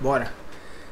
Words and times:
Bora. 0.00 0.32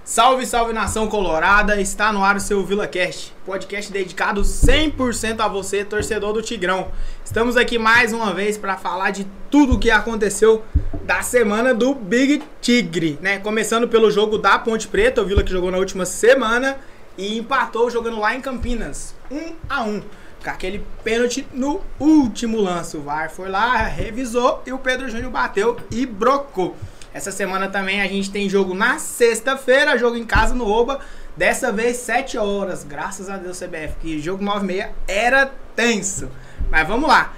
Salve, 0.04 0.46
salve 0.46 0.72
nação 0.74 1.08
colorada, 1.08 1.80
está 1.80 2.12
no 2.12 2.22
ar 2.22 2.36
o 2.36 2.40
seu 2.40 2.64
VilaCast, 2.64 3.34
podcast 3.44 3.90
dedicado 3.90 4.42
100% 4.42 5.40
a 5.40 5.48
você, 5.48 5.82
torcedor 5.82 6.34
do 6.34 6.42
Tigrão. 6.42 6.88
Estamos 7.24 7.56
aqui 7.56 7.78
mais 7.78 8.12
uma 8.12 8.34
vez 8.34 8.58
para 8.58 8.76
falar 8.76 9.10
de 9.10 9.26
tudo 9.50 9.74
o 9.74 9.78
que 9.78 9.90
aconteceu 9.90 10.62
da 11.04 11.22
semana 11.22 11.74
do 11.74 11.94
Big 11.94 12.42
Tigre, 12.60 13.18
né? 13.22 13.38
Começando 13.38 13.88
pelo 13.88 14.10
jogo 14.10 14.36
da 14.36 14.58
Ponte 14.58 14.88
Preta, 14.88 15.22
o 15.22 15.26
Vila 15.26 15.42
que 15.42 15.50
jogou 15.50 15.70
na 15.70 15.78
última 15.78 16.04
semana 16.04 16.78
e 17.16 17.38
empatou 17.38 17.90
jogando 17.90 18.20
lá 18.20 18.34
em 18.34 18.42
Campinas, 18.42 19.14
1 19.30 19.54
a 19.70 19.82
1 19.84 20.02
com 20.42 20.50
aquele 20.50 20.84
pênalti 21.02 21.46
no 21.52 21.80
último 21.98 22.60
lance. 22.60 22.96
O 22.96 23.02
VAR 23.02 23.30
foi 23.30 23.48
lá, 23.48 23.76
revisou 23.78 24.62
e 24.66 24.72
o 24.72 24.78
Pedro 24.78 25.08
Júnior 25.08 25.30
bateu 25.30 25.76
e 25.90 26.06
brocou. 26.06 26.76
Essa 27.12 27.32
semana 27.32 27.68
também 27.68 28.00
a 28.00 28.06
gente 28.06 28.30
tem 28.30 28.48
jogo 28.48 28.74
na 28.74 28.98
sexta-feira, 28.98 29.98
jogo 29.98 30.16
em 30.16 30.24
casa 30.24 30.54
no 30.54 30.68
Oba. 30.68 31.00
Dessa 31.36 31.70
vez 31.70 31.96
7 31.98 32.36
horas, 32.36 32.82
graças 32.84 33.30
a 33.30 33.36
Deus 33.36 33.58
CBF, 33.58 33.94
que 34.00 34.20
jogo 34.20 34.44
9 34.44 34.64
e 34.64 34.66
meia 34.66 34.92
era 35.06 35.52
tenso. 35.74 36.30
Mas 36.70 36.86
vamos 36.86 37.08
lá. 37.08 37.32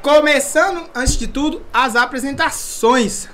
Começando, 0.00 0.88
antes 0.94 1.16
de 1.16 1.26
tudo, 1.28 1.62
as 1.72 1.94
apresentações. 1.94 3.28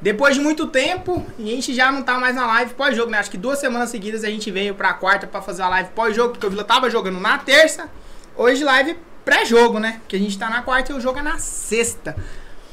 Depois 0.00 0.34
de 0.34 0.40
muito 0.40 0.66
tempo, 0.66 1.26
a 1.38 1.42
gente 1.42 1.74
já 1.74 1.92
não 1.92 2.02
tá 2.02 2.18
mais 2.18 2.34
na 2.34 2.46
live 2.46 2.72
pós-jogo, 2.72 3.10
né? 3.10 3.18
Acho 3.18 3.30
que 3.30 3.36
duas 3.36 3.58
semanas 3.58 3.90
seguidas 3.90 4.24
a 4.24 4.30
gente 4.30 4.50
veio 4.50 4.74
pra 4.74 4.94
quarta 4.94 5.26
pra 5.26 5.42
fazer 5.42 5.62
a 5.62 5.68
live 5.68 5.90
pós-jogo, 5.90 6.30
porque 6.30 6.46
o 6.46 6.50
Vila 6.50 6.64
tava 6.64 6.88
jogando 6.88 7.20
na 7.20 7.36
terça. 7.36 7.90
Hoje 8.34 8.64
live 8.64 8.96
pré-jogo, 9.24 9.78
né? 9.78 9.98
Porque 10.00 10.16
a 10.16 10.18
gente 10.18 10.38
tá 10.38 10.48
na 10.48 10.62
quarta 10.62 10.92
e 10.92 10.94
o 10.94 11.00
jogo 11.00 11.18
é 11.18 11.22
na 11.22 11.38
sexta. 11.38 12.16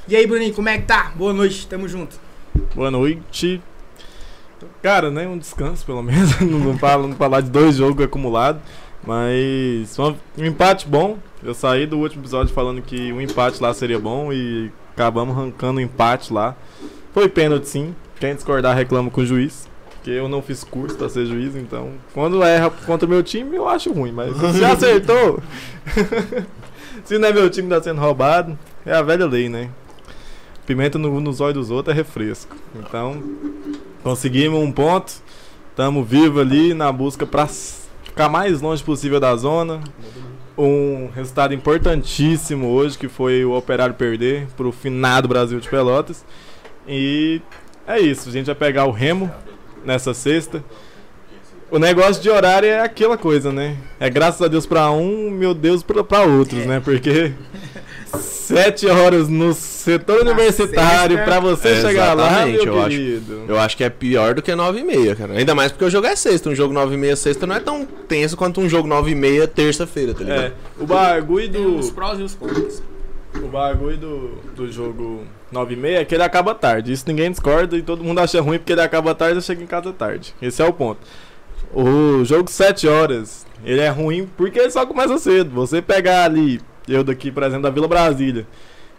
E 0.08 0.16
aí, 0.16 0.26
Bruninho, 0.26 0.54
como 0.54 0.70
é 0.70 0.78
que 0.78 0.86
tá? 0.86 1.12
Boa 1.16 1.34
noite, 1.34 1.68
tamo 1.68 1.86
junto. 1.86 2.27
Boa 2.76 2.92
noite. 2.92 3.62
Cara, 4.82 5.10
né? 5.10 5.28
Um 5.28 5.38
descanso, 5.38 5.86
pelo 5.86 6.02
menos. 6.02 6.40
não, 6.42 6.78
falo, 6.78 7.08
não 7.08 7.16
falar 7.16 7.42
de 7.42 7.50
dois 7.50 7.76
jogos 7.76 8.04
acumulados. 8.04 8.62
Mas 9.06 9.98
um, 10.00 10.16
um 10.38 10.46
empate 10.46 10.88
bom. 10.88 11.18
Eu 11.44 11.54
saí 11.54 11.86
do 11.86 11.98
último 11.98 12.22
episódio 12.22 12.54
falando 12.54 12.82
que 12.82 13.12
um 13.14 13.22
empate 13.22 13.62
lá 13.62 13.74
seria 13.74 14.00
bom 14.00 14.34
e 14.34 14.72
acabamos 14.94 15.38
arrancando 15.38 15.80
um 15.80 15.84
empate 15.84 16.34
lá. 16.34 16.56
Foi 17.14 17.30
pênalti 17.30 17.68
sim. 17.68 17.96
Quem 18.20 18.36
discordar 18.36 18.76
reclama 18.76 19.10
com 19.10 19.22
o 19.22 19.26
juiz. 19.26 19.68
Porque 19.92 20.12
eu 20.12 20.28
não 20.28 20.42
fiz 20.42 20.64
curso 20.64 20.98
pra 20.98 21.10
ser 21.10 21.26
juiz, 21.26 21.56
então. 21.56 21.92
Quando 22.14 22.44
erra 22.44 22.70
contra 22.70 23.06
o 23.06 23.10
meu 23.10 23.22
time, 23.22 23.56
eu 23.56 23.68
acho 23.68 23.92
ruim. 23.92 24.12
Mas 24.12 24.36
se 24.56 24.64
acertou. 24.64 25.40
se 27.06 27.18
não 27.18 27.28
é 27.28 27.34
meu 27.34 27.50
time 27.50 27.70
tá 27.70 27.82
sendo 27.82 28.02
roubado, 28.02 28.58
é 28.86 28.94
a 28.94 29.02
velha 29.02 29.26
lei, 29.26 29.50
né? 29.50 29.70
Pimenta 30.68 31.00
no, 31.00 31.22
nos 31.22 31.40
olhos 31.40 31.56
dos 31.56 31.72
outros 31.72 31.96
é 31.96 31.98
refresco. 31.98 32.54
Então, 32.76 33.24
conseguimos 34.04 34.60
um 34.60 34.70
ponto. 34.70 35.14
Estamos 35.70 36.06
vivos 36.06 36.42
ali 36.42 36.74
na 36.74 36.92
busca 36.92 37.26
para 37.26 37.48
ficar 37.48 38.28
mais 38.28 38.60
longe 38.60 38.84
possível 38.84 39.18
da 39.18 39.34
zona. 39.38 39.80
Um 40.58 41.08
resultado 41.16 41.54
importantíssimo 41.54 42.68
hoje, 42.68 42.98
que 42.98 43.08
foi 43.08 43.46
o 43.46 43.56
Operário 43.56 43.96
perder 43.96 44.48
para 44.58 44.68
o 44.68 44.72
finado 44.74 45.30
Brasil 45.30 45.58
de 45.58 45.70
Pelotas. 45.70 46.26
E 46.86 47.42
é 47.88 48.02
isso, 48.02 48.28
a 48.28 48.32
gente 48.34 48.48
vai 48.48 48.56
pegar 48.56 48.86
o 48.86 48.92
Remo 48.92 49.32
nessa 49.86 50.14
sexta. 50.14 50.62
O 51.72 51.80
negócio 51.80 52.22
de 52.22 52.30
horário 52.30 52.68
é 52.68 52.82
aquela 52.82 53.18
coisa, 53.18 53.54
né? 53.54 53.78
É 54.02 54.10
graças 54.10 54.42
a 54.42 54.50
Deus 54.50 54.66
para 54.66 54.92
um, 54.92 55.30
meu 55.30 55.54
Deus 55.54 55.82
para 55.82 56.24
outros, 56.24 56.66
né? 56.66 56.82
Porque 56.82 57.34
sete 58.20 58.88
horas 58.88 59.28
no 59.28 59.54
setor 59.54 60.24
Na 60.24 60.32
universitário 60.32 61.24
para 61.24 61.40
você 61.40 61.70
é, 61.70 61.82
chegar 61.82 62.14
lá, 62.14 62.46
meu 62.46 62.64
eu 62.64 62.84
querido. 62.84 63.42
Acho, 63.42 63.52
eu 63.52 63.60
acho 63.60 63.78
que 63.78 63.84
é 63.84 63.90
pior 63.90 64.36
do 64.36 64.42
que 64.42 64.54
nove 64.56 64.80
e 64.80 64.84
meia, 64.84 65.16
cara. 65.16 65.34
Ainda 65.34 65.54
mais 65.54 65.72
porque 65.72 65.86
o 65.86 65.90
jogo 65.90 66.08
é 66.08 66.16
sexta. 66.16 66.50
Um 66.50 66.56
jogo 66.56 66.74
nove 66.74 66.96
e 66.96 66.98
meia 66.98 67.16
sexta 67.16 67.46
não 67.46 67.56
é 67.56 67.60
tão 67.60 67.86
tenso 67.86 68.38
quanto 68.38 68.62
um 68.62 68.70
jogo 68.70 68.88
nove 68.88 69.12
e 69.12 69.16
meia 69.16 69.48
terça-feira, 69.48 70.14
tá 70.14 70.24
ligado? 70.24 70.42
É, 70.42 70.54
o 70.80 70.86
bagulho 70.86 71.50
do... 71.50 71.76
Os 71.78 71.92
prós 71.92 72.20
e 72.20 72.24
os 72.24 72.36
contras. 72.36 72.82
O 73.44 73.48
bagulho 73.48 73.98
do, 73.98 74.28
do 74.56 74.72
jogo 74.72 75.24
9 75.52 75.74
e 75.74 75.78
meia 75.78 76.00
é 76.00 76.06
que 76.06 76.16
ele 76.16 76.24
acaba 76.24 76.56
tarde. 76.56 76.92
Isso 76.92 77.06
ninguém 77.08 77.30
discorda 77.30 77.78
e 77.78 77.82
todo 77.82 78.04
mundo 78.04 78.20
acha 78.20 78.42
ruim 78.42 78.58
porque 78.58 78.74
ele 78.74 78.82
acaba 78.82 79.14
tarde 79.14 79.40
e 79.40 79.42
chega 79.42 79.64
em 79.64 79.68
casa 79.68 79.94
tarde. 79.94 80.34
Esse 80.42 80.62
é 80.62 80.66
o 80.66 80.74
ponto. 80.74 81.00
O 81.74 82.24
jogo 82.24 82.50
7 82.50 82.88
horas, 82.88 83.46
ele 83.64 83.82
é 83.82 83.90
ruim 83.90 84.28
porque 84.38 84.60
ele 84.60 84.72
só 84.72 84.86
começa 84.86 85.18
cedo. 85.18 85.52
Você 85.52 85.82
pegar 85.82 86.24
ali 86.26 86.62
eu 86.88 87.04
daqui, 87.04 87.32
por 87.32 87.44
exemplo, 87.44 87.64
da 87.64 87.70
Vila 87.70 87.88
Brasília, 87.88 88.46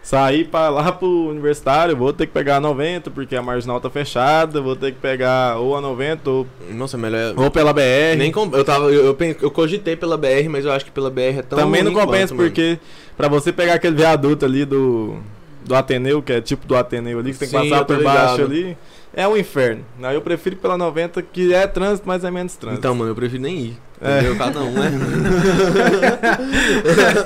sair 0.01 0.45
para 0.45 0.69
lá 0.69 0.91
pro 0.91 1.29
universitário, 1.29 1.95
vou 1.95 2.11
ter 2.13 2.27
que 2.27 2.33
pegar 2.33 2.57
a 2.57 2.59
90, 2.59 3.11
porque 3.11 3.35
a 3.35 3.41
marginal 3.41 3.79
tá 3.79 3.89
fechada, 3.89 4.61
vou 4.61 4.75
ter 4.75 4.91
que 4.91 4.99
pegar 4.99 5.57
ou 5.57 5.75
a 5.75 5.81
90 5.81 6.29
ou. 6.29 6.47
Nossa, 6.71 6.97
melhor. 6.97 7.33
Ou 7.37 7.51
pela 7.51 7.73
BR. 7.73 8.17
Nem 8.17 8.31
com... 8.31 8.49
eu, 8.53 8.63
tava, 8.63 8.85
eu, 8.85 9.05
eu, 9.05 9.17
eu, 9.41 9.51
cogitei 9.51 9.95
pela 9.95 10.17
BR, 10.17 10.49
mas 10.49 10.65
eu 10.65 10.71
acho 10.71 10.85
que 10.85 10.91
pela 10.91 11.09
BR 11.09 11.39
é 11.39 11.41
tão. 11.41 11.59
Também 11.59 11.83
não 11.83 11.93
compensa, 11.93 12.33
quanto, 12.33 12.47
porque 12.47 12.79
para 13.15 13.27
você 13.27 13.51
pegar 13.51 13.75
aquele 13.75 13.95
viaduto 13.95 14.45
ali 14.45 14.65
do. 14.65 15.17
Do 15.61 15.75
Ateneu, 15.75 16.21
que 16.21 16.33
é 16.33 16.41
tipo 16.41 16.65
do 16.65 16.75
Ateneu 16.75 17.19
ali, 17.19 17.33
que 17.33 17.37
tem 17.37 17.49
que 17.49 17.59
Sim, 17.59 17.69
passar 17.69 17.85
por 17.85 18.01
baixo 18.01 18.41
ali 18.41 18.75
é 19.13 19.27
um 19.27 19.35
inferno. 19.35 19.83
Aí 20.01 20.15
eu 20.15 20.21
prefiro 20.21 20.55
pela 20.55 20.77
90, 20.77 21.21
que 21.21 21.53
é 21.53 21.65
trânsito, 21.67 22.07
mas 22.07 22.23
é 22.23 22.31
menos 22.31 22.55
trânsito. 22.55 22.79
Então, 22.79 22.95
mano, 22.95 23.11
eu 23.11 23.15
prefiro 23.15 23.41
nem 23.41 23.57
ir. 23.57 23.77
É. 24.01 24.19
Entendeu? 24.19 24.37
Cada 24.37 24.59
um, 24.61 24.71
né? 24.71 24.91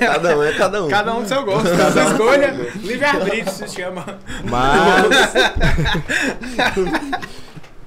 cada 0.00 0.36
um 0.36 0.42
é 0.42 0.52
cada 0.52 0.84
um. 0.84 0.88
Cada 0.88 1.14
um 1.14 1.22
do 1.22 1.28
seu 1.28 1.44
gosto, 1.44 1.68
cada 1.76 2.04
um 2.04 2.10
escolha. 2.10 2.70
Livre-arbítrio 2.82 3.50
se 3.52 3.68
chama. 3.68 4.04
Mas. 4.44 5.34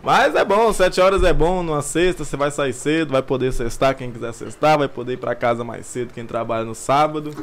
Mas 0.07 0.35
é 0.35 0.45
bom, 0.45 0.71
7 0.71 1.01
horas 1.01 1.21
é 1.21 1.33
bom, 1.33 1.61
numa 1.61 1.81
sexta 1.81 2.23
você 2.23 2.37
vai 2.37 2.49
sair 2.49 2.71
cedo, 2.71 3.11
vai 3.11 3.21
poder 3.21 3.51
cestar 3.51 3.93
quem 3.93 4.09
quiser 4.09 4.33
cestar, 4.33 4.77
vai 4.77 4.87
poder 4.87 5.13
ir 5.13 5.17
para 5.17 5.35
casa 5.35 5.65
mais 5.65 5.85
cedo 5.85 6.13
quem 6.13 6.25
trabalha 6.25 6.63
no 6.63 6.73
sábado. 6.73 7.35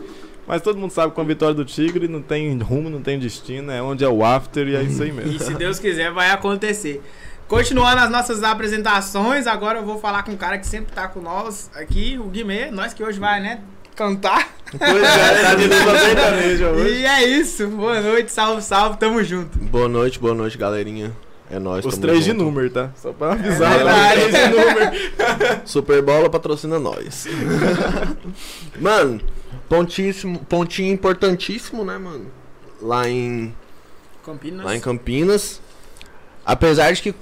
Mas 0.46 0.62
todo 0.62 0.78
mundo 0.78 0.90
sabe 0.90 1.10
que 1.10 1.14
com 1.14 1.22
a 1.22 1.24
vitória 1.24 1.54
do 1.54 1.64
Tigre 1.64 2.06
não 2.06 2.20
tem 2.20 2.56
rumo, 2.58 2.90
não 2.90 3.00
tem 3.00 3.18
destino, 3.18 3.70
é 3.72 3.82
onde 3.82 4.04
é 4.04 4.08
o 4.08 4.24
after 4.24 4.66
e 4.68 4.76
é 4.76 4.82
isso 4.82 5.02
aí 5.02 5.10
mesmo. 5.10 5.32
E 5.32 5.38
se 5.38 5.54
Deus 5.54 5.78
quiser, 5.78 6.12
vai 6.12 6.30
acontecer. 6.30 7.02
Continuando 7.48 8.00
as 8.00 8.10
nossas 8.10 8.42
apresentações, 8.42 9.46
agora 9.46 9.78
eu 9.78 9.84
vou 9.84 9.98
falar 9.98 10.22
com 10.22 10.32
um 10.32 10.36
cara 10.36 10.58
que 10.58 10.66
sempre 10.66 10.92
tá 10.92 11.08
com 11.08 11.20
nós 11.20 11.70
aqui, 11.74 12.18
o 12.18 12.24
Guimê, 12.24 12.70
nós 12.70 12.94
que 12.94 13.02
hoje 13.04 13.18
vai, 13.18 13.40
né, 13.40 13.60
cantar. 13.94 14.48
Pois 14.70 15.02
é, 15.02 15.42
tá 15.42 15.54
de 15.54 15.68
sertaneja 15.68 16.70
hoje. 16.70 16.94
E 16.94 17.06
é 17.06 17.24
isso, 17.24 17.68
boa 17.68 18.00
noite, 18.00 18.32
salve, 18.32 18.62
salve, 18.62 18.98
tamo 18.98 19.22
junto. 19.22 19.58
Boa 19.58 19.88
noite, 19.88 20.18
boa 20.18 20.34
noite, 20.34 20.56
galerinha. 20.58 21.12
É 21.50 21.58
nóis, 21.58 21.84
Os 21.84 21.98
três 21.98 22.24
junto. 22.24 22.38
de 22.38 22.44
número, 22.44 22.70
tá? 22.70 22.90
Só 22.96 23.12
pra 23.12 23.32
avisar. 23.32 23.80
É 23.80 23.84
né? 23.84 24.12
três 24.12 24.32
de 24.32 24.48
número. 24.48 25.60
Super 25.64 26.02
Bola 26.02 26.30
patrocina 26.30 26.78
nós. 26.78 27.28
Mano, 28.80 29.20
Pontíssimo, 29.68 30.38
pontinho 30.40 30.92
importantíssimo, 30.92 31.84
né, 31.84 31.98
mano? 31.98 32.26
Lá 32.80 33.08
em. 33.08 33.54
Campinas. 34.24 34.64
Lá 34.64 34.76
em 34.76 34.80
Campinas. 34.80 35.60
Apesar 36.44 36.92
de 36.92 37.02
que 37.02 37.14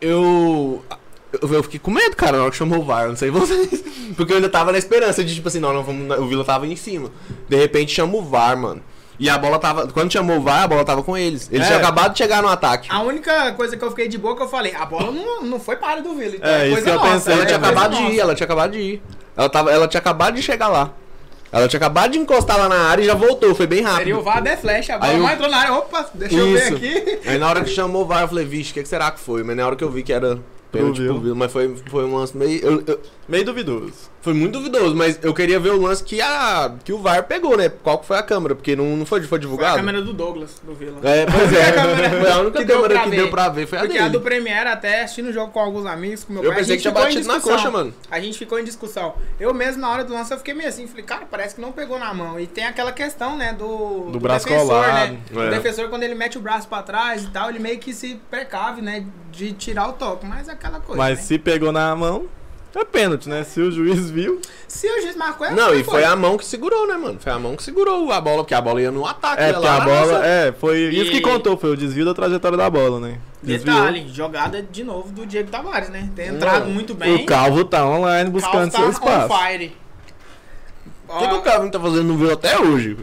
eu. 0.00 0.84
Eu, 1.40 1.62
fiquei 1.62 1.80
com 1.80 1.90
medo, 1.90 2.14
cara, 2.14 2.36
na 2.36 2.42
hora 2.42 2.50
que 2.50 2.58
chamou 2.58 2.80
o 2.80 2.84
VAR, 2.84 3.08
não 3.08 3.16
sei 3.16 3.30
vocês. 3.32 3.82
Porque 4.16 4.32
eu 4.32 4.36
ainda 4.36 4.50
tava 4.50 4.70
na 4.70 4.78
esperança 4.78 5.24
de, 5.24 5.34
tipo 5.34 5.48
assim, 5.48 5.60
não, 5.60 5.72
não 5.72 5.82
vamos, 5.82 6.18
o 6.18 6.26
Vila 6.26 6.44
tava 6.44 6.66
em 6.66 6.76
cima. 6.76 7.10
De 7.48 7.56
repente 7.56 7.92
chama 7.92 8.16
o 8.16 8.22
VAR, 8.22 8.56
mano. 8.56 8.82
E 9.18 9.30
a 9.30 9.38
bola 9.38 9.58
tava. 9.58 9.86
Quando 9.88 10.12
chamou 10.12 10.38
o 10.38 10.40
VAR, 10.40 10.64
a 10.64 10.68
bola 10.68 10.84
tava 10.84 11.02
com 11.02 11.16
eles. 11.16 11.48
Eles 11.50 11.64
é. 11.64 11.68
tinham 11.68 11.80
acabado 11.80 12.12
de 12.12 12.18
chegar 12.18 12.42
no 12.42 12.48
ataque. 12.48 12.88
A 12.90 13.00
única 13.02 13.52
coisa 13.52 13.76
que 13.76 13.84
eu 13.84 13.90
fiquei 13.90 14.08
de 14.08 14.18
boa 14.18 14.36
que 14.36 14.42
eu 14.42 14.48
falei, 14.48 14.74
a 14.74 14.84
bola 14.84 15.10
não, 15.10 15.42
não 15.42 15.60
foi 15.60 15.76
para 15.76 16.02
do 16.02 16.14
Vila. 16.14 16.36
Então 16.36 16.50
é, 16.50 16.66
é 16.66 16.68
isso 16.68 16.82
que 16.82 16.90
eu 16.90 16.94
nossa, 16.96 17.12
pensei. 17.12 17.32
Ela 17.34 17.46
tinha 17.46 17.58
acabado 17.58 17.96
de 17.96 18.02
ir, 18.02 18.20
ela 18.20 18.34
tinha 18.34 18.44
acabado 18.44 18.72
de 18.72 18.78
ir. 18.78 19.02
Ela, 19.36 19.48
tava, 19.48 19.70
ela 19.70 19.88
tinha 19.88 20.00
acabado 20.00 20.34
de 20.34 20.42
chegar 20.42 20.68
lá. 20.68 20.92
Ela 21.52 21.68
tinha 21.68 21.76
acabado 21.76 22.12
de 22.12 22.18
encostar 22.18 22.56
lá 22.56 22.66
na 22.66 22.88
área 22.88 23.02
e 23.02 23.06
já 23.06 23.14
voltou, 23.14 23.54
foi 23.54 23.66
bem 23.66 23.82
rápido. 23.82 23.98
Seria 23.98 24.18
o 24.18 24.22
VAR 24.22 24.42
de 24.42 24.56
flecha, 24.56 24.94
a 24.94 24.98
bola 24.98 25.12
eu... 25.12 25.28
entrou 25.28 25.50
na 25.50 25.56
área, 25.58 25.74
opa, 25.74 26.10
deixa 26.14 26.34
Isso. 26.34 26.44
eu 26.46 26.78
ver 26.78 26.96
aqui. 26.96 27.28
Aí 27.28 27.38
na 27.38 27.46
hora 27.46 27.62
que 27.62 27.68
chamou 27.68 28.02
o 28.02 28.06
VAR, 28.06 28.22
eu 28.22 28.28
falei, 28.28 28.46
vixe, 28.46 28.70
o 28.70 28.74
que, 28.74 28.82
que 28.82 28.88
será 28.88 29.10
que 29.10 29.20
foi? 29.20 29.44
Mas 29.44 29.54
na 29.54 29.66
hora 29.66 29.76
que 29.76 29.84
eu 29.84 29.90
vi 29.90 30.02
que 30.02 30.14
era 30.14 30.40
pênalti 30.72 31.04
pro 31.04 31.20
Vila, 31.20 31.34
mas 31.34 31.52
foi, 31.52 31.76
foi 31.90 32.04
um 32.06 32.16
lance 32.16 32.34
meio... 32.34 32.58
Eu, 32.64 32.82
eu... 32.86 33.00
Meio 33.28 33.44
duvidoso. 33.44 34.10
Foi 34.22 34.32
muito 34.32 34.52
duvidoso, 34.52 34.94
mas 34.94 35.18
eu 35.20 35.34
queria 35.34 35.58
ver 35.58 35.70
o 35.70 35.82
lance 35.82 36.02
que, 36.04 36.20
a, 36.20 36.72
que 36.84 36.92
o 36.92 36.98
VAR 36.98 37.24
pegou, 37.24 37.56
né? 37.56 37.68
Qual 37.68 37.98
que 37.98 38.06
foi 38.06 38.16
a 38.16 38.22
câmera, 38.22 38.54
porque 38.54 38.76
não, 38.76 38.96
não 38.96 39.04
foi, 39.04 39.20
foi 39.22 39.38
divulgado. 39.40 39.72
Foi 39.72 39.80
a 39.80 39.84
câmera 39.84 40.00
do 40.00 40.12
Douglas, 40.12 40.62
do 40.62 40.72
Vila. 40.74 41.00
É, 41.02 41.26
pois 41.26 41.52
é. 41.52 41.70
a 41.76 42.20
foi 42.20 42.30
a 42.30 42.38
única 42.38 42.58
que 42.60 42.64
câmera 42.64 43.00
que 43.00 43.10
ver. 43.10 43.16
deu 43.16 43.30
pra 43.30 43.48
ver, 43.48 43.66
foi 43.66 43.78
a 43.78 43.80
Porque 43.80 43.94
dele. 43.94 44.06
a 44.06 44.08
do 44.08 44.20
Premiere, 44.20 44.68
até 44.68 45.02
assistindo 45.02 45.30
o 45.30 45.32
jogo 45.32 45.50
com 45.50 45.58
alguns 45.58 45.86
amigos, 45.86 46.22
com 46.22 46.34
meu 46.34 46.44
eu 46.44 46.50
pai, 46.50 46.60
pensei 46.60 46.76
que 46.76 46.82
tinha 46.82 46.94
batido 46.94 47.26
na 47.26 47.40
coxa, 47.40 47.68
mano. 47.68 47.92
A 48.08 48.20
gente 48.20 48.38
ficou 48.38 48.60
em 48.60 48.64
discussão. 48.64 49.14
Eu 49.40 49.52
mesmo, 49.52 49.82
na 49.82 49.90
hora 49.90 50.04
do 50.04 50.12
lance, 50.12 50.32
eu 50.32 50.38
fiquei 50.38 50.54
meio 50.54 50.68
assim, 50.68 50.86
falei, 50.86 51.04
cara, 51.04 51.26
parece 51.28 51.56
que 51.56 51.60
não 51.60 51.72
pegou 51.72 51.98
na 51.98 52.14
mão. 52.14 52.38
E 52.38 52.46
tem 52.46 52.64
aquela 52.64 52.92
questão, 52.92 53.36
né, 53.36 53.52
do, 53.52 54.04
do, 54.04 54.10
do 54.12 54.20
braço 54.20 54.46
defensor, 54.46 54.68
colado. 54.68 54.94
né? 55.12 55.18
É. 55.34 55.36
O 55.36 55.50
defensor, 55.50 55.88
quando 55.88 56.04
ele 56.04 56.14
mete 56.14 56.38
o 56.38 56.40
braço 56.40 56.68
pra 56.68 56.80
trás 56.82 57.24
e 57.24 57.26
tal, 57.30 57.50
ele 57.50 57.58
meio 57.58 57.80
que 57.80 57.92
se 57.92 58.20
precave, 58.30 58.80
né, 58.80 59.04
de 59.32 59.52
tirar 59.52 59.88
o 59.88 59.94
toque. 59.94 60.24
Mas 60.24 60.48
é 60.48 60.52
aquela 60.52 60.78
coisa, 60.78 60.96
Mas 60.96 61.18
né? 61.18 61.24
se 61.24 61.38
pegou 61.38 61.72
na 61.72 61.96
mão... 61.96 62.26
É 62.74 62.84
pênalti, 62.84 63.28
né? 63.28 63.44
Se 63.44 63.60
o 63.60 63.70
juiz 63.70 64.08
viu. 64.08 64.40
Se 64.66 64.86
o 64.88 65.02
juiz 65.02 65.14
marcou, 65.14 65.46
é 65.46 65.50
Não, 65.50 65.74
e 65.74 65.84
foi 65.84 66.04
a 66.04 66.16
mão 66.16 66.38
que 66.38 66.44
segurou, 66.46 66.86
né, 66.88 66.96
mano? 66.96 67.18
Foi 67.20 67.30
a 67.30 67.38
mão 67.38 67.54
que 67.54 67.62
segurou 67.62 68.10
a 68.10 68.18
bola, 68.20 68.38
porque 68.38 68.54
a 68.54 68.60
bola 68.62 68.80
ia 68.80 68.90
no 68.90 69.06
ataque. 69.06 69.42
É, 69.42 69.52
porque 69.52 69.66
lá 69.66 69.76
a 69.76 69.80
bola. 69.80 70.12
nossa- 70.12 70.24
É, 70.26 70.52
foi 70.52 70.78
isso 70.84 71.10
que 71.10 71.18
E- 71.18 71.20
contou, 71.22 71.56
foi 71.58 71.70
o 71.70 71.76
desvio 71.76 72.04
da 72.06 72.14
trajetória 72.14 72.56
da 72.56 72.70
bola, 72.70 72.98
né? 72.98 73.18
Desviou. 73.42 73.76
Detalhe, 73.76 74.08
jogada 74.08 74.62
de 74.62 74.82
novo 74.84 75.10
do 75.12 75.26
Diego 75.26 75.50
Tavares, 75.50 75.90
né? 75.90 76.08
Tem 76.16 76.28
entrado 76.28 76.64
Não. 76.66 76.72
muito 76.72 76.94
bem. 76.94 77.14
O 77.16 77.26
Calvo 77.26 77.64
tá 77.64 77.84
online 77.86 78.30
buscando 78.30 78.70
Calvo 78.72 78.92
seu 78.92 79.00
tá 79.00 79.16
espaço. 79.26 79.32
on 79.34 79.38
fire. 79.38 79.76
O 81.08 81.18
que, 81.18 81.28
que 81.28 81.34
o 81.34 81.42
Calvin 81.42 81.70
tá 81.70 81.78
fazendo 81.78 82.04
no 82.04 82.16
Vila 82.16 82.32
até 82.32 82.58
hoje? 82.58 82.96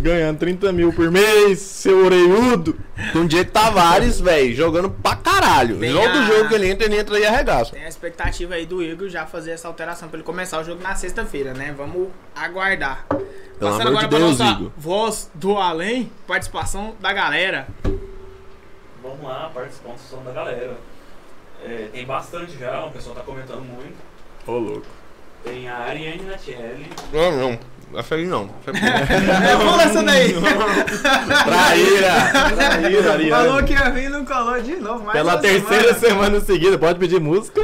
Ganhando 0.00 0.38
30 0.38 0.72
mil 0.72 0.92
por 0.92 1.10
mês, 1.10 1.58
seu 1.58 2.04
orelhudo. 2.04 2.78
Com 3.12 3.20
o 3.20 3.28
Diego 3.28 3.50
Tavares, 3.50 4.20
velho, 4.20 4.54
jogando 4.54 4.90
pra 4.90 5.16
caralho. 5.16 5.78
Tem 5.78 5.92
Todo 5.92 6.08
a- 6.08 6.24
jogo 6.24 6.48
que 6.48 6.54
ele 6.54 6.68
entra, 6.70 6.86
ele 6.86 6.98
entra 6.98 7.18
e 7.18 7.26
arregaça. 7.26 7.72
Tem 7.72 7.84
a 7.84 7.88
expectativa 7.88 8.54
aí 8.54 8.66
do 8.66 8.82
Igor 8.82 9.08
já 9.08 9.26
fazer 9.26 9.52
essa 9.52 9.68
alteração 9.68 10.08
pra 10.08 10.18
ele 10.18 10.24
começar 10.26 10.60
o 10.60 10.64
jogo 10.64 10.82
na 10.82 10.94
sexta-feira, 10.94 11.52
né? 11.54 11.74
Vamos 11.76 12.08
aguardar. 12.34 13.06
Pelo 13.08 13.72
Passando 13.72 13.88
agora 13.88 14.04
de 14.04 14.08
pra 14.08 14.18
Deus, 14.18 14.38
nossa 14.38 14.52
Igor. 14.52 14.70
voz 14.76 15.30
do 15.34 15.56
além, 15.56 16.10
participação 16.26 16.94
da 17.00 17.12
galera. 17.12 17.66
Vamos 19.02 19.22
lá, 19.22 19.50
participação 19.54 20.22
da 20.24 20.32
galera. 20.32 20.76
É, 21.64 21.88
tem 21.92 22.04
bastante 22.06 22.56
já, 22.58 22.84
o 22.84 22.90
pessoal 22.90 23.16
tá 23.16 23.22
comentando 23.22 23.62
muito. 23.62 23.96
Ô, 24.46 24.52
louco. 24.58 24.86
Tem 25.44 25.68
a 25.68 25.76
Ariane 25.76 26.22
Natielli. 26.22 26.88
Não, 27.12 27.36
não. 27.36 27.58
É 27.94 28.02
feliz 28.02 28.28
não. 28.30 28.50
É, 28.66 29.56
pula 29.56 29.82
essa 29.82 30.02
daí. 30.02 30.34
Traíra! 31.44 32.54
Traíra, 32.54 33.12
Ariane. 33.12 33.30
Falou 33.30 33.62
que 33.64 33.72
ia 33.72 33.90
vir 33.90 34.04
e 34.04 34.08
não 34.10 34.24
colou 34.24 34.60
de 34.60 34.76
novo. 34.76 35.04
mais 35.04 35.12
Pela 35.18 35.38
terceira 35.38 35.94
semana. 35.94 35.98
semana 36.34 36.40
seguida, 36.40 36.78
pode 36.78 36.98
pedir 36.98 37.18
música 37.20 37.62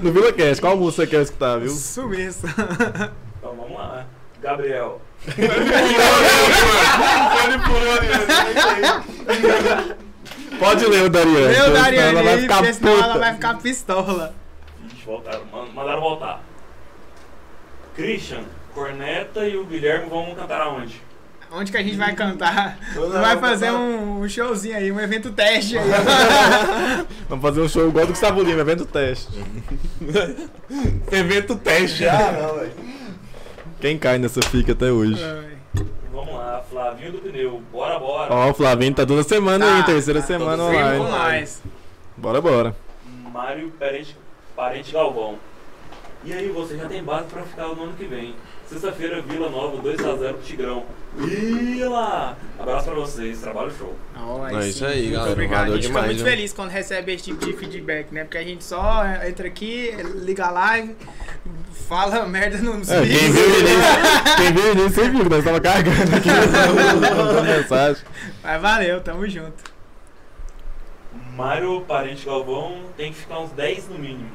no 0.00 0.12
VilaCast. 0.12 0.60
Qual 0.60 0.76
música 0.76 1.02
você 1.02 1.06
quer 1.08 1.22
escutar, 1.22 1.58
viu? 1.58 1.70
Sumiço. 1.70 2.46
Então 2.46 3.54
vamos 3.56 3.76
lá. 3.76 4.04
Gabriel. 4.40 5.00
Pode 10.58 10.86
ler 10.86 11.04
o 11.04 11.10
Dariane. 11.10 11.38
Meu 11.40 11.54
senão 11.54 11.72
Dariane 11.72 12.08
ela 12.08 12.22
vai 12.22 12.34
aí, 12.34 12.40
ficar 12.42 12.56
porque 12.58 12.72
senão 12.74 13.02
ela 13.02 13.18
vai 13.18 13.34
ficar 13.34 13.54
pistola. 13.58 14.34
Ixi, 14.86 15.04
voltaram, 15.04 15.44
man- 15.52 15.68
mandaram 15.74 16.00
voltar. 16.00 16.40
Christian, 17.94 18.42
Corneta 18.76 19.48
e 19.48 19.56
o 19.56 19.64
Guilherme 19.64 20.06
vão 20.10 20.34
cantar 20.34 20.60
aonde? 20.60 21.00
Onde 21.50 21.72
que 21.72 21.78
a 21.78 21.82
gente 21.82 21.96
vai 21.96 22.14
cantar? 22.14 22.76
Vai 23.10 23.38
fazer 23.38 23.66
cantar. 23.68 23.80
um, 23.80 24.20
um 24.20 24.28
showzinho 24.28 24.76
aí, 24.76 24.92
um 24.92 25.00
evento 25.00 25.32
teste 25.32 25.78
aí. 25.78 25.88
Vamos 27.26 27.42
fazer 27.42 27.60
um 27.62 27.68
show 27.68 27.88
igual 27.88 28.04
do 28.04 28.12
Gustavo 28.12 28.42
Lima, 28.42 28.60
evento 28.60 28.84
teste. 28.84 29.28
Evento 31.10 31.56
teste. 31.56 32.06
Ah, 32.06 32.32
não, 32.32 32.58
velho. 32.58 32.72
Quem 33.80 33.96
cai 33.96 34.18
nessa 34.18 34.42
fica 34.42 34.72
até 34.72 34.90
hoje? 34.92 35.22
Vamos 36.12 36.34
lá, 36.34 36.62
Flavinho 36.68 37.12
do 37.12 37.18
Pneu. 37.18 37.62
Bora, 37.72 37.98
bora. 37.98 38.34
Ó, 38.34 38.50
o 38.50 38.54
Flavinho 38.54 38.92
tá 38.94 39.06
toda 39.06 39.22
semana 39.22 39.64
aí, 39.64 39.80
Tá, 39.80 39.86
terceira 39.86 40.20
tá 40.20 40.26
semana 40.26 40.62
online. 40.64 40.98
nós. 40.98 41.62
Bora, 42.16 42.40
bora. 42.42 42.76
Mário 43.32 43.70
Parente, 43.78 44.16
Parente 44.54 44.92
Galvão. 44.92 45.36
E 46.24 46.32
aí, 46.32 46.48
você 46.48 46.76
já 46.76 46.86
tem 46.86 47.02
base 47.04 47.26
pra 47.28 47.42
ficar 47.42 47.68
no 47.68 47.84
ano 47.84 47.92
que 47.92 48.04
vem. 48.04 48.34
Sexta-feira, 48.68 49.22
Vila 49.22 49.48
Nova, 49.48 49.76
2x0 49.80 50.16
pro 50.34 50.42
Tigrão. 50.42 50.84
Vila! 51.16 52.36
Abraço 52.58 52.86
pra 52.86 52.94
vocês, 52.94 53.40
trabalho 53.40 53.70
show. 53.78 53.94
Ó, 54.16 54.48
É 54.48 54.68
isso 54.68 54.84
aí, 54.84 55.02
Muito 55.02 55.12
galera. 55.14 55.32
Obrigado. 55.32 55.62
A 55.62 55.74
gente 55.74 55.86
demais, 55.86 56.04
fica 56.04 56.06
muito 56.14 56.16
viu? 56.24 56.26
feliz 56.26 56.52
quando 56.52 56.70
recebe 56.70 57.12
esse 57.14 57.24
tipo 57.24 57.46
de 57.46 57.52
feedback, 57.52 58.12
né? 58.12 58.24
Porque 58.24 58.38
a 58.38 58.42
gente 58.44 58.64
só 58.64 59.04
entra 59.26 59.46
aqui, 59.46 59.92
liga 60.16 60.46
a 60.46 60.50
live, 60.50 60.96
fala 61.88 62.26
merda 62.26 62.58
nos 62.58 62.90
É, 62.90 63.00
quem 63.02 63.08
vídeos. 63.08 63.34
viu 63.34 63.44
o 63.44 63.58
início, 63.60 64.36
quem 64.36 64.52
viu 64.52 64.64
o 64.64 64.72
início, 64.72 64.90
você 64.90 65.08
viu 65.10 65.24
nós 65.30 65.44
tava 65.44 65.60
cagando 65.60 66.16
aqui, 66.16 66.28
mandando 67.10 67.42
mensagem. 67.44 68.02
Mas 68.42 68.60
valeu, 68.62 69.00
tamo 69.00 69.28
junto. 69.28 69.76
Mário 71.36 71.82
Parente 71.82 72.26
Galvão 72.26 72.80
tem 72.96 73.12
que 73.12 73.18
ficar 73.20 73.38
uns 73.40 73.50
10 73.52 73.88
no 73.90 73.98
mínimo. 73.98 74.30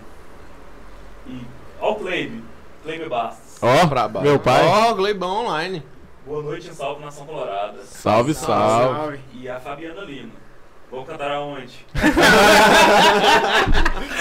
E. 1.27 1.41
Ó 1.79 1.91
o 1.91 1.95
Cleibe. 1.95 2.43
Cleibe 2.83 3.09
Bastos. 3.09 3.40
Ó, 3.61 3.85
baixo. 3.85 4.21
meu 4.21 4.39
pai. 4.39 4.65
Ó, 4.65 4.93
Gleibão 4.93 5.45
online. 5.45 5.83
Boa 6.25 6.41
noite 6.43 6.69
e 6.69 6.73
salve 6.73 7.03
Nação 7.03 7.25
Colorada. 7.25 7.79
Salve, 7.83 8.33
salve. 8.33 9.19
E 9.33 9.49
a 9.49 9.59
Fabiana 9.59 10.01
Lima. 10.01 10.41
Vamos 10.89 11.07
cantar 11.07 11.31
aonde? 11.31 11.85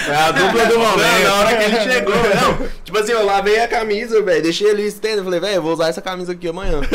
É 0.09 0.15
a 0.15 0.31
dupla 0.33 0.67
do 0.67 0.79
momento. 0.79 1.23
na 1.25 1.35
hora 1.35 1.57
que 1.57 1.63
ele 1.65 1.81
chegou, 1.93 2.15
não. 2.15 2.69
Tipo 2.85 2.99
assim, 2.99 3.13
eu 3.13 3.25
lavei 3.27 3.61
a 3.61 3.69
camisa, 3.69 4.23
velho. 4.23 4.43
Deixei 4.43 4.69
ele 4.69 4.83
estender. 4.83 5.23
Falei, 5.23 5.39
velho, 5.41 5.57
eu 5.57 5.63
vou 5.63 5.73
usar 5.73 5.89
essa 5.89 6.01
camisa 6.01 6.33
aqui 6.33 6.49
amanhã. 6.49 6.81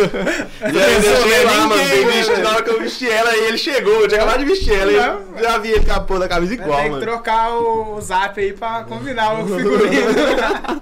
e 0.62 0.64
aí 0.82 0.94
eu 0.96 1.02
deixei 1.02 1.44
lá, 1.46 1.68
mano. 1.68 1.84
Bem 1.84 2.06
vestido. 2.08 2.42
Na 2.42 2.50
hora 2.52 2.64
que 2.64 2.70
eu 2.70 2.80
vesti 2.80 3.10
ela, 3.10 3.30
aí 3.30 3.46
ele 3.48 3.58
chegou. 3.58 3.94
Eu 4.02 4.08
tinha 4.08 4.22
acabado 4.22 4.40
de 4.40 4.46
vestir 4.46 4.74
ela. 4.74 4.92
E 4.92 4.96
Não, 4.98 5.38
já 5.44 5.58
vi 5.58 5.72
ele 5.72 5.86
com 5.86 5.94
a 5.94 6.00
porra 6.00 6.20
da 6.22 6.28
camisa 6.30 6.54
igual, 6.54 6.78
ter 6.78 6.84
que 6.84 6.90
mano. 6.90 7.02
trocar 7.02 7.52
o 7.54 8.02
zap 8.02 8.40
aí 8.40 8.54
pra 8.54 8.84
combinar 8.86 9.40
o 9.40 9.46
figurino. 9.48 10.82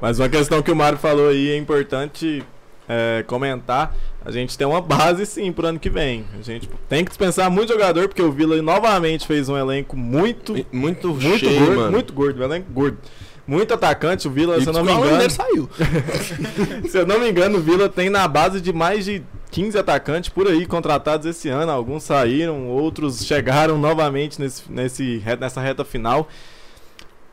Mas 0.00 0.18
uma 0.18 0.28
questão 0.28 0.62
que 0.62 0.70
o 0.70 0.76
Mário 0.76 0.98
falou 0.98 1.28
aí 1.28 1.50
é 1.50 1.56
importante 1.56 2.42
é, 2.88 3.22
comentar. 3.26 3.94
A 4.24 4.30
gente 4.30 4.56
tem 4.56 4.66
uma 4.66 4.80
base 4.80 5.24
sim 5.26 5.52
pro 5.52 5.66
ano 5.66 5.78
que 5.78 5.88
vem. 5.90 6.24
A 6.38 6.42
gente 6.42 6.68
tem 6.88 7.04
que 7.04 7.10
dispensar 7.10 7.50
muito 7.50 7.72
jogador, 7.72 8.08
porque 8.08 8.22
o 8.22 8.32
Vila 8.32 8.60
novamente 8.60 9.26
fez 9.26 9.48
um 9.48 9.56
elenco 9.56 9.96
muito, 9.96 10.54
Muito, 10.72 11.08
muito 11.08 11.38
cheio, 11.38 11.58
gordo, 11.60 11.76
mano. 11.76 11.92
muito 11.92 12.12
gordo, 12.12 12.40
um 12.40 12.44
elenco 12.44 12.70
gordo. 12.72 12.98
Muito 13.46 13.74
atacante, 13.74 14.28
o 14.28 14.30
Vila, 14.30 14.58
E 14.58 14.62
se 14.62 14.68
eu 14.68 14.72
não 14.72 14.84
me 14.84 14.92
o 14.92 15.06
engano. 15.06 15.30
Saiu. 15.30 15.68
Se 16.88 16.98
eu 16.98 17.06
não 17.06 17.18
me 17.18 17.28
engano, 17.28 17.58
o 17.58 17.60
Vila 17.60 17.88
tem 17.88 18.08
na 18.08 18.28
base 18.28 18.60
de 18.60 18.72
mais 18.72 19.04
de 19.04 19.22
15 19.50 19.76
atacantes 19.76 20.30
por 20.30 20.46
aí 20.46 20.66
contratados 20.66 21.26
esse 21.26 21.48
ano. 21.48 21.72
Alguns 21.72 22.04
saíram, 22.04 22.68
outros 22.68 23.24
chegaram 23.24 23.76
novamente 23.76 24.40
nesse, 24.40 24.62
nesse, 24.70 25.22
nessa 25.40 25.60
reta 25.60 25.84
final. 25.84 26.28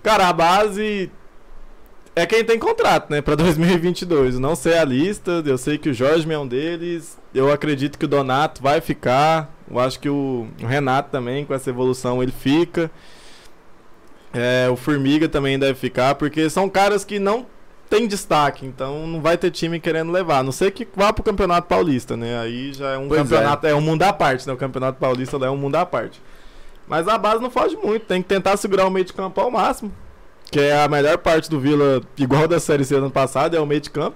Cara, 0.02 0.28
a 0.28 0.34
base 0.34 1.12
é 2.18 2.26
quem 2.26 2.44
tem 2.44 2.58
contrato, 2.58 3.12
né, 3.12 3.22
pra 3.22 3.36
2022. 3.38 4.36
Eu 4.36 4.42
não 4.42 4.56
sei 4.56 4.78
a 4.78 4.84
lista, 4.84 5.44
eu 5.46 5.58
sei 5.58 5.78
que 5.78 5.90
o 5.90 5.94
Jorge 5.94 6.32
é 6.32 6.38
um 6.38 6.48
deles. 6.48 7.18
Eu 7.34 7.52
acredito 7.52 7.98
que 7.98 8.06
o 8.06 8.08
Donato 8.08 8.62
vai 8.62 8.82
ficar. 8.82 9.54
Eu 9.70 9.80
acho 9.80 10.00
que 10.00 10.10
o, 10.10 10.48
Renato 10.58 11.12
também, 11.12 11.46
com 11.46 11.54
essa 11.54 11.70
evolução, 11.70 12.24
ele 12.24 12.32
fica. 12.32 12.90
É, 14.34 14.68
o 14.70 14.76
Formiga 14.76 15.30
também 15.30 15.58
deve 15.60 15.76
ficar, 15.76 16.16
porque 16.16 16.50
são 16.50 16.68
caras 16.68 17.06
que 17.06 17.20
não 17.20 17.46
tem 17.90 18.08
destaque, 18.08 18.66
então 18.66 19.08
não 19.08 19.22
vai 19.22 19.38
ter 19.38 19.52
time 19.52 19.80
querendo 19.80 20.12
levar. 20.12 20.40
A 20.40 20.44
não 20.44 20.52
sei 20.52 20.72
que 20.72 20.88
vá 20.96 21.14
pro 21.14 21.24
Campeonato 21.24 21.68
Paulista, 21.68 22.18
né? 22.18 22.40
Aí 22.40 22.74
já 22.74 22.94
é 22.94 22.98
um 22.98 23.08
Pois 23.08 23.22
campeonato, 23.22 23.68
é. 23.68 23.76
um 23.76 23.82
mundo 23.82 24.04
à 24.04 24.12
parte, 24.12 24.46
né? 24.46 24.54
O 24.54 24.58
Campeonato 24.58 25.00
Paulista 25.00 25.38
lá 25.38 25.48
é 25.48 25.50
um 25.50 25.58
mundo 25.58 25.76
à 25.76 25.86
parte. 25.86 26.22
Mas 26.88 27.08
a 27.08 27.18
base 27.18 27.42
não 27.42 27.52
foge 27.52 27.76
muito, 27.76 28.06
tem 28.06 28.22
que 28.22 28.28
tentar 28.28 28.58
segurar 28.58 28.88
o 28.88 28.90
meio 28.90 29.06
de 29.06 29.14
campo 29.14 29.40
ao 29.40 29.52
máximo. 29.52 29.92
Que 30.52 30.60
é 30.62 30.82
a 30.84 30.88
melhor 30.88 31.18
parte 31.18 31.50
do 31.50 31.60
Vila, 31.60 32.02
igual 32.18 32.48
da 32.48 32.60
Série 32.60 32.86
C 32.86 32.96
do 32.96 33.02
ano 33.02 33.12
passado, 33.12 33.56
é 33.56 33.60
o 33.60 33.66
meio 33.66 33.82
de 33.82 33.90
campo. 33.90 34.16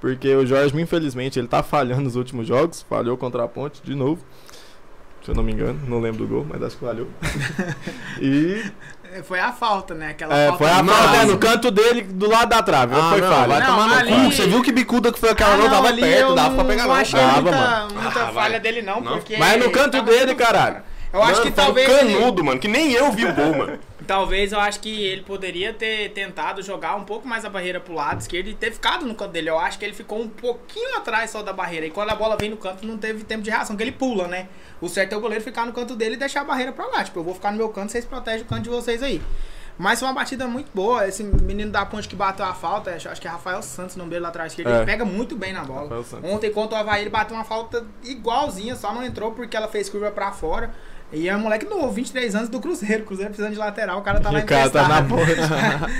Porque 0.00 0.34
o 0.34 0.44
Jorge, 0.46 0.78
infelizmente, 0.80 1.38
ele 1.38 1.48
tá 1.48 1.62
falhando 1.62 2.02
nos 2.02 2.14
últimos 2.16 2.46
jogos. 2.46 2.84
Falhou 2.88 3.16
contra 3.16 3.42
a 3.44 3.48
Ponte 3.48 3.80
de 3.82 3.94
novo. 3.94 4.22
Se 5.24 5.30
eu 5.30 5.34
não 5.34 5.42
me 5.42 5.52
engano, 5.52 5.80
não 5.88 6.00
lembro 6.00 6.26
do 6.26 6.28
gol, 6.28 6.46
mas 6.48 6.62
acho 6.62 6.76
que 6.76 6.84
falhou. 6.84 7.08
e 8.20 8.62
Foi 9.22 9.40
a 9.40 9.52
falta, 9.52 9.94
né? 9.94 10.10
Aquela 10.10 10.36
é, 10.36 10.48
falta 10.48 10.58
foi 10.64 10.70
a 10.72 10.82
no 10.82 10.92
falta 10.92 11.16
é, 11.16 11.24
no 11.24 11.38
canto 11.38 11.70
dele, 11.70 12.02
do 12.02 12.28
lado 12.28 12.50
da 12.50 12.62
trave. 12.62 12.94
Ah, 12.94 13.08
foi 13.10 13.20
não, 13.22 13.28
falha. 13.32 13.46
vai 13.48 13.60
Não, 13.60 13.66
tomar 13.66 13.88
no 13.88 13.94
ali- 13.94 14.10
cu. 14.12 14.32
Você 14.32 14.46
viu 14.46 14.62
que 14.62 14.70
bicuda 14.72 15.10
que 15.10 15.18
foi 15.18 15.30
aquela 15.30 15.54
Ah, 15.54 15.56
não, 15.56 15.70
tava 15.70 15.88
ali 15.88 16.02
perto, 16.02 16.34
dava 16.34 16.54
pra 16.56 16.64
pegar 16.66 16.82
não 16.82 16.90
não. 16.90 17.00
achei 17.00 17.18
Dava, 17.18 17.40
muita, 17.40 17.56
mano. 17.56 17.94
muita 17.94 18.08
Ah, 18.22 18.26
falha 18.32 18.32
vai. 18.50 18.60
dele, 18.60 18.82
não, 18.82 19.00
Não. 19.00 19.12
porque. 19.12 19.36
Mas 19.38 19.64
no 19.64 19.70
canto 19.70 20.02
dele, 20.02 20.34
caralho. 20.34 20.82
Eu 21.10 21.22
acho 21.22 21.40
que 21.42 21.50
talvez. 21.50 21.88
ele- 21.88 22.42
mano, 22.42 22.60
que 22.60 22.68
nem 22.68 22.92
eu 22.92 23.10
vi 23.10 23.24
o 23.24 23.32
gol, 23.32 23.56
mano. 23.56 23.78
Talvez 24.06 24.52
eu 24.52 24.60
acho 24.60 24.80
que 24.80 25.02
ele 25.04 25.22
poderia 25.22 25.72
ter 25.72 26.10
tentado 26.12 26.62
jogar 26.62 26.94
um 26.96 27.04
pouco 27.04 27.26
mais 27.26 27.44
a 27.44 27.48
barreira 27.50 27.80
pro 27.80 27.94
lado 27.94 28.20
esquerdo 28.20 28.48
e 28.48 28.54
ter 28.54 28.72
ficado 28.72 29.04
no 29.06 29.14
canto 29.14 29.32
dele. 29.32 29.48
Eu 29.50 29.58
acho 29.58 29.78
que 29.78 29.84
ele 29.84 29.94
ficou 29.94 30.20
um 30.20 30.28
pouquinho 30.28 30.96
atrás 30.96 31.30
só 31.30 31.42
da 31.42 31.52
barreira. 31.52 31.86
E 31.86 31.90
quando 31.90 32.10
a 32.10 32.14
bola 32.14 32.36
vem 32.36 32.50
no 32.50 32.56
canto, 32.56 32.86
não 32.86 32.98
teve 32.98 33.24
tempo 33.24 33.42
de 33.42 33.50
reação, 33.50 33.76
que 33.76 33.82
ele 33.82 33.92
pula, 33.92 34.26
né? 34.28 34.48
O 34.80 34.88
certo 34.88 35.12
é 35.14 35.16
o 35.16 35.20
goleiro 35.20 35.42
ficar 35.42 35.64
no 35.66 35.72
canto 35.72 35.96
dele 35.96 36.14
e 36.14 36.18
deixar 36.18 36.42
a 36.42 36.44
barreira 36.44 36.72
pra 36.72 36.86
lá. 36.86 37.02
Tipo, 37.04 37.20
eu 37.20 37.24
vou 37.24 37.34
ficar 37.34 37.50
no 37.50 37.56
meu 37.58 37.68
canto, 37.70 37.92
vocês 37.92 38.04
protegem 38.04 38.42
o 38.42 38.44
canto 38.46 38.62
de 38.62 38.68
vocês 38.70 39.02
aí. 39.02 39.20
Mas 39.76 39.98
foi 39.98 40.06
uma 40.06 40.14
batida 40.14 40.46
muito 40.46 40.70
boa. 40.72 41.08
Esse 41.08 41.24
menino 41.24 41.72
da 41.72 41.84
ponte 41.84 42.06
que 42.08 42.14
bateu 42.14 42.44
a 42.44 42.54
falta, 42.54 42.92
acho 42.94 43.20
que 43.20 43.26
é 43.26 43.30
Rafael 43.30 43.60
Santos, 43.60 43.96
o 43.96 43.98
nome 43.98 44.10
dele 44.10 44.22
lá 44.22 44.28
atrás 44.28 44.52
esquerdo, 44.52 44.70
É. 44.70 44.76
ele 44.76 44.86
pega 44.86 45.04
muito 45.04 45.34
bem 45.34 45.52
na 45.52 45.64
bola. 45.64 46.04
Ontem 46.22 46.52
contra 46.52 46.78
o 46.78 46.80
Havaí, 46.80 47.00
ele 47.00 47.10
bateu 47.10 47.34
uma 47.36 47.42
falta 47.44 47.84
igualzinha, 48.04 48.76
só 48.76 48.92
não 48.94 49.02
entrou 49.04 49.32
porque 49.32 49.56
ela 49.56 49.66
fez 49.66 49.88
curva 49.88 50.10
pra 50.12 50.30
fora. 50.30 50.72
E 51.14 51.28
é 51.28 51.36
um 51.36 51.40
moleque 51.40 51.64
novo, 51.66 51.90
23 51.92 52.34
anos 52.34 52.48
do 52.48 52.60
Cruzeiro. 52.60 53.04
Cruzeiro 53.04 53.30
precisando 53.30 53.52
de 53.52 53.58
lateral, 53.58 53.98
o 54.00 54.02
cara 54.02 54.20
tá 54.20 54.30
lá 54.30 54.40
o 54.40 54.46
cara 54.46 54.70
tá 54.70 54.88
na 54.88 55.00
emprestado. 55.00 55.08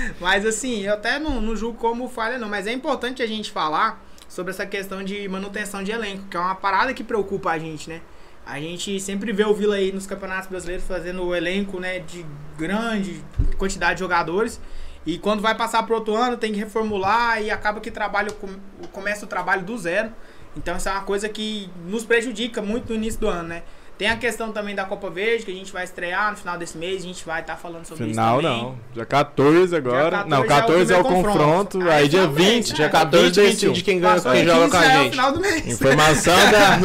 mas 0.19 0.45
assim, 0.45 0.81
eu 0.83 0.93
até 0.93 1.17
não, 1.19 1.39
não 1.41 1.55
julgo 1.55 1.77
como 1.77 2.07
falha, 2.09 2.37
não. 2.37 2.49
Mas 2.49 2.67
é 2.67 2.73
importante 2.73 3.23
a 3.23 3.27
gente 3.27 3.51
falar 3.51 4.03
sobre 4.27 4.51
essa 4.51 4.65
questão 4.65 5.03
de 5.03 5.27
manutenção 5.29 5.81
de 5.83 5.91
elenco, 5.91 6.25
que 6.29 6.35
é 6.35 6.39
uma 6.39 6.55
parada 6.55 6.93
que 6.93 7.03
preocupa 7.03 7.51
a 7.51 7.57
gente, 7.59 7.89
né? 7.89 8.01
A 8.45 8.59
gente 8.59 8.99
sempre 8.99 9.31
vê 9.31 9.43
o 9.43 9.53
Vila 9.53 9.75
aí 9.75 9.91
nos 9.91 10.05
campeonatos 10.05 10.47
brasileiros 10.49 10.85
fazendo 10.85 11.23
o 11.23 11.33
elenco, 11.35 11.79
né, 11.79 11.99
de 11.99 12.23
grande 12.57 13.23
quantidade 13.57 13.95
de 13.95 13.99
jogadores. 14.01 14.59
E 15.05 15.17
quando 15.17 15.41
vai 15.41 15.55
passar 15.55 15.81
pro 15.83 15.95
outro 15.95 16.15
ano, 16.15 16.37
tem 16.37 16.51
que 16.51 16.59
reformular 16.59 17.41
e 17.41 17.49
acaba 17.49 17.79
que 17.79 17.89
trabalho 17.89 18.33
com- 18.33 18.55
começa 18.91 19.25
o 19.25 19.27
trabalho 19.27 19.63
do 19.63 19.75
zero. 19.77 20.11
Então 20.55 20.77
isso 20.77 20.87
é 20.87 20.91
uma 20.91 21.01
coisa 21.01 21.27
que 21.27 21.69
nos 21.87 22.05
prejudica 22.05 22.61
muito 22.61 22.89
no 22.89 22.95
início 22.95 23.19
do 23.19 23.27
ano, 23.27 23.49
né? 23.49 23.63
Tem 23.97 24.09
a 24.09 24.17
questão 24.17 24.51
também 24.51 24.75
da 24.75 24.83
Copa 24.83 25.09
Verde, 25.09 25.45
que 25.45 25.51
a 25.51 25.53
gente 25.55 25.71
vai 25.71 25.85
estrear 25.85 26.31
no 26.31 26.37
final 26.37 26.57
desse 26.57 26.77
mês, 26.77 27.01
a 27.01 27.05
gente 27.05 27.25
vai 27.25 27.39
estar 27.39 27.55
falando 27.55 27.85
sobre 27.85 28.07
Final 28.07 28.39
isso 28.39 28.47
também. 28.47 28.61
não. 28.63 28.77
Dia 28.93 29.05
14 29.05 29.75
agora. 29.75 30.17
14 30.23 30.29
não, 30.29 30.37
é 30.37 30.41
o 30.41 30.47
14 30.47 30.93
é 30.93 30.97
o 30.97 31.03
confronto. 31.03 31.25
confronto. 31.25 31.81
Aí 31.83 31.89
Aí 32.05 32.09
dia 32.09 32.23
só 32.23 32.27
vem, 32.27 32.51
20, 32.55 32.69
né? 32.69 32.75
Dia 32.75 32.89
14 32.89 33.25
20 33.25 33.37
e 33.37 33.41
21. 33.41 33.69
decide 33.71 33.83
quem 33.85 33.99
ganha, 34.01 34.19
quem 34.21 34.33
de 34.33 34.45
joga 34.45 34.59
15 34.65 34.71
com 34.71 34.77
a 34.77 34.81
já 34.83 34.91
é 34.93 34.99
o 34.99 35.03
gente. 35.03 35.11
final 35.11 35.31
do 35.31 35.39
mês. 35.39 35.67
Informação 35.67 36.35
da. 36.51 36.77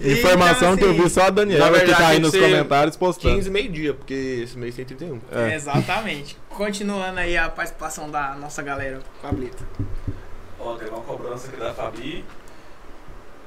Informação 0.04 0.74
Então, 0.74 0.76
que 0.76 0.84
eu 0.84 0.94
vi 0.94 1.00
assim, 1.00 1.08
só 1.10 1.22
a 1.22 1.30
Daniela 1.30 1.70
verdade, 1.70 1.92
que 1.92 1.96
tá 1.98 2.08
aí 2.08 2.18
nos 2.18 2.32
comentários 2.32 2.96
postando. 2.96 3.34
15 3.36 3.50
meio-dia, 3.50 3.94
porque 3.94 4.40
esse 4.44 4.58
mês 4.58 4.74
tem 4.74 4.84
31. 4.84 5.20
É. 5.32 5.54
Exatamente. 5.54 6.36
Continuando 6.50 7.20
aí 7.20 7.36
a 7.36 7.48
participação 7.48 8.10
da 8.10 8.34
nossa 8.34 8.62
galera, 8.62 9.00
Pablito. 9.22 9.64
Ó, 10.58 10.74
teve 10.74 10.90
uma 10.90 11.00
cobrança 11.00 11.48
aqui 11.48 11.56
da 11.56 11.72
Fabi 11.72 12.24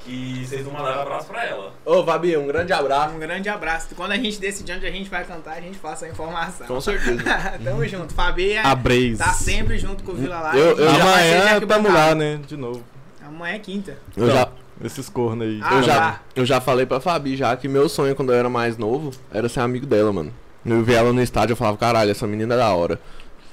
que 0.04 0.46
vocês 0.46 0.66
não 0.66 0.74
mandaram 0.74 1.02
abraço 1.02 1.28
pra 1.28 1.46
ela. 1.46 1.74
Ô, 1.86 2.04
Fabi, 2.04 2.36
um 2.38 2.48
grande 2.48 2.74
abraço. 2.74 3.16
Um 3.16 3.20
grande 3.20 3.50
abraço. 3.50 3.88
Quando 3.96 4.12
a 4.12 4.16
gente 4.18 4.40
decidir 4.40 4.74
onde 4.74 4.86
a 4.86 4.92
gente 4.92 5.10
vai 5.10 5.24
cantar, 5.24 5.58
a 5.58 5.62
gente 5.62 5.78
passa 5.78 6.06
a 6.06 6.10
informação. 6.10 6.68
Com 6.68 6.82
certeza. 6.82 7.24
Tamo 7.64 7.88
junto. 7.88 8.14
Fabi 8.14 8.54
é, 8.54 8.60
A 8.66 8.76
Breis. 8.76 9.18
tá 9.18 9.34
sempre 9.34 9.78
junto 9.78 10.04
com 10.04 10.12
o 10.12 10.16
Vila 10.16 10.40
lá. 10.40 10.56
Eu- 10.56 10.78
eu 10.78 10.90
Amanhã 10.90 11.60
tamo 11.68 11.92
lá, 11.92 12.14
né? 12.16 12.40
De 12.46 12.58
novo. 12.58 12.84
Amanhã 13.26 13.56
é 13.56 13.60
quinta. 13.60 13.98
Eu 14.16 14.30
já, 14.30 14.48
Esses 14.84 15.08
cornos 15.10 15.48
aí. 15.48 15.60
Ah, 15.64 15.76
eu, 15.76 15.84
já, 15.84 15.96
tá. 15.96 16.22
eu 16.36 16.46
já 16.46 16.60
falei 16.62 16.86
pra 16.86 17.00
Fabi 17.00 17.36
já 17.38 17.56
que 17.56 17.68
meu 17.68 17.88
sonho 17.88 18.16
quando 18.16 18.34
eu 18.34 18.38
era 18.40 18.50
mais 18.50 18.78
novo 18.78 19.12
era 19.32 19.48
ser 19.48 19.62
amigo 19.62 19.86
dela, 19.86 20.12
mano. 20.12 20.34
Eu 20.66 20.82
vi 20.84 20.94
ela 20.94 21.12
no 21.12 21.22
estádio 21.22 21.54
eu 21.54 21.58
falava, 21.58 21.78
caralho, 21.78 22.10
essa 22.12 22.26
menina 22.28 22.54
é 22.54 22.58
da 22.58 22.70
hora. 22.74 23.00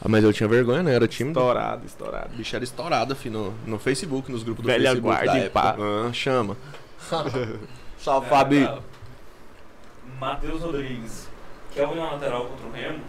Ah, 0.03 0.09
Mas 0.09 0.25
eu 0.25 0.33
tinha 0.33 0.49
vergonha, 0.49 0.83
né? 0.83 0.95
Era 0.95 1.07
tímido. 1.07 1.39
Estourado, 1.39 1.87
estourado. 1.87 2.31
A 2.33 2.37
bicha 2.37 2.57
era 2.57 2.65
estourada, 2.65 3.15
fi, 3.15 3.29
no, 3.29 3.53
no 3.67 3.79
Facebook, 3.79 4.31
nos 4.33 4.43
grupos 4.43 4.63
do 4.63 4.67
Velha 4.67 4.91
Facebook 4.93 5.03
guarda 5.07 5.33
da 5.33 5.39
e 5.39 5.43
época. 5.43 5.61
pá. 5.61 5.77
Ah, 5.79 6.13
chama. 6.13 6.57
Salve, 6.99 7.59
É, 8.27 8.29
Fabi. 8.31 8.69
Matheus 10.19 10.63
Rodrigues. 10.63 11.29
Kelvin 11.75 11.97
na 11.97 12.13
lateral 12.13 12.47
contra 12.47 12.67
o 12.67 12.73
Remo. 12.73 13.01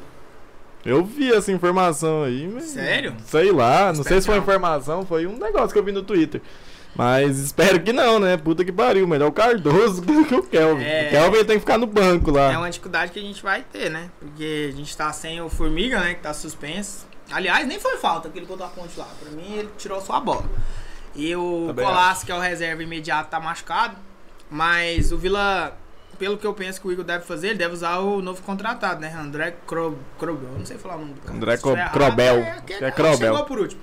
Eu 0.86 1.04
vi 1.06 1.32
essa 1.32 1.52
informação 1.52 2.24
aí, 2.24 2.48
mas. 2.48 2.66
Sério? 2.66 3.16
Sei 3.26 3.52
lá, 3.52 3.86
não 3.86 4.02
Espero 4.02 4.08
sei 4.10 4.22
se 4.22 4.28
foi 4.28 4.38
informação, 4.38 5.06
foi 5.06 5.28
um 5.28 5.38
negócio 5.38 5.72
que 5.72 5.78
eu 5.80 5.84
vi 5.84 5.92
no 5.92 6.02
Twitter. 6.04 6.42
Mas 6.96 7.40
espero 7.40 7.80
que 7.82 7.94
não, 7.94 8.20
né? 8.20 8.36
Puta 8.38 8.66
que 8.66 8.72
pariu, 8.72 9.08
melhor 9.08 9.30
o 9.30 9.32
Cardoso 9.32 10.02
do 10.04 10.26
que 10.26 10.36
o 10.36 10.44
Kelvin. 10.44 10.84
É. 10.84 11.08
O 11.08 11.10
Kelvin 11.12 11.46
tem 11.46 11.56
que 11.56 11.62
ficar 11.62 11.78
no 11.78 11.88
banco 11.88 12.32
lá. 12.32 12.52
É 12.52 12.58
uma 12.58 12.70
dificuldade 12.70 13.12
que 13.12 13.20
a 13.20 13.22
gente 13.22 13.42
vai 13.42 13.64
ter, 13.64 13.90
né? 13.90 14.10
Porque 14.20 14.72
a 14.74 14.76
gente 14.76 14.96
tá 14.96 15.12
sem 15.14 15.42
o 15.42 15.50
Formiga, 15.50 16.00
né? 16.00 16.14
Que 16.16 16.22
tá 16.22 16.34
suspenso. 16.34 17.08
Aliás, 17.32 17.66
nem 17.66 17.80
foi 17.80 17.96
falta 17.98 18.28
que 18.30 18.38
ele 18.38 18.46
botou 18.46 18.66
a 18.66 18.70
ponte 18.70 19.00
lá. 19.00 19.08
Pra 19.22 19.32
mim, 19.32 19.54
ele 19.56 19.70
tirou 19.78 20.02
só 20.02 20.14
a 20.14 20.20
bola. 20.20 20.44
E 21.16 21.34
o 21.36 21.66
Também 21.68 21.86
Colasso, 21.86 22.26
que 22.26 22.32
é 22.32 22.36
o 22.36 22.40
reserva 22.40 22.84
imediato, 22.84 23.30
tá 23.30 23.40
machucado. 23.40 23.96
Mas 24.50 25.14
o 25.14 25.18
Vila, 25.18 25.78
pelo 26.20 26.38
que 26.38 26.46
eu 26.46 26.54
penso 26.54 26.82
que 26.82 26.88
o 26.88 26.92
Igor 26.92 27.06
deve 27.06 27.24
fazer, 27.24 27.50
ele 27.50 27.58
deve 27.60 27.74
usar 27.74 28.00
o 28.00 28.22
novo 28.22 28.42
contratado, 28.44 29.00
né? 29.00 29.16
André 29.18 29.56
Crobel. 29.66 30.50
Não 30.58 30.66
sei 30.66 30.78
falar 30.78 30.96
o 30.96 31.00
nome 31.00 31.14
do 31.14 31.22
cara. 31.22 31.38
André 31.38 31.58
Crobel. 31.58 32.36
É, 32.40 32.52
aquele 32.52 32.80
Que 32.80 32.86
é 32.86 32.92
que 32.92 32.96
Crobel. 32.98 33.18
chegou 33.18 33.46
por 33.46 33.60
último. 33.60 33.82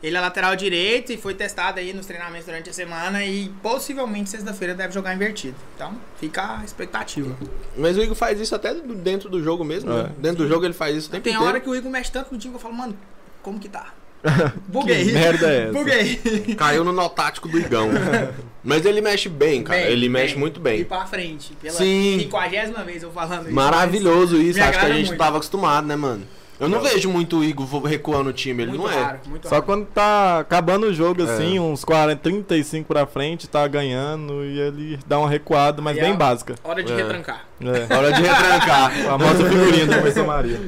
Ele 0.00 0.16
é 0.16 0.20
lateral 0.20 0.54
direito 0.54 1.12
e 1.12 1.16
foi 1.16 1.34
testado 1.34 1.80
aí 1.80 1.92
nos 1.92 2.06
treinamentos 2.06 2.46
durante 2.46 2.70
a 2.70 2.72
semana 2.72 3.24
e 3.24 3.48
possivelmente 3.60 4.30
sexta-feira 4.30 4.72
deve 4.74 4.94
jogar 4.94 5.12
invertido. 5.14 5.56
Então, 5.74 5.92
fica 6.20 6.60
a 6.60 6.64
expectativa. 6.64 7.34
Mas 7.76 7.96
o 7.96 8.02
Igor 8.02 8.14
faz 8.14 8.38
isso 8.40 8.54
até 8.54 8.72
dentro 8.74 9.28
do 9.28 9.42
jogo 9.42 9.64
mesmo, 9.64 9.90
É. 9.90 10.04
né? 10.04 10.10
Dentro 10.18 10.44
do 10.44 10.48
jogo 10.48 10.64
ele 10.64 10.74
faz 10.74 10.96
isso 10.96 11.08
o 11.08 11.10
tempo 11.10 11.24
Tem 11.24 11.32
inteiro. 11.32 11.48
hora 11.50 11.58
que 11.60 11.68
o 11.68 11.74
Igor 11.74 11.90
mexe 11.90 12.12
tanto 12.12 12.32
no 12.32 12.38
time 12.38 12.52
que 12.52 12.56
eu 12.58 12.60
falo, 12.62 12.74
mano, 12.74 12.96
como 13.42 13.58
que 13.58 13.68
tá? 13.68 13.92
Buguei. 14.68 15.04
Que 15.06 15.12
merda 15.12 15.48
é 15.48 15.62
essa? 15.64 15.72
Buguei. 15.72 16.54
Caiu 16.56 16.84
no 16.84 16.92
nó 16.92 17.08
tático 17.08 17.48
do 17.48 17.58
Igão. 17.58 17.88
Mas 18.64 18.84
ele 18.84 19.00
mexe 19.00 19.28
bem, 19.28 19.62
cara. 19.62 19.80
Bem, 19.80 19.90
ele 19.92 20.00
bem. 20.02 20.10
mexe 20.10 20.36
muito 20.36 20.58
E 20.58 20.62
bem. 20.62 20.84
pra 20.84 21.06
frente. 21.06 21.54
Pela 21.60 21.74
Sim. 21.76 22.18
50 22.20 22.84
vez 22.84 23.02
eu 23.02 23.10
falando 23.12 23.46
isso. 23.46 23.54
Maravilhoso 23.54 24.36
isso. 24.40 24.58
me 24.58 24.64
Acho 24.64 24.78
que 24.78 24.84
a 24.86 24.92
gente 24.92 25.06
muito. 25.06 25.18
tava 25.18 25.36
acostumado, 25.36 25.86
né, 25.86 25.94
mano? 25.96 26.24
Eu 26.60 26.68
não 26.68 26.80
vejo 26.80 27.08
muito 27.08 27.38
o 27.38 27.44
Igor 27.44 27.66
recuando 27.84 28.30
o 28.30 28.32
time, 28.32 28.64
ele 28.64 28.72
Muito 28.72 28.82
não 28.82 28.90
é. 28.90 29.00
raro, 29.00 29.18
muito 29.26 29.48
Só 29.48 29.54
raro. 29.56 29.64
quando 29.66 29.86
tá 29.86 30.40
acabando 30.40 30.86
o 30.86 30.92
jogo, 30.92 31.22
É. 31.22 31.24
assim, 31.24 31.58
uns 31.60 31.84
40, 31.84 32.20
35 32.20 32.88
pra 32.88 33.06
frente, 33.06 33.48
tá 33.48 33.64
ganhando 33.68 34.44
e 34.44 34.58
ele 34.58 34.98
dá 35.06 35.20
uma 35.20 35.28
recuada, 35.30 35.80
mas 35.80 35.96
Aí 35.96 36.02
bem 36.02 36.12
é- 36.14 36.16
básica. 36.16 36.56
Hora 36.64 36.82
de 36.82 36.92
É. 36.92 36.96
retrancar. 36.96 37.44
É. 37.60 37.66
Hora 37.94 38.12
de 38.12 38.22
retrancar. 38.22 38.90
A 39.06 39.18
famosa 39.18 39.48
figurinha 39.48 39.86
do 39.86 39.92
Emerson 39.94 40.24
Maria. 40.26 40.60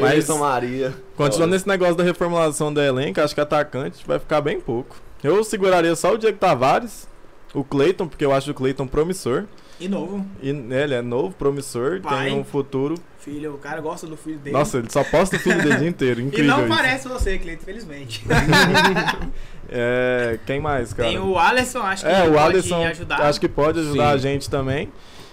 Mas 0.00 0.24
São 0.24 0.38
Maria. 0.38 0.94
Continuando 1.16 1.52
nesse 1.52 1.68
negócio 1.68 1.94
da 1.94 2.04
reformulação 2.04 2.72
do 2.72 2.80
elenco, 2.80 3.20
acho 3.20 3.34
que 3.34 3.40
atacante 3.40 4.04
vai 4.06 4.18
ficar 4.18 4.40
bem 4.40 4.60
pouco. 4.60 4.96
Eu 5.22 5.42
seguraria 5.44 5.94
só 5.96 6.14
o 6.14 6.18
Diego 6.18 6.38
Tavares, 6.38 7.08
o 7.54 7.62
Cleiton, 7.64 8.06
porque 8.08 8.24
eu 8.24 8.32
acho 8.32 8.50
o 8.50 8.54
Cleiton 8.54 8.86
promissor. 8.86 9.44
E 9.80 9.86
novo, 9.88 10.26
E 10.42 10.52
né, 10.52 10.82
ele 10.84 10.94
é 10.94 11.02
novo, 11.02 11.34
promissor, 11.36 12.00
Pai. 12.00 12.26
tem 12.30 12.38
um 12.38 12.42
futuro. 12.44 12.96
filho, 13.20 13.54
o 13.54 13.58
cara 13.58 13.80
gosta 13.80 14.06
do 14.06 14.16
filho 14.16 14.38
dele. 14.38 14.56
Nossa, 14.56 14.78
ele 14.78 14.90
só 14.90 15.04
posta 15.04 15.36
o 15.36 15.38
filho 15.38 15.58
dele 15.62 15.74
o 15.74 15.78
dia 15.78 15.88
inteiro. 15.88 16.20
e 16.20 16.24
Incrível. 16.24 16.50
não 16.56 16.66
isso. 16.66 16.68
parece 16.76 17.08
você, 17.08 17.38
Cleiton, 17.38 17.64
felizmente. 17.64 18.24
É, 19.70 20.38
quem 20.46 20.60
mais, 20.60 20.94
cara? 20.94 21.10
Tem 21.10 21.18
o 21.18 21.38
Alisson, 21.38 21.80
acho 21.80 22.02
que 22.04 22.10
É, 22.10 22.22
o 22.22 22.32
pode 22.32 22.38
Alisson 22.38 22.84
ajudar. 22.86 23.20
acho 23.20 23.38
que 23.40 23.48
pode 23.48 23.78
ajudar 23.80 24.08
Sim. 24.08 24.14
a 24.14 24.16
gente 24.16 24.48
também. 24.48 24.90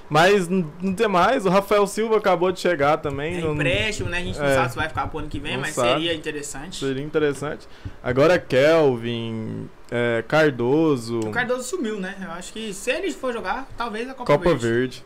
Mas 0.09 0.47
não 0.49 0.93
tem 0.93 1.07
mais, 1.07 1.45
o 1.45 1.49
Rafael 1.49 1.87
Silva 1.87 2.17
acabou 2.17 2.51
de 2.51 2.59
chegar 2.59 2.97
também. 2.97 3.37
É 3.37 3.41
não- 3.41 3.53
empréstimo, 3.53 4.09
né? 4.09 4.17
A 4.17 4.21
gente 4.23 4.37
não 4.37 4.45
É. 4.45 4.55
sabe 4.55 4.69
se 4.71 4.75
vai 4.75 4.87
ficar 4.89 5.07
pro 5.07 5.19
ano 5.19 5.29
que 5.29 5.39
vem, 5.39 5.53
Não 5.53 5.61
mas 5.61 5.73
sabe. 5.73 5.89
seria 5.93 6.13
interessante. 6.13 6.79
Seria 6.85 7.01
interessante. 7.03 7.65
Agora 8.03 8.37
Kelvin, 8.37 9.67
é, 9.91 10.23
Cardoso, 10.27 11.19
O 11.19 11.31
Cardoso 11.31 11.63
sumiu, 11.63 11.99
né? 11.99 12.15
Eu 12.21 12.31
acho 12.31 12.51
que 12.53 12.73
se 12.73 12.91
ele 12.91 13.11
for 13.11 13.31
jogar, 13.33 13.67
talvez 13.77 14.09
a 14.09 14.13
Copa, 14.13 14.33
Copa 14.37 14.49
Verde. 14.55 14.67
Verde. 14.67 15.03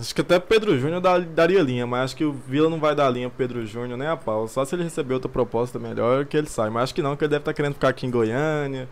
Acho 0.00 0.14
que 0.14 0.22
até 0.22 0.38
Pedro 0.38 0.78
Júnior 0.78 1.00
daria 1.34 1.60
linha, 1.60 1.86
mas 1.86 2.04
acho 2.04 2.16
que 2.16 2.24
o 2.24 2.32
Vila 2.32 2.70
não 2.70 2.80
vai 2.80 2.94
dar 2.94 3.10
linha 3.10 3.28
pro 3.28 3.36
Pedro 3.36 3.66
Júnior 3.66 3.98
nem 3.98 4.08
a 4.08 4.16
pau. 4.16 4.48
Só 4.48 4.64
se 4.64 4.74
ele 4.74 4.82
receber 4.82 5.12
outra 5.12 5.28
proposta 5.28 5.78
melhor 5.78 6.24
que 6.24 6.36
ele 6.38 6.48
sai. 6.48 6.70
Mas 6.70 6.84
acho 6.84 6.94
que 6.94 7.02
não, 7.02 7.14
que 7.16 7.24
ele 7.24 7.28
deve 7.30 7.42
estar 7.42 7.52
querendo 7.52 7.74
ficar 7.74 7.88
aqui 7.88 8.06
em 8.06 8.10
Goiânia, 8.10 8.88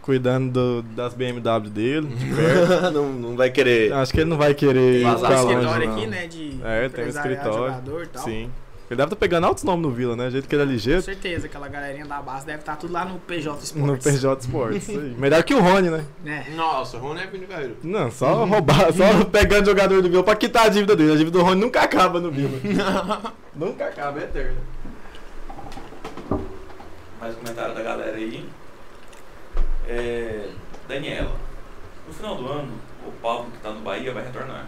cuidando 0.00 0.82
do- 0.82 0.82
das 0.94 1.12
BMW 1.12 1.68
dele, 1.68 2.06
de 2.06 2.24
não, 2.90 3.12
não 3.12 3.36
vai 3.36 3.50
querer. 3.50 3.92
acho 3.92 4.12
que 4.12 4.20
ele 4.20 4.30
não 4.30 4.38
vai 4.38 4.54
querer 4.54 5.02
Tem 5.02 5.06
um 5.06 5.10
Vazar 5.16 5.44
longe, 5.44 5.56
não. 5.86 5.92
aqui, 5.94 6.06
né? 6.06 6.26
De 6.26 6.58
É, 6.64 6.88
tem 6.88 7.04
um 7.04 7.08
escritório. 7.08 7.52
jogador 7.58 8.02
e 8.04 8.06
tal. 8.06 8.22
Sim. 8.24 8.50
Ele 8.90 8.96
deve 8.96 9.06
estar 9.06 9.16
pegando 9.16 9.46
altos 9.46 9.62
nomes 9.62 9.86
no 9.86 9.92
Vila, 9.92 10.16
né? 10.16 10.24
Do 10.24 10.32
jeito 10.32 10.48
que 10.48 10.54
ele 10.56 10.64
é 10.64 10.66
Com 10.66 10.72
ligeiro. 10.72 11.00
certeza, 11.00 11.46
aquela 11.46 11.68
galerinha 11.68 12.04
da 12.06 12.20
base 12.20 12.44
deve 12.44 12.58
estar 12.58 12.74
tudo 12.74 12.92
lá 12.92 13.04
no 13.04 13.20
PJ 13.20 13.62
Sports. 13.62 13.72
No 13.86 13.96
PJ 13.96 14.40
Sports. 14.40 14.88
isso 14.88 14.98
aí. 14.98 15.14
Melhor 15.16 15.44
que 15.44 15.54
o 15.54 15.60
Rony, 15.60 15.90
né? 15.90 16.04
Né? 16.24 16.46
Nossa, 16.56 16.98
Rony 16.98 17.20
é 17.20 17.26
Vini 17.28 17.46
Carreiro. 17.46 17.76
Não, 17.84 18.10
só 18.10 18.44
roubar, 18.44 18.92
só 18.92 19.24
pegando 19.26 19.66
jogador 19.66 20.02
do 20.02 20.10
Vila 20.10 20.24
pra 20.24 20.34
quitar 20.34 20.66
a 20.66 20.68
dívida 20.68 20.96
dele. 20.96 21.12
A 21.12 21.16
dívida 21.16 21.38
do 21.38 21.44
Rony 21.44 21.60
nunca 21.60 21.82
acaba 21.82 22.18
no 22.18 22.32
Vila. 22.32 22.58
nunca 23.54 23.86
acaba, 23.86 24.18
é 24.18 24.24
eterno. 24.24 24.58
Mais 27.20 27.32
um 27.36 27.38
comentário 27.38 27.74
da 27.76 27.82
galera 27.82 28.16
aí. 28.16 28.44
É, 29.86 30.48
Daniela. 30.88 31.36
No 32.08 32.12
final 32.12 32.34
do 32.34 32.48
ano, 32.50 32.72
o 33.06 33.12
Pablo 33.22 33.52
que 33.52 33.58
tá 33.58 33.70
no 33.70 33.82
Bahia 33.82 34.12
vai 34.12 34.24
retornar. 34.24 34.66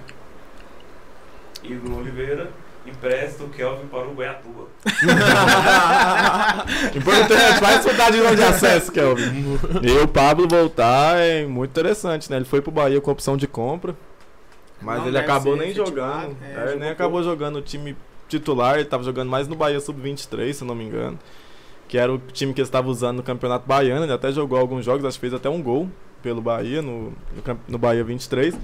Igor 1.64 1.98
Oliveira 1.98 2.61
empresta 2.86 3.44
o 3.44 3.48
Kelvin 3.48 3.86
para 3.86 4.08
o 4.08 4.14
Goiatuba. 4.14 4.66
Importante, 6.94 7.60
vai 7.60 7.76
disputar 7.76 8.12
de 8.12 8.36
de 8.36 8.42
acesso, 8.42 8.92
Kelvin. 8.92 9.58
E 9.82 9.98
o 9.98 10.08
Pablo 10.08 10.48
voltar 10.48 11.18
é 11.18 11.46
muito 11.46 11.70
interessante, 11.70 12.30
né? 12.30 12.36
Ele 12.36 12.44
foi 12.44 12.60
pro 12.60 12.70
Bahia 12.70 13.00
com 13.00 13.10
opção 13.10 13.36
de 13.36 13.46
compra. 13.46 13.94
Mas 14.80 15.00
Não 15.00 15.08
ele 15.08 15.18
acabou 15.18 15.56
nem 15.56 15.72
jogando. 15.72 16.36
é, 16.42 16.54
É, 16.54 16.70
ele 16.70 16.80
nem 16.80 16.90
acabou 16.90 17.22
jogando 17.22 17.56
o 17.56 17.62
time 17.62 17.96
titular, 18.28 18.76
ele 18.76 18.84
tava 18.84 19.04
jogando 19.04 19.28
mais 19.28 19.46
no 19.46 19.54
Bahia 19.54 19.80
Sub-23, 19.80 20.52
se 20.52 20.62
eu 20.62 20.68
não 20.68 20.74
me 20.74 20.84
engano. 20.84 21.18
Que 21.86 21.98
era 21.98 22.12
o 22.12 22.18
time 22.18 22.54
que 22.54 22.60
ele 22.60 22.66
estava 22.66 22.88
usando 22.88 23.18
no 23.18 23.22
Campeonato 23.22 23.66
Baiano. 23.66 24.04
Ele 24.04 24.12
até 24.12 24.32
jogou 24.32 24.58
alguns 24.58 24.84
jogos, 24.84 25.04
acho 25.04 25.18
que 25.18 25.20
fez 25.20 25.34
até 25.34 25.48
um 25.48 25.62
gol 25.62 25.88
pelo 26.22 26.40
Bahia, 26.40 26.80
no, 26.80 27.10
no, 27.10 27.58
no 27.68 27.78
Bahia 27.78 28.02
23. 28.02 28.56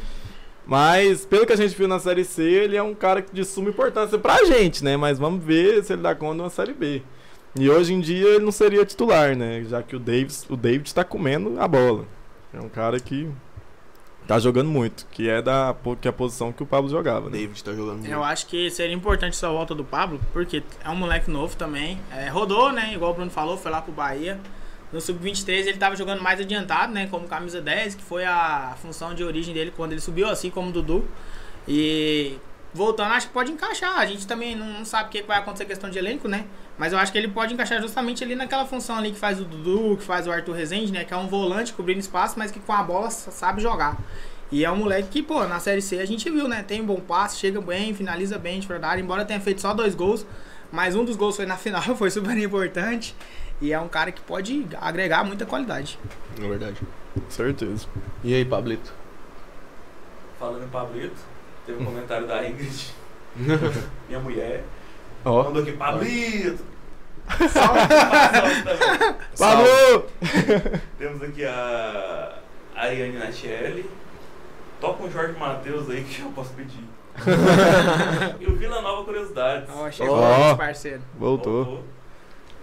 Mas, 0.69 1.25
pelo 1.25 1.47
que 1.47 1.53
a 1.55 1.57
gente 1.57 1.75
viu 1.75 1.89
na 1.89 1.99
Série 1.99 2.27
C, 2.27 2.43
ele 2.43 2.77
é 2.77 2.83
um 2.83 2.95
cara 2.95 3.25
de 3.33 3.43
suma 3.43 3.71
importância 3.71 4.19
pra 4.19 4.45
gente, 4.45 4.85
né? 4.85 4.99
Mas 4.99 5.19
vamos 5.19 5.43
ver 5.43 5.83
se 5.83 5.95
ele 5.95 6.03
dá 6.03 6.15
conta 6.15 6.35
de 6.35 6.41
uma 6.43 6.51
Série 6.51 6.75
B. 6.75 7.03
E 7.59 7.71
hoje 7.71 7.95
em 7.95 8.01
dia 8.01 8.29
ele 8.29 8.45
não 8.45 8.53
seria 8.53 8.85
titular, 8.85 9.35
né? 9.35 9.65
Já 9.65 9.83
que 9.83 9.97
o 9.97 9.99
Davis, 9.99 10.45
o 10.47 10.57
David 10.59 10.95
tá 10.95 11.03
comendo 11.03 11.59
a 11.59 11.67
bola. 11.67 12.05
É 12.53 12.61
um 12.61 12.69
cara 12.69 13.01
que 13.01 13.31
tá 14.27 14.39
jogando 14.39 14.69
muito, 14.69 15.07
que 15.11 15.27
é 15.27 15.41
da 15.41 15.75
que 16.03 16.07
é 16.07 16.11
a 16.11 16.13
posição 16.13 16.53
que 16.53 16.63
o 16.63 16.67
Pablo 16.67 16.91
jogava, 16.91 17.31
né? 17.31 17.39
David 17.39 17.65
tá 17.65 17.73
jogando 17.73 18.01
muito. 18.01 18.13
Eu 18.13 18.23
acho 18.23 18.47
que 18.47 18.71
seria 18.71 18.95
importante 18.95 19.33
essa 19.33 19.49
volta 19.49 19.75
do 19.75 19.85
Pablo, 19.85 20.21
porque 20.35 20.63
é 20.85 20.91
um 20.91 20.97
moleque 20.97 21.31
novo 21.31 21.57
também. 21.57 21.99
É, 22.13 22.29
rodou, 22.29 22.71
né? 22.71 22.93
Igual 22.93 23.13
o 23.13 23.15
Bruno 23.15 23.31
falou, 23.31 23.57
foi 23.57 23.71
lá 23.71 23.81
pro 23.81 23.91
Bahia. 23.91 24.39
No 24.93 25.01
Sub-23 25.01 25.67
ele 25.67 25.77
tava 25.77 25.97
jogando 25.97 26.23
mais 26.23 26.41
adiantado, 26.41 26.93
né? 26.93 27.07
Como 27.11 27.29
camisa 27.29 27.61
10, 27.61 27.97
que 27.97 28.03
foi 28.03 28.25
a 28.25 28.75
função 28.81 29.15
de 29.15 29.23
origem 29.23 29.53
dele 29.53 29.73
quando 29.77 29.93
ele 29.93 30.01
subiu, 30.01 30.29
assim 30.29 30.51
como 30.51 30.71
o 30.71 30.73
Dudu. 30.73 31.07
E 31.67 32.39
voltando, 32.73 33.13
acho 33.13 33.27
que 33.27 33.33
pode 33.33 33.53
encaixar. 33.53 33.99
A 33.99 34.07
gente 34.07 34.27
também 34.27 34.57
não, 34.57 34.85
sabe 34.85 35.09
o 35.09 35.13
que 35.13 35.23
vai 35.23 35.39
acontecer 35.39 35.67
questão 35.67 35.91
de 35.91 35.99
elenco, 35.99 36.27
né? 36.27 36.47
Mas 36.79 36.93
eu 36.93 36.99
acho 36.99 37.13
que 37.13 37.19
ele 37.19 37.29
pode 37.29 37.53
encaixar 37.53 37.81
justamente 37.83 38.25
ali 38.25 38.35
naquela 38.35 38.65
função 38.65 38.97
ali 38.97 39.11
que 39.11 39.19
faz 39.19 39.41
o 39.41 39.45
Dudu, 39.45 39.97
que 39.97 40.05
faz 40.05 40.27
o 40.27 40.33
Arthur 40.33 40.55
Rezende, 40.55 40.93
né? 40.93 41.05
Que 41.05 41.13
é 41.13 41.17
um 41.17 41.27
volante 41.27 41.73
cobrindo 41.73 42.01
espaço, 42.01 42.39
mas 42.39 42.51
que 42.51 42.61
com 42.61 42.73
a 42.73 42.83
bola 42.83 43.11
sabe 43.11 43.61
jogar. 43.61 43.99
E 44.51 44.65
é 44.65 44.71
um 44.71 44.77
moleque 44.77 45.09
que, 45.09 45.23
pô, 45.23 45.45
na 45.47 45.61
Série 45.61 45.83
C 45.83 45.99
a 45.99 46.07
gente 46.07 46.31
viu, 46.31 46.49
né? 46.49 46.63
Tem 46.63 46.81
um 46.81 46.87
bom 46.87 47.01
passe, 47.01 47.39
chega 47.39 47.61
bem, 47.61 47.93
finaliza 47.93 48.39
bem 48.39 48.61
de 48.61 48.73
área, 48.73 49.03
embora 49.03 49.25
tenha 49.25 49.41
feito 49.41 49.61
só 49.61 49.75
dois 49.75 49.95
gols. 49.95 50.25
Mas 50.73 50.95
um 50.95 51.05
dos 51.05 51.17
gols 51.17 51.37
foi 51.37 51.47
na 51.47 51.57
final, 51.57 51.83
foi 51.97 52.11
super 52.11 52.37
importante. 52.39 53.15
E 53.61 53.73
é 53.73 53.81
um 53.81 53.89
cara 53.89 54.13
que 54.13 54.21
pode 54.21 54.67
agregar 54.81 55.25
muita 55.25 55.45
qualidade. 55.45 55.99
É 56.39 56.49
verdade. 56.49 56.81
Certeza. 57.29 57.87
E 58.23 58.35
aí, 58.35 58.45
Pablito? 58.45 58.93
Falando 60.39 60.65
em 60.65 60.69
Pablito, 60.69 61.17
teve 61.67 61.83
um 61.83 61.85
comentário 61.85 62.27
da 62.27 62.47
Ingrid, 62.49 62.95
minha 64.07 64.21
mulher. 64.21 64.63
Ó. 65.25 65.45
Mandou 65.45 65.63
aqui, 65.63 65.73
Pablito! 65.73 66.65
Salve, 67.51 67.53
salve 67.53 68.63
também. 68.63 69.17
Falou! 69.35 70.07
Temos 70.99 71.23
aqui 71.23 71.45
a 71.45 72.39
Ariane 72.75 73.19
Nachelli. 73.19 73.91
Toca 74.81 75.03
um 75.03 75.11
Jorge 75.11 75.39
Matheus 75.39 75.91
aí 75.91 76.05
que 76.05 76.23
eu 76.23 76.31
posso 76.31 76.55
pedir. 76.55 76.85
e 78.41 78.47
o 78.47 78.57
Vila 78.57 78.81
Nova 78.81 79.05
Curiosidades. 79.05 79.69
Ó, 79.75 79.91
chegou 79.91 80.23
esse 80.23 80.57
parceiro. 80.57 81.03
Voltou. 81.19 81.85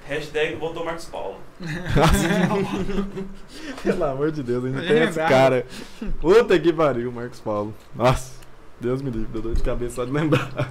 Hashtag 0.08 0.56
voltou 0.56 0.86
Marcos 0.86 1.06
Paulo. 1.06 1.38
Pelo 3.84 4.04
amor 4.04 4.32
de 4.32 4.44
Deus, 4.44 4.66
ainda 4.66 4.82
tem 4.82 4.98
esse 4.98 5.20
lembrava. 5.20 5.30
cara. 5.30 5.66
Puta 6.22 6.60
que 6.60 6.72
pariu, 6.72 7.12
Marcos 7.12 7.40
Paulo. 7.40 7.74
Nossa, 7.96 8.34
Deus 8.80 9.02
me 9.02 9.10
livre, 9.10 9.28
deu 9.34 9.42
dor 9.42 9.56
de 9.56 9.64
cabeça 9.64 9.96
só 9.96 10.06
de 10.06 10.12
lembrar. 10.12 10.70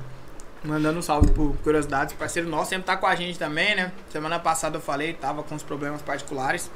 Mandando 0.63 0.99
um 0.99 1.03
salve 1.03 1.31
por 1.33 1.55
curiosidades. 1.65 2.15
Parceiro 2.15 2.49
nosso 2.49 2.71
sempre 2.71 2.87
tá 2.87 2.97
com 2.97 3.07
a 3.07 3.15
gente 3.15 3.39
também, 3.39 3.75
né? 3.75 3.93
Semana 4.09 4.39
passada 4.39 4.77
eu 4.77 4.81
falei, 4.81 5.13
tava 5.13 5.43
com 5.43 5.55
uns 5.55 5.63
problemas 5.63 6.01
particulares. 6.01 6.71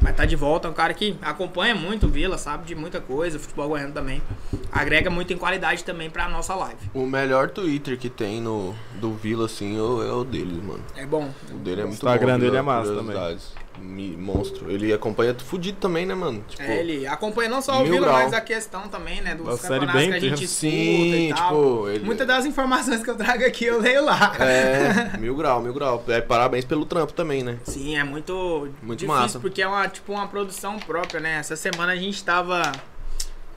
Mas 0.00 0.14
tá 0.14 0.24
de 0.24 0.36
volta, 0.36 0.68
é 0.68 0.70
um 0.70 0.74
cara 0.74 0.92
que 0.94 1.16
acompanha 1.22 1.74
muito 1.74 2.06
o 2.06 2.08
Vila, 2.08 2.36
sabe 2.38 2.64
de 2.66 2.74
muita 2.74 3.00
coisa, 3.00 3.38
futebol 3.38 3.68
goiano 3.68 3.92
também. 3.92 4.22
Agrega 4.70 5.10
muito 5.10 5.32
em 5.32 5.36
qualidade 5.36 5.84
também 5.84 6.10
pra 6.10 6.28
nossa 6.28 6.54
live. 6.54 6.76
O 6.94 7.06
melhor 7.06 7.50
Twitter 7.50 7.98
que 7.98 8.08
tem 8.10 8.40
no, 8.40 8.74
do 9.00 9.12
Vila, 9.14 9.46
assim, 9.46 9.76
é 9.76 9.80
o, 9.80 10.20
o 10.20 10.24
dele, 10.24 10.60
mano. 10.62 10.84
É 10.94 11.06
bom. 11.06 11.30
O 11.50 11.54
dele 11.58 11.80
é 11.80 11.84
muito 11.84 11.94
Instagram 11.94 12.34
bom. 12.34 12.38
dele 12.38 12.50
Vila 12.50 12.58
é 12.58 12.62
massa 12.62 12.88
Curiosidades. 12.92 13.52
Monstro. 13.80 14.70
Ele 14.70 14.92
acompanha 14.92 15.34
fudido 15.34 15.78
também, 15.78 16.06
né, 16.06 16.14
mano? 16.14 16.44
Tipo, 16.48 16.62
É, 16.62 16.78
ele 16.80 17.06
acompanha 17.06 17.48
não 17.48 17.60
só 17.62 17.78
o 17.80 17.82
Mil 17.82 17.92
Vila, 17.94 18.06
grau. 18.08 18.22
mas 18.22 18.32
a 18.32 18.40
questão 18.40 18.88
também, 18.88 19.20
né? 19.20 19.34
Dos 19.34 19.46
Uma 19.46 19.56
série 19.56 19.80
campeonatos 19.86 20.00
bem 20.00 20.10
que 20.10 20.16
a 20.16 20.20
gente 20.20 20.44
escuta 20.44 20.60
sim, 20.70 21.28
e 21.28 21.34
tal. 21.34 21.48
tipo, 21.48 21.88
ele... 21.90 22.04
Muitas 22.04 22.26
das 22.26 22.46
informações 22.46 23.02
que 23.02 23.10
eu 23.10 23.16
trago 23.16 23.44
aqui 23.44 23.64
eu 23.66 23.80
leio 23.80 24.04
lá. 24.04 24.34
É, 24.38 25.16
mil 25.18 25.34
grau, 25.36 25.60
mil 25.60 25.72
grau. 25.74 26.02
É, 26.08 26.20
parabéns 26.20 26.64
pelo 26.64 26.84
trampo 26.84 27.12
também, 27.12 27.42
né? 27.42 27.58
Sim, 27.64 27.96
é 27.96 28.04
muito, 28.04 28.68
Muito 28.82 29.00
difícil, 29.00 29.20
massa. 29.22 29.38
porque 29.40 29.62
é 29.62 29.68
uma, 29.68 29.86
tipo, 29.88 30.12
uma 30.12 30.26
produção 30.26 30.78
própria, 30.78 31.20
né? 31.20 31.38
Essa 31.38 31.56
semana 31.56 31.92
a 31.92 31.96
gente 31.96 32.22
tava 32.24 32.62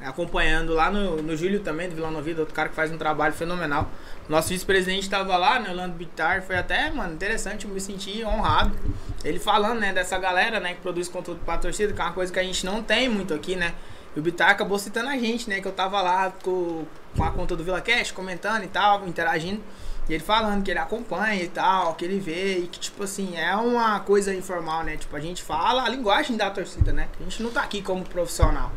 acompanhando 0.02 0.74
lá 0.74 0.90
no, 0.90 1.22
no 1.22 1.36
Júlio 1.36 1.60
também, 1.60 1.90
do 1.90 1.96
Vila 1.96 2.10
Novida, 2.10 2.42
outro 2.42 2.56
cara 2.56 2.70
que 2.70 2.76
faz 2.76 2.92
um 2.92 2.98
trabalho 2.98 3.34
fenomenal. 3.34 3.90
Nosso 4.28 4.50
vice-presidente 4.50 5.10
tava 5.10 5.36
lá, 5.38 5.60
né, 5.60 5.70
Orlando 5.70 5.96
Bittar, 5.96 6.42
foi 6.44 6.58
até, 6.58 6.90
mano, 6.92 7.14
interessante, 7.14 7.66
eu 7.66 7.72
me 7.72 7.82
senti 7.82 8.24
honrado. 8.24 8.76
Ele 9.24 9.40
falando, 9.40 9.80
né, 9.80 9.92
dessa 9.92 10.18
galera, 10.18 10.60
né, 10.60 10.76
que 10.76 10.82
produz 10.82 11.10
conteúdo 11.10 11.42
pra 11.44 11.58
torcida, 11.58 11.92
que 11.94 12.02
é 12.02 12.04
uma 12.04 12.14
coisa 12.14 12.32
que 12.32 12.40
a 12.40 12.44
gente 12.44 12.66
não 12.66 12.82
tem 12.82 13.10
muito 13.10 13.34
aqui, 13.34 13.56
né? 13.56 13.74
E 14.16 14.20
o 14.20 14.24
Bittar 14.24 14.50
acabou 14.50 14.80
citando 14.80 15.10
a 15.10 15.18
gente, 15.18 15.50
né, 15.50 15.60
que 15.60 15.68
eu 15.68 15.72
tava 15.72 16.02
lá 16.02 16.32
com, 16.44 16.86
com 17.16 17.24
a 17.24 17.32
conta 17.32 17.56
do 17.56 17.64
Vila 17.64 17.82
Cash, 17.82 18.12
comentando 18.12 18.64
e 18.64 18.68
tal, 18.68 19.08
interagindo. 19.08 19.62
E 20.08 20.14
ele 20.14 20.24
falando 20.24 20.64
que 20.64 20.72
ele 20.72 20.80
acompanha 20.80 21.44
e 21.44 21.48
tal, 21.48 21.94
que 21.94 22.04
ele 22.04 22.20
vê 22.20 22.58
e 22.58 22.68
que, 22.68 22.80
tipo 22.80 23.04
assim, 23.04 23.38
é 23.38 23.56
uma 23.56 24.00
coisa 24.00 24.34
informal, 24.34 24.84
né? 24.84 24.98
Tipo, 24.98 25.16
a 25.16 25.20
gente 25.20 25.44
fala 25.44 25.84
a 25.84 25.90
linguagem 25.90 26.36
da 26.36 26.50
torcida, 26.50 26.92
né? 26.92 27.08
A 27.20 27.24
gente 27.24 27.44
não 27.44 27.52
tá 27.52 27.62
aqui 27.62 27.82
como 27.84 28.04
profissional. 28.04 28.72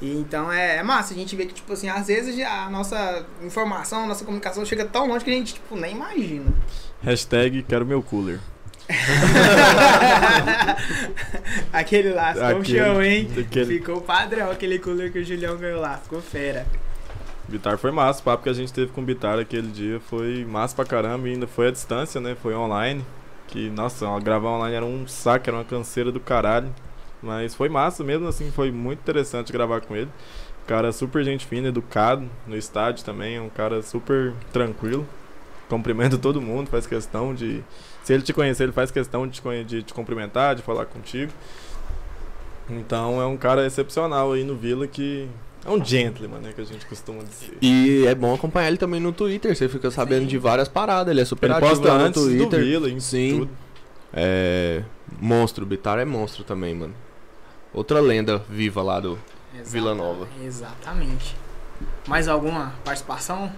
E 0.00 0.10
então 0.12 0.50
é, 0.50 0.76
é 0.76 0.82
massa, 0.82 1.12
a 1.12 1.16
gente 1.16 1.34
vê 1.36 1.44
que, 1.46 1.52
tipo 1.54 1.72
assim, 1.72 1.88
às 1.88 2.06
vezes 2.06 2.38
a 2.44 2.70
nossa 2.70 3.26
informação, 3.42 4.04
a 4.04 4.06
nossa 4.06 4.24
comunicação 4.24 4.64
chega 4.64 4.84
tão 4.86 5.06
longe 5.06 5.24
que 5.24 5.30
a 5.30 5.34
gente, 5.34 5.54
tipo, 5.54 5.76
nem 5.76 5.92
imagina. 5.94 6.50
Hashtag 7.02 7.62
quero 7.64 7.84
meu 7.84 8.02
cooler. 8.02 8.40
aquele 11.72 12.10
lá, 12.10 12.32
ficou 12.34 12.48
Aquele- 12.60 12.78
show, 12.78 13.02
hein? 13.02 13.30
aquele- 13.40 13.78
Ficou 13.78 14.00
padrão 14.00 14.50
aquele 14.50 14.78
cooler 14.78 15.12
que 15.12 15.18
o 15.18 15.24
Julião 15.24 15.56
ganhou 15.56 15.80
lá, 15.80 15.96
ficou 15.98 16.20
fera. 16.20 16.66
Bitar 17.48 17.78
foi 17.78 17.90
massa, 17.90 18.20
o 18.20 18.22
papo 18.22 18.44
que 18.44 18.48
a 18.48 18.52
gente 18.52 18.72
teve 18.72 18.92
com 18.92 19.00
o 19.00 19.04
Bitar 19.04 19.38
aquele 19.38 19.66
dia 19.68 20.00
foi 20.08 20.44
massa 20.44 20.74
pra 20.74 20.84
caramba 20.84 21.28
e 21.28 21.32
ainda 21.32 21.46
foi 21.48 21.68
à 21.68 21.70
distância, 21.70 22.20
né? 22.20 22.36
Foi 22.40 22.54
online. 22.54 23.04
Que, 23.48 23.68
nossa, 23.70 24.06
gravar 24.20 24.50
online 24.50 24.76
era 24.76 24.84
um 24.84 25.08
saco, 25.08 25.50
era 25.50 25.56
uma 25.56 25.64
canseira 25.64 26.12
do 26.12 26.20
caralho. 26.20 26.72
Mas 27.22 27.54
foi 27.54 27.68
massa 27.68 28.02
mesmo, 28.02 28.26
assim, 28.26 28.50
foi 28.50 28.70
muito 28.70 29.00
interessante 29.00 29.52
gravar 29.52 29.80
com 29.80 29.94
ele. 29.94 30.08
Cara 30.66 30.92
super 30.92 31.24
gente 31.24 31.46
fina, 31.46 31.68
educado, 31.68 32.28
no 32.46 32.56
estádio 32.56 33.04
também, 33.04 33.40
um 33.40 33.48
cara 33.48 33.82
super 33.82 34.32
tranquilo. 34.52 35.06
Cumprimenta 35.68 36.16
todo 36.18 36.40
mundo, 36.40 36.68
faz 36.68 36.86
questão 36.86 37.34
de. 37.34 37.62
Se 38.04 38.14
ele 38.14 38.22
te 38.22 38.32
conhecer, 38.32 38.64
ele 38.64 38.72
faz 38.72 38.90
questão 38.90 39.26
de 39.26 39.40
te, 39.40 39.64
de 39.64 39.82
te 39.82 39.92
cumprimentar, 39.92 40.54
de 40.54 40.62
falar 40.62 40.86
contigo. 40.86 41.32
Então 42.68 43.20
é 43.20 43.26
um 43.26 43.36
cara 43.36 43.66
excepcional 43.66 44.32
aí 44.32 44.44
no 44.44 44.54
Vila 44.54 44.86
que. 44.86 45.28
É 45.66 45.70
um 45.70 45.84
gentleman, 45.84 46.38
né? 46.38 46.52
Que 46.54 46.62
a 46.62 46.64
gente 46.64 46.86
costuma 46.86 47.22
dizer. 47.22 47.58
E 47.60 48.06
é 48.06 48.14
bom 48.14 48.34
acompanhar 48.34 48.68
ele 48.68 48.78
também 48.78 49.00
no 49.00 49.12
Twitter. 49.12 49.54
Você 49.54 49.68
fica 49.68 49.90
sabendo 49.90 50.22
Sim. 50.22 50.28
de 50.28 50.38
várias 50.38 50.68
paradas. 50.68 51.10
Ele 51.10 51.20
é 51.20 51.24
super 51.24 51.46
Ele 51.46 51.54
ativo 51.54 51.70
posta 51.70 51.98
no 51.98 52.04
antes 52.04 52.22
do 52.22 52.30
Twitter. 52.30 52.60
Vila, 52.60 52.88
em 52.88 52.98
Sim. 52.98 53.40
tudo. 53.40 53.50
É. 54.14 54.82
Monstro. 55.20 55.66
Bitar 55.66 55.98
é 55.98 56.04
monstro 56.04 56.44
também, 56.44 56.74
mano. 56.74 56.94
Outra 57.72 58.00
lenda 58.00 58.38
viva 58.48 58.82
lá 58.82 59.00
do. 59.00 59.18
Vila 59.52 59.94
Nova. 59.94 60.28
Exatamente. 60.42 61.36
Mais 62.06 62.28
alguma 62.28 62.72
participação? 62.84 63.52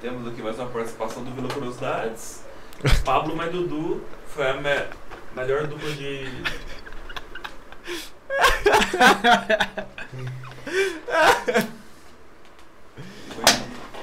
Temos 0.00 0.26
aqui 0.28 0.42
mais 0.42 0.58
uma 0.58 0.68
participação 0.68 1.22
do 1.24 1.30
Vila 1.32 1.48
Curiosidades. 1.52 2.42
Pablo 3.04 3.36
mais 3.36 3.52
Dudu 3.52 4.02
foi 4.28 4.48
a 4.50 4.54
me- 4.54 4.88
melhor 5.36 5.66
dupla 5.66 5.90
de. 5.92 6.24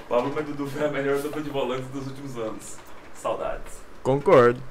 Pablo 0.10 0.34
mais 0.34 0.46
Dudu 0.48 0.68
foi 0.68 0.86
a 0.86 0.90
melhor 0.90 1.20
dupla 1.20 1.42
de 1.42 1.50
volantes 1.50 1.88
dos 1.90 2.08
últimos 2.08 2.38
anos. 2.38 2.78
Saudades. 3.16 3.74
Concordo. 4.04 4.62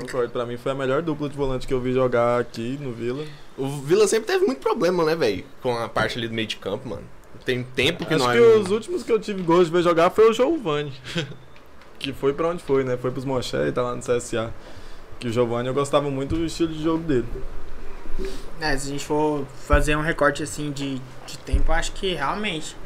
Concordo. 0.00 0.30
Pra 0.30 0.46
mim 0.46 0.56
foi 0.56 0.72
a 0.72 0.74
melhor 0.74 1.02
dupla 1.02 1.28
de 1.28 1.36
volante 1.36 1.66
que 1.66 1.74
eu 1.74 1.80
vi 1.80 1.92
jogar 1.92 2.40
aqui 2.40 2.78
no 2.80 2.92
Vila. 2.92 3.24
O 3.56 3.68
Vila 3.68 4.06
sempre 4.06 4.26
teve 4.26 4.44
muito 4.44 4.60
problema, 4.60 5.04
né, 5.04 5.14
velho? 5.14 5.44
Com 5.62 5.76
a 5.76 5.88
parte 5.88 6.18
ali 6.18 6.28
do 6.28 6.34
meio 6.34 6.48
de 6.48 6.56
campo, 6.56 6.88
mano. 6.88 7.04
Tem 7.44 7.62
tempo 7.62 8.04
que 8.04 8.14
Acho 8.14 8.24
nós. 8.24 8.36
que 8.36 8.42
os 8.42 8.70
últimos 8.70 9.02
que 9.02 9.10
eu 9.10 9.18
tive 9.18 9.42
gosto 9.42 9.66
de 9.66 9.70
ver 9.72 9.82
jogar 9.82 10.10
foi 10.10 10.28
o 10.28 10.32
Giovani. 10.32 10.92
que 11.98 12.12
foi 12.12 12.32
pra 12.32 12.48
onde 12.48 12.62
foi, 12.62 12.84
né? 12.84 12.96
Foi 12.96 13.10
pros 13.10 13.24
Moché 13.24 13.68
e 13.68 13.72
tá 13.72 13.82
lá 13.82 13.94
no 13.94 14.02
CSA. 14.02 14.52
Que 15.18 15.28
o 15.28 15.32
Giovani 15.32 15.68
eu 15.68 15.74
gostava 15.74 16.10
muito 16.10 16.34
do 16.36 16.44
estilo 16.44 16.72
de 16.72 16.82
jogo 16.82 17.02
dele. 17.04 17.26
É, 18.60 18.76
se 18.76 18.88
a 18.88 18.92
gente 18.92 19.04
for 19.04 19.46
fazer 19.66 19.96
um 19.96 20.02
recorte 20.02 20.42
assim 20.42 20.70
de, 20.70 21.00
de 21.26 21.38
tempo, 21.38 21.72
acho 21.72 21.92
que 21.92 22.14
realmente 22.14 22.76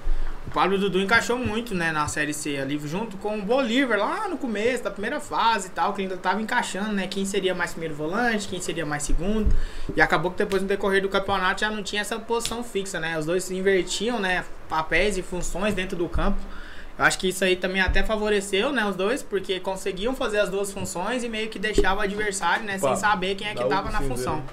o 0.46 0.50
Pablo 0.50 0.78
Dudu 0.78 1.00
encaixou 1.00 1.38
muito, 1.38 1.74
né, 1.74 1.90
na 1.90 2.06
Série 2.06 2.34
C 2.34 2.58
ali, 2.58 2.78
junto 2.84 3.16
com 3.16 3.38
o 3.38 3.42
Bolívar 3.42 3.98
lá 3.98 4.28
no 4.28 4.36
começo 4.36 4.84
da 4.84 4.90
primeira 4.90 5.20
fase 5.20 5.68
e 5.68 5.70
tal, 5.70 5.92
que 5.92 6.02
ainda 6.02 6.16
tava 6.16 6.40
encaixando, 6.40 6.92
né, 6.92 7.06
quem 7.06 7.24
seria 7.24 7.54
mais 7.54 7.70
primeiro 7.70 7.94
volante, 7.94 8.46
quem 8.46 8.60
seria 8.60 8.84
mais 8.84 9.02
segundo, 9.02 9.54
e 9.96 10.00
acabou 10.00 10.30
que 10.30 10.38
depois 10.38 10.62
no 10.62 10.68
decorrer 10.68 11.00
do 11.02 11.08
campeonato 11.08 11.62
já 11.62 11.70
não 11.70 11.82
tinha 11.82 12.02
essa 12.02 12.18
posição 12.18 12.62
fixa, 12.62 13.00
né, 13.00 13.18
os 13.18 13.26
dois 13.26 13.44
se 13.44 13.54
invertiam, 13.54 14.20
né, 14.20 14.44
papéis 14.68 15.16
e 15.16 15.22
funções 15.22 15.74
dentro 15.74 15.96
do 15.96 16.08
campo. 16.08 16.38
Eu 16.96 17.04
acho 17.04 17.18
que 17.18 17.28
isso 17.28 17.42
aí 17.42 17.56
também 17.56 17.80
até 17.80 18.04
favoreceu, 18.04 18.70
né, 18.70 18.86
os 18.86 18.94
dois, 18.94 19.22
porque 19.22 19.58
conseguiam 19.58 20.14
fazer 20.14 20.38
as 20.38 20.48
duas 20.48 20.72
funções 20.72 21.24
e 21.24 21.28
meio 21.28 21.48
que 21.48 21.58
deixava 21.58 22.00
o 22.00 22.02
adversário, 22.04 22.64
né, 22.64 22.78
sem 22.78 22.88
Pá, 22.88 22.96
saber 22.96 23.34
quem 23.34 23.48
é 23.48 23.54
que 23.54 23.64
tava 23.64 23.90
na 23.90 24.00
função. 24.00 24.44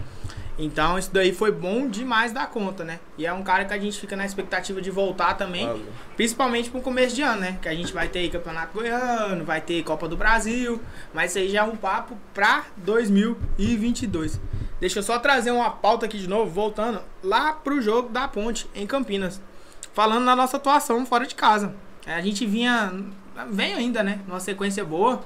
Então 0.63 0.97
isso 0.97 1.10
daí 1.12 1.34
foi 1.34 1.52
bom 1.52 1.88
demais 1.88 2.32
da 2.32 2.45
conta, 2.45 2.84
né? 2.84 3.00
E 3.17 3.26
é 3.26 3.34
um 3.34 3.41
cara 3.41 3.65
que 3.65 3.74
a 3.74 3.80
gente 3.80 4.00
fica 4.00 4.15
na 4.15 4.26
expectativa 4.26 4.80
de 4.80 4.91
voltar 4.91 5.34
também, 5.34 5.65
Valeu. 5.65 5.86
principalmente 6.15 6.69
pro 6.69 6.82
começo 6.82 7.15
de 7.15 7.24
ano, 7.24 7.41
né? 7.41 7.58
Que 7.62 7.67
a 7.67 7.74
gente 7.74 7.91
vai 7.91 8.08
ter 8.08 8.30
Campeonato 8.30 8.74
Goiano, 8.74 9.43
vai 9.43 9.60
ter 9.60 9.82
Copa 9.84 10.08
do 10.08 10.15
Brasil, 10.15 10.80
mas 11.13 11.32
isso 11.32 11.39
aí 11.39 11.50
já 11.50 11.62
é 11.62 11.63
um 11.63 11.76
papo 11.76 12.15
pra 12.32 12.65
2022. 12.78 14.39
Deixa 14.80 15.00
eu 15.00 15.04
só 15.04 15.17
trazer 15.17 15.52
uma 15.52 15.71
pauta 15.71 16.06
aqui 16.06 16.19
de 16.19 16.30
novo, 16.30 16.52
voltando 16.52 17.02
lá 17.24 17.54
pro 17.54 17.82
jogo 17.82 18.10
da 18.10 18.28
Ponte 18.28 18.69
em 18.76 18.86
Campinas. 18.86 19.41
Falando 19.93 20.24
na 20.24 20.36
nossa 20.36 20.58
atuação 20.58 21.06
fora 21.06 21.26
de 21.26 21.36
casa. 21.36 21.74
A 22.06 22.21
gente 22.21 22.45
vinha, 22.45 22.93
vem 23.50 23.74
ainda, 23.74 24.04
né? 24.04 24.19
Numa 24.28 24.39
sequência 24.39 24.86
boa. 24.86 25.21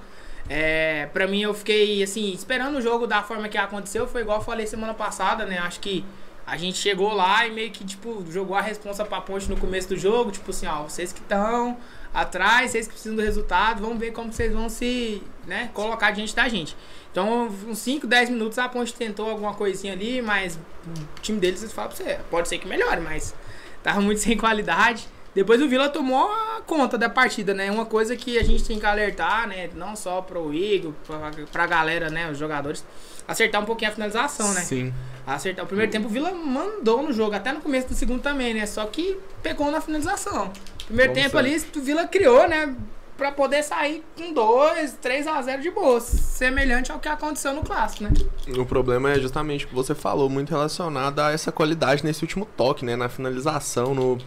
É, 0.47 1.08
pra 1.08 1.27
mim, 1.27 1.41
eu 1.41 1.53
fiquei, 1.53 2.03
assim, 2.03 2.31
esperando 2.34 2.77
o 2.77 2.81
jogo 2.81 3.08
da 3.08 3.23
forma 3.23 3.49
que 3.49 3.58
aconteceu. 3.58 4.08
Foi 4.08 4.21
igual 4.21 4.39
eu 4.39 4.43
falei 4.43 4.67
semana 4.67 4.93
passada, 4.93 5.45
né? 5.45 5.58
Acho 5.60 5.79
que 5.79 6.05
A 6.45 6.58
gente 6.58 6.77
chegou 6.77 7.12
lá 7.13 7.47
e 7.47 7.51
meio 7.51 7.71
que, 7.71 7.84
tipo, 7.84 8.23
jogou 8.31 8.55
a 8.55 8.62
responsa 8.62 9.03
pra 9.03 9.19
ponte 9.19 9.49
no 9.49 9.58
começo 9.58 9.89
do 9.89 9.97
jogo, 9.97 10.31
tipo 10.31 10.51
assim, 10.51 10.67
ó, 10.67 10.84
vocês 10.84 11.12
que 11.12 11.19
estão 11.19 11.75
atrás, 12.13 12.69
vocês 12.71 12.86
que 12.88 12.93
precisam 12.93 13.15
do 13.15 13.21
resultado, 13.23 13.81
vamos 13.81 13.97
ver 13.97 14.12
como 14.12 14.31
vocês 14.31 14.53
vão 14.53 14.69
se, 14.69 15.23
né, 15.47 15.71
colocar 15.73 16.12
diante 16.12 16.36
da 16.36 16.47
gente. 16.47 16.77
Então, 17.12 17.47
uns 17.67 17.79
5, 17.79 18.05
10 18.05 18.29
minutos 18.29 18.60
a 18.60 18.69
ponte 18.69 18.93
tentou 18.93 19.27
alguma 19.29 19.55
coisinha 19.55 19.93
ali, 19.93 20.21
mas 20.21 20.60
o 20.86 21.21
time 21.21 21.39
deles, 21.39 21.63
eu 21.63 21.69
falo 21.69 21.89
pra 21.89 21.97
você, 21.97 22.19
pode 22.29 22.47
ser 22.47 22.60
que 22.60 22.67
melhore, 22.67 23.01
mas 23.01 23.34
tava 23.81 23.99
muito 23.99 24.21
sem 24.21 24.38
qualidade. 24.38 25.08
Depois 25.36 25.62
o 25.62 25.67
Vila 25.67 25.89
tomou 25.89 26.32
a 26.32 26.62
conta 26.65 26.98
da 26.98 27.10
partida, 27.10 27.54
né? 27.54 27.69
Uma 27.69 27.86
coisa 27.86 28.15
que 28.15 28.38
a 28.39 28.43
gente 28.43 28.63
tem 28.63 28.80
que 28.80 28.86
alertar, 28.86 29.45
né? 29.50 29.69
Não 29.76 29.93
só 29.93 30.21
pro 30.21 30.54
Igor, 30.54 30.93
pra, 31.06 31.32
pra 31.52 31.67
galera, 31.67 32.10
né? 32.10 32.32
Os 32.32 32.38
jogadores, 32.38 32.86
acertar 33.28 33.62
um 33.62 33.65
pouquinho 33.65 33.91
a 33.91 33.93
finalização, 33.93 34.54
né? 34.54 34.62
Sim. 34.62 34.93
Acertar. 35.28 35.65
O 35.65 35.67
primeiro 35.67 35.91
tempo 35.91 36.08
o 36.08 36.10
Vila 36.10 36.32
mandou 36.32 37.04
no 37.04 37.12
jogo, 37.12 37.36
até 37.36 37.52
no 37.52 37.60
começo 37.60 37.89
do 37.89 37.93
segundo 37.93 38.21
também, 38.21 38.54
né? 38.54 38.65
Só 38.65 38.86
que 38.86 39.17
pegou 39.43 39.69
na 39.69 39.82
finalização. 39.82 40.54
Primeiro 40.86 41.13
tempo 41.13 41.38
ali, 41.38 41.58
o 41.76 41.82
Vila 41.82 42.08
criou, 42.08 42.48
né? 42.48 42.74
Pra 43.17 43.32
poder 43.32 43.63
sair 43.63 44.04
com 44.17 44.34
2, 44.34 45.00
3 45.02 45.28
a 45.28 45.41
0 45.41 45.62
de 45.62 45.71
boa. 45.71 46.00
Semelhante 46.00 46.93
ao 46.93 47.00
que 47.00 47.10
aconteceu 47.10 47.54
no 47.54 47.62
clássico, 47.62 48.06
né? 48.06 48.12
O 48.58 48.65
problema 48.65 49.12
é 49.12 49.19
justamente 49.19 49.65
o 49.65 49.67
que 49.67 49.76
você 49.76 49.93
falou, 49.93 50.30
muito 50.30 50.50
relacionado 50.50 51.19
a 51.19 51.32
essa 51.34 51.52
qualidade 51.52 52.06
nesse 52.06 52.24
último 52.24 52.45
toque, 52.45 52.86
né? 52.86 52.95
Na 52.95 53.10
finalização, 53.10 53.93
no, 53.95 54.17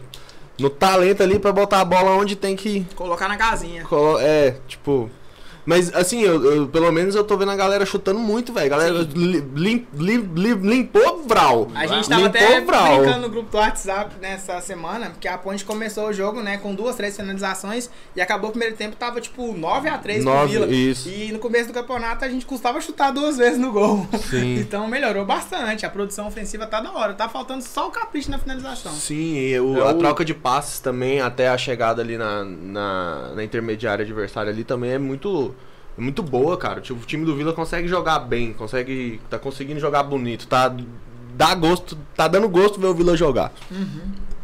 no 0.59 0.69
talento 0.69 1.23
ali 1.23 1.39
pra 1.39 1.51
botar 1.51 1.81
a 1.81 1.85
bola 1.85 2.11
onde 2.11 2.35
tem 2.35 2.55
que. 2.55 2.85
Colocar 2.95 3.27
na 3.27 3.37
casinha. 3.37 3.83
colo- 3.85 4.19
É, 4.19 4.55
tipo. 4.67 5.09
Mas 5.69 5.93
assim, 5.93 6.21
eu, 6.21 6.43
eu- 6.43 6.67
pelo 6.67 6.91
menos 6.91 7.13
eu 7.13 7.23
tô 7.23 7.37
vendo 7.37 7.51
a 7.51 7.55
galera 7.55 7.85
chutando 7.85 8.19
muito, 8.19 8.51
velho. 8.51 8.65
A 8.65 8.69
galera 8.69 9.07
li- 9.13 9.43
lim- 9.55 9.87
lim- 9.93 10.29
lim- 10.35 10.53
limpou 10.67 11.21
Vral. 11.27 11.67
A 11.75 11.85
gente 11.85 12.09
tava 12.09 12.23
limpou 12.23 12.41
até 12.41 12.61
Vral. 12.61 12.97
brincando 13.01 13.19
no 13.21 13.29
grupo 13.29 13.51
do 13.51 13.57
WhatsApp 13.57 14.15
nessa 14.19 14.59
semana, 14.61 15.11
porque 15.11 15.27
a 15.27 15.37
Ponte 15.37 15.63
começou 15.63 16.07
o 16.09 16.13
jogo, 16.13 16.41
né, 16.41 16.57
com 16.57 16.73
duas, 16.73 16.95
três 16.95 17.15
finalizações 17.15 17.87
e 18.15 18.21
acabou 18.21 18.49
o 18.49 18.51
primeiro 18.51 18.75
tempo, 18.75 18.95
tava 18.95 19.21
tipo 19.21 19.53
9 19.53 19.87
a 19.87 19.97
3 19.99 20.23
pro 20.23 20.33
Nove, 20.33 20.53
Vila. 20.53 20.67
isso. 20.67 21.07
E 21.07 21.31
no 21.31 21.37
começo 21.37 21.67
do 21.67 21.73
campeonato 21.73 22.25
a 22.25 22.29
gente 22.29 22.47
custava 22.47 22.81
chutar 22.81 23.11
duas 23.11 23.37
vezes 23.37 23.59
no 23.59 23.71
gol. 23.71 24.07
Sim. 24.29 24.55
então 24.59 24.87
melhorou 24.87 25.23
bastante. 25.23 25.85
A 25.85 25.89
produção 25.91 26.27
ofensiva 26.27 26.65
tá 26.65 26.81
da 26.81 26.91
hora. 26.91 27.13
Tá 27.13 27.29
faltando 27.29 27.61
só 27.63 27.87
o 27.87 27.91
capricho 27.91 28.31
na 28.31 28.39
finalização. 28.39 28.91
Sim, 28.93 29.35
e 29.35 29.59
o- 29.59 29.77
É 29.77 29.81
a 29.81 29.91
o- 29.91 29.99
troca 29.99 30.25
de 30.25 30.33
passes 30.33 30.79
também, 30.79 31.21
até 31.21 31.47
a 31.47 31.57
chegada 31.59 32.01
ali 32.01 32.17
na, 32.17 32.43
na, 32.43 33.31
na 33.35 33.43
intermediária 33.43 34.03
adversária 34.03 34.51
ali 34.51 34.63
também 34.63 34.91
é 34.93 34.97
muito, 34.97 35.53
é 35.99 36.01
muito 36.01 36.23
boa, 36.23 36.57
cara. 36.57 36.79
Tipo, 36.79 37.01
o 37.01 37.05
time 37.05 37.25
do 37.25 37.35
Vila 37.35 37.51
consegue 37.51 37.87
jogar 37.87 38.19
bem, 38.19 38.53
consegue. 38.53 39.19
tá 39.29 39.37
conseguindo 39.37 39.79
jogar 39.79 40.03
bonito, 40.03 40.47
tá. 40.47 40.73
Dá 41.35 41.53
gosto, 41.53 41.97
tá 42.15 42.27
dando 42.27 42.47
gosto 42.47 42.79
ver 42.79 42.87
o 42.87 42.93
Vila 42.93 43.15
jogar. 43.17 43.51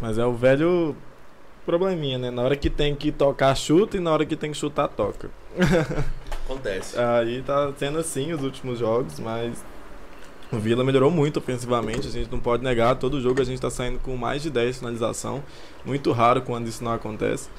Mas 0.01 0.17
é 0.17 0.25
o 0.25 0.33
velho 0.33 0.95
probleminha, 1.65 2.17
né? 2.17 2.29
Na 2.29 2.41
hora 2.41 2.55
que 2.55 2.69
tem 2.69 2.93
que 2.93 3.11
tocar, 3.11 3.55
chuta 3.55 3.97
e 3.97 3.99
na 3.99 4.11
hora 4.11 4.25
que 4.25 4.35
tem 4.35 4.51
que 4.51 4.57
chutar, 4.57 4.87
toca. 4.89 5.31
Acontece. 6.45 6.99
Aí 6.99 7.41
tá 7.41 7.71
sendo 7.77 7.97
assim 7.99 8.33
os 8.33 8.43
últimos 8.43 8.77
jogos, 8.77 9.19
mas 9.19 9.63
o 10.51 10.57
Vila 10.57 10.83
melhorou 10.83 11.09
muito 11.09 11.37
ofensivamente, 11.37 12.07
a 12.07 12.11
gente 12.11 12.31
não 12.31 12.39
pode 12.39 12.63
negar, 12.63 12.95
todo 12.95 13.19
jogo 13.19 13.41
a 13.41 13.45
gente 13.45 13.59
tá 13.59 13.69
saindo 13.69 13.97
com 13.99 14.15
mais 14.15 14.43
de 14.43 14.49
10 14.49 14.77
finalização, 14.77 15.43
muito 15.83 16.11
raro 16.11 16.41
quando 16.41 16.67
isso 16.67 16.83
não 16.83 16.93
acontece. 16.93 17.49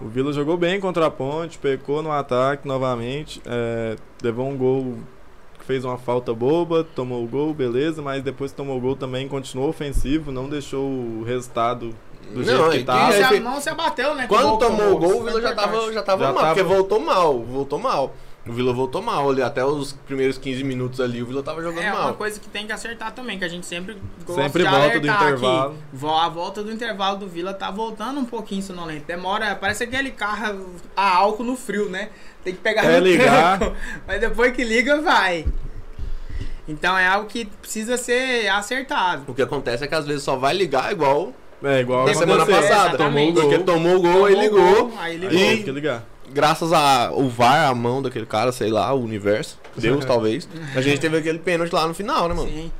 O 0.00 0.06
Vila 0.08 0.32
jogou 0.32 0.56
bem 0.56 0.80
contra 0.80 1.06
a 1.06 1.10
Ponte, 1.10 1.58
pecou 1.58 2.02
no 2.02 2.10
ataque 2.10 2.66
novamente, 2.66 3.40
é, 3.44 3.96
levou 4.22 4.48
um 4.48 4.56
gol 4.56 4.96
que 5.58 5.64
fez 5.66 5.84
uma 5.84 5.98
falta 5.98 6.32
boba, 6.32 6.82
tomou 6.96 7.22
o 7.22 7.26
gol, 7.28 7.52
beleza, 7.52 8.00
mas 8.00 8.22
depois 8.22 8.50
tomou 8.50 8.78
o 8.78 8.80
gol 8.80 8.96
também 8.96 9.28
continuou 9.28 9.68
ofensivo, 9.68 10.32
não 10.32 10.48
deixou 10.48 10.84
o 10.84 11.22
resultado 11.26 11.94
do 12.32 12.38
Não, 12.38 12.44
jeito 12.44 12.64
é 12.72 12.78
que 12.78 12.84
tava. 12.84 13.18
Não, 13.18 13.28
é, 13.36 13.40
não 13.40 13.60
se 13.60 13.68
abateu, 13.68 14.14
né? 14.14 14.26
Quando 14.26 14.58
tomou 14.58 14.92
o 14.94 14.98
gol, 14.98 15.20
o 15.20 15.24
Vila 15.24 15.40
já 15.42 15.54
tava, 15.54 15.92
já 15.92 16.02
tava 16.02 16.24
Já 16.24 16.32
mal, 16.32 16.42
tava- 16.42 16.54
porque 16.54 16.62
voltou 16.74 17.00
mal, 17.00 17.38
voltou 17.40 17.78
mal. 17.78 18.14
O 18.46 18.52
Vila 18.52 18.72
voltou 18.72 19.02
mal 19.02 19.28
ali, 19.28 19.42
até 19.42 19.62
os 19.64 19.92
primeiros 19.92 20.38
15 20.38 20.64
minutos 20.64 20.98
ali, 20.98 21.22
o 21.22 21.26
Vila 21.26 21.42
tava 21.42 21.60
jogando 21.62 21.84
É 21.84 21.92
uma 21.92 22.02
mal. 22.04 22.14
coisa 22.14 22.40
que 22.40 22.48
tem 22.48 22.66
que 22.66 22.72
acertar 22.72 23.12
também, 23.12 23.38
que 23.38 23.44
a 23.44 23.48
gente 23.48 23.66
sempre 23.66 23.98
gosta 24.26 24.42
Sempre 24.44 24.64
de 24.64 24.70
volta 24.70 24.98
do 24.98 25.06
intervalo. 25.06 25.76
aqui. 25.92 26.06
A 26.24 26.28
volta 26.30 26.62
do 26.64 26.72
intervalo 26.72 27.18
do 27.18 27.28
Vila 27.28 27.52
tá 27.52 27.70
voltando 27.70 28.18
um 28.18 28.24
pouquinho 28.24 28.62
sonolento. 28.62 29.04
Demora, 29.06 29.54
parece 29.54 29.84
aquele 29.84 30.10
carro 30.10 30.70
a 30.96 31.16
álcool 31.16 31.44
no 31.44 31.54
frio, 31.54 31.90
né? 31.90 32.08
Tem 32.42 32.54
que 32.54 32.60
pegar 32.60 32.84
É 32.84 32.98
no 32.98 33.04
ligar. 33.06 33.58
tranco, 33.58 33.76
mas 34.08 34.20
depois 34.20 34.52
que 34.56 34.64
liga, 34.64 35.02
vai. 35.02 35.44
Então 36.66 36.96
é 36.96 37.06
algo 37.06 37.28
que 37.28 37.44
precisa 37.44 37.96
ser 37.96 38.48
acertado. 38.48 39.24
O 39.28 39.34
que 39.34 39.42
acontece 39.42 39.84
é 39.84 39.86
que 39.86 39.94
às 39.94 40.06
vezes 40.06 40.22
só 40.22 40.36
vai 40.36 40.54
ligar 40.54 40.90
igual 40.92 41.32
É 41.62 41.80
igual 41.80 42.06
na 42.06 42.14
semana 42.14 42.46
passada. 42.46 42.88
exatamente. 42.90 43.40
Porque 43.40 43.58
tomou 43.58 43.96
o 43.96 44.00
gol, 44.00 44.24
aí 44.24 44.34
Tomou 44.34 44.38
o 44.38 44.40
ligou. 44.42 44.88
gol, 44.88 44.98
aí 44.98 45.10
Aí 45.12 45.16
ligou. 45.18 45.34
E- 45.38 45.56
tem 45.56 45.62
que 45.64 45.70
ligar. 45.72 46.04
Graças 46.32 46.72
ao 46.72 47.28
VAR, 47.28 47.68
a 47.70 47.74
mão 47.74 48.00
daquele 48.02 48.26
cara, 48.26 48.52
sei 48.52 48.70
lá, 48.70 48.92
o 48.92 49.02
universo, 49.02 49.58
Deus 49.76 50.04
talvez, 50.06 50.48
a 50.74 50.80
gente 50.80 51.00
teve 51.00 51.16
aquele 51.18 51.38
pênalti 51.38 51.72
lá 51.72 51.86
no 51.86 51.94
final, 51.94 52.28
né, 52.28 52.34
mano? 52.34 52.48
Sim. 52.48 52.70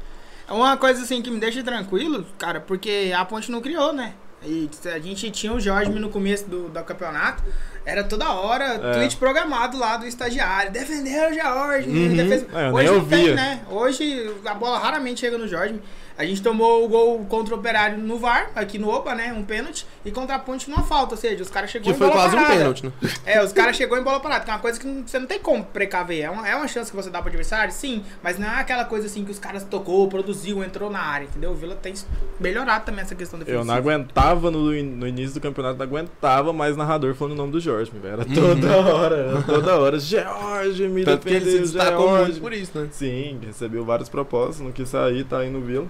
É 0.48 0.52
uma 0.52 0.76
coisa 0.76 1.02
assim 1.02 1.22
que 1.22 1.30
me 1.30 1.38
deixa 1.38 1.62
tranquilo, 1.62 2.26
cara, 2.38 2.60
porque 2.60 3.12
a 3.16 3.24
ponte 3.24 3.50
não 3.50 3.60
criou, 3.60 3.92
né? 3.92 4.14
E 4.42 4.70
a 4.86 4.98
gente 4.98 5.30
tinha 5.30 5.52
o 5.52 5.60
Jorge 5.60 5.90
no 5.92 6.08
começo 6.08 6.48
do, 6.48 6.68
do 6.70 6.82
campeonato, 6.82 7.42
era 7.84 8.02
toda 8.02 8.30
hora 8.32 8.64
É. 8.82 8.92
tweet 8.94 9.16
programado 9.18 9.78
lá 9.78 9.98
do 9.98 10.06
estagiário, 10.06 10.72
defendeu 10.72 11.30
o 11.30 11.34
Jorge, 11.34 11.88
Uhum. 11.90 12.16
defesa. 12.16 12.46
É, 12.54 12.70
Hoje 12.72 12.90
não 12.90 13.04
tem, 13.04 13.34
né? 13.34 13.60
Hoje 13.70 14.34
a 14.46 14.54
bola 14.54 14.78
raramente 14.78 15.20
chega 15.20 15.36
no 15.36 15.46
Jorge. 15.46 15.78
A 16.20 16.26
gente 16.26 16.42
tomou 16.42 16.84
o 16.84 16.88
gol 16.88 17.24
contra 17.30 17.54
o 17.54 17.58
Operário 17.58 17.96
no 17.96 18.18
VAR, 18.18 18.50
aqui 18.54 18.78
no 18.78 18.90
Opa, 18.90 19.14
né? 19.14 19.32
Um 19.32 19.42
pênalti, 19.42 19.86
e 20.04 20.10
contra 20.10 20.36
a 20.36 20.38
ponte 20.38 20.68
numa 20.68 20.82
falta, 20.82 21.14
ou 21.14 21.16
seja, 21.18 21.42
os 21.42 21.48
caras 21.48 21.70
chegou 21.70 21.84
Que 21.86 21.90
em 21.92 21.94
foi 21.98 22.08
bola 22.08 22.20
quase 22.20 22.36
um 22.36 22.38
parada. 22.40 22.58
pênalti, 22.58 22.84
né? 22.84 22.92
É, 23.24 23.42
os 23.42 23.52
caras 23.54 23.74
chegou 23.74 23.96
em 23.96 24.02
bola 24.02 24.20
parada, 24.20 24.44
que 24.44 24.50
é 24.50 24.52
uma 24.54 24.60
coisa 24.60 24.78
que 24.78 24.86
você 25.06 25.18
não 25.18 25.26
tem 25.26 25.38
como 25.38 25.64
precaver. 25.64 26.20
É 26.24 26.28
uma, 26.30 26.46
é 26.46 26.54
uma 26.54 26.68
chance 26.68 26.90
que 26.90 26.96
você 26.96 27.08
dá 27.08 27.20
pro 27.22 27.28
adversário, 27.28 27.72
sim, 27.72 28.04
mas 28.22 28.38
não 28.38 28.46
é 28.46 28.60
aquela 28.60 28.84
coisa 28.84 29.06
assim 29.06 29.24
que 29.24 29.30
os 29.30 29.38
caras 29.38 29.64
tocou, 29.64 30.06
produziu, 30.08 30.62
entrou 30.62 30.90
na 30.90 31.00
área, 31.00 31.24
entendeu? 31.24 31.52
O 31.52 31.54
Vila 31.54 31.74
tem 31.74 31.94
melhorado 32.38 32.84
também 32.84 33.00
essa 33.00 33.14
questão 33.14 33.38
defensiva. 33.38 33.62
Eu 33.62 33.64
não 33.64 33.74
aguentava 33.74 34.50
no, 34.50 34.70
no 34.70 35.08
início 35.08 35.34
do 35.34 35.40
campeonato, 35.40 35.78
não 35.78 35.86
aguentava 35.86 36.52
mais 36.52 36.76
narrador 36.76 37.14
falando 37.14 37.32
o 37.32 37.36
nome 37.36 37.52
do 37.52 37.60
Jorge, 37.60 37.90
velho. 37.90 38.12
Era 38.12 38.24
toda 38.26 38.76
hora, 38.76 39.16
era 39.16 39.42
toda 39.42 39.78
hora. 39.78 39.98
Jorge, 39.98 40.86
me 40.88 41.00
Uhum. 41.00 41.04
Tanto 41.06 41.26
que 41.26 41.32
ele 41.32 41.40
se 41.40 41.44
defendeu, 41.46 41.62
destacou 41.72 42.08
Jorge. 42.10 42.24
muito 42.24 42.40
por 42.42 42.52
isso, 42.52 42.78
né? 42.78 42.88
Sim, 42.92 43.38
recebeu 43.46 43.84
várias 43.86 44.08
propostas, 44.10 44.60
não 44.60 44.70
quis 44.70 44.88
sair, 44.88 45.24
tá 45.24 45.38
aí 45.38 45.48
no 45.48 45.60
Vila. 45.62 45.86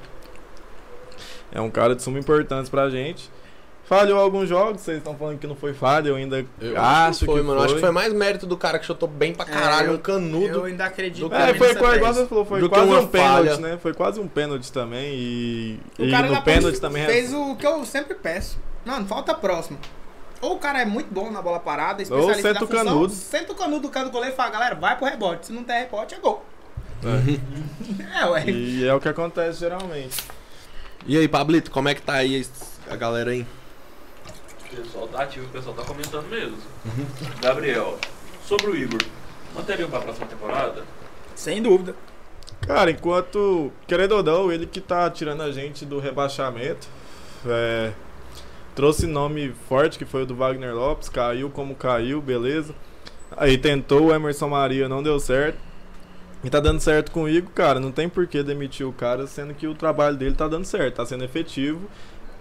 É 1.53 1.61
um 1.61 1.71
cara 1.71 1.95
de 1.97 2.03
suma 2.03 2.19
importância 2.19 2.71
pra 2.71 2.89
gente. 2.91 3.31
Falhou 3.85 4.21
alguns 4.21 4.49
jogos, 4.49 4.83
vocês 4.83 4.99
estão 4.99 5.17
falando 5.17 5.37
que 5.41 5.49
não 5.49 5.57
foi 5.57 5.75
falha, 5.75 6.11
eu 6.11 6.15
ainda 6.15 6.47
Eu 6.61 6.81
acho 6.81 7.21
que 7.21 7.27
foi, 7.27 7.41
que 7.41 7.47
mano. 7.47 7.59
foi. 7.59 7.65
Acho 7.67 7.75
que 7.75 7.81
foi 7.81 7.91
mais 7.91 8.13
mérito 8.13 8.47
do 8.47 8.57
cara 8.57 8.79
que 8.79 8.87
chutou 8.87 9.09
bem 9.09 9.35
pra 9.35 9.45
caralho, 9.45 9.91
É, 9.91 9.95
um 9.95 9.99
canudo. 9.99 10.47
Eu 10.47 10.65
ainda 10.65 10.85
acredito. 10.85 11.29
Do 11.29 11.35
É, 11.35 11.53
foi 11.55 11.75
quase, 11.75 11.97
igual 11.97 12.15
você 12.15 12.27
falou, 12.27 12.45
foi 12.45 12.61
Do 12.61 12.69
que 12.69 12.75
quase 12.77 12.93
um 12.93 13.07
pênalti, 13.09 13.49
falha. 13.49 13.57
né? 13.57 13.79
Foi 13.83 13.93
quase 13.93 14.21
um 14.21 14.29
pênalti 14.29 14.71
também 14.71 15.13
e, 15.17 15.81
O 15.99 16.05
e 16.05 16.11
cara 16.11 16.29
no 16.29 16.41
pênalti 16.43 16.79
também 16.81 17.03
é 17.03 17.07
fez 17.07 17.35
o 17.35 17.57
que 17.57 17.67
eu 17.67 17.85
sempre 17.85 18.15
peço. 18.15 18.59
Mano, 18.85 19.07
falta 19.07 19.35
próximo. 19.35 19.77
Ou 20.41 20.55
o 20.55 20.59
cara 20.61 20.81
é 20.81 20.85
muito 20.85 21.13
bom 21.13 21.29
na 21.29 21.43
bola 21.43 21.59
parada, 21.59 21.97
Ou 21.99 22.03
especialista 22.03 22.43
senta 22.49 22.61
na 22.61 22.65
o 22.65 22.69
função, 22.69 22.85
canudo. 22.85 23.13
senta 23.13 23.53
o 23.53 23.57
canudo 23.57 23.81
do 23.83 23.89
cara 23.91 24.07
do 24.07 24.13
goleiro 24.13 24.33
e 24.35 24.37
fala, 24.37 24.51
galera, 24.51 24.75
vai 24.77 24.97
pro 24.97 25.05
rebote. 25.07 25.47
Se 25.47 25.53
não 25.53 25.65
der 25.65 25.81
rebote, 25.81 26.15
é 26.15 26.19
gol. 26.19 26.45
É. 27.05 28.21
É, 28.23 28.27
ué. 28.27 28.45
E 28.49 28.87
é 28.87 28.95
o 28.95 29.01
que 29.01 29.09
acontece 29.09 29.59
geralmente. 29.59 30.17
E 31.07 31.17
aí, 31.17 31.27
Pablito, 31.27 31.71
como 31.71 31.89
é 31.89 31.95
que 31.95 32.03
tá 32.03 32.15
aí 32.15 32.47
a 32.89 32.97
galera 32.97 33.31
aí? 33.31 33.47
O 34.73 34.77
pessoal 34.77 35.09
tá 35.09 35.23
ativo, 35.23 35.47
o 35.47 35.49
pessoal 35.49 35.75
tá 35.75 35.83
comentando 35.83 36.29
mesmo. 36.29 36.57
Gabriel, 37.41 37.99
sobre 38.47 38.67
o 38.67 38.77
Igor, 38.77 39.01
manteriam 39.55 39.89
pra 39.89 40.01
próxima 40.01 40.27
temporada? 40.27 40.85
Sem 41.35 41.63
dúvida. 41.63 41.95
Cara, 42.61 42.91
enquanto, 42.91 43.73
querendo 43.87 44.13
ou 44.13 44.23
não, 44.23 44.53
ele 44.53 44.67
que 44.67 44.81
tá 44.81 45.11
tirando 45.11 45.43
a 45.43 45.51
gente 45.51 45.87
do 45.87 45.99
rebaixamento, 45.99 46.87
é, 47.47 47.93
trouxe 48.75 49.07
nome 49.07 49.55
forte, 49.69 49.99
que 49.99 50.05
foi 50.05 50.23
o 50.23 50.27
do 50.27 50.37
Wagner 50.37 50.75
Lopes, 50.75 51.09
caiu 51.09 51.51
como 51.51 51.75
caiu, 51.75 52.21
beleza. 52.21 52.75
Aí 53.37 53.57
tentou 53.57 54.07
o 54.07 54.15
Emerson 54.15 54.49
Maria, 54.49 54.89
não 54.89 55.03
deu 55.03 55.19
certo. 55.19 55.59
E 56.43 56.49
tá 56.49 56.59
dando 56.59 56.81
certo 56.81 57.11
com 57.11 57.25
o 57.25 57.29
Igor, 57.29 57.51
cara, 57.53 57.79
não 57.79 57.93
tem 57.93 58.09
por 58.09 58.27
que 58.27 58.43
demitir 58.43 58.87
o 58.87 58.93
cara, 58.93 59.27
sendo 59.27 59.53
que 59.53 59.67
o 59.67 59.75
trabalho 59.75 60.17
dele 60.17 60.35
tá 60.35 60.49
dando 60.49 60.65
certo, 60.65 60.97
tá 60.97 61.05
sendo 61.05 61.23
efetivo, 61.23 61.81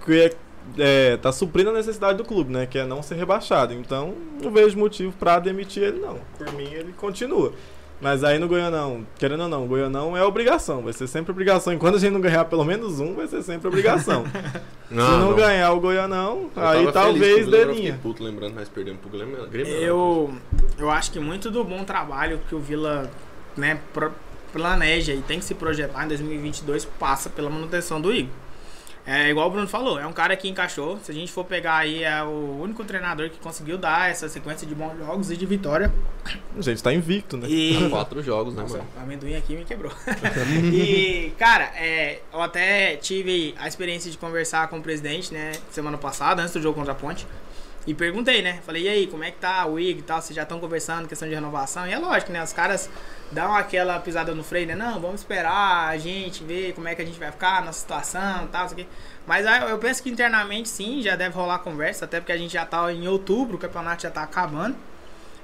que 0.05 0.13
é, 0.21 0.33
é, 0.77 1.17
tá 1.17 1.31
suprindo 1.31 1.69
a 1.69 1.73
necessidade 1.73 2.17
do 2.17 2.23
clube, 2.23 2.51
né, 2.51 2.65
que 2.65 2.77
é 2.77 2.85
não 2.85 3.03
ser 3.03 3.15
rebaixado. 3.15 3.73
Então, 3.73 4.13
não 4.41 4.51
vejo 4.51 4.77
motivo 4.77 5.13
pra 5.19 5.37
demitir 5.39 5.83
ele, 5.83 5.99
não. 5.99 6.17
Por 6.37 6.51
mim, 6.53 6.71
ele 6.71 6.93
continua. 6.93 7.53
Mas 8.01 8.23
aí 8.23 8.39
no 8.39 8.47
Goianão, 8.47 9.05
querendo 9.17 9.43
ou 9.43 9.49
não, 9.49 9.65
o 9.65 9.67
Goianão 9.67 10.15
é 10.15 10.23
obrigação, 10.23 10.81
vai 10.81 10.93
ser 10.93 11.05
sempre 11.05 11.31
obrigação. 11.31 11.73
Enquanto 11.73 11.95
a 11.95 11.99
gente 11.99 12.13
não 12.13 12.21
ganhar 12.21 12.45
pelo 12.45 12.63
menos 12.63 13.01
um, 13.01 13.13
vai 13.13 13.27
ser 13.27 13.43
sempre 13.43 13.67
obrigação. 13.67 14.23
Se 14.87 14.95
não, 14.95 15.35
ganhar 15.35 15.71
o 15.73 15.79
Goianão, 15.81 16.49
Eu 16.55 16.63
aí 16.65 16.91
talvez 16.93 17.45
dê 17.45 17.65
linha. 17.65 17.99
puto 18.01 18.23
lembrando 18.23 18.53
que 18.53 18.59
nós 18.59 18.69
perdemos 18.69 19.01
pro 19.01 19.09
Grêmio. 19.09 19.37
Não, 19.37 19.79
Eu, 19.81 20.33
eu 20.79 20.89
acho 20.89 21.11
que 21.11 21.19
muito 21.19 21.51
do 21.51 21.63
bom 21.63 21.83
trabalho 21.83 22.39
que 22.47 22.55
o 22.55 22.59
Vila 22.59 23.11
né, 23.59 23.79
pro- 23.93 24.11
planeja 24.51 25.13
e 25.13 25.21
tem 25.21 25.37
que 25.39 25.45
se 25.45 25.53
projetar 25.53 26.05
em 26.05 26.07
2022 26.07 26.85
passa 26.85 27.29
pela 27.29 27.49
manutenção 27.49 28.01
do 28.01 28.11
Igor. 28.13 28.31
É 29.05 29.27
igual 29.29 29.47
o 29.47 29.49
Bruno 29.51 29.67
falou, 29.67 29.99
é 29.99 30.05
um 30.05 30.13
cara 30.13 30.35
que 30.35 30.47
encaixou. 30.47 30.99
Se 31.01 31.09
a 31.09 31.13
gente 31.15 31.31
for 31.31 31.43
pegar 31.43 31.77
aí, 31.77 32.03
é 32.03 32.21
o 32.21 32.59
único 32.61 32.83
treinador 32.83 33.29
que 33.29 33.39
conseguiu 33.39 33.75
dar 33.75 34.09
essa 34.11 34.29
sequência 34.29 34.67
de 34.67 34.75
bons 34.75 34.97
jogos 34.99 35.31
e 35.31 35.37
de 35.37 35.47
vitória. 35.47 35.91
A 36.55 36.61
gente 36.61 36.83
tá 36.83 36.93
invicto, 36.93 37.35
né? 37.35 37.47
E. 37.49 37.89
Quatro 37.89 38.21
jogos, 38.21 38.53
né, 38.53 38.61
Nossa, 38.61 38.77
mano? 38.77 38.89
o 38.97 39.01
amendoim 39.01 39.35
aqui 39.35 39.55
me 39.55 39.65
quebrou. 39.65 39.91
e, 40.71 41.33
cara, 41.39 41.71
é, 41.75 42.19
eu 42.31 42.39
até 42.41 42.97
tive 42.97 43.55
a 43.57 43.67
experiência 43.67 44.11
de 44.11 44.17
conversar 44.17 44.67
com 44.67 44.77
o 44.77 44.81
presidente, 44.81 45.33
né, 45.33 45.53
semana 45.71 45.97
passada, 45.97 46.41
antes 46.43 46.53
do 46.53 46.61
jogo 46.61 46.75
contra 46.77 46.91
a 46.91 46.95
Ponte. 46.95 47.25
E 47.89 47.93
perguntei, 47.95 48.43
né? 48.43 48.59
Falei, 48.63 48.83
e 48.83 48.87
aí, 48.87 49.07
como 49.07 49.23
é 49.23 49.31
que 49.31 49.39
tá 49.39 49.65
o 49.65 49.79
IG 49.79 49.97
e 49.97 50.03
tal? 50.03 50.21
Vocês 50.21 50.35
já 50.35 50.43
estão 50.43 50.59
conversando, 50.59 51.07
questão 51.07 51.27
de 51.27 51.33
renovação? 51.33 51.87
E 51.87 51.91
é 51.91 51.97
lógico, 51.97 52.31
né? 52.31 52.43
Os 52.43 52.53
caras 52.53 52.87
dão 53.31 53.55
aquela 53.55 53.99
pisada 53.99 54.35
no 54.35 54.43
freio, 54.43 54.67
né? 54.67 54.75
Não, 54.75 54.99
vamos 54.99 55.21
esperar 55.21 55.87
a 55.87 55.97
gente 55.97 56.43
ver 56.43 56.73
como 56.73 56.87
é 56.87 56.93
que 56.93 57.01
a 57.01 57.05
gente 57.05 57.17
vai 57.17 57.31
ficar 57.31 57.65
na 57.65 57.73
situação 57.73 58.45
e 58.45 58.47
tal, 58.49 58.65
isso 58.67 58.75
aqui. 58.75 58.87
Mas 59.25 59.43
eu 59.67 59.75
penso 59.79 60.03
que 60.03 60.09
internamente 60.11 60.69
sim, 60.69 61.01
já 61.01 61.15
deve 61.15 61.33
rolar 61.33 61.57
conversa, 61.59 62.05
até 62.05 62.19
porque 62.19 62.31
a 62.31 62.37
gente 62.37 62.53
já 62.53 62.63
tá 62.63 62.93
em 62.93 63.07
outubro, 63.07 63.55
o 63.55 63.59
campeonato 63.59 64.03
já 64.03 64.11
tá 64.11 64.21
acabando. 64.21 64.77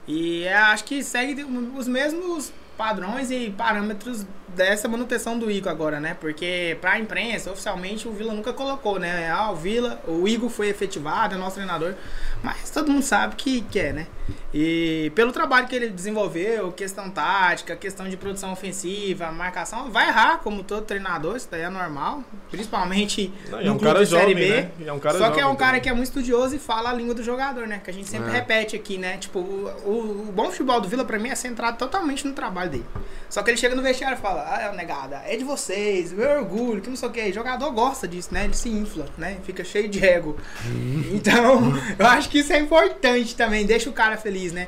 E 0.07 0.43
é, 0.43 0.55
acho 0.55 0.83
que 0.83 1.03
segue 1.03 1.43
os 1.75 1.87
mesmos 1.87 2.53
padrões 2.77 3.31
e 3.31 3.49
parâmetros 3.57 4.25
dessa 4.49 4.87
manutenção 4.87 5.37
do 5.37 5.51
Igor 5.51 5.69
agora, 5.71 5.99
né? 5.99 6.15
Porque 6.19 6.77
pra 6.79 6.97
imprensa, 6.97 7.51
oficialmente, 7.51 8.07
o 8.07 8.11
Vila 8.11 8.33
nunca 8.33 8.53
colocou, 8.53 8.97
né? 8.99 9.29
Ah, 9.29 9.51
o 9.51 9.55
Vila, 9.55 10.01
o 10.07 10.25
Igor 10.27 10.49
foi 10.49 10.69
efetivado, 10.69 11.35
é 11.35 11.37
nosso 11.37 11.55
treinador. 11.55 11.93
Mas 12.41 12.69
todo 12.69 12.89
mundo 12.89 13.03
sabe 13.03 13.35
que 13.35 13.61
quer, 13.61 13.93
né? 13.93 14.07
E 14.53 15.11
pelo 15.13 15.31
trabalho 15.33 15.67
que 15.67 15.75
ele 15.75 15.89
desenvolveu, 15.89 16.71
questão 16.71 17.09
tática, 17.09 17.75
questão 17.75 18.07
de 18.07 18.15
produção 18.15 18.53
ofensiva, 18.53 19.29
marcação, 19.31 19.91
vai 19.91 20.07
errar, 20.07 20.37
como 20.39 20.63
todo 20.63 20.83
treinador, 20.85 21.35
isso 21.35 21.49
daí 21.51 21.61
é 21.63 21.69
normal. 21.69 22.23
Principalmente 22.49 23.33
Não, 23.49 23.59
no 23.59 23.67
é 23.67 23.71
um 23.71 23.77
clube 23.77 23.83
cara 23.93 24.05
de 24.05 24.09
Série 24.09 24.21
jovem, 24.31 24.35
B. 24.35 24.49
né? 24.49 24.71
É 24.87 24.93
um 24.93 25.01
Só 25.01 25.01
que 25.01 25.07
é 25.07 25.19
jovem 25.19 25.45
um 25.45 25.55
cara 25.55 25.69
também. 25.71 25.81
que 25.81 25.89
é 25.89 25.93
muito 25.93 26.05
estudioso 26.07 26.55
e 26.55 26.59
fala 26.59 26.89
a 26.91 26.93
língua 26.93 27.13
do 27.13 27.23
jogador, 27.23 27.67
né? 27.67 27.81
Que 27.83 27.89
a 27.89 27.93
gente 27.93 28.07
sempre 28.07 28.29
É. 28.29 28.33
repete 28.33 28.75
aqui, 28.75 28.97
né? 28.97 29.17
Tipo, 29.17 29.39
o, 29.39 29.67
o- 29.85 30.25
o 30.29 30.31
bom 30.31 30.49
futebol 30.49 30.79
do 30.79 30.87
Vila, 30.87 31.03
pra 31.03 31.19
mim, 31.19 31.29
é 31.29 31.35
centrado 31.35 31.77
totalmente 31.77 32.25
no 32.25 32.33
trabalho 32.33 32.64
dele. 32.67 32.85
Só 33.29 33.41
que 33.43 33.51
ele 33.51 33.57
chega 33.57 33.75
no 33.75 33.81
vestiário 33.81 34.17
e 34.17 34.21
fala, 34.21 34.41
ah, 34.41 34.71
negada, 34.73 35.21
é 35.25 35.35
de 35.35 35.43
vocês, 35.43 36.13
meu 36.13 36.29
orgulho, 36.39 36.81
que 36.81 36.89
não 36.89 36.95
sei 36.95 37.09
o 37.09 37.11
que. 37.11 37.33
Jogador 37.33 37.69
gosta 37.71 38.07
disso, 38.07 38.29
né? 38.31 38.45
Ele 38.45 38.53
se 38.53 38.69
infla, 38.69 39.05
né? 39.17 39.37
Fica 39.43 39.63
cheio 39.63 39.89
de 39.89 40.03
ego. 40.05 40.37
então, 41.11 41.73
eu 41.97 42.05
acho 42.05 42.29
que 42.29 42.39
isso 42.39 42.53
é 42.53 42.59
importante 42.59 43.35
também, 43.35 43.65
deixa 43.65 43.89
o 43.89 43.93
cara 43.93 44.17
feliz, 44.17 44.53
né? 44.53 44.67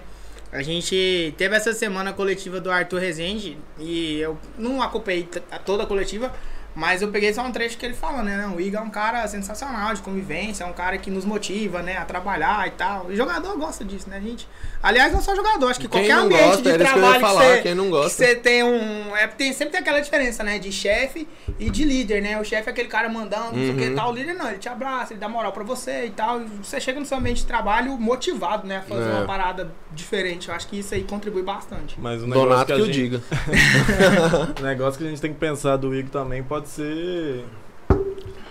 A 0.52 0.62
gente 0.62 1.34
teve 1.38 1.56
essa 1.56 1.74
semana 1.74 2.14
coletiva 2.14 2.60
do 2.60 2.72
Arthur 2.72 3.00
Rezende 3.00 3.58
e 3.78 4.20
eu 4.20 4.38
não 4.58 4.82
acompanhei 4.82 5.28
toda 5.66 5.84
a 5.84 5.86
coletiva, 5.86 6.34
mas 6.78 7.02
eu 7.02 7.08
peguei 7.08 7.34
só 7.34 7.42
um 7.42 7.52
trecho 7.52 7.76
que 7.76 7.84
ele 7.84 7.96
fala, 7.96 8.22
né? 8.22 8.48
O 8.56 8.62
Igor 8.62 8.80
é 8.80 8.84
um 8.84 8.90
cara 8.92 9.28
sensacional 9.28 9.96
de 9.96 10.02
convivência, 10.04 10.64
é 10.64 10.68
um 10.68 10.74
cara 10.74 10.96
que 11.00 11.10
nos 11.10 11.26
motiva, 11.26 11.82
né, 11.82 11.98
a 11.98 12.06
trabalhar 12.06 12.68
e 12.68 12.72
tal. 12.72 13.12
E 13.12 13.16
jogador 13.16 13.58
gosta 13.58 13.84
disso, 13.84 14.08
né, 14.10 14.22
gente? 14.22 14.48
Aliás, 14.84 15.12
não 15.12 15.20
só 15.20 15.36
jogador, 15.36 15.70
acho 15.70 15.80
que 15.80 15.88
Quem 15.88 16.02
qualquer 16.08 16.24
ambiente 16.24 16.44
gosta, 16.44 16.62
de 16.62 16.70
era 16.70 16.84
isso 16.84 16.94
que 16.94 17.00
eu 17.00 17.02
ia 17.04 17.10
trabalho 17.10 17.14
que 17.16 17.20
falar, 17.22 17.42
você 17.56 17.62
quem 17.64 17.74
não 17.76 17.84
que 17.86 17.90
gosta. 17.90 18.10
você 18.26 18.36
tem 18.36 18.64
um. 18.64 19.16
É, 19.16 19.26
tem, 19.28 19.52
sempre 19.54 19.72
tem 19.72 19.82
aquela 19.82 20.00
diferença, 20.02 20.44
né? 20.44 20.60
De 20.60 20.72
chefe 20.72 21.28
e 21.58 21.70
de 21.72 21.84
líder, 21.84 22.22
né? 22.22 22.40
O 22.40 22.44
chefe 22.46 22.70
é 22.70 22.72
aquele 22.72 22.88
cara 22.88 23.10
mandando, 23.10 23.54
não 23.58 23.66
sei 23.66 23.72
o 23.72 23.76
que 23.76 23.86
Uhum. 23.90 23.96
tal. 23.96 24.12
O 24.12 24.14
líder 24.14 24.34
não, 24.36 24.48
ele 24.48 24.60
te 24.60 24.70
abraça, 24.70 25.14
ele 25.14 25.20
dá 25.20 25.28
moral 25.28 25.52
pra 25.52 25.64
você 25.64 26.06
e 26.06 26.12
tal. 26.12 26.42
E 26.42 26.46
você 26.62 26.80
chega 26.80 27.00
no 27.00 27.06
seu 27.08 27.18
ambiente 27.18 27.38
de 27.42 27.48
trabalho 27.48 27.98
motivado, 27.98 28.68
né? 28.68 28.78
A 28.78 28.82
fazer 28.84 29.10
É. 29.10 29.14
uma 29.14 29.26
parada 29.26 29.72
diferente. 29.92 30.50
Eu 30.50 30.54
acho 30.54 30.68
que 30.68 30.78
isso 30.78 30.94
aí 30.94 31.04
contribui 31.04 31.42
bastante. 31.42 32.00
Mas 32.00 32.22
o 32.22 32.28
negócio 32.28 32.50
Donato 32.50 32.66
que, 32.68 32.74
que, 32.76 32.80
eu 32.82 32.86
gente, 32.86 32.96
diga. 32.96 33.24
o 34.60 34.64
negócio 34.64 35.00
que 35.00 35.08
a 35.08 35.10
gente 35.10 35.22
tem 35.22 35.34
que 35.34 35.40
pensar 35.40 35.76
do 35.78 35.94
Igor 35.96 36.12
também 36.12 36.44
pode 36.44 36.67
ser 36.68 37.44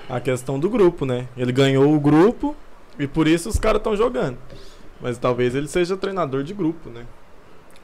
a 0.09 0.21
questão 0.21 0.59
do 0.59 0.69
grupo, 0.71 1.05
né? 1.07 1.29
Ele 1.37 1.53
ganhou 1.53 1.95
o 1.95 2.01
grupo 2.01 2.55
e 2.99 3.07
por 3.07 3.27
isso 3.27 3.49
os 3.49 3.59
caras 3.59 3.81
estão 3.81 3.97
jogando. 3.97 4.39
Mas 5.01 5.19
talvez 5.19 5.55
ele 5.55 5.69
seja 5.69 5.97
treinador 5.97 6.43
de 6.43 6.55
grupo, 6.55 6.89
né? 6.89 7.05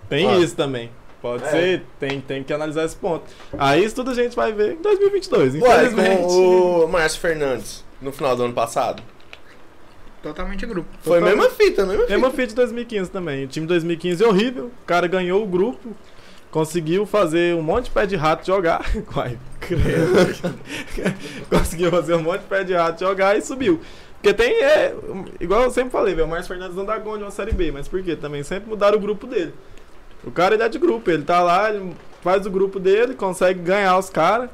Tem 0.08 0.24
Claro. 0.24 0.42
isso 0.42 0.56
também. 0.56 0.90
Pode 1.20 1.44
É. 1.44 1.50
ser, 1.50 1.82
tem, 2.00 2.20
tem 2.20 2.42
que 2.42 2.52
analisar 2.52 2.84
esse 2.84 2.96
ponto. 2.96 3.24
Aí 3.56 3.84
isso 3.84 3.94
tudo 3.94 4.10
a 4.10 4.14
gente 4.14 4.34
vai 4.34 4.52
ver 4.52 4.72
em 4.74 4.82
2022, 4.82 5.54
Ué, 5.54 5.58
infelizmente. 5.58 6.22
com 6.22 6.84
o 6.84 6.88
Márcio 6.88 7.20
Fernandes, 7.20 7.84
no 8.00 8.10
final 8.10 8.34
do 8.34 8.42
ano 8.44 8.52
passado. 8.54 9.02
Totalmente 10.22 10.64
grupo. 10.66 10.88
Foi 11.00 11.18
a 11.18 11.20
Totalmente. 11.20 11.40
mesma 11.42 11.56
fita, 11.64 11.86
mesma 11.86 12.02
fita. 12.02 12.12
Mesma 12.12 12.30
fita 12.30 12.46
de 12.48 12.54
2015 12.54 13.10
também. 13.10 13.44
O 13.44 13.48
time 13.48 13.66
de 13.66 13.68
2015 13.68 14.22
é 14.24 14.26
horrível. 14.26 14.66
O 14.66 14.86
cara 14.86 15.06
ganhou 15.06 15.42
o 15.42 15.46
grupo. 15.46 15.94
Conseguiu 16.52 17.06
fazer 17.06 17.56
um 17.56 17.62
monte 17.62 17.86
de 17.86 17.90
pé 17.92 18.04
de 18.04 18.14
rato 18.14 18.46
jogar. 18.46 18.84
Credo. 19.58 20.54
conseguiu 21.48 21.90
fazer 21.90 22.14
um 22.14 22.22
monte 22.22 22.42
de 22.42 22.46
pé 22.46 22.62
de 22.62 22.74
rato 22.74 23.00
jogar 23.00 23.36
e 23.36 23.40
subiu. 23.40 23.80
Porque 24.12 24.34
tem, 24.34 24.62
é, 24.62 24.94
igual 25.40 25.62
eu 25.62 25.70
sempre 25.70 25.90
falei, 25.90 26.14
o 26.20 26.28
Márcio 26.28 26.48
Fernandes 26.48 26.76
não 26.76 26.84
dá 26.84 26.98
gol 26.98 27.16
de 27.16 27.24
uma 27.24 27.30
Série 27.30 27.52
B. 27.52 27.72
Mas 27.72 27.88
por 27.88 28.02
quê? 28.02 28.14
Também 28.14 28.42
sempre 28.42 28.68
mudaram 28.68 28.98
o 28.98 29.00
grupo 29.00 29.26
dele. 29.26 29.54
O 30.24 30.30
cara 30.30 30.54
ele 30.54 30.62
é 30.62 30.68
de 30.68 30.78
grupo, 30.78 31.10
ele 31.10 31.22
tá 31.22 31.42
lá, 31.42 31.70
ele 31.70 31.94
faz 32.20 32.44
o 32.44 32.50
grupo 32.50 32.78
dele, 32.78 33.14
consegue 33.14 33.60
ganhar 33.60 33.98
os 33.98 34.10
caras. 34.10 34.50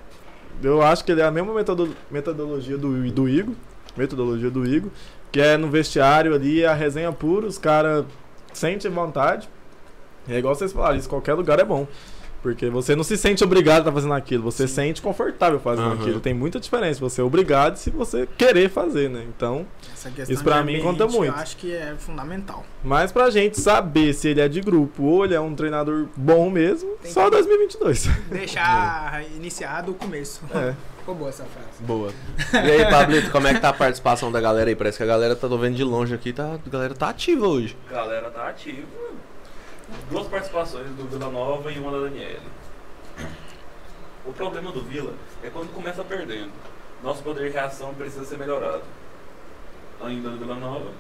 Eu 0.63 0.81
acho 0.81 1.05
que 1.05 1.11
ele 1.11 1.21
é 1.21 1.25
a 1.25 1.31
mesma 1.33 1.53
metodo- 1.53 1.95
metodologia 2.11 2.79
do, 2.79 3.11
do 3.11 3.29
Igor. 3.29 3.55
Metodologia 3.97 4.51
do 4.51 4.65
Igor. 4.65 4.91
Que 5.33 5.41
é 5.41 5.57
no 5.57 5.69
vestiário 5.69 6.33
ali, 6.33 6.65
a 6.65 6.73
resenha 6.75 7.11
pura, 7.11 7.45
os 7.47 7.59
caras 7.59 8.05
sentem 8.53 8.89
vontade. 8.89 9.49
É 10.29 10.39
igual 10.39 10.55
vocês 10.55 10.73
falaram, 10.73 10.97
isso 10.97 11.09
qualquer 11.09 11.35
lugar 11.35 11.59
é 11.59 11.65
bom. 11.65 11.87
Porque 12.41 12.71
você 12.71 12.95
não 12.95 13.03
se 13.03 13.17
sente 13.17 13.43
obrigado 13.43 13.79
a 13.79 13.81
estar 13.81 13.93
fazendo 13.93 14.15
aquilo, 14.15 14.45
você 14.45 14.69
se 14.69 14.75
sente 14.75 15.03
confortável 15.03 15.59
fazendo 15.59 15.89
Aham. 15.89 16.01
aquilo. 16.01 16.21
Tem 16.21 16.33
muita 16.33 16.61
diferença, 16.61 17.01
você 17.01 17.21
é 17.21 17.25
obrigado 17.25 17.75
se 17.77 17.91
você 17.91 18.29
querer 18.39 18.71
fazer, 18.71 19.11
né? 19.11 19.25
Então, 19.29 19.67
Isso 20.29 20.45
pra 20.45 20.61
de 20.61 20.67
mim 20.67 20.77
ambiente, 20.77 20.83
conta 20.85 21.07
muito. 21.09 21.33
Eu 21.35 21.41
acho 21.41 21.57
que 21.57 21.75
é 21.75 21.97
fundamental. 21.99 22.65
mas 22.85 23.11
pra 23.11 23.29
gente 23.29 23.61
saber 23.61 24.13
se 24.15 24.29
ele 24.29 24.41
é 24.41 24.47
de 24.49 24.61
grupo 24.61 25.03
ou 25.03 25.25
ele 25.25 25.35
é 25.35 25.41
um 25.41 25.53
treinador 25.53 26.07
bom 26.17 26.49
mesmo, 26.49 26.89
Tem 27.03 27.11
só 27.11 27.25
que- 27.25 27.31
2022. 27.33 28.07
Deixar 28.31 29.21
iniciado 29.35 29.91
o 29.91 29.95
começo. 29.95 30.41
É. 30.55 30.75
Ficou 31.01 31.17
boa 31.17 31.31
essa 31.31 31.45
frase. 31.45 31.83
Boa. 31.83 32.13
E 32.55 32.57
aí, 32.71 32.89
Pablito, 32.89 33.31
como 33.33 33.49
é 33.49 33.55
que 33.55 33.61
tá 33.61 33.71
a 33.71 33.73
participação 33.73 34.31
da 34.31 34.41
galera 34.41 34.71
aí? 34.71 34.77
Parece 34.77 34.97
que 34.99 35.03
a 35.03 35.07
galera 35.07 35.35
tá 35.35 35.49
tô 35.49 35.59
vendo 35.59 35.75
de 35.75 35.83
longe 35.83 36.15
aqui, 36.15 36.33
tá, 36.33 36.55
a 36.65 36.71
galera 36.71 36.95
tá 36.95 37.09
ativa 37.09 37.49
hoje. 37.49 37.77
Galera 37.91 38.31
tá 38.31 38.47
ativa. 38.49 38.87
Duas 40.11 40.27
participações 40.27 40.87
do 40.91 41.09
Vila 41.09 41.31
Nova 41.31 41.71
e 41.73 41.79
uma 41.79 41.91
da 41.93 42.01
Daniele. 42.01 42.41
O 44.27 44.33
problema 44.33 44.71
do 44.73 44.83
Vila 44.83 45.15
é 45.43 45.49
quando 45.51 45.73
começa 45.73 46.05
perdendo. 46.05 46.51
Nosso 47.03 47.23
poder 47.23 47.45
de 47.49 47.55
reação 47.55 47.95
precisa 47.95 48.25
ser 48.25 48.39
melhorado. 48.39 48.83
Ainda 50.03 50.31
do 50.31 50.39
Vila 50.39 50.55
Nova. 50.57 50.91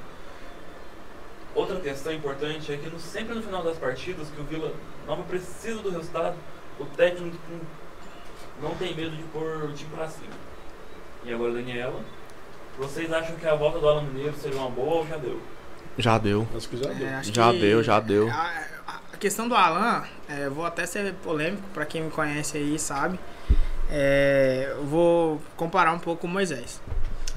Outra 1.55 1.77
questão 1.81 2.13
importante 2.13 2.73
é 2.73 2.77
que 2.77 2.89
no- 2.89 2.99
sempre 3.01 3.35
no 3.35 3.43
final 3.43 3.63
das 3.63 3.77
partidas 3.79 4.29
que 4.29 4.41
o 4.41 4.45
Vila 4.45 4.73
Nova 5.07 5.23
precisa 5.25 5.81
do 5.83 5.91
resultado, 5.91 6.37
o 6.79 6.85
técnico 6.85 7.37
não 8.63 8.75
tem 8.77 8.95
medo 8.95 9.17
de 9.17 9.23
pôr 9.25 9.65
o 9.65 9.73
time 9.73 9.91
pra 9.95 10.09
cima. 10.09 10.33
E 11.25 11.33
agora, 11.33 11.53
Daniela, 11.53 12.01
vocês 12.79 13.13
acham 13.13 13.37
que 13.37 13.47
a 13.47 13.55
volta 13.55 13.79
do 13.81 13.89
Alan 13.89 14.03
Mineiro 14.03 14.37
seria 14.37 14.59
uma 14.59 14.71
boa 14.71 14.97
ou 14.97 15.07
já 15.07 15.17
deu? 15.17 15.41
Já 15.99 16.17
deu. 16.17 16.47
Acho 16.57 16.69
que 16.69 16.77
já 16.77 16.91
deu. 16.93 17.07
É, 17.09 17.15
acho 17.17 17.35
Já 17.35 17.53
que 17.53 17.59
deu, 17.61 17.83
já 17.83 17.99
deu. 18.01 18.31
A, 18.31 18.78
a- 19.19 19.21
questão 19.21 19.49
do 19.49 19.55
Alan, 19.55 20.05
é, 20.29 20.47
eu 20.47 20.53
vou 20.53 20.65
até 20.65 20.87
ser 20.87 21.13
polêmico, 21.25 21.63
pra 21.75 21.85
quem 21.85 22.03
me 22.03 22.11
conhece 22.11 22.57
aí 22.57 22.79
sabe. 22.79 23.19
É, 23.91 24.69
eu 24.77 24.85
vou 24.85 25.41
comparar 25.57 25.93
um 25.93 25.99
pouco 25.99 26.23
com 26.23 26.27
o 26.27 26.31
Moisés. 26.31 26.81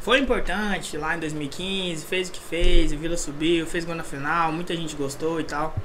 Foi 0.02 0.20
importante 0.20 0.98
lá 0.98 1.16
em 1.16 1.20
2015, 1.20 2.06
fez 2.06 2.30
o 2.30 2.32
que 2.32 2.40
fez, 2.40 2.92
o 2.92 2.98
Vila 2.98 3.16
subiu, 3.18 3.66
fez 3.68 3.86
gol 3.86 3.96
na 3.96 4.04
final, 4.04 4.52
muita 4.52 4.76
gente 4.76 4.96
gostou 4.96 5.40
e 5.40 5.44
tal. 5.44 5.76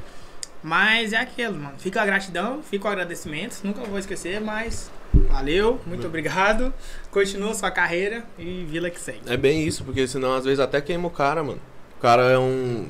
Mas 0.63 1.13
é 1.13 1.19
aquilo, 1.19 1.55
mano. 1.55 1.75
Fica 1.79 2.03
a 2.03 2.07
gratidão, 2.07 2.63
fica 2.63 2.89
o 2.89 2.91
agradecimento, 2.91 3.61
nunca 3.63 3.83
vou 3.83 3.99
esquecer, 3.99 4.41
mas 4.41 4.91
valeu, 5.29 5.79
muito 5.87 6.07
obrigado. 6.07 6.73
Continua 7.11 7.55
sua 7.55 7.71
carreira 7.71 8.25
e 8.39 8.65
Vila 8.69 8.91
que 8.91 8.99
segue. 8.99 9.21
É 9.27 9.37
bem 9.37 9.65
isso, 9.67 9.85
porque 9.85 10.09
senão 10.09 10.35
às 10.35 10.45
vezes 10.45 10.59
até 10.61 10.81
queima 10.81 11.07
o 11.07 11.11
cara, 11.11 11.45
mano. 11.45 11.61
O 11.99 12.01
cara 12.01 12.23
é 12.23 12.39
um. 12.39 12.89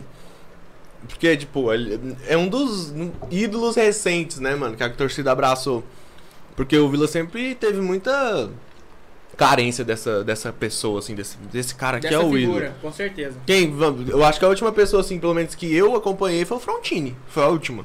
Porque, 1.09 1.37
tipo, 1.37 1.73
ele 1.73 2.17
é 2.27 2.37
um 2.37 2.49
dos 2.49 2.93
ídolos 3.31 3.77
recentes, 3.77 4.39
né, 4.41 4.55
mano? 4.55 4.77
Que 4.77 4.83
a 4.83 4.91
torcida 4.91 5.31
abraçou. 5.33 5.85
Porque 6.57 6.77
o 6.77 6.89
Vila 6.89 7.07
sempre 7.07 7.55
teve 7.55 7.81
muita 7.81 8.49
carência 9.37 9.85
dessa, 9.85 10.25
dessa 10.25 10.53
pessoa, 10.53 10.99
assim, 10.99 11.15
desse, 11.15 11.37
desse 11.53 11.75
cara 11.75 12.01
que 12.01 12.07
é 12.07 12.19
o 12.19 12.31
figura, 12.33 12.67
ídolo. 12.67 12.81
com 12.81 12.91
certeza. 12.93 13.37
Quem, 13.47 13.75
eu 14.09 14.25
acho 14.25 14.39
que 14.39 14.45
a 14.45 14.49
última 14.49 14.73
pessoa, 14.73 15.01
assim, 15.03 15.19
pelo 15.19 15.35
menos 15.35 15.55
que 15.55 15.73
eu 15.75 15.95
acompanhei 15.95 16.45
foi 16.45 16.57
o 16.57 16.61
Frontini. 16.61 17.15
Foi 17.29 17.45
a 17.45 17.49
última. 17.49 17.85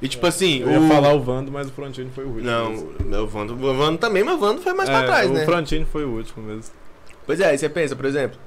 E 0.00 0.08
tipo 0.08 0.26
assim, 0.26 0.60
Eu 0.62 0.70
ia 0.70 0.80
o. 0.80 0.88
falar 0.88 1.12
o 1.12 1.20
Vando, 1.20 1.50
mas 1.52 1.68
o 1.68 1.72
Frontini 1.72 2.10
foi 2.14 2.24
o 2.24 2.28
último. 2.28 2.46
Não, 2.50 2.70
mesmo. 2.70 3.16
o 3.22 3.26
Vando, 3.26 3.54
o 3.54 3.74
Vando 3.74 3.98
também, 3.98 4.22
mas 4.24 4.34
o 4.34 4.38
Vando 4.38 4.60
foi 4.60 4.72
mais 4.72 4.88
pra 4.88 5.02
É, 5.02 5.06
trás, 5.06 5.30
o 5.30 5.34
né? 5.34 5.44
Frontini 5.44 5.84
foi 5.84 6.04
o 6.04 6.10
último 6.10 6.44
mesmo. 6.44 6.64
Pois 7.26 7.38
é, 7.40 7.46
aí 7.50 7.58
você 7.58 7.68
pensa, 7.68 7.94
por 7.94 8.04
exemplo, 8.04 8.38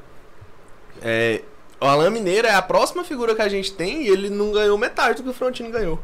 é, 1.01 1.41
o 1.85 1.89
Alain 1.89 2.09
Mineiro 2.09 2.47
é 2.47 2.53
a 2.55 2.61
próxima 2.61 3.03
figura 3.03 3.33
que 3.35 3.41
a 3.41 3.49
gente 3.49 3.71
tem 3.73 4.03
e 4.03 4.07
ele 4.07 4.29
não 4.29 4.51
ganhou 4.51 4.77
metade 4.77 5.17
do 5.17 5.23
que 5.23 5.29
o 5.29 5.33
Frontino 5.33 5.69
ganhou. 5.71 5.99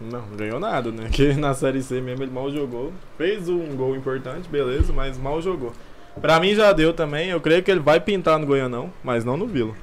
Não, 0.00 0.20
não 0.22 0.36
ganhou 0.36 0.58
nada, 0.58 0.90
né? 0.90 1.08
Que 1.12 1.34
na 1.34 1.52
Série 1.54 1.82
C 1.82 2.00
mesmo 2.00 2.22
ele 2.24 2.30
mal 2.32 2.50
jogou. 2.50 2.92
Fez 3.18 3.48
um 3.48 3.76
gol 3.76 3.94
importante, 3.96 4.48
beleza, 4.48 4.92
mas 4.92 5.18
mal 5.18 5.42
jogou. 5.42 5.72
Pra 6.20 6.40
mim 6.40 6.54
já 6.54 6.72
deu 6.72 6.92
também. 6.92 7.28
Eu 7.30 7.40
creio 7.40 7.62
que 7.62 7.70
ele 7.70 7.80
vai 7.80 8.00
pintar 8.00 8.38
no 8.38 8.46
Goianão, 8.46 8.90
mas 9.04 9.24
não 9.24 9.36
no 9.36 9.46
Vila. 9.46 9.74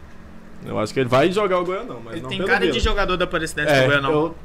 Eu 0.65 0.79
acho 0.79 0.91
que 0.93 0.99
ele 0.99 1.09
vai 1.09 1.31
jogar 1.31 1.59
o 1.59 1.65
Goianão, 1.65 2.01
mas 2.03 2.13
Ele 2.15 2.23
não 2.23 2.29
tem 2.29 2.43
cara 2.43 2.61
Vila. 2.61 2.71
de 2.71 2.79
jogador 2.79 3.15
da 3.15 3.25
Aparecidense 3.25 3.69
É, 3.71 3.81
do 3.81 3.87
Goianão. 3.87 4.11
eu 4.11 4.35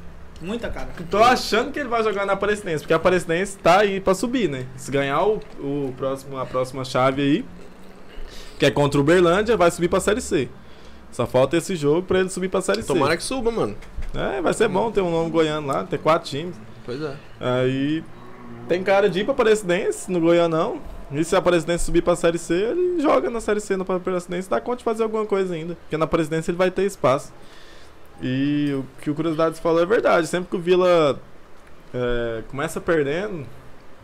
Muita 0.41 0.69
cara. 0.69 0.89
tô 1.09 1.17
achando 1.23 1.71
que 1.71 1.79
ele 1.79 1.89
vai 1.89 2.03
jogar 2.03 2.25
na 2.25 2.33
Aparecidense, 2.33 2.83
porque 2.83 2.93
a 2.93 2.97
Aparecidense 2.97 3.57
tá 3.57 3.79
aí 3.79 3.99
pra 3.99 4.13
subir, 4.13 4.47
né? 4.49 4.65
Se 4.75 4.91
ganhar 4.91 5.23
o, 5.25 5.39
o 5.59 5.93
próximo, 5.97 6.37
a 6.37 6.45
próxima 6.45 6.83
chave 6.85 7.21
aí, 7.21 7.45
que 8.59 8.65
é 8.65 8.71
contra 8.71 8.99
o 8.99 9.01
Uberlândia, 9.01 9.57
vai 9.57 9.71
subir 9.71 9.87
pra 9.87 9.99
Série 9.99 10.21
C. 10.21 10.49
Só 11.13 11.27
falta 11.27 11.55
esse 11.55 11.75
jogo 11.75 12.01
pra 12.01 12.19
ele 12.19 12.29
subir 12.29 12.49
pra 12.49 12.59
Série 12.59 12.81
C. 12.81 12.87
Tomara 12.87 13.15
que 13.15 13.23
suba, 13.23 13.51
mano. 13.51 13.75
É, 14.15 14.41
vai 14.41 14.53
ser 14.53 14.67
bom 14.67 14.91
ter 14.91 15.01
um 15.01 15.11
nome 15.11 15.29
goiano 15.29 15.67
lá, 15.67 15.83
ter 15.83 15.99
quatro 15.99 16.29
times. 16.29 16.55
Pois 16.85 17.01
é. 17.01 17.15
Aí 17.39 18.03
tem 18.67 18.83
cara 18.83 19.09
de 19.09 19.19
ir 19.19 19.23
pra 19.23 19.33
Aparecidense 19.33 20.11
no 20.11 20.19
Goianão. 20.19 20.81
E 21.11 21.23
se 21.23 21.35
a 21.35 21.39
Aparecidense 21.39 21.85
subir 21.85 22.01
pra 22.01 22.15
Série 22.15 22.39
C, 22.39 22.53
ele 22.53 22.99
joga 22.99 23.29
na 23.29 23.39
Série 23.39 23.59
C 23.59 23.77
no 23.77 23.83
Aparecidense 23.83 24.49
dá 24.49 24.59
conta 24.59 24.77
de 24.77 24.83
fazer 24.83 25.03
alguma 25.03 25.25
coisa 25.25 25.53
ainda. 25.53 25.75
Porque 25.75 25.95
na 25.95 26.05
Aparecidense 26.05 26.49
ele 26.49 26.57
vai 26.57 26.71
ter 26.71 26.83
espaço. 26.83 27.31
E 28.21 28.73
o 28.73 28.85
que 29.01 29.11
o 29.11 29.15
Curiosidades 29.15 29.59
falou 29.59 29.81
é 29.81 29.85
verdade. 29.85 30.25
Sempre 30.25 30.49
que 30.49 30.55
o 30.55 30.59
Vila 30.59 31.19
é, 31.93 32.41
começa 32.49 32.81
perdendo, 32.81 33.45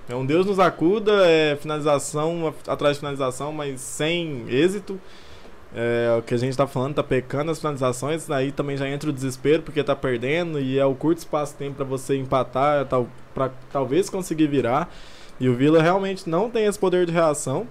é 0.08 0.14
um 0.14 0.26
Deus 0.26 0.46
nos 0.46 0.60
acuda, 0.60 1.28
é 1.28 1.56
finalização 1.56 2.54
atrás 2.68 2.96
de 2.96 3.00
finalização, 3.00 3.52
mas 3.52 3.82
sem 3.82 4.46
êxito. 4.48 5.00
É, 5.74 6.16
o 6.18 6.22
que 6.24 6.34
a 6.34 6.38
gente 6.38 6.58
tá 6.58 6.66
falando, 6.66 6.96
tá 6.96 7.04
pecando 7.04 7.52
as 7.52 7.60
finalizações, 7.60 8.30
aí 8.32 8.52
também 8.52 8.76
já 8.76 8.90
entra 8.90 9.10
o 9.10 9.14
desespero 9.14 9.62
porque 9.62 9.84
tá 9.84 9.96
perdendo 9.96 10.60
e 10.60 10.80
é 10.80 10.86
o 10.86 10.96
curto 10.96 11.20
espaço 11.20 11.56
tempo 11.56 11.76
pra 11.76 11.86
você 11.86 12.18
empatar, 12.18 12.86
tal, 12.86 13.08
pra 13.36 13.52
talvez 13.72 14.10
conseguir 14.10 14.48
virar. 14.48 14.92
E 15.40 15.48
o 15.48 15.56
Vila 15.56 15.82
realmente 15.82 16.28
não 16.28 16.50
tem 16.50 16.66
esse 16.66 16.78
poder 16.78 17.06
de 17.06 17.12
reação, 17.12 17.68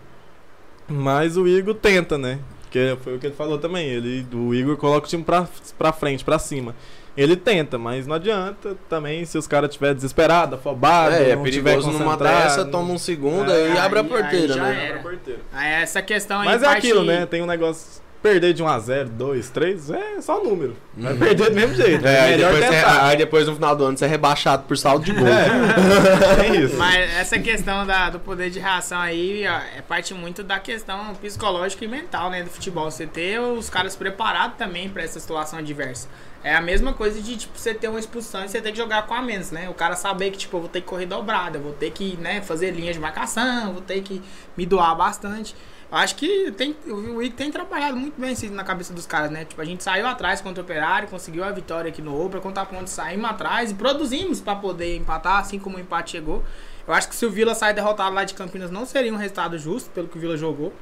mas 0.86 1.36
o 1.36 1.46
Igor 1.46 1.74
tenta, 1.74 2.16
né? 2.16 2.38
Que 2.70 2.96
foi 3.02 3.16
o 3.16 3.18
que 3.18 3.26
ele 3.26 3.34
falou 3.34 3.58
também, 3.58 3.88
ele, 3.88 4.26
o 4.32 4.54
Igor 4.54 4.76
coloca 4.76 5.06
o 5.06 5.10
time 5.10 5.24
pra, 5.24 5.48
pra 5.76 5.92
frente, 5.92 6.24
pra 6.24 6.38
cima. 6.38 6.74
Ele 7.20 7.34
tenta, 7.34 7.76
mas 7.78 8.06
não 8.06 8.14
adianta 8.14 8.76
também 8.88 9.24
se 9.24 9.36
os 9.36 9.46
caras 9.46 9.70
estiverem 9.70 9.96
desesperados, 9.96 10.56
afobados, 10.58 11.16
É, 11.16 11.30
é 11.30 11.36
não 11.36 11.42
tiver 11.44 11.72
perigoso 11.72 11.98
numa 11.98 12.16
dessa, 12.16 12.64
toma 12.64 12.92
um 12.92 12.98
segundo 12.98 13.50
É, 13.50 13.74
e 13.74 13.78
abre 13.78 13.98
a 13.98 14.04
porteira, 14.04 14.52
aí 14.54 14.58
já 14.58 14.62
né? 14.62 14.70
era. 14.70 14.84
Abre 14.86 14.98
a 14.98 15.02
porteira. 15.02 15.40
Aí 15.52 15.72
essa 15.82 16.00
questão 16.00 16.38
aí 16.40 16.46
Mas 16.46 16.62
é 16.62 16.66
parte- 16.66 16.78
aquilo, 16.86 17.02
né? 17.04 17.26
Tem 17.26 17.42
um 17.42 17.46
negócio. 17.46 18.06
Perder 18.20 18.52
de 18.52 18.64
1x0, 18.64 19.04
2, 19.10 19.48
3, 19.48 19.90
é 19.92 20.20
só 20.20 20.42
número. 20.42 20.76
Vai 20.96 21.12
Uhum. 21.12 21.18
perder 21.20 21.50
do 21.50 21.54
mesmo 21.54 21.74
jeito. 21.76 22.04
É, 22.04 22.12
É, 22.14 22.20
aí 22.20 22.30
melhor 22.32 22.52
depois, 22.52 22.64
você- 22.70 22.76
tentar. 22.80 23.06
aí 23.06 23.16
depois 23.16 23.46
no 23.46 23.54
final 23.54 23.76
do 23.76 23.84
ano 23.84 23.96
você 23.96 24.04
é 24.04 24.08
rebaixado 24.08 24.62
por 24.64 24.76
saldo 24.76 25.04
de 25.04 25.12
gol. 25.12 25.26
É, 25.28 25.46
é 26.48 26.56
isso. 26.56 26.76
Mas 26.76 27.16
essa 27.16 27.38
questão 27.38 27.86
da- 27.86 28.10
do 28.10 28.18
poder 28.18 28.50
de 28.50 28.58
reação 28.58 28.98
aí 29.00 29.44
ó, 29.48 29.60
é 29.78 29.82
parte 29.82 30.14
muito 30.14 30.42
da 30.42 30.58
questão 30.58 31.14
psicológica 31.14 31.84
e 31.84 31.88
mental, 31.88 32.28
né? 32.28 32.42
Do 32.42 32.50
futebol. 32.50 32.90
Você 32.90 33.06
ter 33.06 33.38
os 33.40 33.70
caras 33.70 33.94
preparados 33.94 34.56
também 34.58 34.88
pra 34.88 35.02
essa 35.04 35.20
situação 35.20 35.58
adversa. 35.60 36.08
É 36.42 36.54
a 36.54 36.60
mesma 36.60 36.92
coisa 36.92 37.20
de, 37.20 37.36
tipo, 37.36 37.58
você 37.58 37.74
ter 37.74 37.88
uma 37.88 37.98
expulsão 37.98 38.44
e 38.44 38.48
você 38.48 38.60
ter 38.60 38.70
que 38.70 38.78
jogar 38.78 39.06
com 39.06 39.14
a 39.14 39.20
menos, 39.20 39.50
né? 39.50 39.68
O 39.68 39.74
cara 39.74 39.96
saber 39.96 40.30
que, 40.30 40.38
tipo, 40.38 40.56
eu 40.56 40.60
vou 40.60 40.68
ter 40.68 40.80
que 40.80 40.86
correr 40.86 41.06
dobrada, 41.06 41.58
vou 41.58 41.72
ter 41.72 41.90
que, 41.90 42.16
né, 42.18 42.40
fazer 42.40 42.70
linhas 42.70 42.94
de 42.94 43.00
marcação, 43.00 43.72
vou 43.72 43.82
ter 43.82 44.02
que 44.02 44.22
me 44.56 44.64
doar 44.64 44.94
bastante. 44.96 45.54
Eu 45.90 45.96
acho 45.96 46.16
que 46.16 46.52
tem, 46.52 46.76
o 46.86 47.22
Igor 47.22 47.36
tem 47.36 47.50
trabalhado 47.50 47.96
muito 47.96 48.20
bem 48.20 48.32
isso 48.32 48.50
na 48.52 48.62
cabeça 48.62 48.92
dos 48.92 49.06
caras, 49.06 49.30
né? 49.30 49.46
Tipo, 49.46 49.62
a 49.62 49.64
gente 49.64 49.82
saiu 49.82 50.06
atrás 50.06 50.40
contra 50.40 50.62
o 50.62 50.64
Operário, 50.64 51.08
conseguiu 51.08 51.42
a 51.42 51.50
vitória 51.50 51.88
aqui 51.88 52.02
no 52.02 52.14
Obra, 52.14 52.40
contra 52.40 52.62
a 52.62 52.66
Ponte 52.66 52.90
saímos 52.90 53.28
atrás 53.28 53.70
e 53.70 53.74
produzimos 53.74 54.38
pra 54.38 54.54
poder 54.54 54.96
empatar, 54.96 55.38
assim 55.38 55.58
como 55.58 55.78
o 55.78 55.80
empate 55.80 56.12
chegou. 56.12 56.44
Eu 56.86 56.92
acho 56.92 57.08
que 57.08 57.16
se 57.16 57.24
o 57.24 57.30
Vila 57.30 57.54
sair 57.54 57.72
derrotado 57.72 58.14
lá 58.14 58.22
de 58.24 58.34
Campinas 58.34 58.70
não 58.70 58.84
seria 58.84 59.12
um 59.12 59.16
resultado 59.16 59.58
justo 59.58 59.90
pelo 59.90 60.08
que 60.08 60.18
o 60.18 60.20
Vila 60.20 60.36
jogou. 60.36 60.74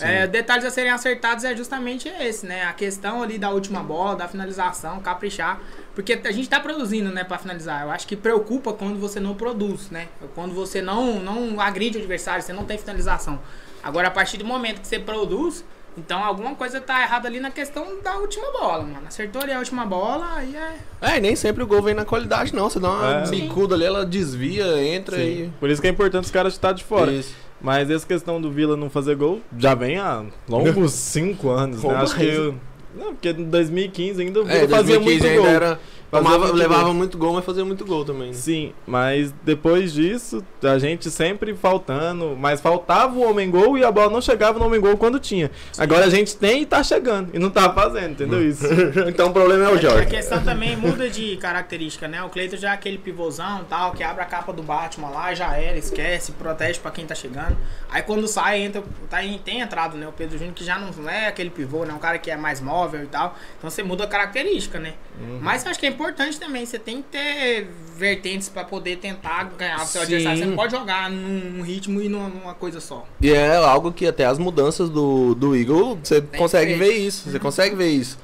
É, 0.00 0.26
detalhes 0.26 0.64
a 0.64 0.70
serem 0.70 0.90
acertados 0.90 1.44
é 1.44 1.54
justamente 1.56 2.08
esse, 2.08 2.46
né? 2.46 2.64
A 2.64 2.72
questão 2.72 3.22
ali 3.22 3.38
da 3.38 3.50
última 3.50 3.82
bola, 3.82 4.16
da 4.16 4.28
finalização, 4.28 5.00
caprichar. 5.00 5.60
Porque 5.94 6.18
a 6.24 6.32
gente 6.32 6.48
tá 6.48 6.58
produzindo, 6.58 7.10
né, 7.10 7.24
pra 7.24 7.36
finalizar. 7.38 7.82
Eu 7.82 7.90
acho 7.90 8.06
que 8.06 8.16
preocupa 8.16 8.72
quando 8.72 8.98
você 8.98 9.20
não 9.20 9.34
produz, 9.34 9.90
né? 9.90 10.08
Quando 10.34 10.54
você 10.54 10.80
não, 10.80 11.20
não 11.20 11.60
agride 11.60 11.98
o 11.98 12.00
adversário, 12.00 12.42
você 12.42 12.52
não 12.52 12.64
tem 12.64 12.78
finalização. 12.78 13.38
Agora, 13.82 14.08
a 14.08 14.10
partir 14.10 14.38
do 14.38 14.44
momento 14.44 14.80
que 14.80 14.86
você 14.86 14.98
produz, 14.98 15.64
então 15.98 16.22
alguma 16.24 16.54
coisa 16.54 16.80
tá 16.80 17.02
errada 17.02 17.28
ali 17.28 17.38
na 17.40 17.50
questão 17.50 18.00
da 18.02 18.16
última 18.16 18.50
bola, 18.52 18.84
mano. 18.84 19.06
Acertou 19.06 19.42
ali 19.42 19.52
a 19.52 19.58
última 19.58 19.84
bola, 19.84 20.36
aí 20.36 20.56
é. 20.56 20.76
É, 21.02 21.18
e 21.18 21.20
nem 21.20 21.36
sempre 21.36 21.62
o 21.62 21.66
gol 21.66 21.82
vem 21.82 21.92
na 21.94 22.04
qualidade, 22.06 22.54
não. 22.54 22.70
Você 22.70 22.80
dá 22.80 22.88
uma 22.90 23.12
É. 23.24 23.26
bicuda 23.28 23.74
ali, 23.74 23.84
ela 23.84 24.06
desvia, 24.06 24.82
entra 24.82 25.16
Sim. 25.16 25.52
Por 25.60 25.68
isso 25.68 25.82
que 25.82 25.86
é 25.88 25.90
importante 25.90 26.24
os 26.24 26.30
caras 26.30 26.54
estar 26.54 26.72
de 26.72 26.82
e. 26.82 26.84
fora. 26.86 27.12
Isso. 27.12 27.34
Mas 27.62 27.88
essa 27.90 28.06
questão 28.06 28.40
do 28.40 28.50
Vila 28.50 28.76
não 28.76 28.90
fazer 28.90 29.14
gol 29.16 29.40
já 29.56 29.74
vem 29.74 29.96
há 29.98 30.24
longos 30.48 30.92
5 30.94 31.48
anos, 31.48 31.82
né? 31.82 31.94
Acho 31.94 32.16
que. 32.16 32.24
eu- 32.24 32.54
Não, 32.94 33.14
porque 33.14 33.30
em 33.30 33.44
2015 33.44 34.20
ainda 34.22 34.40
o 34.40 34.44
Vila 34.44 34.56
É, 34.56 34.68
fazia 34.68 34.98
2015 34.98 35.04
muito 35.04 35.26
ainda 35.26 35.40
gol. 35.40 35.46
era. 35.48 35.80
Tomava- 36.18 36.38
muito 36.46 36.56
levava 36.56 36.84
gol. 36.84 36.94
muito 36.94 37.18
gol, 37.18 37.32
mas 37.34 37.44
fazia 37.44 37.64
muito 37.64 37.84
gol 37.84 38.04
também. 38.04 38.28
né? 38.28 38.34
Sim, 38.34 38.72
mas 38.86 39.32
depois 39.42 39.92
disso, 39.92 40.44
a 40.62 40.78
gente 40.78 41.10
sempre 41.10 41.54
faltando, 41.54 42.36
mas 42.38 42.60
faltava 42.60 43.14
o 43.16 43.28
homem 43.28 43.50
gol 43.50 43.78
e 43.78 43.84
a 43.84 43.90
bola 43.90 44.10
não 44.10 44.20
chegava 44.20 44.58
no 44.58 44.66
homem 44.66 44.80
gol 44.80 44.96
quando 44.96 45.18
tinha. 45.18 45.50
Agora 45.78 46.04
a 46.04 46.10
gente 46.10 46.36
tem 46.36 46.62
e 46.62 46.66
tá 46.66 46.82
chegando 46.82 47.30
e 47.32 47.38
não 47.38 47.48
tá 47.50 47.72
fazendo, 47.72 48.10
entendeu 48.12 48.46
isso? 48.46 48.64
então 49.08 49.28
o 49.30 49.32
problema 49.32 49.64
é 49.64 49.68
o 49.68 49.74
A 49.74 49.76
Jorge. 49.78 50.06
questão 50.06 50.42
também 50.44 50.76
muda 50.76 51.08
de 51.08 51.36
característica, 51.38 52.06
né? 52.06 52.22
O 52.22 52.28
Cleiton 52.28 52.58
já 52.58 52.70
é 52.70 52.74
aquele 52.74 52.98
pivôzão 52.98 53.64
tal, 53.68 53.92
que 53.92 54.02
abre 54.04 54.22
a 54.22 54.26
capa 54.26 54.52
do 54.52 54.62
Batman 54.62 55.08
lá, 55.08 55.32
já 55.34 55.56
era, 55.56 55.78
esquece, 55.78 56.32
protege 56.32 56.78
pra 56.78 56.90
quem 56.90 57.06
tá 57.06 57.14
chegando. 57.14 57.56
Aí 57.90 58.02
quando 58.02 58.28
sai, 58.28 58.60
entra, 58.60 58.82
tá, 59.08 59.18
tem 59.42 59.60
entrado, 59.60 59.96
né? 59.96 60.06
O 60.06 60.12
Pedro 60.12 60.36
Júnior 60.36 60.54
que 60.54 60.62
já 60.64 60.78
não 60.78 61.08
é 61.08 61.28
aquele 61.28 61.48
pivô, 61.48 61.84
né? 61.86 61.94
Um 61.94 61.98
cara 61.98 62.18
que 62.18 62.30
é 62.30 62.36
mais 62.36 62.60
móvel 62.60 63.02
e 63.02 63.06
tal. 63.06 63.34
Então 63.58 63.70
você 63.70 63.82
muda 63.82 64.04
a 64.04 64.06
característica, 64.06 64.78
né? 64.78 64.92
Uhum. 65.18 65.38
Mas 65.40 65.64
eu 65.64 65.70
acho 65.70 65.80
que 65.80 65.86
é 65.86 65.88
importante 65.88 66.01
também, 66.38 66.66
você 66.66 66.78
tem 66.78 67.02
que 67.02 67.08
ter 67.10 67.68
vertentes 67.96 68.48
pra 68.48 68.64
poder 68.64 68.96
tentar 68.96 69.44
ganhar 69.56 69.76
o 69.76 69.86
seu 69.86 70.00
Sim. 70.00 70.06
adversário. 70.06 70.38
Você 70.38 70.44
não 70.46 70.56
pode 70.56 70.72
jogar 70.72 71.10
num 71.10 71.62
ritmo 71.62 72.00
e 72.00 72.08
numa, 72.08 72.54
coisa 72.54 72.80
só. 72.80 73.06
E 73.20 73.30
é 73.30 73.56
algo 73.56 73.92
que 73.92 74.06
até 74.06 74.24
as 74.24 74.38
mudanças 74.38 74.90
do, 74.90 75.34
do 75.34 75.54
Eagle, 75.54 75.98
você 76.02 76.20
consegue 76.20 76.74
ver 76.74 76.92
isso. 76.92 77.30
Você 77.30 77.38
consegue 77.38 77.76
ver 77.76 77.88
isso. 77.88 78.18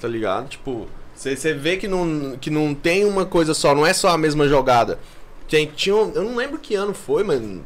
Tá 0.00 0.08
ligado? 0.08 0.48
Tipo, 0.48 0.88
você, 1.14 1.36
você 1.36 1.52
vê 1.52 1.76
que 1.76 1.86
não, 1.86 2.36
que 2.40 2.50
não 2.50 2.74
tem 2.74 3.04
uma 3.04 3.26
coisa 3.26 3.54
só, 3.54 3.74
não 3.74 3.86
é 3.86 3.92
só 3.92 4.08
a 4.08 4.18
mesma 4.18 4.48
jogada. 4.48 4.98
Tem, 5.48 5.66
tinha, 5.66 5.94
eu 5.94 6.24
não 6.24 6.36
lembro 6.36 6.58
que 6.58 6.74
ano 6.74 6.94
foi, 6.94 7.22
mano. 7.22 7.64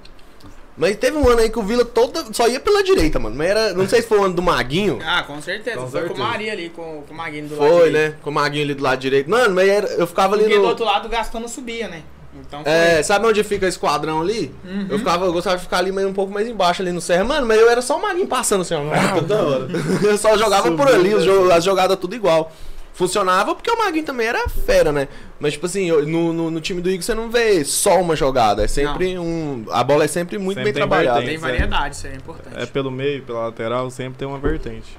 Mas 0.77 0.95
teve 0.97 1.17
um 1.17 1.27
ano 1.29 1.41
aí 1.41 1.49
que 1.49 1.59
o 1.59 1.63
Vila 1.63 1.85
toda, 1.85 2.23
só 2.33 2.47
ia 2.47 2.61
pela 2.61 2.83
direita, 2.83 3.19
mano. 3.19 3.35
Mas 3.35 3.49
era, 3.49 3.73
não 3.73 3.89
sei 3.89 4.03
se 4.03 4.09
foi 4.09 4.19
o 4.19 4.25
ano 4.25 4.35
do 4.35 4.43
Maguinho. 4.43 4.99
Ah, 5.03 5.23
com 5.23 5.41
certeza. 5.41 5.79
Com 5.79 5.87
Foi 5.89 6.01
com 6.03 6.09
certeza. 6.09 6.23
o 6.23 6.27
Maria 6.31 6.53
ali, 6.53 6.69
com, 6.69 7.03
com 7.09 7.15
o 7.15 7.17
Maguinho 7.17 7.49
do 7.49 7.57
lado 7.57 7.71
Foi, 7.71 7.87
direito. 7.87 8.11
né? 8.13 8.19
Com 8.23 8.31
o 8.31 8.33
Maguinho 8.35 8.65
ali 8.65 8.75
do 8.75 8.83
lado 8.83 8.99
direito. 9.01 9.31
Mano, 9.31 9.55
mas 9.55 9.69
era, 9.69 9.87
eu 9.95 10.07
ficava 10.07 10.35
ali 10.35 10.43
Porque 10.45 10.57
do 10.57 10.63
no. 10.63 10.69
outro 10.69 10.85
lado 10.85 11.07
o 11.07 11.09
Gastão 11.09 11.41
não 11.41 11.49
subia, 11.49 11.89
né? 11.89 12.03
Então 12.39 12.63
foi. 12.63 12.71
É, 12.71 13.03
sabe 13.03 13.27
onde 13.27 13.43
fica 13.43 13.67
esse 13.67 13.79
quadrão 13.79 14.21
ali? 14.21 14.55
Uhum. 14.63 14.87
Eu, 14.91 14.99
ficava, 14.99 15.25
eu 15.25 15.33
gostava 15.33 15.57
de 15.57 15.63
ficar 15.63 15.79
ali 15.79 15.91
meio 15.91 16.09
um 16.09 16.13
pouco 16.13 16.31
mais 16.31 16.47
embaixo 16.47 16.83
ali 16.83 16.93
no 16.93 17.01
serra. 17.01 17.25
Mano, 17.25 17.47
mas 17.47 17.59
eu 17.59 17.71
era 17.71 17.81
só 17.81 17.97
o 17.97 18.03
Maguinho 18.03 18.27
passando 18.27 18.61
assim, 18.61 18.75
ó. 18.75 19.15
Toda 19.15 19.43
hora. 19.43 19.69
Eu 20.05 20.19
só 20.19 20.37
jogava 20.37 20.71
por 20.73 20.87
ali, 20.87 21.09
jo- 21.25 21.51
as 21.51 21.65
jogadas 21.65 21.97
tudo 21.99 22.15
igual. 22.15 22.53
Funcionava 22.97 23.55
porque 23.55 23.71
o 23.71 23.77
Maguinho 23.77 24.07
também 24.07 24.27
era 24.27 24.49
fera, 24.49 24.91
né? 24.91 25.07
Mas, 25.39 25.53
tipo 25.53 25.67
assim, 25.67 25.91
no, 25.91 26.33
no, 26.33 26.51
no 26.51 26.61
time 26.63 26.81
do 26.81 26.89
Igor 26.91 27.03
você 27.03 27.15
não 27.15 27.31
vê 27.31 27.63
só 27.63 28.01
uma 28.01 28.17
jogada. 28.17 28.65
É 28.65 28.67
sempre 28.67 29.19
um. 29.19 29.67
A 29.71 29.85
bola 29.85 30.05
é 30.05 30.09
sempre 30.09 30.39
muito 30.39 30.57
Sempre 30.57 30.73
bem 30.73 30.73
tem 30.73 30.81
trabalhada. 30.81 31.19
Tem 31.19 31.37
vertente. 31.37 31.43
variedade, 31.43 31.95
isso 31.95 32.07
aí 32.07 32.15
é 32.15 32.17
importante. 32.17 32.57
É 32.59 32.65
pelo 32.65 32.91
meio, 32.91 33.23
pela 33.23 33.45
lateral, 33.45 33.91
sempre 33.91 34.19
tem 34.19 34.27
uma 34.27 34.39
vertente. 34.39 34.99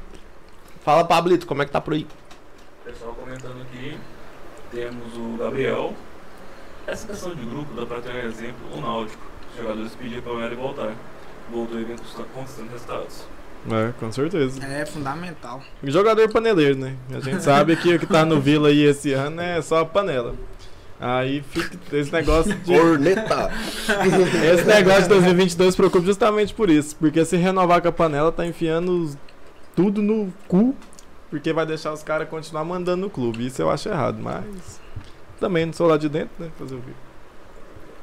Fala, 0.86 1.03
Pablito, 1.03 1.47
como 1.47 1.63
é 1.63 1.65
que 1.65 1.71
tá 1.71 1.81
por 1.81 1.95
aí? 1.95 2.05
Pessoal 2.86 3.15
comentando 3.15 3.62
aqui, 3.63 3.97
temos 4.71 5.17
o 5.17 5.36
Gabriel. 5.38 5.93
Essa 6.86 7.07
questão 7.07 7.33
de 7.33 7.43
grupo 7.43 7.73
dá 7.73 7.83
pra 7.88 7.99
ter 7.99 8.13
um 8.13 8.27
exemplo, 8.29 8.77
o 8.77 8.79
Náutico. 8.79 9.21
Os 9.55 9.62
jogadores 9.62 9.95
pediam 9.95 10.21
pra 10.21 10.33
ele 10.45 10.55
voltar. 10.55 10.93
Voltou 11.51 11.79
e 11.79 11.83
vem 11.83 11.97
conquista- 11.97 12.23
conquistando 12.31 12.69
resultados. 12.71 13.27
É, 13.70 13.91
com 14.00 14.12
certeza. 14.12 14.63
É 14.65 14.86
fundamental. 14.86 15.62
E 15.84 15.91
Jogador 15.91 16.32
paneleiro, 16.32 16.78
né? 16.78 16.96
A 17.12 17.20
gente 17.20 17.43
sabe 17.43 17.76
que 17.76 17.96
o 17.96 18.00
que 18.00 18.06
tá 18.06 18.24
no 18.24 18.39
Vila 18.41 18.70
aí 18.70 18.84
esse 18.84 19.12
ano 19.13 19.41
é 19.41 19.62
só 19.62 19.84
panela. 19.84 20.36
Aí 21.00 21.43
fica 21.43 21.78
esse 21.96 22.12
negócio 22.12 22.54
de. 22.56 22.76
Corneta! 22.76 23.52
Esse 24.52 24.63
negócio 24.65 25.04
de 25.04 25.10
2022 25.10 25.76
preocupa 25.76 26.04
justamente 26.04 26.56
por 26.56 26.71
isso. 26.71 26.96
Porque 26.96 27.23
se 27.23 27.38
renovar 27.38 27.84
com 27.84 27.88
a 27.88 27.92
panela, 27.92 28.31
tá 28.31 28.44
enfiando 28.48 29.15
tudo 29.75 30.02
no 30.02 30.34
cu. 30.48 30.75
Porque 31.29 31.54
vai 31.54 31.67
deixar 31.67 31.94
os 31.94 32.02
caras 32.02 32.27
continuar 32.27 32.63
mandando 32.63 33.04
no 33.04 33.10
clube. 33.12 33.46
Isso 33.46 33.62
eu 33.62 33.69
acho 33.69 33.90
errado, 33.90 34.17
mas. 34.19 34.81
Também 35.40 35.67
não 35.67 35.73
sou 35.73 35.86
lá 35.86 35.98
de 35.98 36.10
dentro, 36.10 36.31
né? 36.40 36.50
Fazer 36.58 36.73
o 36.73 36.79
quê? 36.79 36.92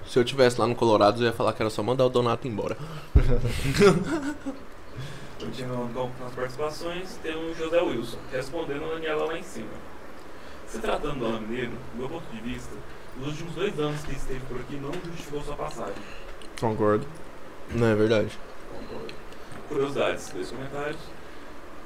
Se 0.07 0.17
eu 0.19 0.25
tivesse 0.25 0.61
lá 0.61 0.67
no 0.67 0.77
Colorado, 0.77 1.21
eu 1.21 1.27
ia 1.27 1.33
falar 1.33 1.53
que 1.53 1.63
era 1.63 1.71
só 1.71 1.83
mandar 1.83 2.05
o 2.05 2.09
Donato 2.09 2.47
embora. 2.47 2.77
Continuando 5.45 5.93
com 6.19 6.25
as 6.27 6.33
participações, 6.33 7.19
temos 7.23 7.51
o 7.53 7.55
José 7.55 7.81
Wilson, 7.81 8.19
respondendo 8.33 8.85
a 8.85 8.95
Daniela 8.95 9.27
lá 9.27 9.39
em 9.39 9.43
cima. 9.43 9.69
Se 10.67 10.79
tratando 10.79 11.19
do 11.19 11.27
Alain 11.27 11.41
Mineiro, 11.43 11.73
do 11.93 11.99
meu 11.99 12.09
ponto 12.09 12.25
de 12.35 12.41
vista, 12.41 12.75
os 13.21 13.27
últimos 13.29 13.55
dois 13.55 13.79
anos 13.79 14.01
que 14.03 14.13
esteve 14.13 14.41
por 14.49 14.59
aqui 14.61 14.77
não 14.77 14.91
justificou 14.93 15.43
sua 15.43 15.55
passagem. 15.57 15.95
Concordo. 16.59 17.07
Não 17.75 17.87
é 17.87 17.95
verdade. 17.95 18.39
Curiosidades, 19.69 20.31
dois 20.31 20.51
comentários. 20.51 21.01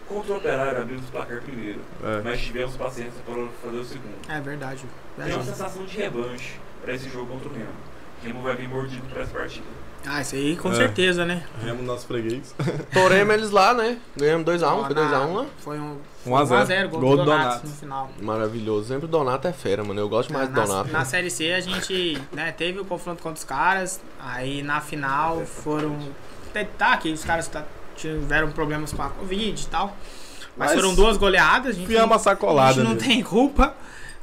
Contra 0.09 0.33
o 0.33 0.37
Operário 0.39 0.81
abrimos 0.83 1.07
o 1.09 1.13
placar 1.13 1.43
primeiro, 1.43 1.81
É. 2.03 2.23
mas 2.23 2.41
tivemos 2.41 2.77
paciência 2.77 3.21
para 3.27 3.47
fazer 3.63 3.77
o 3.77 3.85
segundo. 3.85 4.31
É 4.31 4.41
verdade. 4.41 4.87
Tem 5.17 5.35
uma 5.35 5.43
sensação 5.45 5.85
de 5.85 5.97
revanche 5.97 6.59
para 6.83 6.95
esse 6.95 7.11
jogo 7.11 7.27
contra 7.27 7.49
o 7.49 7.53
Remo. 7.53 7.69
O 8.23 8.27
Remo 8.27 8.43
vai 8.43 8.57
vir 8.57 8.69
mordido 8.69 9.07
para 9.13 9.23
essa 9.23 9.33
partida. 9.37 9.67
Ah, 10.11 10.23
isso 10.23 10.35
aí 10.37 10.57
com 10.57 10.71
É. 10.73 10.75
certeza, 10.75 11.25
né? 11.27 11.43
Remo 11.63 11.83
nosso 11.83 12.07
freguês. 12.07 12.55
Toremos 12.95 13.35
eles 13.35 13.51
lá, 13.51 13.75
né? 13.75 13.99
Ganhamos 14.17 14.47
2x1, 14.47 14.87
foi 14.87 14.95
2x1 14.95 15.35
lá. 15.35 15.47
Foi 15.59 15.79
um 15.79 15.99
1 16.27 16.37
a 16.37 16.45
0. 16.45 16.67
1x0, 16.67 16.89
gol, 16.89 17.01
Gol 17.01 17.11
do 17.11 17.17
do 17.19 17.25
Donato, 17.25 17.45
Donato. 17.49 17.67
no 17.67 17.75
final. 17.75 18.11
Maravilhoso. 18.23 18.89
Sempre 18.89 19.05
o 19.05 19.09
Donato 19.09 19.47
é 19.49 19.53
fera, 19.53 19.85
mano. 19.85 20.01
Eu 20.01 20.09
gosto 20.09 20.33
mais 20.33 20.49
do 20.49 20.55
na, 20.55 20.65
Donato. 20.65 20.91
na 20.91 21.05
Série 21.05 21.31
C 21.31 21.53
a 21.53 21.61
gente 21.61 22.19
né, 22.33 22.53
teve 22.53 22.79
o 22.81 22.85
confronto 22.87 23.23
contra 23.23 23.39
os 23.39 23.45
caras, 23.45 24.01
aí 24.19 24.63
na 24.63 24.81
final 24.81 25.45
foram. 25.45 25.99
Tá, 26.79 26.97
que 26.97 27.13
os 27.13 27.23
caras 27.25 27.47
tá- 27.47 27.65
tiveram 27.95 28.51
problemas 28.51 28.93
com 28.93 29.03
a 29.03 29.11
Covid 29.11 29.63
e 29.63 29.67
tal. 29.67 29.95
Mas, 30.57 30.71
Mas 30.73 30.81
foram 30.81 30.95
duas 30.95 31.17
goleadas, 31.17 31.77
a 31.77 31.79
gente, 31.79 31.95
uma 31.97 32.19
sacolada 32.19 32.71
a 32.71 32.73
gente 32.73 32.85
não 32.85 32.95
nele. 32.95 33.07
tem 33.07 33.23
culpa. 33.23 33.75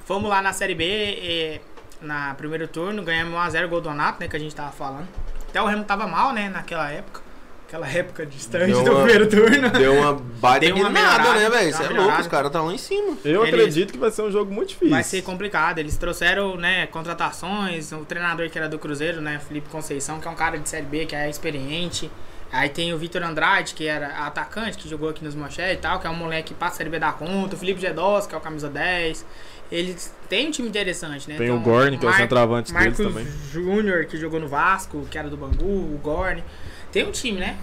Fomos 0.06 0.30
lá 0.30 0.42
na 0.42 0.52
Série 0.52 0.76
B, 0.76 0.84
eh, 0.86 1.62
na 2.02 2.34
primeiro 2.34 2.68
turno, 2.68 3.04
ganhamos 3.04 3.34
1x0 3.34 3.68
gol 3.70 3.80
do 3.80 3.90
Donato, 3.90 4.20
né, 4.20 4.28
que 4.28 4.36
a 4.36 4.40
gente 4.40 4.54
tava 4.54 4.72
falando. 4.72 5.08
Até 5.56 5.62
o 5.62 5.68
Remo 5.68 5.86
tava 5.86 6.06
mal, 6.06 6.34
né, 6.34 6.50
naquela 6.50 6.92
época. 6.92 7.22
Aquela 7.66 7.88
época 7.88 8.26
distante 8.26 8.66
Deu 8.74 8.84
do 8.84 8.92
uma- 8.92 9.04
primeiro 9.06 9.30
turno. 9.30 9.70
Deu 9.70 9.94
uma 9.94 10.12
baita 10.14 10.66
Deu 10.66 10.76
uma 10.76 10.90
melhorada, 10.90 11.34
né, 11.34 11.50
velho? 11.50 11.74
Você 11.74 11.84
é 11.84 11.90
louco, 11.92 12.20
os 12.22 12.28
caras 12.28 12.48
estão 12.48 12.66
lá 12.66 12.74
em 12.74 12.78
cima. 12.78 13.18
Eu 13.24 13.46
Eles- 13.46 13.54
acredito 13.62 13.94
que 13.94 13.98
vai 13.98 14.12
ser 14.12 14.24
um 14.24 14.30
jogo 14.32 14.54
muito 14.54 14.70
difícil. 14.70 14.90
Vai 14.90 15.02
ser 15.02 15.22
complicado. 15.22 15.80
Eles 15.80 15.96
trouxeram, 15.96 16.58
né, 16.58 16.88
contratações. 16.88 17.94
O 17.94 18.00
treinador 18.04 18.50
que 18.50 18.58
era 18.58 18.68
do 18.68 18.78
Cruzeiro, 18.78 19.22
né, 19.22 19.40
Felipe 19.48 19.70
Conceição, 19.70 20.20
que 20.20 20.28
é 20.28 20.32
um 20.32 20.36
cara 20.36 20.60
de 20.60 20.68
Série 20.68 20.86
B, 20.86 21.06
que 21.06 21.16
é 21.16 21.30
experiente. 21.30 22.12
Aí 22.52 22.68
tem 22.68 22.94
o 22.94 22.98
Vitor 22.98 23.24
Andrade, 23.24 23.74
que 23.74 23.88
era 23.88 24.08
atacante, 24.26 24.78
que 24.78 24.90
jogou 24.90 25.10
aqui 25.10 25.24
nos 25.24 25.36
Manchetes 25.36 25.76
e 25.78 25.82
tal, 25.82 26.00
que 26.02 26.06
é 26.06 26.10
um 26.10 26.16
moleque 26.16 26.50
que 26.50 26.54
passa 26.54 26.74
a 26.74 26.78
Série 26.80 26.90
B 26.90 27.00
da 27.00 27.14
conta. 27.14 27.56
O 27.56 27.58
Felipe 27.58 27.80
Gedós, 27.80 28.28
que 28.28 28.36
é 28.36 28.38
o 28.38 28.42
camisa 28.42 28.68
10. 28.70 29.26
Eles 29.72 30.14
têm 30.30 30.48
um 30.48 30.52
time 30.52 30.68
interessante, 30.68 31.30
né? 31.30 31.38
Tem 31.38 31.50
o 31.50 31.60
Gorni, 31.60 31.98
que 31.98 32.06
é 32.06 32.10
o 32.10 32.14
centroavante 32.14 32.72
deles 32.72 32.98
Marcos 33.00 33.06
também. 33.06 33.28
Júnior, 33.52 34.06
que 34.06 34.18
jogou 34.18 34.40
no 34.40 34.48
Vasco, 34.48 35.06
que 35.10 35.18
era 35.18 35.30
do 35.30 35.38
Bangu, 35.38 35.66
o 35.66 36.00
Gorni. 36.02 36.44
Tem 36.92 37.06
um 37.06 37.12
time, 37.12 37.40
né? 37.40 37.58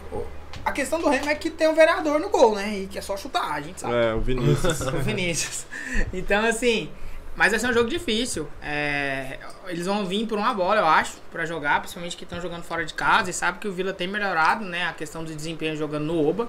A 0.65 0.73
questão 0.73 1.01
do 1.01 1.09
Remo 1.09 1.29
é 1.29 1.35
que 1.35 1.49
tem 1.51 1.69
um 1.69 1.75
vereador 1.75 2.21
no 2.21 2.29
gol, 2.29 2.55
né? 2.55 2.81
E 2.81 2.87
que 2.87 2.99
é 2.99 3.01
só 3.01 3.17
chutar, 3.17 3.53
a 3.53 3.61
gente 3.61 3.81
sabe 3.81 3.95
É, 3.95 4.15
o 4.15 4.21
Vinícius. 4.21 4.81
o 4.87 4.99
Vinícius. 4.99 5.67
Então, 6.13 6.45
assim, 6.45 6.91
mas 7.35 7.51
vai 7.51 7.59
ser 7.59 7.69
um 7.69 7.73
jogo 7.73 7.89
difícil. 7.89 8.47
É, 8.61 9.39
eles 9.69 9.87
vão 9.87 10.05
vir 10.05 10.27
por 10.27 10.37
uma 10.37 10.53
bola, 10.53 10.81
eu 10.81 10.87
acho, 10.87 11.15
pra 11.31 11.47
jogar, 11.47 11.81
principalmente 11.81 12.17
que 12.17 12.25
estão 12.25 12.41
jogando 12.41 12.63
fora 12.63 12.85
de 12.85 12.95
casa 12.95 13.31
e 13.31 13.33
sabe 13.33 13.59
que 13.59 13.67
o 13.67 13.73
Vila 13.73 13.93
tem 13.93 14.07
melhorado, 14.07 14.65
né, 14.65 14.87
a 14.87 14.93
questão 14.93 15.25
de 15.25 15.35
desempenho 15.35 15.77
jogando 15.77 16.05
no 16.05 16.29
Oba. 16.29 16.49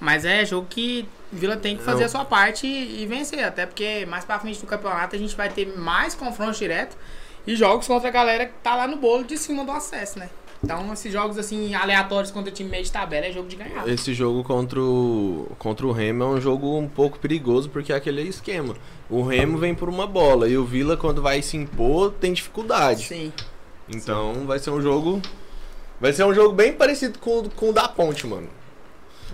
Mas 0.00 0.24
é 0.24 0.44
jogo 0.44 0.66
que 0.68 1.08
Vila 1.32 1.56
tem 1.56 1.76
que 1.76 1.82
fazer 1.82 2.00
Não. 2.00 2.06
a 2.06 2.08
sua 2.08 2.24
parte 2.24 2.66
e, 2.66 3.02
e 3.02 3.06
vencer, 3.06 3.44
até 3.44 3.66
porque 3.66 4.06
mais 4.06 4.24
pra 4.24 4.38
frente 4.38 4.60
do 4.60 4.66
campeonato 4.66 5.16
a 5.16 5.18
gente 5.18 5.36
vai 5.36 5.48
ter 5.48 5.76
mais 5.76 6.14
confrontos 6.14 6.58
direto 6.58 6.96
e 7.46 7.56
jogos 7.56 7.86
contra 7.86 8.08
a 8.08 8.12
galera 8.12 8.46
que 8.46 8.52
tá 8.62 8.74
lá 8.76 8.86
no 8.86 8.96
bolo 8.96 9.24
de 9.24 9.36
cima 9.36 9.64
do 9.64 9.72
acesso, 9.72 10.18
né? 10.18 10.28
Então, 10.62 10.92
esses 10.92 11.12
jogos 11.12 11.38
assim 11.38 11.74
aleatórios 11.74 12.32
contra 12.32 12.50
o 12.50 12.54
time 12.54 12.68
meio 12.68 12.82
de 12.82 12.90
tabela 12.90 13.26
é 13.26 13.32
jogo 13.32 13.48
de 13.48 13.56
ganhar. 13.56 13.88
Esse 13.88 14.12
jogo 14.12 14.42
contra 14.42 14.80
o, 14.80 15.46
contra 15.58 15.86
o 15.86 15.92
Remo 15.92 16.24
é 16.24 16.26
um 16.26 16.40
jogo 16.40 16.76
um 16.76 16.88
pouco 16.88 17.18
perigoso, 17.18 17.70
porque 17.70 17.92
é 17.92 17.96
aquele 17.96 18.22
esquema. 18.22 18.74
O 19.08 19.22
Remo 19.22 19.56
vem 19.56 19.74
por 19.74 19.88
uma 19.88 20.06
bola 20.06 20.48
e 20.48 20.58
o 20.58 20.64
Vila, 20.64 20.96
quando 20.96 21.22
vai 21.22 21.42
se 21.42 21.56
impor, 21.56 22.12
tem 22.12 22.32
dificuldade. 22.32 23.04
Sim. 23.04 23.32
Então 23.88 24.46
vai 24.46 24.58
ser 24.58 24.70
um 24.70 24.82
jogo. 24.82 25.22
Vai 26.00 26.12
ser 26.12 26.24
um 26.24 26.34
jogo 26.34 26.52
bem 26.52 26.72
parecido 26.72 27.18
com, 27.18 27.48
com 27.50 27.70
o 27.70 27.72
da 27.72 27.88
ponte, 27.88 28.26
mano. 28.26 28.48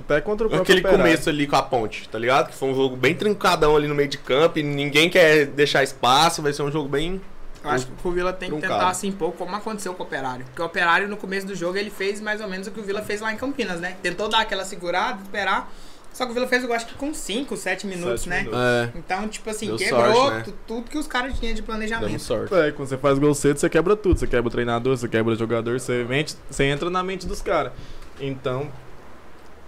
Até 0.05 0.20
contra 0.20 0.46
o 0.46 0.50
próprio 0.50 0.62
Aquele 0.62 0.80
Operário. 0.80 1.02
começo 1.05 1.28
ali 1.30 1.46
com 1.46 1.57
a 1.57 1.62
ponte, 1.62 2.09
tá 2.09 2.18
ligado? 2.18 2.48
Que 2.50 2.55
foi 2.55 2.68
um 2.68 2.74
jogo 2.74 2.94
bem 2.96 3.14
trincadão 3.14 3.74
ali 3.76 3.88
no 3.88 3.94
meio 3.94 4.09
de 4.09 4.18
campo 4.18 4.59
e 4.59 4.62
ninguém 4.62 5.09
quer 5.09 5.46
deixar 5.46 5.82
espaço. 5.82 6.42
Vai 6.42 6.52
ser 6.52 6.62
um 6.62 6.70
jogo 6.70 6.88
bem. 6.88 7.20
Eu 7.62 7.70
acho 7.70 7.86
que 7.86 7.92
o 8.07 8.11
Vila 8.11 8.30
tem 8.30 8.50
que 8.50 8.61
tentar 8.61 8.92
se 8.92 9.07
impor 9.07 9.32
como 9.32 9.57
aconteceu 9.57 9.94
com 9.94 10.02
o 10.02 10.07
Operário. 10.07 10.44
Porque 10.44 10.61
o 10.61 10.64
Operário, 10.66 11.09
no 11.09 11.16
começo 11.16 11.46
do 11.46 11.55
jogo, 11.55 11.78
ele 11.78 11.88
fez 11.88 12.20
mais 12.20 12.42
ou 12.42 12.46
menos 12.48 12.66
o 12.66 12.70
que 12.70 12.78
o 12.78 12.82
Vila 12.82 13.00
fez 13.00 13.22
lá 13.22 13.32
em 13.32 13.36
Campinas, 13.36 13.80
né? 13.80 13.96
Tentou 14.02 14.28
dar 14.28 14.40
aquela 14.40 14.66
segurada, 14.66 15.22
esperar. 15.22 15.72
Só 16.12 16.26
que 16.26 16.30
o 16.30 16.34
Vila 16.34 16.46
fez, 16.46 16.62
eu 16.62 16.72
acho 16.74 16.86
que 16.86 16.94
com 16.94 17.12
5, 17.14 17.57
7 17.57 17.86
minutos, 17.86 18.20
Sete 18.20 18.28
né? 18.28 18.38
minutos. 18.42 18.61
É, 18.61 18.92
Então, 18.94 19.26
tipo 19.26 19.48
assim, 19.50 19.66
Deu 19.68 19.76
quebrou 19.78 20.14
sorte, 20.14 20.36
né? 20.36 20.42
tu- 20.44 20.55
tudo 20.66 20.90
que 20.90 20.98
os 20.98 21.07
caras 21.09 21.36
tinham 21.40 21.55
de 21.55 21.62
planejamento. 21.62 22.20
sorte. 22.20 22.55
É, 22.55 22.70
quando 22.70 22.86
você 22.88 22.98
faz 22.98 23.18
gol 23.18 23.34
cedo, 23.34 23.57
você 23.59 23.68
quebra 23.70 23.96
tudo. 23.96 24.18
Você 24.20 24.26
quebra 24.26 24.46
o 24.46 24.50
treinador, 24.50 24.96
você 24.96 25.09
quebra 25.09 25.32
o 25.32 25.36
jogador, 25.36 25.80
você, 25.80 26.05
mente, 26.05 26.36
você 26.50 26.64
entra 26.64 26.88
na 26.90 27.02
mente 27.02 27.26
dos 27.26 27.40
caras. 27.42 27.72
Então, 28.20 28.68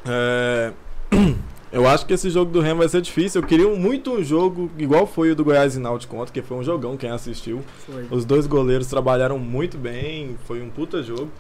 é, 0.07 0.73
eu 1.73 1.87
acho 1.89 2.07
que 2.07 2.15
esse 2.15 2.31
jogo 2.31 2.51
do 2.51 2.61
Remo 2.61 2.79
vai 2.81 2.89
ser 2.89 3.01
difícil. 3.01 3.41
Eu 3.43 3.47
queria 3.47 3.69
muito 3.69 4.13
um 4.13 4.23
jogo 4.23 4.71
igual 4.79 5.07
foi 5.07 5.31
o 5.31 5.37
do 5.37 5.45
Goiás 5.45 5.77
e 5.77 5.81
Náutico 5.81 6.15
contra, 6.17 6.33
que 6.33 6.43
foi 6.43 6.57
um 6.57 6.65
jogão, 6.65 6.97
quem 6.97 7.11
assistiu. 7.11 7.63
Foi. 7.87 8.07
Os 8.11 8.25
dois 8.25 8.47
goleiros 8.47 8.87
trabalharam 8.87 9.39
muito 9.39 9.77
bem, 9.77 10.37
foi 10.47 10.63
um 10.63 10.71
puta 10.71 11.03
jogo. 11.03 11.31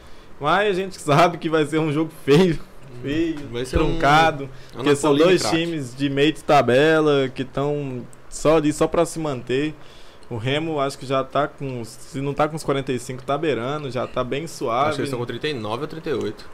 Mas 0.41 0.71
a 0.71 0.73
gente 0.75 1.01
sabe 1.01 1.39
que 1.39 1.49
vai 1.49 1.65
ser 1.65 1.79
um 1.79 1.91
jogo 1.93 2.11
feio, 2.25 2.59
feio, 3.03 3.39
Vai 3.51 3.65
ser 3.65 3.81
um- 3.81 3.91
truncado. 3.93 4.49
Porque 4.73 4.95
são 4.95 5.15
dois 5.17 5.43
times 5.51 5.95
de 5.97 6.11
meio 6.11 6.33
de 6.33 6.45
tabela 6.45 7.29
que 7.35 7.43
estão 7.43 8.03
só 8.29 8.57
ali 8.59 8.73
só 8.73 8.87
pra 8.87 9.07
se 9.07 9.19
manter. 9.19 9.75
O 10.29 10.37
Remo 10.37 10.81
acho 10.81 10.99
que 10.99 11.07
já 11.07 11.23
tá 11.23 11.47
com. 11.47 11.85
Se 11.85 12.21
não 12.21 12.35
tá 12.35 12.49
com 12.49 12.57
os 12.57 12.65
45, 12.65 13.23
tá 13.23 13.39
beirando, 13.39 13.91
já 13.93 14.07
tá 14.09 14.25
bem 14.25 14.47
suave. 14.49 14.89
Acho 14.89 14.97
que 14.97 15.01
eles 15.03 15.09
estão 15.09 15.21
com 15.21 15.25
39 15.27 15.83
ou 15.83 15.89
38. 15.89 16.45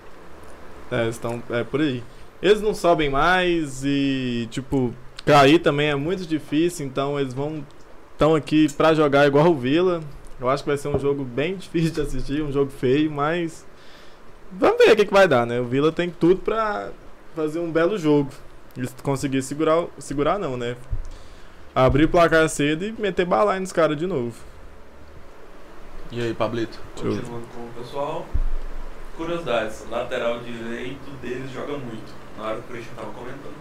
É, 0.93 1.05
eles 1.05 1.15
estão. 1.17 1.43
É 1.49 1.65
por 1.65 1.81
aí. 1.81 2.05
Eles 2.43 2.61
não 2.61 2.75
sobem 2.75 3.09
mais 3.09 3.83
e, 3.83 4.47
tipo, 4.51 4.93
cair 5.25 5.59
também 5.59 5.89
é 5.89 5.95
muito 5.95 6.27
difícil, 6.27 6.85
então 6.85 7.19
eles 7.19 7.33
vão. 7.33 7.65
Estão 8.13 8.35
aqui 8.35 8.71
pra 8.75 8.93
jogar 8.93 9.27
igual 9.27 9.47
o 9.47 9.55
Vila. 9.55 10.03
Eu 10.39 10.51
acho 10.51 10.63
que 10.63 10.69
vai 10.69 10.77
ser 10.77 10.89
um 10.89 10.99
jogo 10.99 11.25
bem 11.25 11.57
difícil 11.57 11.95
de 11.95 12.01
assistir, 12.03 12.43
um 12.43 12.53
jogo 12.53 12.71
feio, 12.71 13.11
mas. 13.11 13.65
Vamos 14.53 14.85
ver 14.85 14.93
o 14.93 14.97
que, 14.97 15.07
que 15.07 15.13
vai 15.13 15.27
dar, 15.27 15.47
né? 15.47 15.59
O 15.59 15.65
Vila 15.65 15.91
tem 15.91 16.11
tudo 16.11 16.43
pra 16.43 16.91
fazer 17.35 17.59
um 17.59 17.73
belo 17.73 17.97
jogo. 17.97 18.31
E 18.77 18.87
se 18.87 18.95
conseguir 19.03 19.41
segurar. 19.43 19.87
Segurar 19.99 20.39
não, 20.39 20.59
né? 20.59 20.77
Abrir 21.75 22.05
o 22.05 22.09
placar 22.09 22.47
cedo 22.51 22.85
e 22.85 22.93
meter 22.93 23.25
bala 23.25 23.55
aí 23.55 23.61
nos 23.61 23.73
caras 23.73 23.97
de 23.97 24.07
novo. 24.07 24.35
E 26.11 26.21
aí, 26.21 26.35
Pablito? 26.35 26.79
Continuando 26.95 27.47
com 27.55 27.63
o 27.63 27.83
pessoal. 27.83 28.27
Curiosidades, 29.17 29.85
lateral 29.91 30.41
direito 30.41 31.11
deles 31.21 31.51
joga 31.51 31.77
muito. 31.77 32.13
Na 32.39 32.45
hora 32.45 32.57
que 32.57 32.61
o 32.61 32.73
Christian 32.73 32.95
tava 32.95 33.13
comentando. 33.13 33.55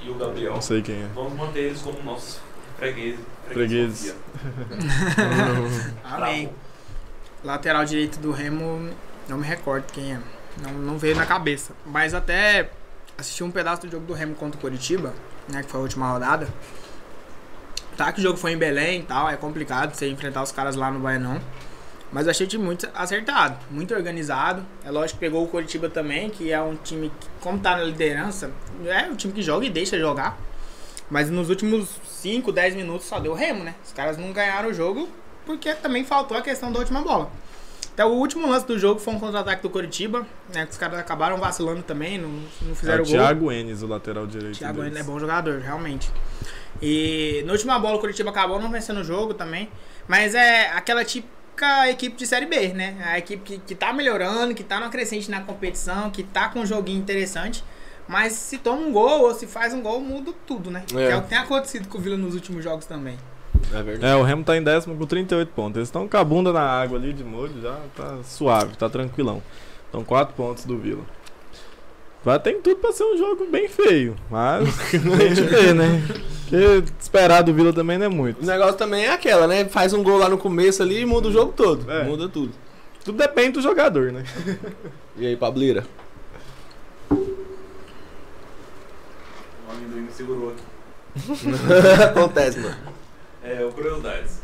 E 0.00 0.10
o 0.10 0.14
Gabriel. 0.14 0.54
Não 0.54 0.62
sei 0.62 0.80
quem 0.80 0.94
é. 0.94 1.08
Vamos 1.14 1.32
manter 1.34 1.60
eles 1.60 1.82
como 1.82 2.00
nossos 2.02 2.40
fregueses. 2.76 3.20
Fregueses. 3.48 4.14
Amém. 6.04 6.50
Lateral 7.42 7.84
direito 7.84 8.18
do 8.20 8.30
Remo, 8.30 8.90
não 9.28 9.38
me 9.38 9.46
recordo 9.46 9.92
quem 9.92 10.14
é. 10.14 10.20
Não, 10.62 10.72
não 10.72 10.98
veio 10.98 11.16
na 11.16 11.26
cabeça. 11.26 11.72
Mas 11.84 12.14
até 12.14 12.70
assisti 13.16 13.42
um 13.42 13.50
pedaço 13.50 13.82
do 13.82 13.90
jogo 13.90 14.06
do 14.06 14.12
Remo 14.12 14.34
contra 14.36 14.56
o 14.56 14.60
Curitiba, 14.60 15.12
né? 15.48 15.62
Que 15.62 15.70
foi 15.70 15.80
a 15.80 15.82
última 15.82 16.10
rodada. 16.10 16.48
Tá 17.96 18.12
que 18.12 18.20
o 18.20 18.22
jogo 18.22 18.38
foi 18.38 18.52
em 18.52 18.58
Belém 18.58 19.00
e 19.00 19.02
tal, 19.02 19.28
é 19.28 19.36
complicado 19.36 19.92
você 19.92 20.08
enfrentar 20.08 20.44
os 20.44 20.52
caras 20.52 20.76
lá 20.76 20.88
no 20.88 21.00
Baianão. 21.00 21.40
Mas 22.12 22.26
eu 22.26 22.30
achei 22.30 22.46
o 22.46 22.48
time 22.48 22.64
muito 22.64 22.88
acertado, 22.94 23.58
muito 23.70 23.94
organizado. 23.94 24.64
É 24.84 24.90
lógico 24.90 25.18
que 25.18 25.26
pegou 25.26 25.44
o 25.44 25.48
Curitiba 25.48 25.90
também, 25.90 26.30
que 26.30 26.50
é 26.50 26.60
um 26.60 26.74
time 26.76 27.10
que, 27.20 27.26
como 27.40 27.58
tá 27.58 27.76
na 27.76 27.84
liderança, 27.84 28.50
é 28.86 29.02
um 29.02 29.14
time 29.14 29.32
que 29.32 29.42
joga 29.42 29.66
e 29.66 29.70
deixa 29.70 29.98
jogar. 29.98 30.38
Mas 31.10 31.30
nos 31.30 31.48
últimos 31.48 31.88
5, 32.06 32.50
10 32.50 32.74
minutos 32.76 33.06
só 33.06 33.18
deu 33.18 33.34
Remo, 33.34 33.64
né? 33.64 33.74
Os 33.84 33.92
caras 33.92 34.16
não 34.16 34.32
ganharam 34.32 34.70
o 34.70 34.74
jogo 34.74 35.08
porque 35.44 35.74
também 35.74 36.04
faltou 36.04 36.36
a 36.36 36.42
questão 36.42 36.70
da 36.70 36.78
última 36.78 37.00
bola. 37.02 37.30
Até 37.92 38.04
o 38.04 38.10
último 38.10 38.48
lance 38.48 38.66
do 38.66 38.78
jogo 38.78 39.00
foi 39.00 39.14
um 39.14 39.18
contra-ataque 39.18 39.62
do 39.62 39.70
Curitiba, 39.70 40.26
né? 40.54 40.64
Que 40.66 40.72
os 40.72 40.78
caras 40.78 40.98
acabaram 41.00 41.36
vacilando 41.36 41.82
também, 41.82 42.16
não, 42.16 42.28
não 42.28 42.72
É 42.72 42.74
fizeram 42.74 43.02
o 43.02 43.06
gol. 43.06 43.16
Thiago 43.16 43.50
Enes, 43.50 43.82
o 43.82 43.86
lateral 43.86 44.26
direito. 44.26 44.58
Thiago 44.58 44.82
ainda 44.82 45.00
é 45.00 45.02
bom 45.02 45.18
jogador, 45.18 45.58
realmente. 45.60 46.10
E 46.80 47.42
na 47.44 47.52
última 47.52 47.78
bola 47.78 47.96
o 47.96 47.98
Curitiba 47.98 48.30
acabou 48.30 48.60
não 48.60 48.70
vencendo 48.70 49.00
o 49.00 49.04
jogo 49.04 49.34
também. 49.34 49.68
Mas 50.06 50.34
é 50.34 50.68
aquela 50.68 51.04
típica 51.58 51.90
equipe 51.90 52.16
de 52.16 52.26
Série 52.26 52.46
B, 52.46 52.68
né? 52.68 52.96
A 53.04 53.18
equipe 53.18 53.42
que, 53.42 53.58
que 53.58 53.74
tá 53.74 53.92
melhorando, 53.92 54.54
que 54.54 54.62
tá 54.62 54.78
numa 54.78 54.88
crescente 54.88 55.28
na 55.30 55.40
competição, 55.40 56.10
que 56.10 56.22
tá 56.22 56.48
com 56.48 56.60
um 56.60 56.66
joguinho 56.66 56.98
interessante. 56.98 57.64
Mas 58.06 58.32
se 58.32 58.58
toma 58.58 58.80
um 58.80 58.92
gol 58.92 59.22
ou 59.22 59.34
se 59.34 59.46
faz 59.46 59.74
um 59.74 59.82
gol, 59.82 60.00
muda 60.00 60.32
tudo, 60.46 60.70
né? 60.70 60.84
É. 60.92 60.94
Que 60.94 61.12
é 61.12 61.16
o 61.16 61.22
que 61.22 61.28
tem 61.28 61.38
acontecido 61.38 61.88
com 61.88 61.98
o 61.98 62.00
Vila 62.00 62.16
nos 62.16 62.34
últimos 62.34 62.64
jogos 62.64 62.86
também. 62.86 63.18
É 63.74 63.82
verdade. 63.82 64.12
É, 64.12 64.16
o 64.16 64.22
Remo 64.22 64.44
tá 64.44 64.56
em 64.56 64.62
décimo 64.62 64.96
com 64.96 65.04
38 65.04 65.52
pontos. 65.52 65.76
Eles 65.76 65.88
estão 65.88 66.08
com 66.08 66.16
a 66.16 66.24
bunda 66.24 66.52
na 66.52 66.62
água 66.62 66.96
ali 66.96 67.12
de 67.12 67.22
molho, 67.22 67.60
já 67.60 67.76
tá 67.94 68.18
suave, 68.22 68.76
tá 68.76 68.88
tranquilão. 68.88 69.42
Então 69.88 70.02
4 70.04 70.34
pontos 70.34 70.64
do 70.64 70.78
Vila. 70.78 71.04
Vai 72.24 72.38
tem 72.40 72.60
tudo 72.60 72.76
pra 72.76 72.92
ser 72.92 73.04
um 73.04 73.16
jogo 73.16 73.46
bem 73.46 73.68
feio, 73.68 74.16
mas 74.28 74.68
a 74.92 75.24
gente 75.28 75.42
vê, 75.42 75.72
né? 75.72 76.02
Porque 76.42 76.92
esperar 76.98 77.42
do 77.42 77.52
Vila 77.52 77.72
também 77.72 77.98
não 77.98 78.06
é 78.06 78.08
muito. 78.08 78.42
O 78.42 78.46
negócio 78.46 78.74
também 78.76 79.04
é 79.04 79.12
aquela, 79.12 79.46
né? 79.46 79.66
Faz 79.66 79.92
um 79.92 80.02
gol 80.02 80.18
lá 80.18 80.28
no 80.28 80.38
começo 80.38 80.82
ali 80.82 81.00
e 81.00 81.06
muda 81.06 81.28
o 81.28 81.32
jogo 81.32 81.52
todo. 81.52 81.90
É. 81.90 82.04
Muda 82.04 82.28
tudo. 82.28 82.52
tudo 83.04 83.18
depende 83.18 83.52
do 83.52 83.62
jogador, 83.62 84.10
né? 84.10 84.24
E 85.16 85.26
aí, 85.26 85.36
Pablira? 85.36 85.84
O 87.10 87.16
amendoim 89.70 90.02
me 90.02 90.10
segurou 90.10 90.52
aqui. 90.52 90.62
Acontece, 92.10 92.60
mano. 92.60 92.76
É, 93.44 93.64
o 93.64 93.70
curiosidades. 93.70 94.40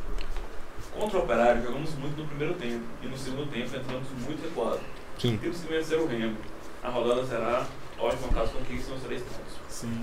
Contra 0.98 1.18
o 1.18 1.22
Operário, 1.22 1.62
jogamos 1.62 1.94
muito 1.94 2.20
no 2.20 2.26
primeiro 2.28 2.54
tempo. 2.54 2.84
E 3.02 3.06
no 3.06 3.16
segundo 3.16 3.50
tempo 3.50 3.64
entramos 3.76 4.08
muito 4.26 4.42
recuado. 4.42 4.80
Sim. 5.18 5.40
E 5.42 5.48
o 5.48 5.54
segundo 5.54 5.78
vencer 5.78 5.98
o 5.98 6.06
Remo. 6.06 6.36
A 6.84 6.90
rodada 6.90 7.24
será 7.24 7.66
ótima 7.98 8.28
caso 8.28 8.52
conquistem 8.52 8.94
os 8.94 9.02
três 9.02 9.22
pontos. 9.22 9.54
Sim. 9.68 10.02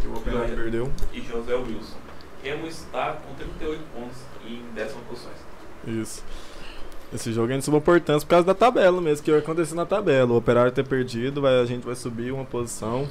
Que 0.00 0.06
o 0.06 0.14
Operário 0.14 0.54
perdeu. 0.54 0.92
E 1.12 1.22
José 1.22 1.54
Wilson. 1.54 1.96
Remo 2.42 2.66
está 2.66 3.12
com 3.14 3.34
38 3.34 3.82
pontos 3.94 4.18
em 4.46 4.62
décima 4.74 5.00
posição. 5.08 5.30
Isso. 5.86 6.22
Esse 7.12 7.32
jogo 7.32 7.52
é 7.52 7.58
de 7.58 7.64
suma 7.64 7.78
importância 7.78 8.24
por 8.26 8.30
causa 8.30 8.46
da 8.46 8.54
tabela 8.54 9.00
mesmo, 9.00 9.24
que 9.24 9.30
vai 9.30 9.40
acontecer 9.40 9.74
na 9.74 9.84
tabela. 9.84 10.32
O 10.32 10.36
Operário 10.36 10.70
ter 10.70 10.86
perdido, 10.86 11.40
vai, 11.40 11.60
a 11.60 11.64
gente 11.64 11.84
vai 11.84 11.96
subir 11.96 12.30
uma 12.30 12.44
posição. 12.44 13.08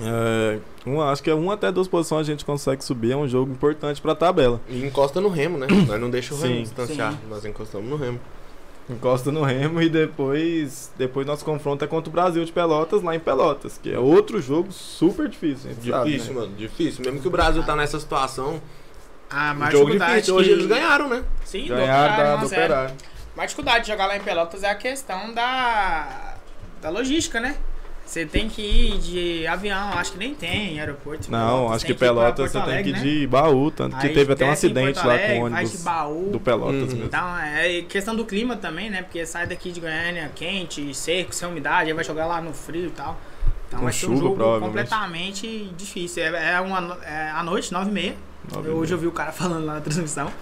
É, 0.00 0.58
um, 0.86 1.00
acho 1.00 1.22
que 1.22 1.30
é 1.30 1.34
uma 1.34 1.54
até 1.54 1.72
duas 1.72 1.88
posições 1.88 2.28
a 2.28 2.30
gente 2.30 2.44
consegue 2.44 2.84
subir, 2.84 3.12
é 3.12 3.16
um 3.16 3.26
jogo 3.26 3.50
importante 3.50 4.00
pra 4.00 4.14
tabela. 4.14 4.60
E 4.68 4.84
encosta 4.84 5.20
no 5.20 5.28
remo, 5.28 5.58
né? 5.58 5.66
Nós 5.86 6.00
não 6.00 6.10
deixa 6.10 6.34
o 6.34 6.38
remo 6.38 6.54
Sim. 6.56 6.62
distanciar. 6.62 7.12
Sim. 7.12 7.18
Nós 7.28 7.44
encostamos 7.44 7.88
no 7.88 7.96
remo. 7.96 8.20
Encosta 8.88 9.30
no 9.30 9.42
Remo 9.42 9.82
e 9.82 9.88
depois 9.90 10.90
depois 10.96 11.26
nosso 11.26 11.44
confronto 11.44 11.84
é 11.84 11.88
contra 11.88 12.08
o 12.08 12.12
Brasil 12.12 12.42
de 12.44 12.50
Pelotas, 12.50 13.02
lá 13.02 13.14
em 13.14 13.20
Pelotas, 13.20 13.78
que 13.82 13.92
é 13.92 13.98
outro 13.98 14.40
jogo 14.40 14.72
super 14.72 15.28
difícil. 15.28 15.70
gente 15.74 15.90
sabe, 15.90 16.10
Difícil, 16.12 16.34
né? 16.34 16.40
mano. 16.40 16.56
Difícil. 16.56 17.04
Mesmo 17.04 17.20
que 17.20 17.28
o 17.28 17.30
Brasil 17.30 17.62
tá 17.62 17.76
nessa 17.76 18.00
situação. 18.00 18.60
A 19.28 19.52
maior 19.52 19.72
jogo 19.72 19.84
dificuldade 19.86 20.12
difícil. 20.14 20.34
Hoje 20.36 20.48
que- 20.48 20.54
eles 20.54 20.66
ganharam, 20.66 21.08
né? 21.08 21.22
Sim, 21.44 21.62
do 21.66 21.74
Ganhar 21.74 22.10
Operário, 22.12 22.16
da, 22.24 22.30
1 22.30 22.32
a 22.32 22.40
do 22.40 22.46
0. 22.48 22.62
Operário. 22.64 22.94
A 22.94 23.36
maior 23.36 23.46
dificuldade 23.46 23.84
de 23.84 23.90
jogar 23.92 24.06
lá 24.06 24.16
em 24.16 24.20
Pelotas 24.20 24.62
é 24.62 24.70
a 24.70 24.74
questão 24.74 25.34
da, 25.34 26.34
da 26.80 26.88
logística, 26.88 27.38
né? 27.40 27.56
Você 28.08 28.24
tem 28.24 28.48
que 28.48 28.62
ir 28.62 28.98
de 28.98 29.46
avião, 29.46 29.92
acho 29.92 30.12
que 30.12 30.18
nem 30.18 30.34
tem 30.34 30.80
aeroporto. 30.80 31.30
Não, 31.30 31.56
Pelotas, 31.56 31.76
acho 31.76 31.84
que 31.86 31.92
pra 31.94 32.08
Pelotas 32.08 32.50
você 32.50 32.58
tem 32.58 32.62
Alegre, 32.62 32.82
que 32.84 32.88
ir 32.90 32.92
né? 33.04 33.20
de 33.20 33.26
baú, 33.26 33.70
tanto 33.70 33.96
que 33.98 34.06
Aí 34.06 34.14
teve 34.14 34.32
até 34.32 34.46
um 34.46 34.50
acidente 34.50 34.94
Porto 34.94 35.06
lá 35.06 35.12
Alegre, 35.12 35.34
com 35.38 35.44
o 35.44 35.50
vai 35.50 35.50
de 35.50 35.66
ônibus 35.66 35.82
baú. 35.82 36.30
do 36.32 36.40
Pelotas 36.40 36.74
Uhum. 36.74 36.86
mesmo. 36.86 37.04
Então, 37.04 37.38
é 37.38 37.82
questão 37.82 38.16
do 38.16 38.24
clima 38.24 38.56
também, 38.56 38.88
né? 38.88 39.02
Porque 39.02 39.26
sai 39.26 39.46
daqui 39.46 39.70
de 39.70 39.78
Goiânia 39.78 40.32
quente, 40.34 40.94
seco, 40.94 41.34
sem 41.34 41.46
umidade, 41.46 41.90
aí 41.90 41.94
vai 41.94 42.02
jogar 42.02 42.24
lá 42.24 42.40
no 42.40 42.54
frio 42.54 42.86
e 42.86 42.90
tal. 42.92 43.20
Então 43.68 43.80
Com 43.80 43.84
vai 43.84 43.92
ser 43.92 44.06
um 44.06 44.16
chuva, 44.16 44.42
jogo 44.42 44.60
completamente 44.60 45.70
difícil. 45.76 46.22
É, 46.22 46.54
é 46.54 46.60
uma, 46.60 46.98
é 47.04 47.30
à 47.30 47.42
noite, 47.42 47.70
nove 47.72 47.90
e 47.90 47.92
meia. 47.92 48.16
Nove 48.50 48.68
e 48.68 48.72
Hoje 48.72 48.92
meia. 48.92 48.94
eu 48.94 48.98
vi 49.02 49.06
o 49.06 49.12
cara 49.12 49.32
falando 49.32 49.66
lá 49.66 49.74
na 49.74 49.80
transmissão. 49.82 50.32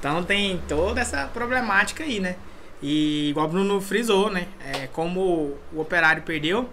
Então 0.00 0.24
tem 0.24 0.60
toda 0.68 1.00
essa 1.00 1.28
problemática 1.32 2.02
aí, 2.02 2.18
né? 2.18 2.34
E 2.82 3.30
igual 3.30 3.46
o 3.46 3.48
Bruno 3.50 3.80
frisou, 3.80 4.30
né? 4.30 4.48
É, 4.66 4.88
como 4.88 5.56
o 5.72 5.80
operário 5.80 6.22
perdeu, 6.22 6.68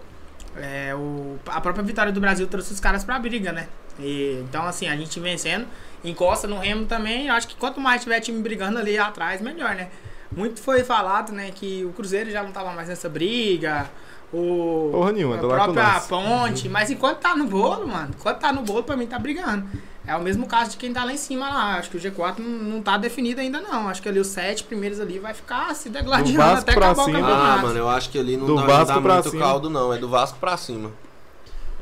é, 0.56 0.94
o, 0.94 1.38
a 1.46 1.60
própria 1.60 1.84
vitória 1.84 2.12
do 2.12 2.20
Brasil 2.20 2.46
trouxe 2.46 2.72
os 2.72 2.80
caras 2.80 3.04
pra 3.04 3.18
briga, 3.18 3.52
né? 3.52 3.68
E, 3.98 4.42
então, 4.48 4.64
assim, 4.64 4.88
a 4.88 4.96
gente 4.96 5.18
vencendo, 5.20 5.66
encosta 6.04 6.46
no 6.46 6.58
Remo 6.58 6.86
também. 6.86 7.28
Eu 7.28 7.34
acho 7.34 7.48
que 7.48 7.56
quanto 7.56 7.80
mais 7.80 8.02
tiver 8.02 8.20
time 8.20 8.40
brigando 8.42 8.78
ali 8.78 8.98
atrás, 8.98 9.40
melhor, 9.40 9.74
né? 9.74 9.88
Muito 10.34 10.60
foi 10.60 10.82
falado, 10.82 11.30
né, 11.30 11.50
que 11.54 11.84
o 11.84 11.92
Cruzeiro 11.92 12.30
já 12.30 12.42
não 12.42 12.52
tava 12.52 12.72
mais 12.72 12.88
nessa 12.88 13.08
briga. 13.08 13.90
O, 14.32 14.88
Porra 14.90 15.12
nenhuma, 15.12 15.36
a 15.36 15.38
própria 15.38 16.00
ponte, 16.08 16.68
mas 16.70 16.90
enquanto 16.90 17.18
tá 17.18 17.36
no 17.36 17.44
bolo, 17.44 17.86
mano, 17.86 18.14
enquanto 18.18 18.38
tá 18.38 18.50
no 18.50 18.62
bolo, 18.62 18.82
pra 18.82 18.96
mim 18.96 19.06
tá 19.06 19.18
brigando. 19.18 19.68
É 20.04 20.16
o 20.16 20.20
mesmo 20.20 20.46
caso 20.48 20.72
de 20.72 20.76
quem 20.78 20.92
tá 20.92 21.04
lá 21.04 21.12
em 21.12 21.16
cima 21.16 21.48
lá. 21.48 21.76
Acho 21.78 21.88
que 21.90 21.96
o 21.96 22.00
G4 22.00 22.38
não, 22.38 22.48
não 22.48 22.82
tá 22.82 22.96
definido 22.98 23.40
ainda, 23.40 23.60
não. 23.60 23.88
Acho 23.88 24.02
que 24.02 24.08
ali 24.08 24.18
os 24.18 24.26
sete 24.26 24.64
primeiros 24.64 24.98
ali 24.98 25.20
vai 25.20 25.32
ficar 25.32 25.72
se 25.76 25.88
degladiando 25.88 26.38
Vasco 26.38 26.58
até 26.62 26.72
acabar 26.72 27.02
o 27.02 27.04
cima. 27.04 27.20
campeonato. 27.20 27.46
Ah, 27.46 27.62
mano, 27.62 27.78
eu 27.78 27.88
acho 27.88 28.10
que 28.10 28.18
ali 28.18 28.36
não 28.36 28.46
Do 28.46 28.56
dá, 28.56 28.62
Vasco 28.62 28.78
não 28.88 28.94
dá 28.96 29.00
pra 29.02 29.14
muito 29.14 29.30
cima. 29.30 29.44
caldo, 29.44 29.70
não. 29.70 29.92
É 29.94 29.98
do 29.98 30.08
Vasco 30.08 30.38
pra 30.40 30.56
cima. 30.56 30.90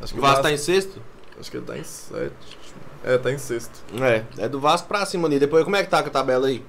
Acho 0.03 0.13
O 0.13 0.17
que 0.17 0.21
Vasco 0.21 0.43
tá 0.43 0.53
em 0.53 0.57
sexto? 0.59 1.01
Acho 1.39 1.51
que 1.51 1.57
ele 1.57 1.65
tá 1.67 1.79
em 1.79 1.85
sétimo. 1.85 2.31
É, 3.03 3.17
tá 3.17 3.33
em 3.33 3.39
sexto. 3.39 3.81
É, 4.03 4.25
é 4.45 4.49
do 4.49 4.61
Vasco 4.61 4.87
pra 4.87 5.07
cima 5.07 5.27
ali. 5.27 5.39
Depois, 5.39 5.65
como 5.65 5.77
é 5.77 5.83
que 5.83 5.89
tá 5.89 6.03
com 6.03 6.09
a 6.11 6.13
tabela 6.13 6.49
aí? 6.49 6.63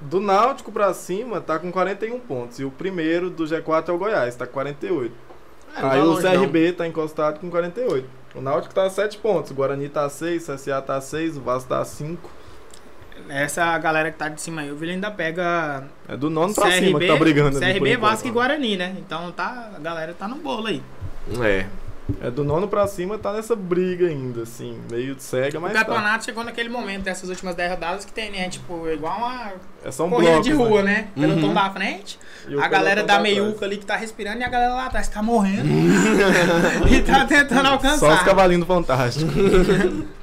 Do 0.00 0.18
Náutico 0.18 0.72
pra 0.72 0.92
cima 0.94 1.40
tá 1.40 1.58
com 1.58 1.70
41 1.70 2.18
pontos. 2.20 2.58
E 2.58 2.64
o 2.64 2.70
primeiro 2.70 3.28
do 3.30 3.44
G4 3.44 3.88
é 3.90 3.92
o 3.92 3.98
Goiás, 3.98 4.34
tá 4.34 4.46
com 4.46 4.54
48. 4.54 5.14
É, 5.76 5.82
não 5.82 5.90
Aí 5.90 5.98
tá 5.98 6.04
o 6.04 6.08
longe, 6.08 6.22
não. 6.22 6.40
CRB 6.42 6.72
tá 6.72 6.86
encostado 6.86 7.38
com 7.38 7.50
48. 7.50 8.08
O 8.34 8.40
Náutico 8.40 8.74
tá 8.74 8.84
a 8.84 8.90
7 8.90 9.18
pontos. 9.18 9.50
O 9.50 9.54
Guarani 9.54 9.88
tá 9.88 10.04
a 10.04 10.08
6, 10.10 10.48
o 10.48 10.54
CSA 10.54 10.82
tá 10.82 10.96
a 10.96 11.00
6, 11.00 11.36
o 11.36 11.40
Vasco 11.40 11.68
tá 11.68 11.80
a 11.80 11.84
5. 11.84 12.30
Essa 13.28 13.76
galera 13.78 14.10
que 14.10 14.18
tá 14.18 14.28
de 14.28 14.40
cima 14.40 14.62
aí, 14.62 14.70
o 14.70 14.76
Vila 14.76 14.92
ainda 14.92 15.10
pega 15.10 15.84
É 16.08 16.16
do 16.16 16.30
nono 16.30 16.54
pra 16.54 16.70
cima 16.70 16.98
que 16.98 17.06
tá 17.06 17.16
brigando 17.16 17.58
CRB. 17.58 17.96
Vasco 17.96 18.26
e 18.26 18.30
Guarani, 18.30 18.76
né? 18.76 18.96
Então 18.98 19.30
tá, 19.32 19.72
a 19.76 19.78
galera 19.78 20.14
tá 20.14 20.26
no 20.26 20.36
bolo 20.36 20.66
aí. 20.66 20.82
É. 21.42 21.66
É 22.22 22.30
do 22.30 22.44
nono 22.44 22.68
pra 22.68 22.86
cima, 22.86 23.18
tá 23.18 23.32
nessa 23.32 23.54
briga 23.56 24.06
ainda, 24.06 24.42
assim. 24.42 24.78
Meio 24.90 25.16
cega, 25.18 25.58
mas 25.60 25.70
o 25.70 25.74
tá. 25.74 25.84
campeonato 25.84 26.24
chegou 26.24 26.44
naquele 26.44 26.68
momento, 26.68 27.02
dessas 27.02 27.28
últimas 27.28 27.54
10 27.54 27.70
rodadas, 27.72 28.04
que 28.04 28.12
tem, 28.12 28.30
né? 28.30 28.48
Tipo, 28.48 28.88
igual 28.88 29.18
uma 29.18 29.52
É 29.84 29.90
só 29.90 30.06
um 30.06 30.10
corrida 30.10 30.30
bloco. 30.32 30.44
de 30.44 30.52
rua, 30.52 30.82
né? 30.82 31.08
Pelotão 31.14 31.48
Uhum. 31.48 31.54
da 31.54 31.70
frente. 31.70 32.18
E 32.48 32.54
a 32.58 32.68
galera 32.68 32.96
pelotão 33.02 33.06
da 33.06 33.12
tá 33.14 33.18
atrás. 33.20 33.22
meiuca 33.22 33.64
ali 33.64 33.76
que 33.76 33.86
tá 33.86 33.96
respirando 33.96 34.38
e 34.40 34.44
a 34.44 34.48
galera 34.48 34.74
lá 34.74 34.86
atrás 34.86 35.08
tá 35.08 35.22
morrendo. 35.22 35.68
e 36.90 37.02
tá 37.02 37.24
tentando 37.26 37.66
Só 37.68 37.76
os 37.76 37.84
alcançar. 37.84 38.24
cavalinhos 38.24 38.66
do 38.66 38.72
Fantástico. 38.72 39.30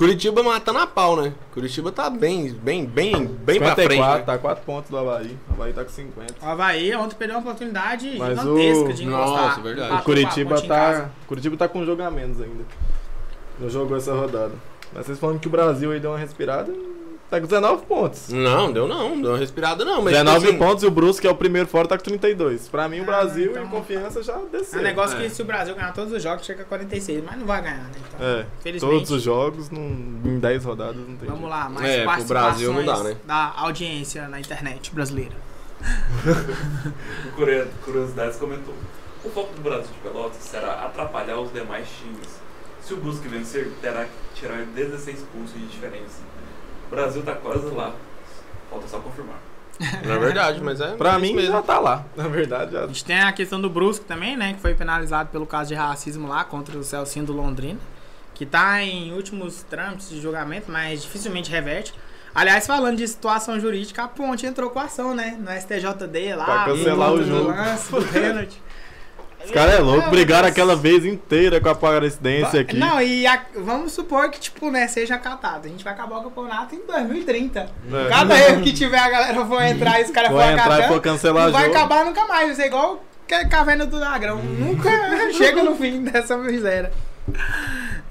Curitiba 0.00 0.42
matando 0.42 0.78
a 0.78 0.86
pau, 0.86 1.14
né? 1.20 1.34
Curitiba 1.52 1.92
tá 1.92 2.08
bem, 2.08 2.50
bem, 2.54 2.86
bem, 2.86 3.26
bem 3.26 3.58
pra 3.58 3.74
54, 3.76 3.84
frente. 3.84 4.00
né? 4.00 4.18
tá 4.24 4.38
4 4.38 4.64
pontos 4.64 4.90
do 4.90 4.96
Havaí. 4.96 5.36
O 5.46 5.52
Havaí 5.52 5.74
tá 5.74 5.84
com 5.84 5.90
50. 5.90 6.34
O 6.40 6.48
Havaí 6.48 6.94
ontem 6.96 7.16
perdeu 7.16 7.36
uma 7.36 7.42
oportunidade 7.42 8.14
Mas 8.16 8.38
gigantesca 8.40 8.84
o- 8.88 8.92
de 8.94 9.04
Nossa, 9.04 9.30
encostar. 9.42 9.62
verdade. 9.62 9.86
Empatou 9.92 10.00
O 10.00 10.04
Curitiba 10.04 10.62
tá. 10.62 11.10
Curitiba 11.26 11.56
tá 11.58 11.68
com 11.68 11.80
um 11.80 11.84
jogo 11.84 12.02
a 12.02 12.10
menos 12.10 12.40
ainda. 12.40 12.64
Não 13.58 13.68
jogou 13.68 13.94
essa 13.98 14.14
rodada. 14.14 14.54
Mas 14.90 15.04
vocês 15.04 15.18
falando 15.18 15.38
que 15.38 15.48
o 15.48 15.50
Brasil 15.50 15.92
aí 15.92 16.00
deu 16.00 16.12
uma 16.12 16.18
respirada, 16.18 16.72
tá 17.30 17.40
com 17.40 17.46
19 17.46 17.86
pontos. 17.86 18.28
Não, 18.28 18.72
deu 18.72 18.88
não, 18.88 19.20
deu 19.20 19.30
uma 19.32 19.38
respirada 19.38 19.84
não. 19.84 20.02
Mas 20.02 20.12
19 20.14 20.38
tipo 20.40 20.48
assim, 20.50 20.58
pontos 20.58 20.82
e 20.82 20.86
o 20.86 20.90
Brusque, 20.90 21.22
que 21.22 21.26
é 21.28 21.30
o 21.30 21.34
primeiro 21.34 21.68
fora, 21.68 21.86
tá 21.88 21.96
com 21.96 22.04
32. 22.04 22.68
Pra 22.68 22.88
mim, 22.88 22.98
o 23.00 23.02
Ah, 23.02 23.06
Brasil 23.06 23.50
então- 23.52 23.64
e 23.64 23.68
confiança 23.68 24.22
já 24.22 24.34
É 24.34 24.40
desceu. 24.50 24.80
um 24.80 24.82
negócio 24.82 25.16
É. 25.16 25.22
que 25.22 25.30
se 25.30 25.40
o 25.40 25.44
Brasil 25.44 25.74
ganhar 25.74 25.92
todos 25.92 26.12
os 26.12 26.22
jogos, 26.22 26.44
chega 26.44 26.62
a 26.62 26.66
46, 26.66 27.22
mas 27.24 27.38
não 27.38 27.46
vai 27.46 27.62
ganhar, 27.62 27.76
né? 27.78 27.90
Então, 28.14 28.26
É, 28.26 28.46
Felizmente. 28.62 28.94
todos 28.94 29.10
os 29.12 29.22
jogos 29.22 29.70
num, 29.70 30.20
em 30.24 30.38
10 30.38 30.64
rodadas 30.64 30.96
não 30.96 31.16
tem 31.16 31.28
Vamos 31.28 31.40
jeito. 31.40 31.48
lá, 31.50 31.68
mais 31.68 31.86
É, 31.86 32.04
participações 32.04 32.26
Brasil 32.58 32.72
não 32.72 32.84
dá, 32.84 33.02
né? 33.04 33.16
da 33.24 33.52
audiência 33.56 34.28
na 34.28 34.40
internet 34.40 34.92
brasileira. 34.94 35.34
Curiosidades 37.84 38.36
comentou. 38.38 38.74
O 39.24 39.28
foco 39.30 39.54
do 39.54 39.60
Brasil 39.62 39.90
de 39.92 39.98
Pelotas 40.08 40.38
será 40.42 40.84
atrapalhar 40.86 41.38
os 41.38 41.52
demais 41.52 41.86
times. 41.88 42.40
Se 42.82 42.94
o 42.94 42.96
Brusque 42.96 43.28
vencer, 43.28 43.70
terá 43.82 44.04
que 44.04 44.40
tirar 44.40 44.64
16 44.74 45.20
pontos 45.32 45.52
de 45.52 45.66
diferença. 45.66 46.20
O 46.90 46.94
Brasil 46.94 47.22
tá 47.22 47.34
quase 47.34 47.66
lá. 47.66 47.92
Falta 48.70 48.88
só 48.88 48.98
confirmar. 48.98 49.36
É 50.02 50.18
verdade, 50.18 50.60
mas 50.62 50.78
é. 50.80 50.88
Pra 50.96 51.18
mim, 51.18 51.32
mesmo. 51.32 51.52
já 51.52 51.62
tá 51.62 51.78
lá. 51.78 52.04
Na 52.14 52.28
verdade, 52.28 52.72
já. 52.72 52.84
A 52.84 52.86
gente 52.86 53.02
tem 53.04 53.18
a 53.18 53.32
questão 53.32 53.58
do 53.60 53.70
Brusque 53.70 54.04
também, 54.04 54.36
né? 54.36 54.52
Que 54.52 54.60
foi 54.60 54.74
penalizado 54.74 55.30
pelo 55.30 55.46
caso 55.46 55.68
de 55.68 55.74
racismo 55.74 56.28
lá 56.28 56.44
contra 56.44 56.76
o 56.76 56.84
Celcinho 56.84 57.24
do 57.24 57.32
Londrina. 57.32 57.78
Que 58.34 58.44
tá 58.44 58.82
em 58.82 59.14
últimos 59.14 59.62
trâmites 59.62 60.10
de 60.10 60.20
julgamento, 60.20 60.70
mas 60.70 61.02
dificilmente 61.02 61.50
reverte. 61.50 61.94
Aliás, 62.34 62.66
falando 62.66 62.98
de 62.98 63.08
situação 63.08 63.58
jurídica, 63.58 64.04
a 64.04 64.08
Ponte 64.08 64.44
entrou 64.46 64.68
com 64.70 64.78
ação, 64.78 65.14
né? 65.14 65.36
No 65.40 65.50
STJD 65.50 66.34
lá. 66.36 66.44
Pra 66.44 66.64
cancelar 66.66 67.08
o 67.08 67.12
conta 67.12 67.24
do 67.24 67.28
jogo. 67.30 67.48
lance, 67.50 67.90
do 67.90 68.02
pênalti. 68.12 68.62
Os 69.44 69.50
caras 69.50 69.74
é 69.74 69.78
louco, 69.78 70.02
Não, 70.02 70.10
brigaram 70.10 70.42
mas- 70.44 70.52
aquela 70.52 70.76
vez 70.76 71.04
inteira 71.04 71.60
com 71.60 71.68
a 71.68 71.74
parecidência 71.74 72.60
aqui. 72.60 72.76
Não, 72.76 73.00
e 73.00 73.26
a- 73.26 73.42
vamos 73.56 73.92
supor 73.92 74.30
que, 74.30 74.38
tipo, 74.38 74.70
né, 74.70 74.86
seja 74.86 75.14
acatado. 75.16 75.66
A 75.66 75.68
gente 75.68 75.82
vai 75.82 75.92
acabar 75.92 76.18
o 76.18 76.22
campeonato 76.24 76.74
em 76.74 76.86
2030. 76.86 77.60
É. 77.92 78.08
Cada 78.08 78.38
erro 78.38 78.62
que 78.62 78.72
tiver, 78.72 78.98
a 78.98 79.08
galera 79.10 79.44
for 79.46 79.62
entrar 79.62 80.00
e 80.00 80.04
os 80.04 80.10
caras 80.10 80.30
for 80.30 80.42
entrar 80.42 80.80
e 80.84 80.88
for 80.88 81.00
cancelar 81.00 81.44
não 81.46 81.52
vai 81.52 81.64
jogo. 81.64 81.76
acabar 81.76 82.04
nunca 82.04 82.24
mais. 82.26 82.46
Vai 82.48 82.54
ser 82.56 82.66
igual 82.66 83.02
que- 83.26 83.44
Caverna 83.46 83.86
do 83.86 83.98
Dragão. 83.98 84.36
Nunca 84.42 84.90
chega 85.32 85.62
no 85.62 85.74
fim 85.76 86.02
dessa 86.04 86.36
miséria. 86.36 86.92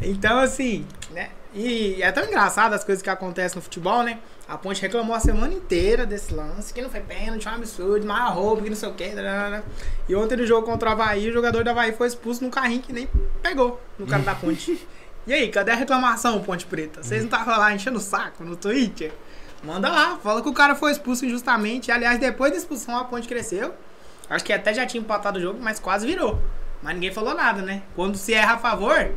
Então, 0.02 0.40
assim, 0.40 0.86
né? 1.12 1.30
E 1.54 2.02
é 2.02 2.12
tão 2.12 2.24
engraçado 2.24 2.74
as 2.74 2.84
coisas 2.84 3.02
que 3.02 3.10
acontecem 3.10 3.56
no 3.56 3.62
futebol, 3.62 4.04
né? 4.04 4.20
A 4.50 4.58
Ponte 4.58 4.82
reclamou 4.82 5.16
a 5.16 5.20
semana 5.20 5.54
inteira 5.54 6.08
desse 6.08 6.34
lance, 6.34 6.74
que 6.74 6.82
não 6.82 6.90
foi 6.90 7.02
pênalti, 7.02 7.48
um 7.48 7.52
absurdo, 7.52 8.04
maior 8.08 8.34
roubo, 8.34 8.64
que 8.64 8.70
não 8.70 8.76
sei 8.76 8.90
o 8.90 8.94
que. 8.96 9.14
E 10.08 10.16
ontem 10.16 10.38
no 10.38 10.46
jogo 10.48 10.66
contra 10.66 10.90
o 10.90 10.92
Havaí, 10.92 11.30
o 11.30 11.32
jogador 11.32 11.64
do 11.64 11.70
Havaí 11.70 11.92
foi 11.92 12.08
expulso 12.08 12.44
num 12.44 12.50
carrinho 12.50 12.82
que 12.82 12.92
nem 12.92 13.08
pegou 13.44 13.80
no 14.00 14.08
cara 14.08 14.24
da 14.24 14.36
Ponte. 14.36 14.86
E 15.28 15.34
aí, 15.34 15.50
cadê 15.50 15.70
a 15.70 15.76
reclamação, 15.76 16.42
Ponte 16.42 16.66
Preta? 16.66 17.04
Vocês 17.04 17.22
não 17.22 17.28
estavam 17.28 17.56
lá 17.56 17.72
enchendo 17.72 18.00
o 18.00 18.02
saco 18.02 18.44
no 18.44 18.56
Twitter? 18.56 19.12
Manda 19.62 19.88
lá, 19.88 20.18
fala 20.18 20.42
que 20.42 20.50
o 20.50 20.54
cara 20.54 20.74
foi 20.74 20.92
expulso 20.92 21.24
injustamente. 21.24 21.92
Aliás, 21.92 22.18
depois 22.18 22.52
da 22.52 22.58
expulsão 22.58 22.98
a 22.98 23.04
Ponte 23.04 23.28
cresceu. 23.28 23.72
Acho 24.28 24.44
que 24.44 24.52
até 24.52 24.74
já 24.74 24.88
tinha 24.88 25.02
empatado 25.02 25.38
o 25.38 25.42
jogo, 25.42 25.60
mas 25.62 25.80
quase 25.80 26.08
virou. 26.08 26.42
Mas 26.82 26.94
ninguém 26.94 27.12
falou 27.12 27.34
nada, 27.36 27.62
né? 27.62 27.82
Quando 27.96 28.16
se 28.18 28.34
erra 28.34 28.54
a 28.54 28.58
favor, 28.58 29.10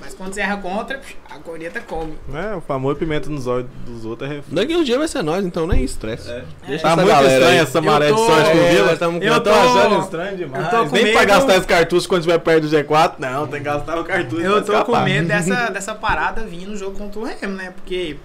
Mas 0.00 0.12
quando 0.12 0.34
você 0.34 0.40
erra 0.42 0.58
contra, 0.58 1.00
a 1.30 1.38
corneta 1.38 1.80
come. 1.80 2.18
É, 2.34 2.54
o 2.54 2.60
famoso 2.60 2.96
pimenta 2.96 3.30
nos 3.30 3.46
olhos 3.46 3.66
dos 3.86 4.04
outros 4.04 4.28
é 4.28 4.34
refém. 4.34 4.54
Daqui 4.54 4.76
um 4.76 4.82
dia 4.84 4.98
vai 4.98 5.08
ser 5.08 5.22
nós, 5.22 5.42
então 5.46 5.66
nem 5.66 5.82
estresse. 5.82 6.28
É. 6.30 6.44
Deixa 6.66 6.82
Tá 6.82 6.92
essa 6.92 7.02
muito 7.02 7.26
estranha 7.30 7.62
essa 7.62 7.80
maré 7.80 8.06
de 8.10 8.12
tô- 8.12 8.26
sorte 8.26 8.50
pro 8.50 8.60
É, 8.60 8.70
Vila. 8.70 8.86
nós 8.88 8.98
tamo- 8.98 9.18
eu 9.22 9.32
eu 9.32 9.40
tô 9.42 9.50
tô- 9.50 9.56
achando 9.56 10.00
estranho 10.02 10.36
demais. 10.36 10.64
eu 10.64 10.70
tô 10.70 10.76
com 10.90 10.94
Nem 10.96 11.04
pra 11.12 11.20
medo- 11.20 11.26
gastar 11.28 11.56
esse 11.56 11.66
cartucho 11.66 12.08
quando 12.08 12.20
estiver 12.20 12.38
perto 12.38 12.62
do 12.62 12.68
G4, 12.68 13.14
não, 13.18 13.46
tem 13.46 13.60
que 13.60 13.64
gastar 13.64 13.98
o 13.98 14.04
cartucho 14.04 14.42
Eu 14.42 14.52
pra 14.52 14.60
tô 14.62 14.72
com 14.72 14.78
escapar. 14.92 15.04
medo 15.04 15.28
dessa, 15.28 15.70
dessa 15.72 15.94
parada 15.94 16.42
vir 16.42 16.66
no 16.66 16.76
jogo 16.76 16.98
contra 16.98 17.20
o 17.20 17.24
Remo, 17.24 17.54
né? 17.54 17.70
Porque, 17.74 18.16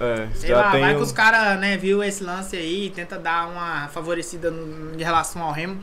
É, 0.00 0.28
sei 0.34 0.48
já 0.50 0.56
lá, 0.56 0.70
tem 0.70 0.80
vai 0.80 0.94
que 0.94 1.00
um- 1.00 1.02
os 1.02 1.12
caras, 1.12 1.58
né, 1.60 1.76
viu 1.76 2.02
esse 2.02 2.24
lance 2.24 2.56
aí 2.56 2.86
e 2.86 2.90
tenta 2.90 3.18
dar 3.18 3.48
uma 3.48 3.88
favorecida 3.88 4.50
no- 4.50 4.94
em 4.98 5.02
relação 5.02 5.42
ao 5.42 5.52
Remo. 5.52 5.76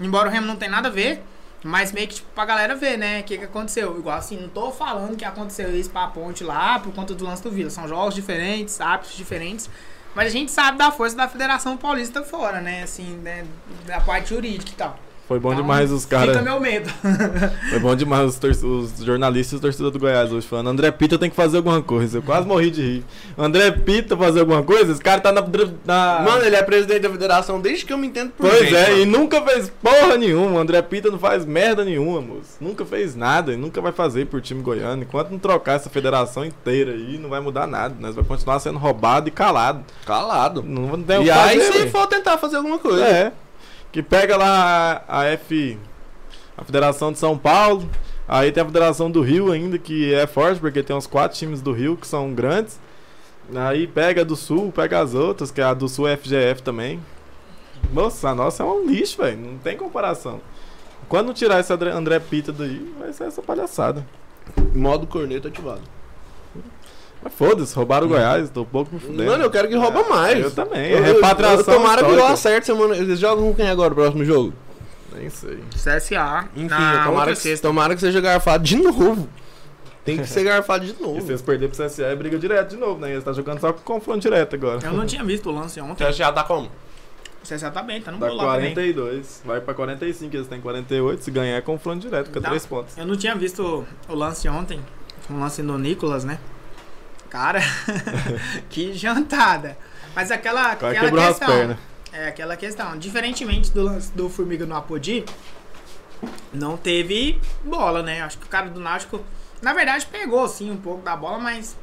Embora 0.00 0.28
o 0.28 0.32
Remo 0.32 0.46
não 0.46 0.56
tenha 0.56 0.72
nada 0.72 0.88
a 0.88 0.90
ver, 0.90 1.22
mas 1.62 1.92
meio 1.92 2.06
que 2.08 2.16
tipo, 2.16 2.28
pra 2.34 2.44
galera 2.44 2.74
ver, 2.74 2.96
né, 2.96 3.20
o 3.20 3.24
que, 3.24 3.38
que 3.38 3.44
aconteceu. 3.44 3.98
Igual 3.98 4.18
assim, 4.18 4.36
não 4.40 4.48
tô 4.48 4.70
falando 4.70 5.16
que 5.16 5.24
aconteceu 5.24 5.74
isso 5.76 5.90
pra 5.90 6.06
ponte 6.08 6.44
lá 6.44 6.78
por 6.78 6.92
conta 6.94 7.14
do 7.14 7.24
lance 7.24 7.42
do 7.42 7.50
Vila. 7.50 7.70
São 7.70 7.88
jogos 7.88 8.14
diferentes, 8.14 8.80
hábitos 8.80 9.16
diferentes. 9.16 9.68
Mas 10.14 10.28
a 10.28 10.30
gente 10.30 10.50
sabe 10.50 10.78
da 10.78 10.90
força 10.90 11.16
da 11.16 11.28
Federação 11.28 11.76
Paulista 11.76 12.22
fora, 12.22 12.60
né? 12.60 12.82
Assim, 12.82 13.16
né? 13.18 13.44
Da 13.86 14.00
parte 14.00 14.30
jurídica 14.30 14.70
e 14.70 14.74
tal. 14.74 14.98
Foi 15.28 15.38
bom 15.38 15.50
Então, 15.52 15.60
demais 15.62 15.92
os 15.92 16.06
caras. 16.06 16.38
Fica 16.38 16.42
meu 16.50 16.58
medo. 16.58 16.88
Foi 17.68 17.78
bom 17.78 17.94
demais 17.94 18.30
os, 18.30 18.38
tor- 18.38 18.50
os 18.50 19.04
jornalistas 19.04 19.52
e 19.52 19.54
os 19.56 19.60
torcedores 19.60 19.92
do 19.92 19.98
Goiás 19.98 20.32
hoje 20.32 20.46
falando. 20.46 20.68
André 20.68 20.90
Pita 20.90 21.18
tem 21.18 21.28
que 21.28 21.36
fazer 21.36 21.58
alguma 21.58 21.82
coisa. 21.82 22.16
Eu 22.18 22.22
quase 22.22 22.46
morri 22.48 22.70
de 22.70 22.80
rir. 22.80 23.04
André 23.36 23.70
Pita 23.70 24.16
fazer 24.16 24.40
alguma 24.40 24.62
coisa? 24.62 24.90
Esse 24.90 25.02
cara 25.02 25.20
tá 25.20 25.30
na. 25.30 25.42
na... 25.84 26.20
Mano, 26.24 26.44
ele 26.46 26.56
é 26.56 26.62
presidente 26.62 27.00
da 27.00 27.10
federação 27.10 27.60
desde 27.60 27.84
que 27.84 27.92
eu 27.92 27.98
me 27.98 28.06
entendo 28.06 28.30
por 28.30 28.48
Pois 28.48 28.60
gente, 28.60 28.74
é, 28.74 28.88
mano. 28.90 29.02
e 29.02 29.04
nunca 29.04 29.42
fez 29.42 29.70
porra 29.82 30.16
nenhuma. 30.16 30.52
O 30.52 30.58
André 30.58 30.80
Pita 30.80 31.10
não 31.10 31.18
faz 31.18 31.44
merda 31.44 31.84
nenhuma, 31.84 32.22
moço. 32.22 32.56
Nunca 32.58 32.86
fez 32.86 33.14
nada 33.14 33.52
e 33.52 33.56
nunca 33.58 33.82
vai 33.82 33.92
fazer 33.92 34.26
por 34.28 34.40
time 34.40 34.62
goiano. 34.62 35.02
Enquanto 35.02 35.30
não 35.30 35.38
trocar 35.38 35.74
essa 35.74 35.90
federação 35.90 36.42
inteira 36.42 36.92
aí, 36.92 37.18
não 37.18 37.28
vai 37.28 37.40
mudar 37.40 37.66
nada. 37.66 37.94
Nós 38.00 38.14
vai 38.14 38.24
continuar 38.24 38.60
sendo 38.60 38.78
roubado 38.78 39.28
e 39.28 39.30
calado. 39.30 39.84
Calado. 40.06 40.62
Não 40.62 41.02
tem 41.02 41.18
o 41.18 41.22
E 41.24 41.30
aí, 41.30 41.60
fazer, 41.60 41.72
se 41.72 41.78
ué. 41.80 41.86
for 41.88 42.06
tentar 42.06 42.38
fazer 42.38 42.56
alguma 42.56 42.78
coisa. 42.78 43.04
É. 43.04 43.32
Que 43.90 44.02
pega 44.02 44.36
lá 44.36 45.04
a, 45.08 45.24
F. 45.24 45.78
A 46.56 46.64
Federação 46.64 47.12
de 47.12 47.18
São 47.18 47.38
Paulo. 47.38 47.88
Aí 48.26 48.52
tem 48.52 48.62
a 48.62 48.66
Federação 48.66 49.10
do 49.10 49.22
Rio 49.22 49.50
ainda, 49.50 49.78
que 49.78 50.12
é 50.12 50.26
forte, 50.26 50.60
porque 50.60 50.82
tem 50.82 50.94
uns 50.94 51.06
quatro 51.06 51.38
times 51.38 51.62
do 51.62 51.72
Rio 51.72 51.96
que 51.96 52.06
são 52.06 52.34
grandes. 52.34 52.78
Aí 53.54 53.86
pega 53.86 54.20
a 54.20 54.24
do 54.24 54.36
Sul, 54.36 54.70
pega 54.70 55.00
as 55.00 55.14
outras, 55.14 55.50
que 55.50 55.60
é 55.60 55.64
a 55.64 55.72
do 55.72 55.88
Sul 55.88 56.06
FGF 56.06 56.62
também. 56.62 57.00
Nossa, 57.92 58.28
a 58.28 58.34
nossa 58.34 58.62
é 58.62 58.66
um 58.66 58.86
lixo, 58.86 59.22
velho. 59.22 59.38
Não 59.38 59.58
tem 59.58 59.76
comparação. 59.76 60.40
Quando 61.08 61.32
tirar 61.32 61.60
esse 61.60 61.72
André 61.72 62.18
Pita 62.18 62.52
daí, 62.52 62.94
vai 62.98 63.12
ser 63.14 63.24
essa 63.24 63.40
palhaçada. 63.40 64.06
Modo 64.74 65.06
corneta 65.06 65.48
ativado. 65.48 65.82
Mas 67.22 67.32
foda-se, 67.34 67.74
roubaram 67.74 68.06
o 68.06 68.10
Goiás, 68.10 68.48
tô 68.50 68.62
um 68.62 68.64
pouco 68.64 68.94
me 68.94 69.00
fudendo. 69.00 69.24
Mano, 69.24 69.44
eu 69.44 69.50
quero 69.50 69.66
que 69.68 69.74
rouba 69.74 70.04
mais. 70.08 70.38
Eu 70.40 70.50
também. 70.50 70.90
Eu- 70.90 70.98
É 70.98 71.10
eu- 71.10 71.14
repatriação. 71.14 71.58
eu- 71.74 71.80
Tomara 71.80 71.96
que 72.02 72.06
histórica. 72.08 72.26
deu 72.28 72.36
certo 72.36 72.64
semana. 72.64 72.96
Eles 72.96 73.18
jogam 73.18 73.44
com 73.48 73.54
quem 73.54 73.68
agora, 73.68 73.92
o 73.92 73.96
próximo 73.96 74.24
jogo? 74.24 74.52
Nem 75.16 75.28
sei. 75.28 75.58
CSA. 75.74 76.48
Enfim, 76.54 76.68
na 76.68 77.04
tomara, 77.04 77.10
outra 77.10 77.34
que, 77.34 77.40
sexta. 77.40 77.66
tomara 77.66 77.94
que 77.94 78.00
seja 78.00 78.20
garfado 78.20 78.62
de 78.62 78.76
novo. 78.76 79.28
Tem 80.04 80.16
que 80.18 80.26
ser 80.26 80.44
garfado 80.44 80.86
de 80.86 80.92
E 80.92 80.94
se 80.96 81.02
novo. 81.02 81.30
eles 81.30 81.42
perderem 81.42 81.68
pro 81.74 81.84
CSA, 81.84 82.04
é 82.04 82.14
briga 82.16 82.38
direto 82.38 82.70
de 82.70 82.76
novo, 82.76 82.98
né? 83.00 83.10
Eles 83.12 83.24
tá 83.24 83.32
jogando 83.32 83.60
só 83.60 83.72
com 83.72 83.80
confronto 83.80 84.20
direto 84.20 84.54
agora. 84.54 84.78
Eu 84.82 84.92
não 84.92 85.04
tinha 85.04 85.22
visto 85.24 85.50
o 85.50 85.52
lance 85.52 85.78
ontem. 85.80 86.04
Você 86.06 86.12
já 86.12 86.32
tá 86.32 86.44
como? 86.44 86.66
O 87.42 87.46
CSA 87.46 87.70
tá 87.70 87.82
bem, 87.82 88.00
tá 88.00 88.10
no 88.12 88.18
gol 88.18 88.28
lá 88.34 88.54
também. 88.54 88.72
42, 88.74 89.42
vai 89.44 89.60
pra 89.60 89.74
45, 89.74 90.34
eles 90.36 90.46
têm 90.46 90.60
48. 90.60 91.24
Se 91.24 91.30
ganhar, 91.30 91.56
é 91.56 91.60
confronto 91.60 92.00
direto, 92.00 92.26
fica 92.26 92.40
Dá. 92.40 92.48
3 92.50 92.64
pontos. 92.64 92.96
Eu 92.96 93.06
não 93.06 93.16
tinha 93.16 93.34
visto 93.34 93.84
o 94.08 94.14
lance 94.14 94.48
ontem. 94.48 94.80
Um 95.30 95.40
lance 95.40 95.62
do 95.62 95.76
Nicolas, 95.76 96.24
né? 96.24 96.38
Cara, 97.28 97.60
que 98.70 98.92
jantada. 98.92 99.76
Mas 100.14 100.30
aquela, 100.30 100.74
cara 100.76 100.92
aquela 100.92 101.28
questão. 101.28 101.78
É 102.12 102.28
aquela 102.28 102.56
questão. 102.56 102.98
Diferentemente 102.98 103.70
do 103.70 103.82
lance 103.82 104.10
do 104.12 104.28
Formiga 104.28 104.64
no 104.64 104.74
Apodi, 104.74 105.24
não 106.52 106.76
teve 106.76 107.40
bola, 107.64 108.02
né? 108.02 108.22
Acho 108.22 108.38
que 108.38 108.46
o 108.46 108.48
cara 108.48 108.68
do 108.70 108.80
Náutico, 108.80 109.22
na 109.60 109.72
verdade, 109.72 110.06
pegou 110.06 110.48
sim 110.48 110.70
um 110.70 110.76
pouco 110.76 111.02
da 111.02 111.14
bola, 111.16 111.38
mas 111.38 111.76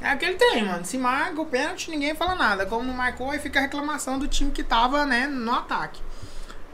é 0.00 0.10
aquele 0.10 0.34
trem, 0.34 0.64
mano. 0.64 0.84
Se 0.84 0.98
marca 0.98 1.40
o 1.40 1.46
pênalti, 1.46 1.90
ninguém 1.90 2.14
fala 2.14 2.34
nada. 2.34 2.66
Como 2.66 2.84
não 2.84 2.94
marcou, 2.94 3.30
aí 3.30 3.38
fica 3.38 3.58
a 3.58 3.62
reclamação 3.62 4.18
do 4.18 4.26
time 4.26 4.50
que 4.50 4.62
tava, 4.62 5.06
né, 5.06 5.26
no 5.26 5.52
ataque. 5.52 6.00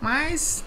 Mas 0.00 0.64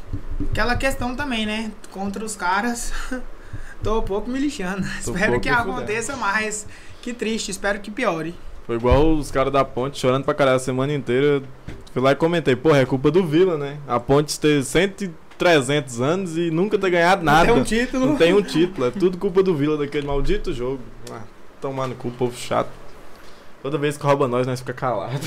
aquela 0.52 0.76
questão 0.76 1.16
também, 1.16 1.46
né? 1.46 1.72
Contra 1.90 2.24
os 2.24 2.36
caras, 2.36 2.94
tô 3.82 4.00
um 4.00 4.04
pouco 4.04 4.30
me 4.30 4.40
lixando. 4.40 4.86
Tô 5.04 5.12
espero 5.12 5.40
que 5.40 5.50
aconteça 5.50 6.16
mais. 6.16 6.68
Que 7.02 7.14
triste, 7.14 7.50
espero 7.50 7.80
que 7.80 7.90
piore. 7.90 8.36
Foi 8.66 8.76
igual 8.76 9.14
os 9.14 9.32
caras 9.32 9.52
da 9.52 9.66
Ponte 9.66 10.00
chorando 10.00 10.24
pra 10.24 10.34
caralho 10.34 10.58
a 10.58 10.60
semana 10.60 10.94
inteira. 10.94 11.42
Fui 11.92 12.02
lá 12.02 12.12
e 12.12 12.16
comentei, 12.16 12.56
porra, 12.56 12.78
é 12.78 12.86
culpa 12.86 13.10
do 13.10 13.26
Vila, 13.26 13.58
né? 13.58 13.80
A 13.88 14.00
Ponte 14.00 14.40
ter 14.40 14.64
100 14.64 14.94
e 15.02 15.10
300 15.38 16.00
anos 16.00 16.38
e 16.38 16.52
nunca 16.52 16.78
ter 16.78 16.92
ganhado 16.92 17.24
nada. 17.24 17.52
Tem 17.52 17.60
um 17.60 17.64
título. 17.64 18.06
Não 18.06 18.16
tem 18.16 18.34
um 18.34 18.42
título, 18.42 18.88
é 18.88 18.92
tudo 18.92 19.18
culpa 19.18 19.42
do 19.42 19.56
Vila, 19.56 19.78
daquele 19.78 20.06
maldito 20.06 20.54
jogo. 20.54 20.80
Ah, 21.12 21.24
tomar 21.60 21.88
no 21.88 21.96
cu, 21.96 22.12
povo 22.12 22.38
chato. 22.38 22.70
Toda 23.64 23.78
vez 23.78 23.98
que 23.98 24.06
rouba 24.06 24.28
nós, 24.28 24.46
nós 24.46 24.60
fica 24.60 24.74
calado. 24.74 25.20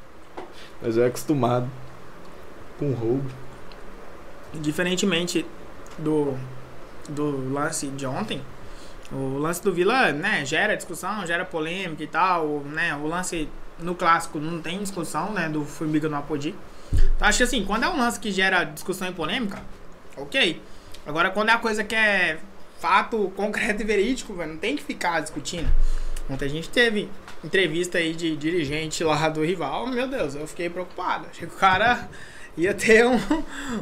nós 0.82 0.94
já 0.94 1.02
é 1.02 1.06
acostumado 1.06 1.68
com 2.78 2.92
roubo. 2.92 3.30
Diferentemente 4.54 5.44
do, 5.98 6.34
do 7.08 7.52
lance 7.52 7.86
de 7.88 8.06
ontem, 8.06 8.40
o 9.12 9.38
lance 9.38 9.62
do 9.62 9.72
Vila, 9.72 10.12
né, 10.12 10.44
gera 10.44 10.76
discussão, 10.76 11.26
gera 11.26 11.44
polêmica 11.44 12.02
e 12.02 12.06
tal, 12.06 12.60
né, 12.60 12.94
o 12.94 13.06
lance 13.06 13.48
no 13.78 13.94
clássico 13.94 14.38
não 14.38 14.60
tem 14.60 14.78
discussão, 14.78 15.32
né, 15.32 15.48
do 15.48 15.64
Formiga 15.64 16.08
no 16.08 16.16
Apodi. 16.16 16.54
Então 16.92 17.28
acho 17.28 17.38
que 17.38 17.44
assim, 17.44 17.64
quando 17.64 17.84
é 17.84 17.88
um 17.88 17.98
lance 17.98 18.18
que 18.18 18.30
gera 18.30 18.64
discussão 18.64 19.08
e 19.08 19.12
polêmica, 19.12 19.62
ok. 20.16 20.60
Agora 21.06 21.30
quando 21.30 21.50
é 21.50 21.52
a 21.52 21.58
coisa 21.58 21.84
que 21.84 21.94
é 21.94 22.38
fato 22.78 23.32
concreto 23.36 23.82
e 23.82 23.84
verídico, 23.84 24.34
velho, 24.34 24.52
não 24.52 24.58
tem 24.58 24.76
que 24.76 24.82
ficar 24.82 25.20
discutindo. 25.20 25.70
Ontem 26.28 26.46
a 26.46 26.48
gente 26.48 26.68
teve 26.68 27.08
entrevista 27.44 27.98
aí 27.98 28.14
de 28.14 28.36
dirigente 28.36 29.02
lá 29.04 29.28
do 29.28 29.44
rival, 29.44 29.86
meu 29.86 30.06
Deus, 30.08 30.34
eu 30.34 30.46
fiquei 30.46 30.70
preocupado. 30.70 31.26
Achei 31.30 31.46
que 31.46 31.54
o 31.54 31.58
cara 31.58 32.08
ia 32.56 32.74
ter 32.74 33.06
um, 33.06 33.18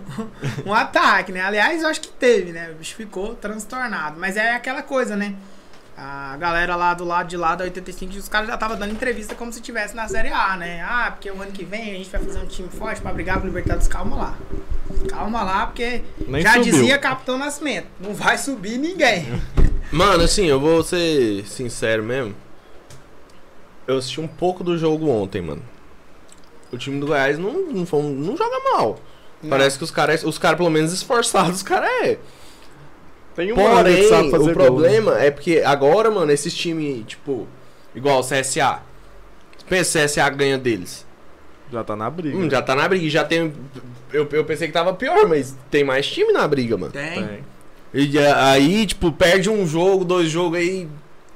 um 0.66 0.72
ataque, 0.74 1.32
né? 1.32 1.40
Aliás, 1.40 1.82
eu 1.82 1.88
acho 1.88 2.00
que 2.00 2.08
teve, 2.08 2.52
né? 2.52 2.70
O 2.70 2.74
bicho 2.74 2.94
ficou 2.94 3.34
transtornado. 3.34 4.18
Mas 4.18 4.36
é 4.36 4.54
aquela 4.54 4.82
coisa, 4.82 5.16
né? 5.16 5.34
A 5.96 6.34
galera 6.38 6.76
lá 6.76 6.94
do 6.94 7.04
lado 7.04 7.28
de 7.28 7.36
lá 7.36 7.54
da 7.54 7.64
85, 7.64 8.16
os 8.16 8.28
caras 8.28 8.48
já 8.48 8.54
estavam 8.54 8.78
dando 8.78 8.92
entrevista 8.92 9.34
como 9.34 9.52
se 9.52 9.58
estivesse 9.58 9.94
na 9.94 10.08
Série 10.08 10.30
A, 10.30 10.56
né? 10.56 10.82
Ah, 10.82 11.10
porque 11.10 11.30
o 11.30 11.42
ano 11.42 11.52
que 11.52 11.64
vem 11.64 11.90
a 11.90 11.94
gente 11.96 12.08
vai 12.08 12.22
fazer 12.22 12.38
um 12.38 12.46
time 12.46 12.68
forte 12.70 13.02
pra 13.02 13.12
brigar 13.12 13.36
pro 13.36 13.46
Libertadores. 13.46 13.86
Calma 13.86 14.16
lá. 14.16 14.38
Calma 15.08 15.42
lá, 15.42 15.66
porque 15.66 16.02
Nem 16.26 16.40
já 16.40 16.54
subiu. 16.54 16.72
dizia 16.72 16.98
Capitão 16.98 17.36
Nascimento, 17.36 17.86
não 18.00 18.14
vai 18.14 18.38
subir 18.38 18.78
ninguém. 18.78 19.26
Mano, 19.92 20.22
assim, 20.24 20.46
eu 20.46 20.58
vou 20.60 20.82
ser 20.82 21.44
sincero 21.46 22.02
mesmo. 22.02 22.34
Eu 23.86 23.98
assisti 23.98 24.20
um 24.20 24.28
pouco 24.28 24.62
do 24.62 24.78
jogo 24.78 25.08
ontem, 25.08 25.42
mano. 25.42 25.62
O 26.72 26.78
time 26.78 27.00
do 27.00 27.06
Goiás 27.06 27.38
não, 27.38 27.52
não, 27.66 27.84
foi 27.86 28.02
não 28.02 28.36
joga 28.36 28.56
mal. 28.72 28.98
Parece 29.48 29.78
que 29.78 29.84
os 29.84 29.90
caras, 29.90 30.22
os 30.22 30.38
caras 30.38 30.56
pelo 30.58 30.70
menos 30.70 30.92
esforçados, 30.92 31.56
os 31.56 31.62
caras 31.62 31.88
é. 32.04 32.18
Tem 33.34 33.52
um 33.52 33.54
Porém, 33.54 34.08
sabe 34.08 34.30
fazer 34.30 34.50
o 34.50 34.54
gol, 34.54 34.54
problema 34.54 35.18
é 35.18 35.30
porque 35.30 35.62
agora, 35.64 36.10
mano, 36.10 36.30
esses 36.30 36.54
times, 36.54 37.04
tipo, 37.06 37.46
igual 37.94 38.20
o 38.20 38.24
CSA. 38.24 38.82
Pensa, 39.68 40.00
o 40.00 40.04
CSA 40.04 40.28
ganha 40.30 40.58
deles. 40.58 41.06
né? 41.66 41.78
Já 41.78 41.84
tá 41.84 41.94
na 41.96 42.10
briga. 42.10 42.36
Hum, 42.36 42.50
já 42.50 42.60
tá 42.60 42.74
na 42.74 42.88
briga, 42.88 43.08
já 43.08 43.24
tem. 43.24 43.52
Eu, 44.12 44.28
eu 44.32 44.44
pensei 44.44 44.66
que 44.66 44.72
tava 44.74 44.92
pior, 44.92 45.26
mas 45.28 45.56
tem 45.70 45.84
mais 45.84 46.06
time 46.06 46.32
na 46.32 46.46
briga, 46.46 46.76
mano. 46.76 46.92
Tem. 46.92 47.24
Tem. 47.26 47.44
E 47.94 48.18
a- 48.18 48.50
aí, 48.50 48.84
tipo, 48.86 49.10
perde 49.12 49.48
um 49.48 49.66
jogo, 49.66 50.04
dois 50.04 50.28
jogos, 50.28 50.58
aí 50.58 50.88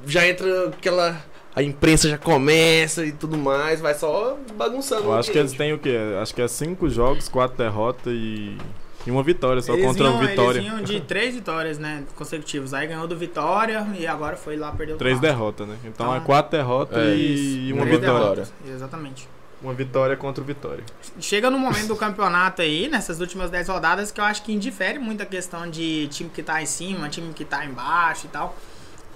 já 0.06 0.26
entra 0.26 0.68
aquela. 0.68 1.20
A 1.56 1.62
imprensa 1.62 2.08
já 2.08 2.18
começa 2.18 3.04
e 3.06 3.12
tudo 3.12 3.38
mais, 3.38 3.80
vai 3.80 3.94
só 3.94 4.36
bagunçando. 4.56 5.04
Eu 5.04 5.14
acho 5.14 5.30
que 5.30 5.38
eles 5.38 5.52
têm 5.52 5.72
o 5.72 5.78
quê? 5.78 5.96
Acho 6.20 6.34
que 6.34 6.42
é 6.42 6.48
5 6.48 6.88
jogos, 6.90 7.28
4 7.28 7.56
derrotas 7.56 8.12
e... 8.12 8.56
e 9.06 9.10
uma 9.10 9.22
vitória, 9.22 9.62
só 9.62 9.74
Eles 9.74 9.86
contra 9.86 10.10
o 10.10 10.18
Vitória. 10.18 10.58
Eles 10.58 10.68
vinham 10.72 10.82
de 10.82 11.00
três 11.06 11.32
vitórias, 11.34 11.78
né, 11.78 12.02
consecutivas. 12.16 12.74
Aí 12.74 12.88
ganhou 12.88 13.06
do 13.06 13.16
Vitória 13.16 13.86
e 13.96 14.04
agora 14.04 14.36
foi 14.36 14.56
lá 14.56 14.72
perdeu 14.72 14.96
Três 14.96 15.20
derrotas, 15.20 15.68
né? 15.68 15.76
Então 15.84 16.06
Então, 16.06 16.16
é 16.16 16.20
4 16.20 16.50
derrotas 16.58 16.98
é 16.98 17.14
e 17.16 17.72
uma 17.72 17.82
Três 17.82 18.00
vitória. 18.00 18.18
vitória. 18.20 18.34
derrotas, 18.44 18.74
Exatamente. 18.74 19.28
Uma 19.62 19.72
vitória 19.72 20.16
contra 20.16 20.42
o 20.42 20.46
Vitória. 20.46 20.82
Chega 21.20 21.48
no 21.50 21.58
momento 21.58 21.86
do 21.86 21.94
campeonato 21.96 22.62
aí, 22.62 22.88
nessas 22.88 23.20
últimas 23.20 23.48
10 23.50 23.68
rodadas, 23.68 24.10
que 24.10 24.20
eu 24.20 24.24
acho 24.24 24.42
que 24.42 24.52
indifere 24.52 24.98
muito 24.98 25.22
a 25.22 25.26
questão 25.26 25.70
de 25.70 26.08
time 26.08 26.28
que 26.28 26.42
tá 26.42 26.60
em 26.60 26.66
cima, 26.66 27.08
time 27.08 27.32
que 27.32 27.44
tá 27.44 27.64
embaixo 27.64 28.26
e 28.26 28.28
tal. 28.30 28.56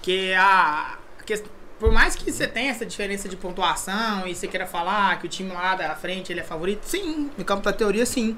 Que 0.00 0.32
a. 0.34 0.96
a 1.20 1.22
quest- 1.24 1.44
por 1.78 1.92
mais 1.92 2.16
que 2.16 2.30
você 2.30 2.46
tenha 2.46 2.70
essa 2.70 2.84
diferença 2.84 3.28
de 3.28 3.36
pontuação 3.36 4.26
e 4.26 4.34
você 4.34 4.48
queira 4.48 4.66
falar 4.66 5.18
que 5.20 5.26
o 5.26 5.28
time 5.28 5.52
lá 5.52 5.74
da 5.74 5.94
frente 5.94 6.32
ele 6.32 6.40
é 6.40 6.44
favorito, 6.44 6.82
sim, 6.84 7.30
no 7.36 7.44
campo 7.44 7.62
da 7.62 7.72
teoria 7.72 8.04
sim. 8.04 8.36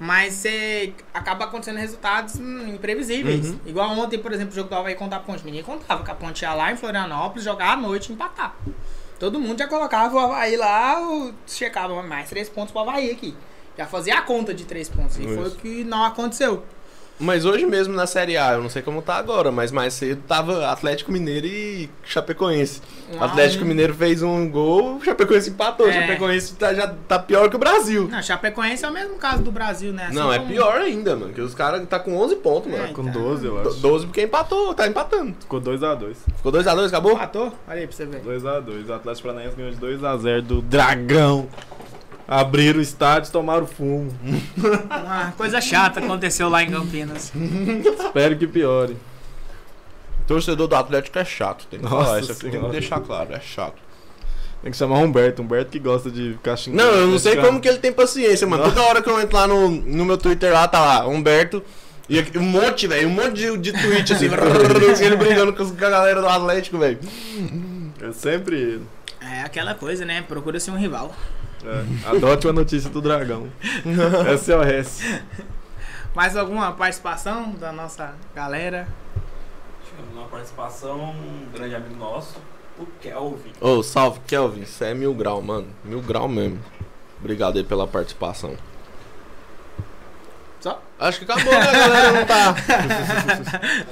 Mas 0.00 0.34
você 0.34 0.94
acaba 1.14 1.44
acontecendo 1.44 1.76
resultados 1.76 2.34
hum, 2.36 2.74
imprevisíveis. 2.74 3.50
Uhum. 3.50 3.60
Igual 3.66 3.90
ontem, 3.90 4.18
por 4.18 4.32
exemplo, 4.32 4.52
o 4.52 4.56
jogo 4.56 4.68
do 4.68 4.74
Havaí 4.74 4.96
contra 4.96 5.18
a 5.18 5.20
Ponte. 5.20 5.44
Ninguém 5.44 5.62
contava 5.62 6.02
que 6.02 6.10
a 6.10 6.14
Ponte 6.14 6.42
ia 6.42 6.52
lá 6.54 6.72
em 6.72 6.76
Florianópolis 6.76 7.44
jogar 7.44 7.74
à 7.74 7.76
noite 7.76 8.10
e 8.10 8.12
empatar. 8.14 8.56
Todo 9.20 9.38
mundo 9.38 9.60
já 9.60 9.68
colocava 9.68 10.16
o 10.16 10.18
Havaí 10.18 10.56
lá, 10.56 10.96
checava 11.46 12.02
mais 12.02 12.28
três 12.28 12.48
pontos 12.48 12.72
pro 12.72 12.80
Havaí 12.80 13.12
aqui. 13.12 13.36
Já 13.78 13.86
fazia 13.86 14.18
a 14.18 14.22
conta 14.22 14.52
de 14.52 14.64
três 14.64 14.88
pontos. 14.88 15.18
E 15.18 15.22
foi 15.22 15.36
o 15.36 15.46
Isso. 15.46 15.56
que 15.56 15.84
não 15.84 16.04
aconteceu. 16.04 16.64
Mas 17.20 17.44
hoje 17.44 17.64
mesmo 17.66 17.94
na 17.94 18.06
Série 18.06 18.36
A, 18.36 18.54
eu 18.54 18.62
não 18.62 18.68
sei 18.68 18.82
como 18.82 19.00
tá 19.00 19.14
agora, 19.14 19.52
mas 19.52 19.70
mais 19.70 19.94
cedo 19.94 20.20
tava 20.26 20.66
Atlético 20.66 21.12
Mineiro 21.12 21.46
e 21.46 21.88
Chapecoense. 22.04 22.80
O 23.12 23.22
Atlético. 23.22 23.64
Mineiro 23.64 23.94
fez 23.94 24.22
um 24.22 24.48
gol, 24.50 24.96
o 24.96 25.04
Chapecoense 25.04 25.50
empatou. 25.50 25.86
O 25.86 25.88
É. 25.88 25.92
Chapecoense 26.00 26.54
tá, 26.56 26.74
já 26.74 26.88
tá 27.06 27.18
pior 27.20 27.48
que 27.48 27.54
o 27.54 27.58
Brasil. 27.58 28.08
Não, 28.10 28.20
Chapecoense 28.22 28.84
é 28.84 28.88
o 28.88 28.92
mesmo 28.92 29.14
caso 29.16 29.42
do 29.42 29.52
Brasil, 29.52 29.92
né? 29.92 30.06
Assim 30.06 30.16
não, 30.16 30.32
é 30.32 30.38
como- 30.38 30.50
pior 30.50 30.80
ainda, 30.80 31.14
mano. 31.14 31.32
Que 31.32 31.40
os 31.40 31.54
caras 31.54 31.86
tá 31.88 31.98
com 32.00 32.16
11 32.16 32.36
pontos, 32.36 32.70
mano. 32.72 32.84
É. 32.84 32.88
Com 32.88 33.02
então. 33.02 33.22
12, 33.22 33.46
eu 33.46 33.62
Do- 33.62 33.68
acho. 33.68 33.78
12 33.78 34.06
porque 34.06 34.22
empatou, 34.22 34.74
tá 34.74 34.88
empatando. 34.88 35.34
Ficou 35.38 35.60
2x2. 35.60 36.16
Ficou 36.36 36.50
2x2, 36.50 36.86
acabou? 36.88 37.12
Empatou? 37.12 37.52
Olha 37.68 37.80
aí 37.80 37.86
pra 37.86 37.94
você 37.96 38.04
ver. 38.06 38.20
2x2. 38.20 38.88
O 38.88 38.92
Atlético 38.94 39.28
Paranaense 39.28 39.56
ganhou 39.56 39.70
de 39.72 39.78
2x0 39.78 40.40
do 40.42 40.60
Dragão. 40.62 41.46
Abriram 42.26 42.78
o 42.78 42.82
estádio 42.82 43.28
e 43.28 43.32
tomaram 43.32 43.66
fumo. 43.66 44.12
Uma 44.88 45.32
coisa 45.32 45.60
chata 45.60 46.00
aconteceu 46.00 46.48
lá 46.48 46.62
em 46.62 46.70
Campinas. 46.70 47.32
Espero 47.98 48.36
que 48.36 48.46
piore. 48.46 48.96
Torcedor 50.26 50.68
do 50.68 50.76
Atlético 50.76 51.18
é 51.18 51.24
chato, 51.24 51.66
tem 51.66 51.80
que 51.80 51.84
Nossa 51.84 52.04
falar. 52.04 52.20
Isso 52.20 52.32
aqui 52.32 52.50
tem 52.50 52.60
que 52.60 52.68
deixar 52.70 53.00
claro, 53.00 53.34
é 53.34 53.40
chato. 53.40 53.76
Tem 54.62 54.70
que 54.70 54.76
chamar 54.76 54.98
o 54.98 55.02
Humberto. 55.02 55.42
Humberto 55.42 55.72
que 55.72 55.78
gosta 55.80 56.08
de 56.10 56.32
ficar 56.34 56.56
xingando. 56.56 56.84
Não, 56.84 56.92
eu 56.92 57.06
não 57.08 57.18
sei 57.18 57.36
como 57.36 57.60
que 57.60 57.68
ele 57.68 57.78
tem 57.78 57.92
paciência, 57.92 58.46
mano. 58.46 58.62
Nossa. 58.62 58.74
Toda 58.76 58.86
hora 58.86 59.02
que 59.02 59.10
eu 59.10 59.20
entro 59.20 59.36
lá 59.36 59.48
no, 59.48 59.68
no 59.68 60.04
meu 60.04 60.16
Twitter 60.16 60.52
lá, 60.52 60.68
tá 60.68 60.80
lá, 60.80 61.06
Humberto. 61.06 61.62
E 62.08 62.18
aqui- 62.18 62.38
um 62.38 62.42
monte, 62.42 62.86
velho, 62.86 63.08
um 63.08 63.12
monte 63.12 63.32
de, 63.32 63.56
de 63.58 63.72
tweet 63.72 64.12
assim, 64.12 64.26
ele 65.04 65.16
brigando 65.16 65.52
com 65.52 65.62
a 65.64 65.70
galera 65.70 66.20
do 66.20 66.28
Atlético, 66.28 66.78
velho. 66.78 66.98
É 68.00 68.12
sempre. 68.12 68.80
É 69.20 69.40
aquela 69.42 69.74
coisa, 69.74 70.04
né? 70.04 70.22
Procura-se 70.22 70.70
um 70.70 70.76
rival. 70.76 71.12
É, 71.64 72.08
adote 72.16 72.46
uma 72.46 72.52
notícia 72.52 72.90
do 72.90 73.00
Dragão. 73.00 73.48
SOS. 74.38 75.02
Mais 76.14 76.36
alguma 76.36 76.72
participação 76.72 77.52
da 77.52 77.72
nossa 77.72 78.14
galera? 78.34 78.88
Tivemos 79.84 80.14
uma 80.14 80.26
participação, 80.26 81.10
um 81.10 81.46
grande 81.52 81.74
amigo 81.74 81.96
nosso, 81.96 82.36
o 82.78 82.86
Kelvin. 83.00 83.52
Ô, 83.60 83.82
salve, 83.82 84.20
Kelvin. 84.26 84.62
Isso 84.62 84.82
é 84.82 84.92
mil 84.92 85.14
grau, 85.14 85.40
mano. 85.40 85.68
Mil 85.84 86.00
grau 86.00 86.28
mesmo. 86.28 86.58
Obrigado 87.20 87.56
aí 87.56 87.64
pela 87.64 87.86
participação. 87.86 88.56
Só? 90.62 90.80
Acho 90.98 91.18
que 91.18 91.24
acabou, 91.24 91.52
né, 91.52 91.72
galera? 91.72 92.12
Não 92.12 92.24
tá. 92.24 92.54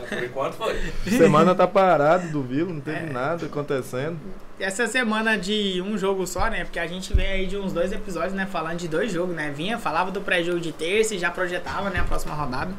Por 0.08 0.22
enquanto 0.22 0.52
foi. 0.54 0.78
Semana 1.08 1.52
tá 1.52 1.66
parado 1.66 2.28
do 2.28 2.42
Vila, 2.42 2.72
não 2.72 2.80
teve 2.80 2.96
É. 3.08 3.12
nada 3.12 3.46
acontecendo. 3.46 4.16
Essa 4.58 4.86
semana 4.86 5.36
de 5.36 5.82
um 5.84 5.98
jogo 5.98 6.26
só, 6.28 6.48
né? 6.48 6.62
Porque 6.64 6.78
a 6.78 6.86
gente 6.86 7.12
vem 7.12 7.26
aí 7.26 7.46
de 7.46 7.56
uns 7.56 7.72
dois 7.72 7.90
episódios, 7.92 8.34
né? 8.34 8.46
Falando 8.46 8.78
de 8.78 8.86
dois 8.86 9.10
jogos, 9.10 9.34
né? 9.34 9.50
Vinha, 9.54 9.78
falava 9.78 10.12
do 10.12 10.20
pré-jogo 10.20 10.60
de 10.60 10.70
terça 10.70 11.14
e 11.14 11.18
já 11.18 11.30
projetava, 11.30 11.90
né? 11.90 11.98
A 12.00 12.04
próxima 12.04 12.34
rodada. 12.34 12.72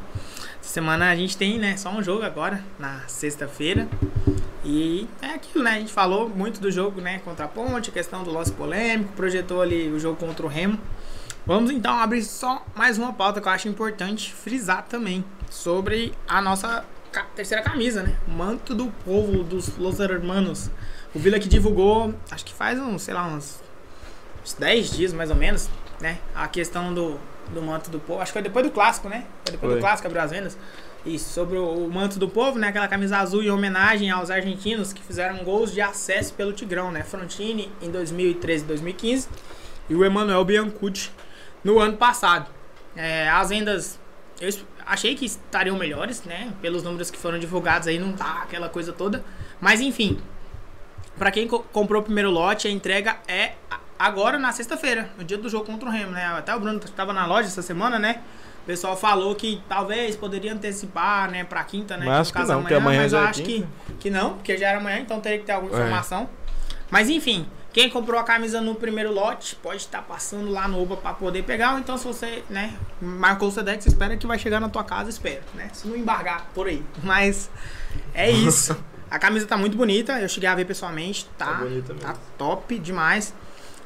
Essa 0.61 0.69
semana 0.73 1.09
a 1.09 1.15
gente 1.15 1.35
tem, 1.35 1.57
né? 1.59 1.75
Só 1.75 1.89
um 1.89 2.01
jogo 2.01 2.23
agora, 2.23 2.63
na 2.79 3.01
sexta-feira. 3.07 3.89
E 4.63 5.05
é 5.21 5.33
aquilo, 5.33 5.63
né? 5.65 5.71
A 5.71 5.79
gente 5.79 5.91
falou 5.91 6.29
muito 6.29 6.61
do 6.61 6.71
jogo, 6.71 7.01
né? 7.01 7.19
Contra 7.25 7.43
a 7.45 7.47
Ponte, 7.49 7.89
a 7.89 7.93
questão 7.93 8.23
do 8.23 8.31
lance 8.31 8.51
polêmico, 8.53 9.11
projetou 9.17 9.61
ali 9.61 9.89
o 9.89 9.99
jogo 9.99 10.15
contra 10.15 10.45
o 10.45 10.49
Remo. 10.49 10.77
Vamos 11.45 11.71
então 11.71 11.97
abrir 11.97 12.23
só 12.23 12.63
mais 12.75 12.97
uma 12.97 13.13
pauta 13.13 13.41
que 13.41 13.47
eu 13.47 13.51
acho 13.51 13.67
importante 13.67 14.33
frisar 14.33 14.85
também 14.87 15.25
sobre 15.49 16.13
a 16.27 16.41
nossa 16.41 16.85
ca- 17.11 17.25
terceira 17.35 17.63
camisa, 17.63 18.03
né? 18.03 18.15
Manto 18.27 18.75
do 18.75 18.87
povo 19.03 19.43
dos 19.43 19.75
Los 19.77 19.99
Hermanos. 19.99 20.69
O 21.13 21.19
Vila 21.19 21.39
que 21.39 21.49
divulgou, 21.49 22.13
acho 22.29 22.45
que 22.45 22.53
faz 22.53 22.79
uns, 22.79 23.01
sei 23.01 23.13
lá, 23.13 23.25
uns, 23.27 23.59
uns 24.43 24.53
10 24.53 24.91
dias 24.91 25.13
mais 25.13 25.29
ou 25.31 25.35
menos, 25.35 25.67
né? 25.99 26.19
A 26.35 26.47
questão 26.47 26.93
do, 26.93 27.19
do 27.53 27.61
manto 27.61 27.89
do 27.89 27.99
povo. 27.99 28.21
Acho 28.21 28.31
que 28.31 28.33
foi 28.33 28.43
depois 28.43 28.65
do 28.65 28.71
clássico, 28.71 29.09
né? 29.09 29.25
Foi 29.43 29.51
depois 29.53 29.71
Foi. 29.71 29.79
do 29.79 29.81
clássico, 29.81 30.07
abriu 30.07 30.21
as 30.21 30.29
vendas. 30.31 30.57
Isso, 31.03 31.33
sobre 31.33 31.57
o, 31.57 31.87
o 31.87 31.91
manto 31.91 32.19
do 32.19 32.29
povo, 32.29 32.59
né? 32.59 32.67
Aquela 32.67 32.87
camisa 32.87 33.17
azul 33.17 33.41
em 33.41 33.49
homenagem 33.49 34.11
aos 34.11 34.29
argentinos 34.29 34.93
que 34.93 35.01
fizeram 35.01 35.43
gols 35.43 35.73
de 35.73 35.81
acesso 35.81 36.35
pelo 36.35 36.53
Tigrão, 36.53 36.91
né? 36.91 37.01
Frontini 37.03 37.71
em 37.81 37.89
2013 37.89 38.63
e 38.63 38.67
2015 38.67 39.27
e 39.89 39.95
o 39.95 40.05
Emanuel 40.05 40.45
Biancucci 40.45 41.09
no 41.63 41.79
ano 41.79 41.97
passado. 41.97 42.49
É, 42.95 43.29
as 43.29 43.49
vendas 43.49 43.99
eu 44.39 44.49
achei 44.85 45.15
que 45.15 45.25
estariam 45.25 45.77
melhores, 45.77 46.23
né? 46.23 46.51
Pelos 46.61 46.83
números 46.83 47.11
que 47.11 47.17
foram 47.17 47.37
divulgados 47.39 47.87
aí, 47.87 47.99
não 47.99 48.11
tá 48.13 48.41
aquela 48.43 48.67
coisa 48.69 48.91
toda. 48.91 49.23
Mas 49.59 49.79
enfim, 49.81 50.19
Pra 51.17 51.29
quem 51.29 51.47
co- 51.47 51.59
comprou 51.71 52.01
o 52.01 52.05
primeiro 52.05 52.31
lote, 52.31 52.67
a 52.67 52.71
entrega 52.71 53.17
é 53.27 53.51
agora 53.99 54.39
na 54.39 54.51
sexta-feira, 54.51 55.09
no 55.17 55.23
dia 55.23 55.37
do 55.37 55.49
jogo 55.49 55.65
contra 55.65 55.87
o 55.87 55.91
Remo, 55.91 56.11
né? 56.11 56.25
Até 56.25 56.55
o 56.55 56.59
Bruno 56.59 56.79
estava 56.83 57.13
na 57.13 57.25
loja 57.27 57.47
essa 57.47 57.61
semana, 57.61 57.99
né? 57.99 58.21
O 58.63 58.65
pessoal 58.65 58.95
falou 58.95 59.35
que 59.35 59.61
talvez 59.67 60.15
poderia 60.15 60.53
antecipar, 60.53 61.29
né, 61.29 61.43
pra 61.43 61.63
quinta, 61.63 61.97
né? 61.97 62.05
Mas 62.05 62.31
que 62.31 62.41
não, 62.43 62.61
porque 62.61 62.73
amanhã 62.73 63.01
mas 63.03 63.11
já 63.11 63.17
eu 63.19 63.23
é 63.25 63.27
acho 63.27 63.43
que, 63.43 63.53
quinta. 63.55 63.67
que 63.99 64.09
não, 64.09 64.35
porque 64.35 64.57
já 64.57 64.69
era 64.69 64.79
amanhã, 64.79 64.99
então 64.99 65.19
teria 65.19 65.37
que 65.39 65.45
ter 65.45 65.51
alguma 65.51 65.75
É. 65.75 65.81
informação. 65.81 66.29
Mas 66.89 67.09
enfim, 67.09 67.45
quem 67.73 67.89
comprou 67.89 68.19
a 68.19 68.23
camisa 68.23 68.59
no 68.59 68.75
primeiro 68.75 69.13
lote 69.13 69.55
pode 69.55 69.77
estar 69.77 70.01
passando 70.01 70.51
lá 70.51 70.67
no 70.67 70.81
Uba 70.81 70.97
pra 70.97 71.13
poder 71.13 71.43
pegar, 71.43 71.73
ou 71.73 71.79
então 71.79 71.97
se 71.97 72.05
você, 72.05 72.43
né, 72.49 72.75
marcou 73.01 73.47
o 73.47 73.51
Sedex, 73.51 73.85
espera 73.85 74.17
que 74.17 74.27
vai 74.27 74.37
chegar 74.37 74.59
na 74.59 74.67
tua 74.69 74.83
casa, 74.83 75.09
espera, 75.09 75.41
né? 75.53 75.69
Se 75.73 75.87
não 75.87 75.95
embargar 75.95 76.47
por 76.53 76.67
aí. 76.67 76.83
Mas 77.03 77.49
é 78.13 78.29
isso. 78.29 78.75
A 79.09 79.19
camisa 79.19 79.45
tá 79.45 79.57
muito 79.57 79.75
bonita, 79.77 80.19
eu 80.19 80.27
cheguei 80.29 80.49
a 80.49 80.55
ver 80.55 80.65
pessoalmente, 80.65 81.27
tá, 81.37 81.61
Tá 81.99 82.13
tá 82.13 82.19
top 82.37 82.77
demais. 82.79 83.33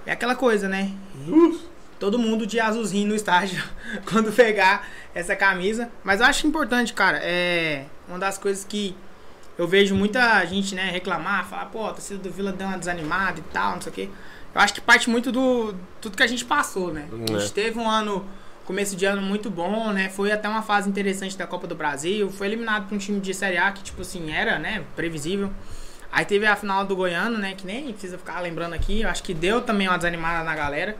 É 0.05 0.11
aquela 0.11 0.35
coisa, 0.35 0.67
né? 0.67 0.91
Todo 1.99 2.19
mundo 2.19 2.45
de 2.45 2.59
azulzinho 2.59 3.07
no 3.07 3.15
estádio 3.15 3.63
quando 4.05 4.31
pegar 4.31 4.87
essa 5.15 5.35
camisa. 5.35 5.89
Mas 6.03 6.19
eu 6.19 6.27
acho 6.27 6.45
importante, 6.45 6.93
cara. 6.93 7.19
É 7.23 7.85
uma 8.07 8.19
das 8.19 8.37
coisas 8.37 8.63
que 8.63 8.95
eu 9.57 9.67
vejo 9.67 9.95
muita 9.95 10.43
gente, 10.45 10.75
né, 10.75 10.89
reclamar, 10.91 11.45
falar, 11.45 11.65
pô, 11.67 11.85
a 11.85 11.93
torcida 11.93 12.19
do 12.19 12.29
Vila 12.29 12.51
deu 12.51 12.67
uma 12.67 12.77
desanimada 12.77 13.39
e 13.39 13.43
tal, 13.53 13.73
não 13.75 13.81
sei 13.81 13.91
o 13.91 13.95
quê. 13.95 14.09
Eu 14.53 14.61
acho 14.61 14.73
que 14.73 14.81
parte 14.81 15.09
muito 15.09 15.31
do 15.31 15.75
tudo 15.99 16.15
que 16.15 16.23
a 16.23 16.27
gente 16.27 16.45
passou, 16.45 16.93
né? 16.93 17.07
A 17.11 17.31
gente 17.39 17.45
É. 17.45 17.49
teve 17.49 17.77
um 17.79 17.89
ano, 17.89 18.25
começo 18.63 18.95
de 18.95 19.05
ano 19.05 19.21
muito 19.21 19.49
bom, 19.49 19.91
né? 19.91 20.09
Foi 20.09 20.31
até 20.31 20.47
uma 20.47 20.61
fase 20.61 20.89
interessante 20.89 21.37
da 21.37 21.45
Copa 21.45 21.67
do 21.67 21.75
Brasil. 21.75 22.29
Foi 22.31 22.47
eliminado 22.47 22.87
por 22.87 22.95
um 22.95 22.97
time 22.97 23.19
de 23.19 23.33
Série 23.33 23.57
A 23.57 23.71
que, 23.71 23.83
tipo 23.83 24.01
assim, 24.01 24.31
era, 24.31 24.57
né, 24.57 24.83
previsível. 24.95 25.51
Aí 26.11 26.23
teve 26.23 26.45
a 26.45 26.55
final 26.55 26.85
do 26.85 26.95
Goiano, 26.95 27.37
né? 27.37 27.53
Que 27.57 27.65
nem 27.67 27.91
precisa 27.91 28.17
ficar 28.17 28.39
lembrando 28.39 28.73
aqui. 28.73 29.01
Eu 29.01 29.09
acho 29.09 29.21
que 29.23 29.33
deu 29.33 29.61
também 29.61 29.87
uma 29.89 29.97
desanimada 29.97 30.43
na 30.45 30.55
galera. 30.55 30.95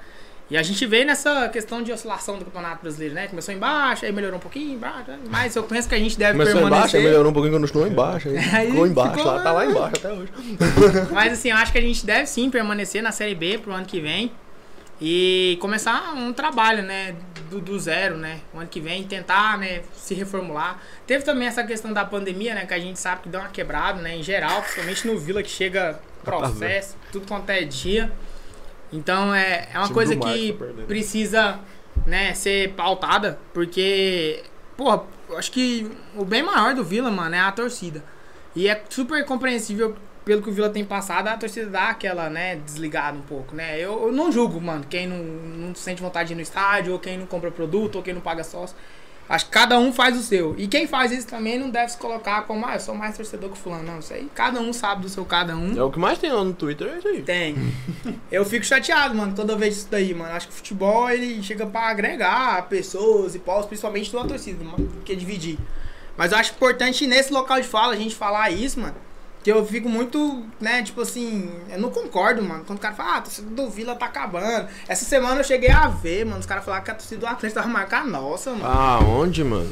E 0.49 0.55
a 0.55 0.61
gente 0.61 0.85
veio 0.85 1.05
nessa 1.07 1.49
questão 1.49 1.81
de 1.81 1.91
oscilação 1.91 2.37
do 2.37 2.45
Campeonato 2.45 2.81
Brasileiro, 2.83 3.15
né? 3.15 3.27
Começou 3.27 3.53
embaixo, 3.53 4.05
aí 4.05 4.11
melhorou 4.11 4.37
um 4.37 4.41
pouquinho, 4.41 4.73
embaixo, 4.73 5.09
né? 5.09 5.19
mas 5.27 5.55
eu 5.55 5.63
penso 5.63 5.89
que 5.89 5.95
a 5.95 5.97
gente 5.97 6.17
deve 6.17 6.33
Começou 6.33 6.61
embaixo, 6.61 6.71
permanecer. 6.71 6.99
aí 6.99 7.05
melhorou 7.05 7.31
um 7.31 7.33
pouquinho, 7.33 7.59
continuou 7.59 7.87
embaixo. 7.87 8.29
Aí 8.29 8.37
Aí 8.53 8.69
ficou 8.69 8.85
embaixo, 8.85 9.15
ficou 9.15 9.31
lá, 9.31 9.41
tá 9.41 9.51
lá 9.51 9.65
embaixo 9.65 9.95
até 9.95 10.13
hoje. 10.13 10.31
Mas 11.11 11.33
assim, 11.33 11.49
eu 11.49 11.57
acho 11.57 11.71
que 11.71 11.77
a 11.79 11.81
gente 11.81 12.05
deve 12.05 12.27
sim 12.27 12.49
permanecer 12.51 13.01
na 13.01 13.11
Série 13.11 13.33
B 13.33 13.57
pro 13.57 13.73
ano 13.73 13.85
que 13.85 13.99
vem. 13.99 14.31
E 15.01 15.57
começar 15.59 16.13
um 16.13 16.31
trabalho, 16.31 16.83
né? 16.83 17.15
Do, 17.49 17.59
do 17.59 17.77
zero, 17.77 18.15
né? 18.17 18.39
O 18.53 18.59
ano 18.59 18.67
que 18.67 18.79
vem, 18.79 19.03
tentar, 19.03 19.57
né? 19.57 19.81
Se 19.95 20.13
reformular. 20.13 20.79
Teve 21.05 21.23
também 21.23 21.47
essa 21.47 21.63
questão 21.63 21.91
da 21.91 22.05
pandemia, 22.05 22.55
né? 22.55 22.65
Que 22.65 22.73
a 22.73 22.79
gente 22.79 22.99
sabe 22.99 23.23
que 23.23 23.29
deu 23.29 23.39
uma 23.39 23.49
quebrada, 23.49 24.01
né? 24.01 24.15
Em 24.15 24.23
geral, 24.23 24.61
principalmente 24.61 25.07
no 25.07 25.17
Vila, 25.19 25.43
que 25.43 25.49
chega 25.49 25.99
processo, 26.23 26.95
tudo 27.11 27.27
quanto 27.27 27.49
é 27.49 27.63
dia. 27.63 28.11
Então 28.95 29.33
é, 29.33 29.69
é 29.73 29.77
uma 29.77 29.89
coisa 29.89 30.15
que 30.15 30.57
precisa, 30.87 31.59
né? 32.05 32.33
Ser 32.33 32.73
pautada, 32.73 33.39
porque, 33.53 34.43
porra, 34.77 35.03
acho 35.37 35.51
que 35.51 35.89
o 36.15 36.23
bem 36.23 36.43
maior 36.43 36.73
do 36.73 36.83
Vila, 36.83 37.11
mano, 37.11 37.35
é 37.35 37.39
a 37.39 37.51
torcida. 37.51 38.03
E 38.55 38.67
é 38.67 38.83
super 38.89 39.25
compreensível 39.25 39.95
pelo 40.23 40.41
que 40.41 40.49
o 40.49 40.51
Vila 40.51 40.69
tem 40.69 40.83
passado, 40.83 41.27
a 41.27 41.37
torcida 41.37 41.69
dá 41.69 41.89
aquela, 41.89 42.29
né, 42.29 42.55
desligada 42.55 43.15
um 43.15 43.21
pouco, 43.21 43.55
né? 43.55 43.77
Eu, 43.79 44.07
eu 44.07 44.11
não 44.11 44.31
julgo, 44.31 44.59
mano, 44.59 44.83
quem 44.89 45.05
não, 45.05 45.17
não 45.17 45.75
sente 45.75 46.01
vontade 46.01 46.29
de 46.29 46.33
ir 46.33 46.35
no 46.35 46.41
estádio, 46.41 46.93
ou 46.93 46.99
quem 46.99 47.17
não 47.17 47.27
compra 47.27 47.51
produto, 47.51 47.97
ou 47.97 48.01
quem 48.01 48.13
não 48.13 48.21
paga 48.21 48.43
sócio. 48.43 48.75
Acho 49.27 49.45
que 49.45 49.51
cada 49.51 49.79
um 49.79 49.91
faz 49.91 50.15
o 50.17 50.21
seu. 50.21 50.53
E 50.57 50.67
quem 50.67 50.85
faz 50.85 51.11
isso 51.11 51.27
também 51.27 51.57
não 51.57 51.69
deve 51.69 51.91
se 51.91 51.97
colocar 51.97 52.43
como, 52.43 52.65
ah, 52.65 52.75
eu 52.75 52.79
sou 52.79 52.93
mais 52.93 53.17
torcedor 53.17 53.49
que 53.49 53.57
fulano. 53.57 53.83
Não, 53.83 53.99
isso 53.99 54.13
aí 54.13 54.29
cada 54.35 54.59
um 54.59 54.71
sabe 54.71 55.01
do 55.01 55.09
seu 55.09 55.25
cada 55.25 55.55
um. 55.55 55.75
É 55.77 55.83
o 55.83 55.91
que 55.91 55.97
mais 55.97 56.19
tem 56.19 56.31
lá 56.31 56.43
no 56.43 56.53
Twitter, 56.53 56.87
é 56.87 56.97
isso 56.99 57.07
aí. 57.07 57.21
Tem. 57.23 57.55
Eu 58.31 58.45
fico 58.45 58.65
chateado, 58.65 59.15
mano, 59.15 59.33
toda 59.35 59.55
vez 59.55 59.77
isso 59.77 59.87
daí, 59.89 60.13
mano. 60.13 60.33
Acho 60.33 60.47
que 60.47 60.53
o 60.53 60.57
futebol 60.57 61.09
ele 61.09 61.41
chega 61.41 61.65
pra 61.65 61.89
agregar 61.89 62.67
pessoas 62.69 63.33
e 63.33 63.39
povos, 63.39 63.65
principalmente 63.65 64.09
de 64.09 64.15
uma 64.15 64.27
torcida, 64.27 64.63
mano, 64.63 64.91
que 65.03 65.15
dividir. 65.15 65.57
Mas 66.15 66.31
eu 66.31 66.37
acho 66.37 66.53
importante 66.53 67.07
nesse 67.07 67.33
local 67.33 67.59
de 67.59 67.67
fala 67.67 67.93
a 67.93 67.97
gente 67.97 68.15
falar 68.15 68.51
isso, 68.51 68.79
mano. 68.79 68.95
Que 69.45 69.51
eu 69.51 69.63
fico 69.63 69.87
muito, 69.87 70.43
né, 70.59 70.81
tipo 70.81 71.01
assim, 71.01 71.51
eu 71.69 71.77
não 71.79 71.91
concordo, 71.91 72.41
mano. 72.41 72.63
Quando 72.65 72.79
o 72.79 72.81
cara 72.81 72.95
fala, 72.95 73.11
ah, 73.11 73.17
a 73.17 73.21
torcida 73.21 73.47
do 73.47 73.69
Vila 73.69 73.93
tá 73.93 74.07
acabando. 74.07 74.67
Essa 74.87 75.05
semana 75.05 75.41
eu 75.41 75.43
cheguei 75.43 75.69
a 75.69 75.87
ver, 75.87 76.25
mano, 76.25 76.39
os 76.39 76.47
caras 76.47 76.65
falaram 76.65 76.83
que 76.83 76.89
a 76.89 76.95
torcida 76.95 77.21
do 77.21 77.27
Atlético 77.27 77.61
tava 77.61 77.71
marcando 77.71 78.07
a 78.07 78.19
nossa, 78.19 78.49
mano. 78.49 78.63
Ah, 78.65 78.97
onde, 79.03 79.43
mano? 79.43 79.71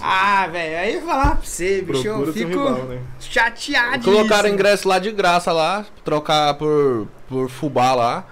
Ah, 0.00 0.48
velho, 0.48 0.76
aí 0.76 0.94
eu 0.94 1.00
vou 1.02 1.10
falar 1.10 1.36
pra 1.36 1.46
você, 1.46 1.82
bicho, 1.82 2.04
eu 2.04 2.14
Procura 2.14 2.32
seu 2.32 2.48
fico 2.48 2.64
rival, 2.64 2.84
né? 2.86 3.00
chateado. 3.20 4.04
Colocaram 4.04 4.48
ingresso 4.48 4.88
lá 4.88 4.98
de 4.98 5.12
graça 5.12 5.52
lá, 5.52 5.86
trocar 6.04 6.54
por, 6.54 7.06
por 7.28 7.48
fubá 7.48 7.94
lá. 7.94 8.24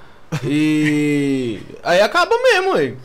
E. 0.43 1.61
Aí 1.85 2.01
acaba 2.01 2.35
mesmo, 2.43 2.75
aí. 2.75 2.97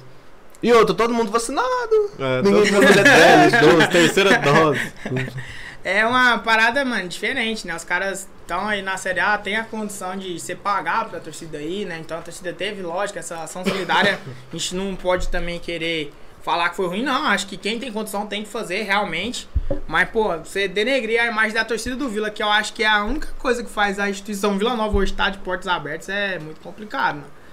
E 0.64 0.74
outro, 0.74 0.96
todo 0.96 1.14
mundo 1.14 1.32
vacinado. 1.32 2.12
É, 2.18 2.42
todo 2.42 2.52
mundo 2.52 2.84
é, 2.84 3.50
desse. 3.50 3.62
dose, 3.62 3.88
terceira 3.90 4.40
dose. 4.40 4.82
É 5.86 6.04
uma 6.04 6.40
parada, 6.40 6.84
mano, 6.84 7.08
diferente, 7.08 7.68
né? 7.68 7.76
Os 7.76 7.84
caras 7.84 8.28
estão 8.42 8.68
aí 8.68 8.82
na 8.82 8.98
Série 8.98 9.20
A, 9.20 9.38
tem 9.38 9.56
a 9.56 9.64
condição 9.64 10.18
de 10.18 10.40
ser 10.40 10.56
pagar 10.56 11.08
pra 11.08 11.20
torcida 11.20 11.60
aí, 11.60 11.86
né? 11.86 12.00
Então 12.00 12.18
a 12.18 12.22
torcida 12.24 12.52
teve, 12.52 12.82
lógico, 12.82 13.20
essa 13.20 13.44
ação 13.44 13.64
solidária. 13.64 14.20
A 14.52 14.58
gente 14.58 14.74
não 14.74 14.96
pode 14.96 15.28
também 15.28 15.60
querer 15.60 16.12
falar 16.42 16.70
que 16.70 16.76
foi 16.76 16.88
ruim, 16.88 17.04
não. 17.04 17.28
Acho 17.28 17.46
que 17.46 17.56
quem 17.56 17.78
tem 17.78 17.92
condição 17.92 18.26
tem 18.26 18.42
que 18.42 18.50
fazer 18.50 18.82
realmente. 18.82 19.48
Mas, 19.88 20.10
pô, 20.10 20.36
você 20.40 20.68
denegrir 20.68 21.22
a 21.22 21.28
imagem 21.28 21.54
da 21.54 21.64
torcida 21.64 21.96
do 21.96 22.10
Vila, 22.10 22.32
que 22.32 22.42
eu 22.42 22.50
acho 22.50 22.74
que 22.74 22.84
é 22.84 22.88
a 22.88 23.04
única 23.04 23.28
coisa 23.38 23.64
que 23.64 23.70
faz 23.70 24.00
a 24.00 24.10
instituição 24.10 24.58
Vila 24.58 24.76
Nova 24.76 24.98
hoje 24.98 25.12
estar 25.12 25.30
de 25.30 25.38
portas 25.38 25.68
abertas, 25.68 26.10
é 26.10 26.40
muito 26.40 26.62
complicado, 26.62 27.18
mano. 27.18 27.45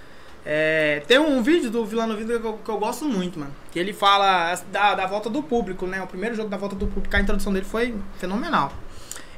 É, 0.44 1.02
tem 1.06 1.18
um 1.18 1.40
vídeo 1.42 1.70
do 1.70 1.84
Vila 1.86 2.06
Nova 2.06 2.22
que 2.24 2.30
eu, 2.32 2.58
que 2.64 2.68
eu 2.68 2.78
gosto 2.78 3.04
muito, 3.04 3.38
mano. 3.38 3.52
Que 3.70 3.78
ele 3.78 3.92
fala 3.92 4.54
da, 4.72 4.94
da 4.94 5.06
volta 5.06 5.30
do 5.30 5.42
público, 5.42 5.86
né? 5.86 6.02
O 6.02 6.06
primeiro 6.06 6.34
jogo 6.34 6.48
da 6.48 6.56
volta 6.56 6.74
do 6.74 6.86
público, 6.86 7.14
a 7.14 7.20
introdução 7.20 7.52
dele 7.52 7.64
foi 7.64 7.94
fenomenal. 8.18 8.72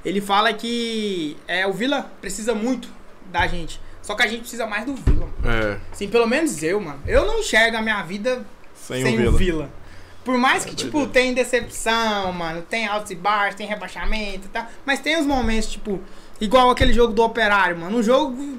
Ele 0.05 0.21
fala 0.21 0.53
que 0.53 1.37
é, 1.47 1.67
o 1.67 1.73
Vila 1.73 2.11
precisa 2.21 2.55
muito 2.55 2.89
da 3.31 3.47
gente. 3.47 3.81
Só 4.03 4.15
que 4.15 4.23
a 4.23 4.27
gente 4.27 4.41
precisa 4.41 4.67
mais 4.67 4.85
do 4.85 4.95
Vila. 4.95 5.29
É. 5.45 5.79
Assim, 5.93 6.09
pelo 6.09 6.27
menos 6.27 6.63
eu, 6.63 6.81
mano. 6.81 7.01
Eu 7.07 7.27
não 7.27 7.39
enxergo 7.41 7.77
a 7.77 7.83
minha 7.83 8.03
vida 8.03 8.45
Sem, 8.75 9.03
sem, 9.03 9.15
o 9.15 9.19
Vila. 9.19 9.31
o 9.31 9.37
Vila. 9.37 9.71
Por 10.25 10.39
mais 10.39 10.65
que, 10.65 10.73
É, 10.73 10.75
tipo, 10.75 10.93
doideira. 10.93 11.13
tem 11.13 11.35
decepção, 11.35 12.33
mano, 12.33 12.63
tem 12.63 12.87
altos 12.87 13.11
e 13.11 13.15
baixos, 13.15 13.57
tem 13.57 13.67
rebaixamento 13.67 14.47
e 14.47 14.49
tal. 14.49 14.67
Mas 14.85 15.01
tem 15.01 15.19
os 15.21 15.27
momentos, 15.27 15.71
tipo, 15.71 16.01
igual 16.41 16.71
aquele 16.71 16.93
jogo 16.95 17.13
do 17.13 17.23
Operário, 17.23 17.77
mano. 17.79 17.99
Um 17.99 18.03
jogo 18.03 18.59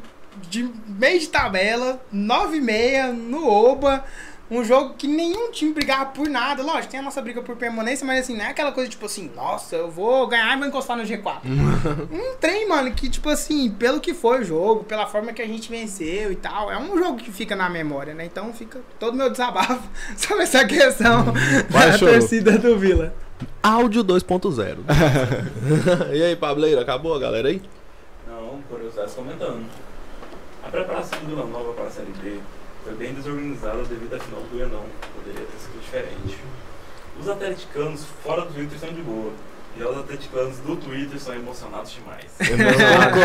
de 0.49 0.69
meio 0.87 1.19
de 1.19 1.27
tabela, 1.27 2.01
9 2.11 2.57
e 2.57 2.61
meia, 2.61 3.11
no 3.11 3.47
Oba. 3.47 4.03
Um 4.49 4.63
jogo 4.63 4.93
que 4.93 5.07
nenhum 5.07 5.49
time 5.49 5.73
brigava 5.73 6.05
por 6.05 6.29
nada. 6.29 6.61
Lógico, 6.61 6.91
tem 6.91 6.99
a 6.99 7.03
nossa 7.03 7.19
briga 7.19 7.41
por 7.41 7.55
permanência, 7.55 8.05
mas 8.05 8.19
assim, 8.19 8.37
não 8.37 8.45
é 8.45 8.49
aquela 8.49 8.71
coisa 8.71 8.87
tipo 8.87 9.07
assim, 9.07 9.31
nossa, 9.35 9.75
eu 9.75 9.89
vou 9.89 10.27
ganhar 10.27 10.55
e 10.55 10.59
vou 10.59 10.67
encostar 10.67 10.95
no 10.95 11.01
G4. 11.03 11.39
um 12.11 12.35
trem, 12.39 12.67
mano, 12.69 12.91
que 12.91 13.09
tipo 13.09 13.27
assim, 13.27 13.71
pelo 13.71 13.99
que 13.99 14.13
foi 14.13 14.41
o 14.41 14.43
jogo, 14.43 14.83
pela 14.83 15.07
forma 15.07 15.33
que 15.33 15.41
a 15.41 15.47
gente 15.47 15.67
venceu 15.67 16.31
e 16.31 16.35
tal, 16.35 16.71
é 16.71 16.77
um 16.77 16.95
jogo 16.95 17.17
que 17.17 17.31
fica 17.31 17.55
na 17.55 17.67
memória, 17.69 18.13
né? 18.13 18.25
Então 18.25 18.53
fica 18.53 18.79
todo 18.99 19.17
meu 19.17 19.31
desabafo 19.31 19.81
sobre 20.15 20.43
essa 20.43 20.63
questão 20.63 21.33
Vai, 21.67 21.89
da 21.93 21.97
chorou. 21.97 22.19
torcida 22.19 22.55
do 22.59 22.77
Vila. 22.77 23.15
Áudio 23.63 24.03
2.0. 24.03 24.77
e 26.13 26.21
aí, 26.21 26.35
Pableiro, 26.35 26.79
acabou 26.79 27.15
a 27.15 27.19
galera 27.19 27.47
aí? 27.47 27.63
Não, 28.27 28.61
curiosidades 28.69 29.15
comentando. 29.15 29.65
A 30.75 30.77
preparação 30.79 31.19
do 31.19 31.27
Vila 31.27 31.45
Nova 31.45 31.71
para 31.71 31.85
a 31.85 31.89
Série 31.89 32.11
B 32.21 32.37
foi 32.83 32.93
bem 32.95 33.13
desorganizada 33.13 33.81
devido 33.83 34.13
à 34.13 34.19
final 34.19 34.41
do 34.41 34.49
Goianão. 34.49 34.83
Poderia 35.15 35.47
ter 35.47 35.57
sido 35.57 35.79
diferente. 35.81 36.37
Os 37.17 37.29
atleticanos 37.29 38.03
fora 38.21 38.41
do 38.41 38.53
Twitter 38.53 38.77
são 38.77 38.89
de 38.89 39.01
boa. 39.01 39.31
Já 39.79 39.89
os 39.89 39.97
atleticanos 39.99 40.57
do 40.57 40.75
Twitter 40.75 41.17
são 41.17 41.33
emocionados 41.33 41.93
demais. 41.93 42.25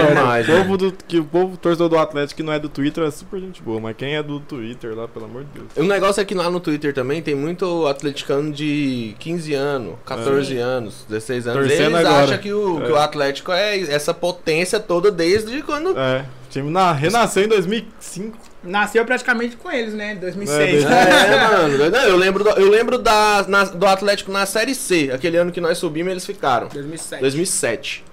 Demais, 0.08 0.48
O 0.48 0.52
povo, 0.52 0.76
do, 0.76 0.92
que, 0.92 1.18
o 1.18 1.24
povo 1.24 1.56
torcedor 1.56 1.88
do 1.88 1.98
Atlético 1.98 2.36
que 2.36 2.42
não 2.44 2.52
é 2.52 2.60
do 2.60 2.68
Twitter 2.68 3.02
é 3.04 3.10
super 3.10 3.40
gente 3.40 3.60
boa, 3.62 3.80
mas 3.80 3.96
quem 3.96 4.14
é 4.14 4.22
do 4.22 4.38
Twitter 4.38 4.94
lá, 4.94 5.08
pelo 5.08 5.24
amor 5.24 5.42
de 5.44 5.50
Deus. 5.60 5.66
O 5.76 5.82
negócio 5.82 6.20
é 6.20 6.24
que 6.24 6.34
lá 6.36 6.48
no 6.50 6.60
Twitter 6.60 6.94
também 6.94 7.20
tem 7.20 7.34
muito 7.34 7.84
atleticano 7.88 8.52
de 8.52 9.16
15 9.18 9.54
anos, 9.54 9.94
14 10.06 10.56
anos, 10.58 11.04
16 11.08 11.48
anos. 11.48 11.66
Torcendo 11.66 11.96
Eles 11.96 12.06
agora. 12.06 12.24
acham 12.24 12.38
que 12.38 12.52
o, 12.52 12.80
que 12.80 12.92
o 12.92 12.96
É. 12.96 13.02
Atlético 13.02 13.50
é 13.52 13.80
essa 13.80 14.14
potência 14.14 14.78
toda 14.78 15.10
desde 15.10 15.62
quando. 15.62 15.98
É, 15.98 16.24
time 16.50 16.70
na, 16.70 16.92
renasceu 16.92 17.44
em 17.44 17.48
2005. 17.48 18.36
Nasceu 18.62 19.04
praticamente 19.06 19.56
com 19.56 19.70
eles, 19.70 19.94
né? 19.94 20.14
2006. 20.16 20.84
É, 20.84 20.88
É, 20.88 21.48
mano. 21.48 21.90
Não, 21.90 22.02
eu 22.02 22.16
lembro, 22.16 22.44
do, 22.44 22.50
eu 22.50 22.68
lembro 22.68 22.98
da, 22.98 23.44
na- 23.48 23.64
do 23.64 23.86
Atlético 23.86 24.30
na 24.30 24.44
Série 24.44 24.74
C. 24.74 25.10
Aquele 25.14 25.36
ano 25.38 25.50
que 25.50 25.60
nós 25.60 25.78
subimos, 25.78 26.10
eles 26.10 26.26
ficaram. 26.26 26.68
2007. 26.68 27.20
2007. 27.22 28.04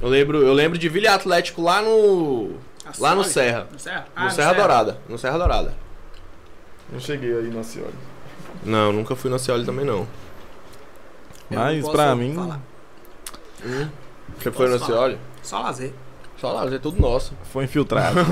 Eu 0.00 0.08
lembro, 0.08 0.42
eu 0.42 0.52
lembro 0.52 0.78
de 0.78 0.88
Vila 0.88 1.10
Atlético 1.14 1.60
lá 1.62 1.82
no. 1.82 2.52
Lá 2.98 3.14
no? 3.14 3.24
Serra. 3.24 3.66
No 3.72 3.78
Serra? 3.78 4.06
No 4.16 4.26
Ah, 4.26 4.30
Serra 4.30 4.52
Dourada. 4.52 4.98
No 5.08 5.18
Serra 5.18 5.38
Dourada. 5.38 5.74
Não 6.92 7.00
cheguei 7.00 7.32
aí 7.34 7.48
na 7.50 7.62
Cioli. 7.62 7.94
Não, 8.64 8.92
nunca 8.92 9.16
fui 9.16 9.30
na 9.30 9.38
Cioli 9.38 9.64
também 9.64 9.84
não. 9.84 10.06
Eu 11.50 11.58
não 11.58 11.62
Mas 11.64 11.80
posso 11.80 11.92
pra 11.92 12.14
mim, 12.14 12.34
falar. 12.34 12.60
Hum. 13.64 13.88
Você 14.38 14.50
foi 14.50 14.68
na? 14.68 14.78
Cioli? 14.78 15.18
Só 15.42 15.60
lazer. 15.60 15.92
Só 16.42 16.50
lá, 16.50 16.66
é 16.66 16.76
tudo 16.76 17.00
nosso. 17.00 17.32
foi 17.52 17.66
infiltrado. 17.66 18.18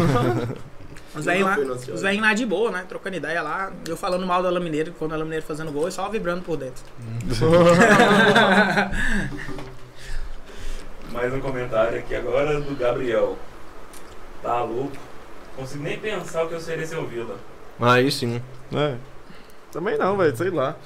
Os 1.14 1.24
velhinhos 1.24 1.48
lá, 1.48 1.56
os 1.92 2.02
velhinhos 2.02 2.26
lá 2.26 2.34
de 2.34 2.44
boa, 2.46 2.70
né? 2.70 2.84
Trocando 2.88 3.16
ideia 3.16 3.42
lá. 3.42 3.72
Eu 3.86 3.96
falando 3.96 4.24
mal 4.24 4.44
da 4.44 4.50
Lamineiro, 4.50 4.94
quando 4.96 5.12
a 5.12 5.16
Lamineiro 5.16 5.44
fazendo 5.44 5.72
gol 5.72 5.88
e 5.88 5.92
só 5.92 6.08
vibrando 6.08 6.42
por 6.42 6.56
dentro. 6.56 6.84
Mais 11.12 11.34
um 11.34 11.40
comentário 11.40 11.98
aqui 11.98 12.14
agora 12.14 12.60
do 12.60 12.76
Gabriel. 12.76 13.36
Tá 14.40 14.62
louco? 14.62 14.92
Consigo 15.56 15.82
nem 15.82 15.98
pensar 15.98 16.44
o 16.44 16.48
que 16.48 16.54
eu 16.54 16.60
seria 16.60 16.86
sem 16.86 16.96
o 16.96 17.04
Vila. 17.06 17.36
Aí 17.80 18.08
sim. 18.10 18.40
É. 18.72 18.94
Também 19.72 19.98
não, 19.98 20.16
velho, 20.16 20.36
sei 20.36 20.50
lá. 20.50 20.76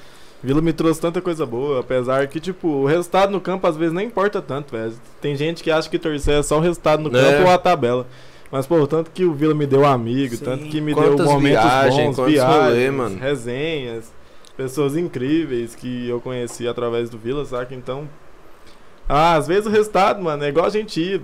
Vila 0.45 0.61
me 0.61 0.71
trouxe 0.71 1.01
tanta 1.01 1.21
coisa 1.21 1.45
boa, 1.45 1.79
apesar 1.79 2.27
que, 2.27 2.39
tipo, 2.39 2.67
o 2.67 2.85
resultado 2.85 3.31
no 3.31 3.41
campo 3.41 3.65
às 3.67 3.75
vezes 3.75 3.93
nem 3.93 4.07
importa 4.07 4.41
tanto, 4.41 4.71
velho. 4.71 4.93
Tem 5.19 5.35
gente 5.35 5.63
que 5.63 5.71
acha 5.71 5.89
que 5.89 5.97
torcer 5.97 6.39
é 6.39 6.43
só 6.43 6.57
o 6.57 6.61
resultado 6.61 7.01
no 7.09 7.17
É. 7.17 7.21
campo 7.21 7.47
ou 7.47 7.53
a 7.53 7.57
tabela. 7.57 8.05
Mas, 8.51 8.67
pô, 8.67 8.85
tanto 8.85 9.09
que 9.11 9.25
o 9.25 9.33
Vila 9.33 9.53
me 9.55 9.65
deu 9.65 9.83
amigo, 9.85 10.35
Sim. 10.35 10.45
tanto 10.45 10.65
que 10.67 10.79
me 10.79 10.93
Quantas 10.93 11.15
deu 11.15 11.25
momentos 11.25 11.63
viagens, 11.63 12.15
bons, 12.15 12.25
viagens, 12.31 12.63
rolê, 12.63 12.91
mano. 12.91 13.17
resenhas, 13.17 14.13
pessoas 14.55 14.95
incríveis 14.95 15.73
que 15.75 16.07
eu 16.07 16.21
conheci 16.21 16.67
através 16.67 17.09
do 17.09 17.17
Vila, 17.17 17.43
saca? 17.43 17.73
Então, 17.73 18.07
ah, 19.09 19.35
às 19.35 19.47
vezes 19.47 19.65
o 19.65 19.69
resultado, 19.69 20.21
mano, 20.21 20.43
é 20.43 20.49
igual 20.49 20.65
a 20.67 20.69
gente 20.69 21.01
ir. 21.01 21.21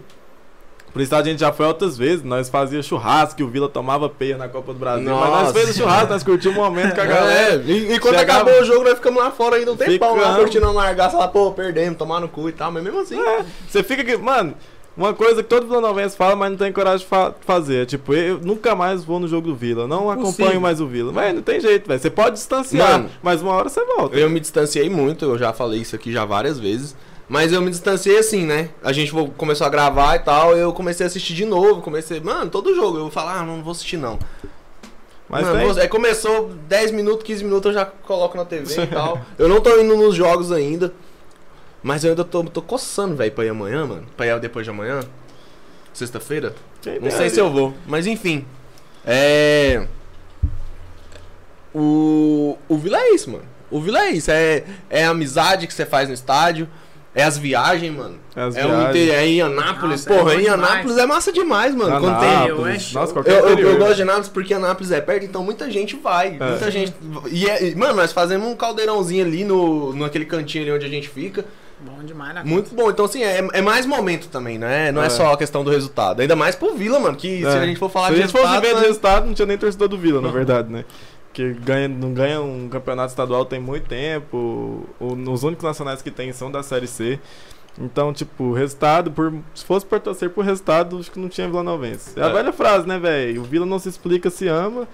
Por 0.94 1.02
isso 1.02 1.16
a 1.16 1.24
gente 1.24 1.40
já 1.40 1.52
foi 1.54 1.66
outras 1.66 1.98
vezes, 1.98 2.24
nós 2.24 2.50
fazia 2.50 2.82
churrasco, 2.84 3.40
e 3.40 3.44
o 3.44 3.48
Vila 3.48 3.70
tomava 3.70 4.10
peia 4.10 4.38
na 4.38 4.50
Copa 4.50 4.74
do 4.74 4.80
Brasil. 4.80 5.06
Mas 5.10 5.30
nós 5.30 5.42
Nossa. 5.44 5.54
fez 5.54 5.70
o 5.70 5.74
churrasco, 5.74 6.12
nós 6.12 6.24
curtimos 6.24 6.58
o 6.58 6.62
momento 6.62 6.94
com 6.96 7.02
a 7.02 7.06
galera. 7.06 7.54
É, 7.56 7.64
e, 7.66 7.94
e 7.94 8.00
quando 8.00 8.18
Chegava- 8.18 8.42
acabou 8.42 8.62
o 8.62 8.66
jogo, 8.66 8.84
nós 8.84 8.96
ficamos 8.96 9.24
lá 9.24 9.32
fora 9.32 9.56
ainda 9.56 9.72
um 9.72 9.78
tempão 9.78 10.16
lá 10.18 10.36
curtindo 10.36 10.66
a 10.68 10.72
largaça 10.72 11.18
lá, 11.18 11.28
pô, 11.28 11.52
perdemos, 11.52 11.98
tomar 11.98 12.20
no 12.20 12.28
cu 12.28 12.50
e 12.50 12.52
tal, 12.52 12.72
mas 12.72 12.84
mesmo 12.84 13.00
assim. 13.00 13.18
É, 13.20 13.46
você 13.70 13.82
fica 13.84 14.02
aqui, 14.02 14.18
mano, 14.18 14.54
uma 14.98 15.14
coisa 15.14 15.42
que 15.42 15.48
todo 15.48 15.66
vilanovense 15.66 16.18
fala, 16.18 16.36
mas 16.36 16.50
não 16.52 16.58
tem 16.58 16.74
coragem 16.74 17.00
de 17.00 17.06
fa- 17.06 17.34
fazer. 17.40 17.84
é, 17.84 17.86
Tipo, 17.86 18.14
eu 18.14 18.40
nunca 18.40 18.76
mais 18.76 19.06
vou 19.06 19.18
no 19.22 19.28
jogo 19.30 19.48
do 19.48 19.56
Vila, 19.56 19.88
não 19.88 20.10
acompanho 20.12 20.60
mais 20.60 20.82
o 20.82 20.88
Vila. 20.88 21.14
Mas 21.14 21.34
não 21.34 21.42
tem 21.42 21.62
jeito, 21.62 21.88
velho. 21.88 22.02
Você 22.02 22.10
pode 22.10 22.36
distanciar, 22.36 22.92
Mano. 22.92 23.10
mas 23.24 23.42
uma 23.42 23.54
hora 23.54 23.70
você 23.70 23.82
volta. 23.86 24.18
Eu 24.18 24.30
me 24.30 24.42
distanciei 24.42 24.90
muito, 24.90 25.24
eu 25.24 25.38
já 25.38 25.54
falei 25.54 25.80
isso 25.80 25.96
aqui 25.96 26.12
já 26.12 26.26
várias 26.26 26.60
vezes. 26.60 26.94
Mas 27.30 27.54
eu 27.54 27.62
me 27.62 27.70
distanciei 27.72 28.18
assim, 28.18 28.46
né? 28.46 28.70
A 28.84 28.92
gente 28.92 29.12
começou 29.38 29.66
a 29.66 29.70
gravar 29.70 30.16
e 30.18 30.20
tal, 30.20 30.56
eu 30.58 30.74
comecei 30.74 31.06
a 31.06 31.08
assistir 31.08 31.34
de 31.34 31.46
novo, 31.46 31.82
comecei, 31.82 32.20
mano, 32.20 32.52
todo 32.52 32.76
jogo, 32.76 32.98
eu 32.98 33.04
vou 33.04 33.12
falar, 33.12 33.40
ah, 33.40 33.44
não 33.46 33.64
vou 33.64 33.72
assistir 33.72 33.96
não. 33.98 34.20
Mas 35.30 35.44
Mano, 35.46 35.74
vou- 35.74 35.82
aí 35.82 35.88
começou 35.88 36.50
10 36.68 36.92
minutos, 36.92 37.24
15 37.24 37.44
minutos, 37.46 37.68
eu 37.68 37.74
já 37.74 37.86
coloco 37.86 38.36
na 38.36 38.44
TV 38.44 38.84
e 38.84 38.88
tal. 38.88 39.22
Eu 39.40 39.48
não 39.48 39.62
tô 39.62 39.80
indo 39.80 39.96
nos 39.96 40.14
jogos 40.14 40.52
ainda. 40.52 40.94
Mas 41.82 42.04
eu 42.04 42.10
ainda 42.12 42.26
tô, 42.26 42.44
tô 42.44 42.62
coçando, 42.62 43.16
velho, 43.16 43.32
pra 43.32 43.46
ir 43.46 43.50
amanhã, 43.50 43.86
mano. 43.86 44.06
Pra 44.18 44.28
ir 44.28 44.40
depois 44.42 44.66
de 44.66 44.70
amanhã. 44.70 45.00
Sexta-feira. 45.94 46.54
Não 47.02 47.10
sei 47.12 47.30
se 47.30 47.40
eu 47.40 47.50
vou, 47.50 47.74
mas 47.88 48.06
enfim. 48.08 48.46
É. 49.06 49.88
O. 51.74 52.58
O 52.68 52.78
Vila 52.78 52.98
é 53.00 53.12
isso, 53.16 53.30
mano. 53.32 53.46
O 53.70 53.80
Vila 53.80 54.00
é 54.02 54.12
isso. 54.12 54.30
É, 54.32 54.64
é 54.90 55.06
a 55.06 55.10
amizade 55.12 55.66
que 55.66 55.74
você 55.74 55.86
faz 55.86 56.08
no 56.10 56.14
estádio. 56.14 56.68
É 57.14 57.24
as 57.24 57.38
viagens, 57.38 57.94
mano. 57.94 58.16
As 58.34 58.56
é, 58.56 58.66
o 58.66 58.70
viagens. 58.70 58.90
inter... 59.04 59.14
é 59.16 59.28
em 59.28 59.42
Anápolis. 59.42 60.06
Nossa, 60.06 60.14
é 60.14 60.18
Porra, 60.18 60.34
bom 60.34 60.40
em 60.40 60.44
demais. 60.44 60.64
Anápolis 60.72 60.98
é 60.98 61.06
massa 61.06 61.32
demais, 61.34 61.76
mano. 61.76 62.00
Quando 62.00 62.20
tem. 62.20 62.30
eu 62.30 62.38
Anápolis. 62.38 62.76
acho- 62.78 62.94
Nossa, 62.94 63.10
eu- 63.10 63.14
qualquer 63.16 63.32
Eu, 63.34 63.50
eu, 63.50 63.58
eu 63.72 63.78
gosto 63.78 63.96
de 63.96 64.02
Anápolis 64.04 64.30
porque 64.30 64.54
Anápolis 64.54 64.92
é 64.94 65.02
perto, 65.02 65.26
então 65.26 65.44
muita 65.44 65.70
gente 65.70 65.98
vai. 65.98 66.38
É. 66.40 66.50
Muita 66.52 66.72
gente. 66.72 66.94
E, 67.30 67.50
é- 67.50 67.76
mano, 67.76 67.96
nós 67.96 68.14
fazemos 68.14 68.48
um 68.48 68.56
caldeirãozinho 68.56 69.26
ali 69.26 69.44
no, 69.44 69.94
naquele 69.94 70.24
cantinho 70.26 70.64
ali 70.64 70.72
onde 70.72 70.86
a 70.86 70.90
gente 70.90 71.10
fica. 71.10 71.44
Bom 71.84 72.04
demais, 72.06 72.34
né? 72.36 72.44
Muito 72.46 72.74
bom. 72.76 72.92
Então, 72.92 73.06
assim, 73.06 73.24
é, 73.24 73.46
é 73.54 73.62
mais 73.62 73.88
momento 73.88 74.28
também, 74.28 74.58
né? 74.60 74.92
Não 74.92 75.02
é. 75.02 75.08
É. 75.08 75.10
só 75.10 75.34
a 75.34 75.38
questão 75.38 75.64
do 75.64 75.72
resultado. 75.72 76.22
Ainda 76.22 76.36
mais 76.36 76.56
pro 76.56 76.76
Vila, 76.76 77.00
mano. 77.00 77.18
Que 77.18 77.40
se 77.40 77.46
É. 77.46 77.58
a 77.60 77.66
gente 77.66 77.80
for 77.80 77.90
falar 77.90 78.10
Se 78.10 78.14
de 78.14 78.20
a 78.20 78.22
gente 78.22 78.32
fosse 78.32 78.46
resultado, 78.46 78.62
ver 78.70 78.76
né? 78.80 78.82
resultado, 78.88 79.26
não 79.26 79.34
tinha 79.34 79.46
nem 79.48 79.58
torcedor 79.58 79.88
do 79.88 79.98
Vila, 79.98 80.22
na 80.22 80.30
verdade, 80.32 80.72
né? 80.72 80.86
Que 81.34 81.54
ganha, 81.54 81.88
não 81.88 82.14
ganha 82.14 82.42
um 82.42 82.68
campeonato 82.70 83.10
estadual 83.10 83.46
tem 83.46 83.60
muito 83.60 83.88
tempo. 83.88 84.86
O, 85.00 85.14
os 85.32 85.44
únicos 85.44 85.64
nacionais 85.64 86.02
que 86.02 86.12
tem 86.12 86.32
são 86.34 86.52
da 86.52 86.62
Série 86.62 86.88
C. 86.88 87.20
Então, 87.80 88.12
tipo, 88.12 88.52
resultado, 88.52 89.12
por, 89.12 89.34
se 89.56 89.64
fosse 89.64 89.86
por 89.86 89.98
torcer 90.02 90.30
por 90.30 90.44
resultado, 90.44 90.98
acho 91.00 91.10
que 91.10 91.18
não 91.20 91.30
tinha 91.30 91.48
Vila 91.48 91.64
Novense. 91.64 92.20
É 92.20 92.24
a 92.24 92.28
É. 92.28 92.34
velha 92.34 92.52
frase, 92.52 92.86
né, 92.86 93.00
velho? 93.00 93.42
O 93.42 93.44
Vila 93.46 93.66
não 93.66 93.80
se 93.80 93.88
explica, 93.88 94.30
se 94.30 94.46
ama. 94.48 94.86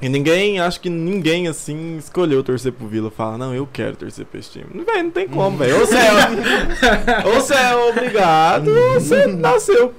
E 0.00 0.08
ninguém, 0.08 0.58
acho 0.58 0.80
que 0.80 0.88
ninguém, 0.90 1.46
assim, 1.48 1.96
escolheu 1.98 2.42
torcer 2.42 2.72
pro 2.72 2.86
Vila. 2.86 3.10
Fala, 3.10 3.36
não, 3.38 3.54
eu 3.54 3.68
quero 3.70 3.94
torcer 3.96 4.24
pra 4.26 4.40
esse 4.40 4.50
time. 4.50 4.64
Velho, 4.84 5.04
não 5.04 5.10
tem 5.10 5.28
como, 5.28 5.56
velho. 5.58 5.78
Ou 5.80 5.86
você 5.86 5.96
é, 5.96 7.22
ou 7.28 7.34
você 7.34 7.54
é 7.54 7.76
obrigado, 7.76 8.68
ou 8.68 8.94
você 8.94 9.26
nasceu. 9.26 9.92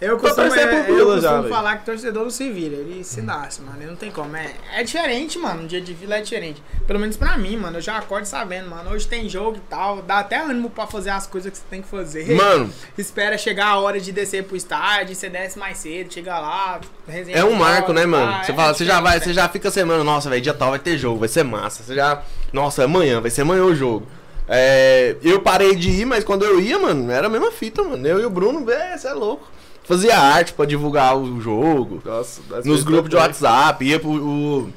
Eu 0.00 0.18
Pra 0.18 0.30
costumo, 0.34 0.54
é, 0.54 0.82
Vila 0.82 0.98
eu 0.98 1.06
já, 1.20 1.28
costumo 1.28 1.42
velho. 1.44 1.54
falar 1.54 1.76
que 1.78 1.86
torcedor 1.86 2.24
não 2.24 2.30
se 2.30 2.50
vira, 2.50 2.74
ele 2.74 3.04
se 3.04 3.22
nasce, 3.22 3.62
mano. 3.62 3.78
Ele 3.78 3.86
não 3.90 3.96
tem 3.96 4.10
como. 4.10 4.36
É, 4.36 4.50
é 4.74 4.82
diferente, 4.82 5.38
mano. 5.38 5.62
Um 5.62 5.66
dia 5.66 5.80
de 5.80 5.94
vila 5.94 6.16
é 6.16 6.20
diferente. 6.20 6.60
Pelo 6.86 6.98
menos 6.98 7.16
pra 7.16 7.38
mim, 7.38 7.56
mano. 7.56 7.78
Eu 7.78 7.80
já 7.80 7.96
acordo 7.98 8.24
sabendo, 8.26 8.68
mano. 8.68 8.90
Hoje 8.90 9.06
tem 9.06 9.28
jogo 9.28 9.56
e 9.56 9.60
tal. 9.70 10.02
Dá 10.02 10.18
até 10.18 10.40
ânimo 10.40 10.68
pra 10.68 10.86
fazer 10.86 11.10
as 11.10 11.26
coisas 11.28 11.50
que 11.52 11.56
você 11.58 11.64
tem 11.70 11.80
que 11.80 11.88
fazer. 11.88 12.34
Mano, 12.34 12.70
Espera 12.98 13.38
chegar 13.38 13.68
a 13.68 13.78
hora 13.78 14.00
de 14.00 14.10
descer 14.12 14.44
pro 14.44 14.56
estádio, 14.56 15.14
você 15.14 15.28
desce 15.30 15.58
mais 15.58 15.78
cedo, 15.78 16.12
chega 16.12 16.38
lá, 16.38 16.80
resenha 17.08 17.38
é 17.38 17.44
um 17.44 17.54
marco, 17.54 17.88
bola, 17.88 18.00
né, 18.00 18.06
mano? 18.06 18.32
tá? 18.32 18.42
Você 18.44 18.52
É 18.52 18.54
fala, 18.54 18.74
você 18.74 18.84
já 18.84 19.00
vai, 19.00 19.20
você 19.20 19.32
já 19.32 19.48
fica 19.48 19.70
semana, 19.70 20.02
nossa, 20.02 20.28
velho, 20.28 20.42
dia 20.42 20.52
tal 20.54 20.70
vai 20.70 20.78
ter 20.80 20.98
jogo, 20.98 21.20
vai 21.20 21.28
ser 21.28 21.44
massa. 21.44 21.82
Você 21.84 21.94
já, 21.94 22.20
nossa, 22.52 22.84
amanhã, 22.84 23.20
vai 23.20 23.30
ser 23.30 23.42
amanhã 23.42 23.62
o 23.64 23.74
jogo. 23.74 24.06
É, 24.48 25.16
eu 25.22 25.40
parei 25.40 25.74
de 25.74 25.88
ir, 25.90 26.04
mas 26.04 26.22
quando 26.24 26.44
eu 26.44 26.60
ia, 26.60 26.78
mano, 26.78 27.10
era 27.10 27.28
a 27.28 27.30
mesma 27.30 27.50
fita, 27.50 27.82
mano. 27.82 28.06
Eu 28.06 28.20
e 28.20 28.26
o 28.26 28.30
Bruno, 28.30 28.68
é, 28.70 28.96
você 28.96 29.08
é 29.08 29.12
louco. 29.14 29.53
Fazia 29.84 30.18
arte 30.18 30.52
pra 30.52 30.64
divulgar 30.64 31.16
o 31.16 31.40
jogo. 31.40 32.02
Nossa, 32.04 32.40
Nos 32.64 32.82
grupos 32.82 33.10
de. 33.10 33.16
WhatsApp, 33.16 33.84
ia 33.84 34.00
pro. 34.00 34.10
O, 34.10 34.72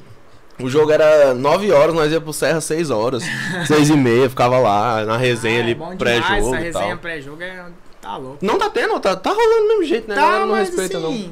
o 0.60 0.68
jogo 0.68 0.90
era 0.90 1.34
9 1.34 1.72
horas, 1.72 1.94
nós 1.94 2.12
ia 2.12 2.20
pro 2.20 2.32
Serra 2.32 2.60
6 2.60 2.90
horas. 2.90 3.22
6 3.66 3.90
e 3.90 3.96
meia, 3.96 4.28
ficava 4.28 4.58
lá 4.58 5.04
na 5.04 5.16
resenha 5.16 5.60
Ah, 5.60 5.62
ali, 5.62 5.72
é 5.72 5.96
pré-jogo 5.96 6.54
Essa 6.54 6.56
resenha 6.56 6.96
pré-jogo 6.96 7.42
é. 7.42 7.64
Tá 8.00 8.16
louco. 8.16 8.38
Não 8.40 8.58
tá 8.58 8.70
tendo, 8.70 8.98
tá, 9.00 9.16
tá 9.16 9.30
rolando 9.30 9.62
do 9.62 9.68
mesmo 9.68 9.84
jeito, 9.84 10.08
né? 10.08 10.14
Tá, 10.14 10.40
não 10.40 10.48
mas 10.48 10.68
respeita, 10.68 10.98
não. 11.00 11.30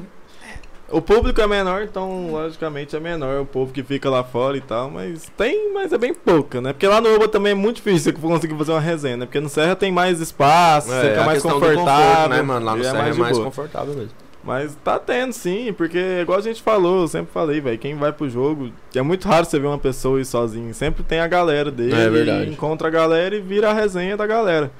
O 0.89 1.01
público 1.01 1.41
é 1.41 1.47
menor, 1.47 1.81
então 1.83 2.31
logicamente 2.31 2.95
é 2.95 2.99
menor 2.99 3.41
o 3.41 3.45
povo 3.45 3.73
que 3.73 3.83
fica 3.83 4.09
lá 4.09 4.23
fora 4.23 4.55
e 4.55 4.61
tal, 4.61 4.89
mas 4.89 5.29
tem, 5.35 5.73
mas 5.73 5.91
é 5.91 5.97
bem 5.97 6.13
pouca, 6.13 6.61
né? 6.61 6.71
Porque 6.71 6.87
lá 6.87 7.01
no 7.01 7.13
Oba 7.13 7.27
também 7.27 7.51
é 7.51 7.55
muito 7.55 7.77
difícil 7.77 8.13
você 8.13 8.21
conseguir 8.21 8.55
fazer 8.57 8.71
uma 8.71 8.79
resenha, 8.79 9.17
né? 9.17 9.25
Porque 9.25 9.39
no 9.41 9.49
Serra 9.49 9.75
tem 9.75 9.91
mais 9.91 10.21
espaço, 10.21 10.87
você 10.87 11.09
fica 11.09 11.21
a 11.23 11.25
mais 11.25 11.43
confortável, 11.43 11.77
conforto, 11.83 12.29
né, 12.29 12.41
mano? 12.41 12.65
Lá 12.65 12.75
no 12.75 12.81
e 12.81 12.83
Serra 12.85 13.07
é 13.07 13.11
de 13.11 13.19
mais 13.19 13.33
boa. 13.33 13.45
confortável 13.45 13.93
mesmo. 13.95 14.11
Mas 14.43 14.77
tá 14.81 14.97
tendo 14.97 15.33
sim, 15.33 15.73
porque 15.73 15.97
igual 16.21 16.39
a 16.39 16.41
gente 16.41 16.61
falou, 16.61 17.01
eu 17.01 17.07
sempre 17.09 17.33
falei, 17.33 17.59
velho, 17.59 17.77
quem 17.77 17.93
vai 17.95 18.13
pro 18.13 18.29
jogo, 18.29 18.71
é 18.95 19.01
muito 19.01 19.27
raro 19.27 19.45
você 19.45 19.59
ver 19.59 19.67
uma 19.67 19.77
pessoa 19.77 20.21
ir 20.21 20.25
sozinho, 20.25 20.73
sempre 20.73 21.03
tem 21.03 21.19
a 21.19 21.27
galera 21.27 21.69
dele, 21.69 21.93
É 21.93 22.09
verdade. 22.09 22.49
encontra 22.49 22.87
a 22.87 22.91
galera 22.91 23.35
e 23.35 23.41
vira 23.41 23.69
a 23.71 23.73
resenha 23.73 24.15
da 24.15 24.25
galera. 24.25 24.71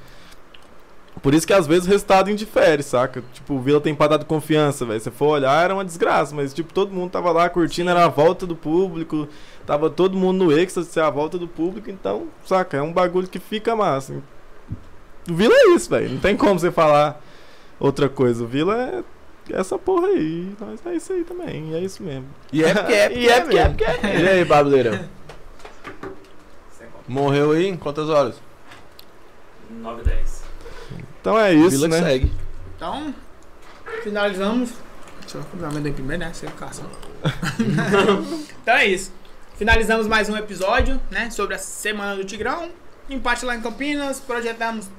Por 1.22 1.34
isso 1.34 1.48
que 1.48 1.54
às 1.54 1.66
vezes 1.66 1.86
o 1.86 1.90
resultado 1.90 2.30
indifere, 2.30 2.84
saca? 2.84 3.24
Tipo, 3.34 3.56
o 3.56 3.60
Vila 3.60 3.82
tem 3.82 3.96
pra 3.96 4.08
dar 4.08 4.24
confiança, 4.24 4.86
velho. 4.86 5.00
Se 5.00 5.10
for 5.12 5.28
olhar, 5.28 5.64
era 5.64 5.74
uma 5.74 5.86
desgraça, 5.86 6.36
mas 6.36 6.54
tipo, 6.54 6.74
todo 6.74 6.94
mundo 6.94 7.12
tava 7.12 7.32
lá 7.32 7.50
curtindo, 7.50 7.90
era 7.90 8.06
a 8.06 8.08
volta 8.08 8.46
do 8.46 8.56
público, 8.56 9.28
tava 9.66 9.90
todo 9.90 10.18
mundo 10.18 10.46
no 10.46 10.52
êxtase, 10.52 10.90
ser 10.90 11.02
a 11.02 11.10
volta 11.10 11.38
do 11.38 11.48
público, 11.48 11.90
então, 11.90 12.28
saca? 12.46 12.78
É 12.78 12.82
um 12.82 12.94
bagulho 12.94 13.28
que 13.28 13.40
fica 13.40 13.76
massa. 13.76 14.22
O 15.30 15.34
Vila 15.34 15.54
é 15.54 15.76
isso, 15.76 15.90
velho. 15.90 16.10
Não 16.10 16.20
tem 16.20 16.38
como 16.38 16.60
você 16.60 16.72
falar 16.72 17.22
outra 17.80 18.08
coisa. 18.08 18.44
O 18.44 18.48
Vila 18.48 18.76
é 18.78 19.04
essa 19.54 19.78
porra 19.78 20.08
aí. 20.08 20.54
Nós 20.60 20.86
é 20.86 20.96
isso 20.96 21.14
aí 21.14 21.24
também. 21.24 21.72
E 21.72 21.76
é 21.76 21.80
isso 21.80 22.02
mesmo. 22.02 22.26
E 22.52 22.64
é 22.64 22.74
porque 22.74 22.94
é, 22.94 23.12
E 23.18 23.28
é 23.28 23.42
porque 23.42 23.58
é 23.58 24.02
mesmo. 24.02 24.20
E 24.24 24.30
aí, 24.30 24.46
Babuleirão? 24.46 25.00
Morreu 27.08 27.52
aí? 27.52 27.76
Quantas 27.78 28.10
horas? 28.10 28.36
9 29.70 30.02
e 30.02 30.06
10. 30.06 30.37
Então 31.22 31.40
é 31.40 31.54
isso, 31.54 31.72
Vila 31.72 31.88
né? 31.88 31.98
que 31.98 32.04
segue. 32.06 32.32
Então, 32.76 33.14
finalizamos. 34.04 34.72
Deixa 35.22 35.38
eu 35.40 35.44
cobrar 35.44 35.72
meu 35.72 35.94
primeiro, 35.94 36.24
né? 36.24 36.32
Sem 36.34 36.48
educação. 36.48 36.86
então 38.62 38.76
é 38.76 38.86
isso. 38.86 39.12
Finalizamos 39.58 40.08
mais 40.08 40.30
um 40.30 40.38
episódio, 40.38 41.02
né? 41.12 41.30
Sobre 41.30 41.56
a 41.56 41.58
semana 41.58 42.16
do 42.16 42.24
Tigrão. 42.24 42.70
Empate 43.10 43.46
lá 43.46 43.56
em 43.56 43.62
Campinas. 43.62 44.20
Projetamos 44.20 44.90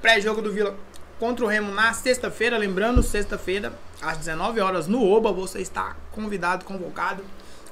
pré-jogo 0.00 0.42
do 0.42 0.50
Vila 0.50 0.74
contra 1.20 1.44
o 1.44 1.48
Remo 1.48 1.72
na 1.72 1.92
sexta-feira. 1.92 2.56
Lembrando, 2.58 3.02
sexta-feira, 3.02 3.72
às 4.00 4.18
19 4.18 4.60
horas 4.60 4.88
no 4.88 5.06
Oba. 5.06 5.30
Você 5.32 5.60
está 5.60 5.94
convidado, 6.10 6.64
convocado. 6.64 7.22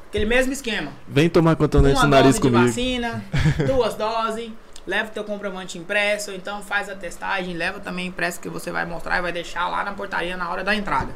Aquele 0.08 0.26
mesmo 0.26 0.52
esquema. 0.52 0.92
Vem 1.08 1.28
tomar 1.28 1.56
Uma 1.56 2.04
no 2.04 2.10
nariz 2.10 2.34
dose 2.34 2.40
de 2.40 2.40
comigo. 2.40 2.66
vacina, 2.66 3.24
duas 3.66 3.94
doses, 3.94 4.50
leva 4.90 5.08
o 5.08 5.12
teu 5.12 5.22
comprovante 5.22 5.78
impresso, 5.78 6.32
então 6.32 6.60
faz 6.62 6.88
a 6.88 6.96
testagem, 6.96 7.54
leva 7.54 7.78
também 7.78 8.08
impresso 8.08 8.40
que 8.40 8.48
você 8.48 8.72
vai 8.72 8.84
mostrar 8.84 9.18
e 9.18 9.22
vai 9.22 9.30
deixar 9.30 9.68
lá 9.68 9.84
na 9.84 9.92
portaria 9.92 10.36
na 10.36 10.50
hora 10.50 10.64
da 10.64 10.74
entrada. 10.74 11.14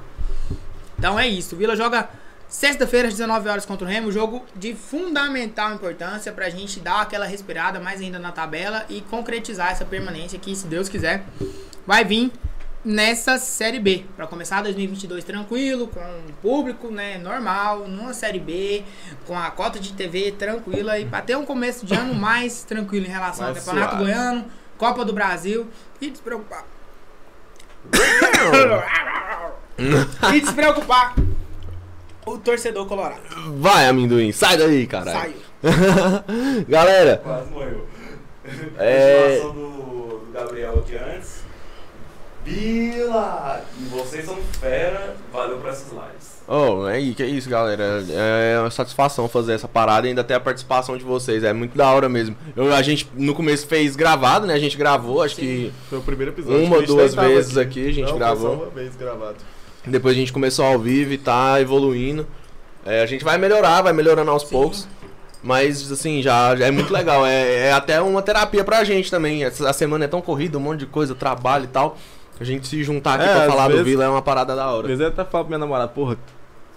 Então 0.96 1.18
é 1.18 1.26
isso, 1.26 1.56
Vila 1.56 1.74
joga 1.74 2.08
sexta-feira 2.48 3.08
às 3.08 3.14
19 3.14 3.48
horas 3.48 3.66
contra 3.66 3.84
o 3.84 3.90
Remo, 3.90 4.12
jogo 4.12 4.46
de 4.54 4.76
fundamental 4.76 5.74
importância 5.74 6.30
pra 6.32 6.48
gente 6.50 6.78
dar 6.78 7.00
aquela 7.00 7.26
respirada 7.26 7.80
mais 7.80 8.00
ainda 8.00 8.20
na 8.20 8.30
tabela 8.30 8.86
e 8.88 9.00
concretizar 9.00 9.72
essa 9.72 9.84
permanência 9.84 10.38
que, 10.38 10.54
se 10.54 10.68
Deus 10.68 10.88
quiser, 10.88 11.24
vai 11.84 12.04
vir 12.04 12.30
nessa 12.84 13.38
Série 13.38 13.78
B. 13.80 14.04
Pra 14.16 14.26
começar 14.26 14.62
2022 14.62 15.24
tranquilo, 15.24 15.88
com 15.88 16.00
o 16.00 16.32
público 16.42 16.90
né, 16.90 17.18
normal, 17.18 17.88
numa 17.88 18.12
Série 18.12 18.38
B, 18.38 18.84
com 19.26 19.38
a 19.38 19.50
cota 19.50 19.78
de 19.80 19.92
TV 19.92 20.32
tranquila 20.32 20.98
e 20.98 21.06
pra 21.06 21.22
ter 21.22 21.36
um 21.36 21.44
começo 21.46 21.86
de 21.86 21.94
ano 21.94 22.14
mais 22.14 22.62
tranquilo 22.64 23.06
em 23.06 23.10
relação 23.10 23.44
Mais 23.46 23.56
ao 23.58 23.64
Campeonato 23.64 23.96
suave. 23.96 24.12
Goiano, 24.12 24.44
Copa 24.76 25.04
do 25.04 25.12
Brasil 25.12 25.66
e 26.00 26.10
despreocupar. 26.10 26.64
e 30.34 30.40
despreocupar 30.40 31.14
o 32.26 32.38
torcedor 32.38 32.86
colorado. 32.86 33.20
Vai, 33.58 33.86
amendoim, 33.88 34.32
sai 34.32 34.56
daí, 34.56 34.86
caralho. 34.86 35.18
Saiu. 35.20 35.44
Galera, 36.68 37.18
Quase 37.22 37.50
morreu. 37.50 37.86
É- 38.78 39.40
do, 39.40 39.52
do 39.52 40.28
Gabriel 40.32 40.78
aqui 40.80 40.96
antes. 40.96 41.43
Vila! 42.44 43.62
E 43.80 43.84
vocês 43.86 44.24
são 44.24 44.36
fera, 44.60 45.16
valeu 45.32 45.58
por 45.58 45.68
essas 45.70 45.90
lives. 45.90 46.34
Oh, 46.46 46.86
é 46.86 46.96
aí, 46.96 47.14
que 47.14 47.24
isso, 47.24 47.48
galera. 47.48 48.04
É 48.10 48.58
uma 48.60 48.70
satisfação 48.70 49.26
fazer 49.28 49.54
essa 49.54 49.66
parada 49.66 50.06
e 50.06 50.10
ainda 50.10 50.22
ter 50.22 50.34
a 50.34 50.40
participação 50.40 50.96
de 50.98 51.02
vocês. 51.04 51.42
É 51.42 51.52
muito 51.54 51.76
da 51.76 51.90
hora 51.90 52.06
mesmo. 52.08 52.36
Eu, 52.54 52.72
a 52.74 52.82
gente 52.82 53.08
no 53.14 53.34
começo 53.34 53.66
fez 53.66 53.96
gravado, 53.96 54.46
né? 54.46 54.52
A 54.54 54.58
gente 54.58 54.76
gravou, 54.76 55.22
acho 55.22 55.36
que 55.36 55.72
Foi 55.88 55.98
o 55.98 56.02
primeiro 56.02 56.32
episódio. 56.32 56.64
uma, 56.64 56.82
duas 56.82 57.14
vezes 57.14 57.56
aqui 57.56 57.88
a 57.88 57.92
gente 57.92 58.02
Não, 58.02 58.08
foi 58.10 58.18
gravou. 58.18 58.52
uma 58.54 58.66
vez 58.70 58.94
gravado. 58.94 59.36
Depois 59.86 60.14
a 60.14 60.18
gente 60.18 60.32
começou 60.32 60.66
ao 60.66 60.78
vivo 60.78 61.12
e 61.12 61.18
tá 61.18 61.58
evoluindo. 61.60 62.26
É, 62.84 63.00
a 63.02 63.06
gente 63.06 63.24
vai 63.24 63.38
melhorar, 63.38 63.80
vai 63.80 63.94
melhorando 63.94 64.30
aos 64.30 64.42
Sim. 64.42 64.48
poucos. 64.50 64.86
Mas, 65.42 65.90
assim, 65.92 66.22
já, 66.22 66.56
já 66.56 66.66
é 66.66 66.70
muito 66.70 66.90
legal. 66.92 67.24
É, 67.26 67.68
é 67.68 67.72
até 67.72 68.00
uma 68.00 68.22
terapia 68.22 68.64
pra 68.64 68.82
gente 68.84 69.10
também. 69.10 69.44
Essa- 69.44 69.68
A 69.68 69.72
semana 69.74 70.04
é 70.06 70.08
tão 70.08 70.20
corrida, 70.22 70.56
um 70.56 70.60
monte 70.60 70.80
de 70.80 70.86
coisa, 70.86 71.14
trabalho 71.14 71.64
e 71.64 71.68
tal. 71.68 71.98
A 72.40 72.44
gente 72.44 72.66
se 72.66 72.82
juntar 72.82 73.14
aqui 73.14 73.24
É, 73.24 73.32
pra 73.32 73.42
às 73.44 73.48
falar 73.48 73.68
do 73.68 73.72
vezes- 73.74 73.86
Vila 73.86 74.04
é 74.04 74.08
uma 74.08 74.22
parada 74.22 74.56
da 74.56 74.66
Às 74.66 74.72
hora. 74.72 74.86
vezes 74.88 75.00
eu 75.00 75.08
até 75.08 75.24
falo 75.24 75.44
pra 75.44 75.48
minha 75.50 75.58
namorada, 75.58 75.88
porra, 75.88 76.16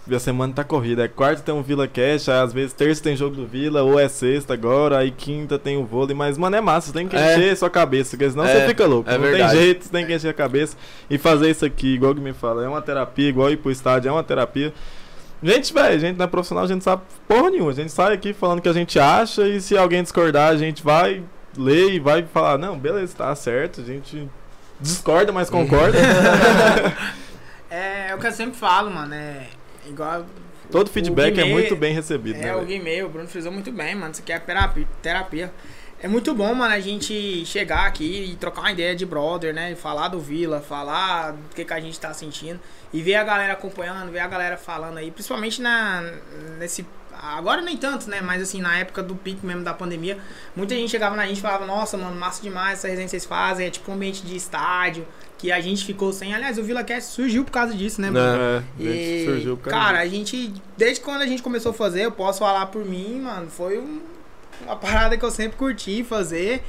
a 0.10 0.20
semana 0.20 0.53
tá 0.53 0.64
corrida. 0.64 1.03
É 1.03 1.08
quarta 1.08 1.41
tem 1.41 1.53
um 1.53 1.62
Vila 1.62 1.88
Cash, 1.88 2.30
às 2.30 2.53
vezes 2.53 2.72
terça 2.74 3.03
tem 3.03 3.16
jogo 3.16 3.36
do 3.36 3.45
Vila, 3.45 3.82
ou 3.84 3.99
é 3.99 4.08
sexta 4.08 4.53
agora, 4.53 4.99
aí 4.99 5.12
quinta 5.12 5.58
tem 5.60 5.76
o 5.76 5.84
vôlei, 5.86 6.16
mas, 6.16 6.38
mano, 6.38 6.55
é 6.55 6.62
massa, 6.62 6.88
você 6.88 6.93
tem 6.93 7.08
que 7.08 7.16
É. 7.16 7.34
encher 7.36 7.58
sua 7.58 7.70
cabeça, 7.70 8.12
porque 8.16 8.30
senão 8.30 8.45
É, 8.45 8.53
você 8.62 8.68
fica 8.68 8.86
louco. 8.86 9.10
é 9.10 9.14
não 9.18 9.22
verdade. 9.24 9.51
tem 9.53 9.62
jeito, 9.62 9.84
você 9.86 9.91
tem 9.91 10.05
que 10.05 10.14
encher 10.14 10.30
a 10.30 10.34
cabeça 10.34 10.78
e 11.10 11.18
fazer 11.18 11.49
isso 11.49 11.66
aqui, 11.66 11.95
igual 11.95 12.14
que 12.16 12.22
me 12.22 12.32
fala, 12.34 12.64
é 12.64 12.68
uma 12.70 12.82
terapia, 12.82 13.28
igual 13.28 13.49
ir 13.51 13.58
pro 13.58 13.70
estádio, 13.72 14.08
é 14.08 14.12
uma 14.12 14.24
terapia. 14.24 14.72
Gente, 15.43 15.74
velho, 15.74 15.99
gente 15.99 16.18
não 16.18 16.26
é 16.26 16.28
profissional, 16.28 16.64
a 16.64 16.68
gente 16.68 16.84
sabe 16.84 17.01
porra 17.28 17.49
nenhuma. 17.51 17.72
A 17.72 17.74
gente 17.74 17.91
sai 17.91 18.14
aqui 18.14 18.32
falando 18.34 18.60
o 18.60 18.62
que 18.62 18.70
a 18.70 18.74
gente 18.74 18.97
acha 18.97 19.47
e 19.47 19.60
se 19.60 19.78
alguém 19.78 20.01
discordar, 20.01 20.51
a 20.51 20.55
gente 20.55 20.82
vai 20.84 21.22
ler 21.58 21.91
e 21.93 21.99
vai 21.99 22.24
falar, 22.24 22.58
não, 22.58 22.78
beleza, 22.78 23.16
tá 23.18 23.36
certo, 23.36 23.82
a 23.82 23.84
gente 23.84 24.28
discorda, 24.80 25.32
mas 25.32 25.49
concorda. 25.49 25.97
É, 27.69 28.11
é 28.11 28.15
o 28.15 28.17
que 28.17 28.25
eu 28.25 28.32
sempre 28.32 28.57
falo, 28.57 28.89
mano. 28.89 29.13
É 29.13 29.47
igual. 29.86 30.25
Todo 30.71 30.89
feedback 30.89 31.38
é 31.38 31.43
Guimê- 31.43 31.51
muito 31.53 31.75
bem 31.75 31.93
recebido, 31.93 32.39
né? 32.39 32.47
É, 32.47 32.55
o? 32.55 32.65
Guimê, 32.65 33.03
o 33.03 33.09
Bruno 33.09 33.28
frisou 33.28 33.51
muito 33.51 33.71
bem, 33.71 33.95
mano. 33.95 34.11
Isso 34.11 34.21
aqui 34.21 34.32
é 34.32 34.39
terapia. 34.39 34.88
terapia. 35.01 35.53
É 35.99 36.07
muito 36.07 36.34
bom, 36.36 36.53
mano, 36.53 36.73
a 36.73 36.80
gente 36.80 37.43
chegar 37.45 37.88
aqui 37.88 38.32
e 38.32 38.36
trocar 38.36 38.61
uma 38.61 38.71
ideia 38.71 38.95
de 38.95 39.05
brother, 39.05 39.53
né? 39.53 39.71
E 39.71 39.75
falar 39.75 40.09
do 40.09 40.19
Vila, 40.19 40.61
falar 40.61 41.32
do 41.32 41.55
que, 41.55 41.65
que 41.65 41.73
a 41.73 41.80
gente 41.80 41.99
tá 41.99 42.13
sentindo. 42.13 42.59
E 42.93 43.01
ver 43.01 43.15
a 43.15 43.23
galera 43.23 43.53
acompanhando, 43.53 44.11
ver 44.11 44.19
a 44.19 44.28
galera 44.28 44.57
falando 44.57 44.97
aí. 44.97 45.09
Principalmente 45.11 45.61
na, 45.61 46.03
nesse. 46.59 46.86
Agora 47.22 47.61
nem 47.61 47.76
tanto, 47.78 48.09
né? 48.09 48.22
Mas 48.22 48.41
assim, 48.41 48.61
na 48.61 48.78
época 48.78 49.01
do 49.03 49.15
pico 49.15 49.45
mesmo 49.45 49.63
da 49.63 49.74
pandemia, 49.74 50.18
muita 50.55 50.76
gente 50.76 50.89
chegava 50.89 51.15
na 51.15 51.26
gente 51.28 51.38
e 51.38 51.41
falava, 51.41 51.65
nossa, 51.65 51.97
mano, 51.97 52.15
massa 52.15 52.41
demais 52.41 52.80
essa 52.80 52.88
resenha 52.88 53.05
que 53.05 53.11
vocês 53.11 53.26
fazem. 53.26 53.68
É 53.68 53.70
tipo 53.70 53.91
um 53.91 53.95
ambiente 53.95 54.24
de 54.26 54.36
estádio. 54.36 55.05
Que 55.38 55.51
a 55.51 55.61
gente 55.61 55.86
ficou 55.86 56.11
sem. 56.11 56.34
Aliás, 56.34 56.57
o 56.57 56.63
Vila 56.63 56.84
Cast 56.84 57.11
surgiu 57.13 57.43
por 57.45 57.51
causa 57.51 57.72
disso, 57.74 58.01
né, 58.01 58.09
mano? 58.09 58.41
É, 58.41 58.84
E, 58.84 59.24
surgiu 59.26 59.55
por 59.55 59.70
causa 59.70 59.86
cara, 59.86 60.03
disso. 60.03 60.15
a 60.15 60.18
gente, 60.18 60.53
desde 60.76 60.99
quando 60.99 61.22
a 61.22 61.28
gente 61.28 61.43
começou 61.43 61.70
a 61.70 61.74
fazer, 61.76 62.05
eu 62.05 62.11
posso 62.11 62.39
falar 62.39 62.65
por 62.68 62.84
mim, 62.84 63.22
mano, 63.22 63.47
foi 63.47 63.78
um- 63.78 64.01
uma 64.63 64.76
parada 64.76 65.15
que 65.15 65.24
eu 65.24 65.30
sempre 65.30 65.55
curti 65.55 66.03
fazer. 66.03 66.63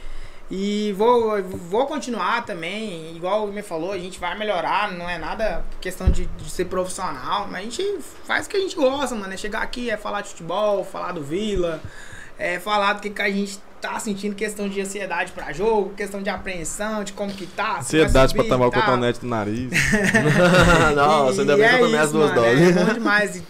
E 0.51 0.95
vou, 0.97 1.43
vou 1.43 1.87
continuar 1.87 2.45
também, 2.47 3.15
igual 3.15 3.47
o 3.47 3.53
me 3.53 3.61
falou, 3.61 3.93
a 3.93 3.99
gente 3.99 4.19
vai 4.19 4.37
melhorar, 4.39 4.91
não 4.93 5.09
é 5.09 5.19
nada 5.19 5.63
questão 5.79 6.11
de, 6.11 6.25
de 6.25 6.51
ser 6.51 6.65
profissional, 6.65 7.47
mas 7.47 7.61
a 7.61 7.63
gente 7.65 7.99
faz 8.25 8.47
o 8.47 8.51
que 8.51 8.57
a 8.57 8.61
gente 8.61 8.75
gosta, 8.75 9.15
mano. 9.15 9.33
É 9.33 9.37
chegar 9.37 9.61
aqui, 9.61 9.91
é 9.91 9.97
falar 9.99 10.23
de 10.23 10.31
futebol, 10.31 10.83
falar 10.85 11.13
do 11.13 11.23
Vila, 11.23 11.83
é 12.39 12.59
falar 12.59 12.95
do 12.95 13.03
que, 13.03 13.11
que 13.11 13.21
a 13.21 13.31
gente 13.31 13.61
tá 13.79 13.99
sentindo, 13.99 14.35
questão 14.35 14.69
de 14.69 14.81
ansiedade 14.81 15.33
pra 15.33 15.53
jogo, 15.53 15.91
questão 15.95 16.23
de 16.23 16.31
apreensão, 16.31 17.05
de 17.05 17.13
como 17.13 17.33
que 17.33 17.47
tá. 17.47 17.79
Ansiedade 17.81 18.33
pra 18.33 18.43
subir 18.43 18.49
tomar 18.49 18.69
o 18.69 18.71
tal. 18.71 18.83
cotonete 18.83 19.21
do 19.21 19.27
nariz. 19.27 19.71
Nossa, 20.97 21.43
ainda 21.43 21.57
bem 21.57 21.69
que 21.69 21.75
eu 21.75 21.79
tomei 21.81 22.01
as 22.01 22.11
duas 22.11 22.31
mano, 22.31 22.43
doses. 22.43 22.77
É 22.77 22.85
bom 22.85 22.95
demais 22.95 23.43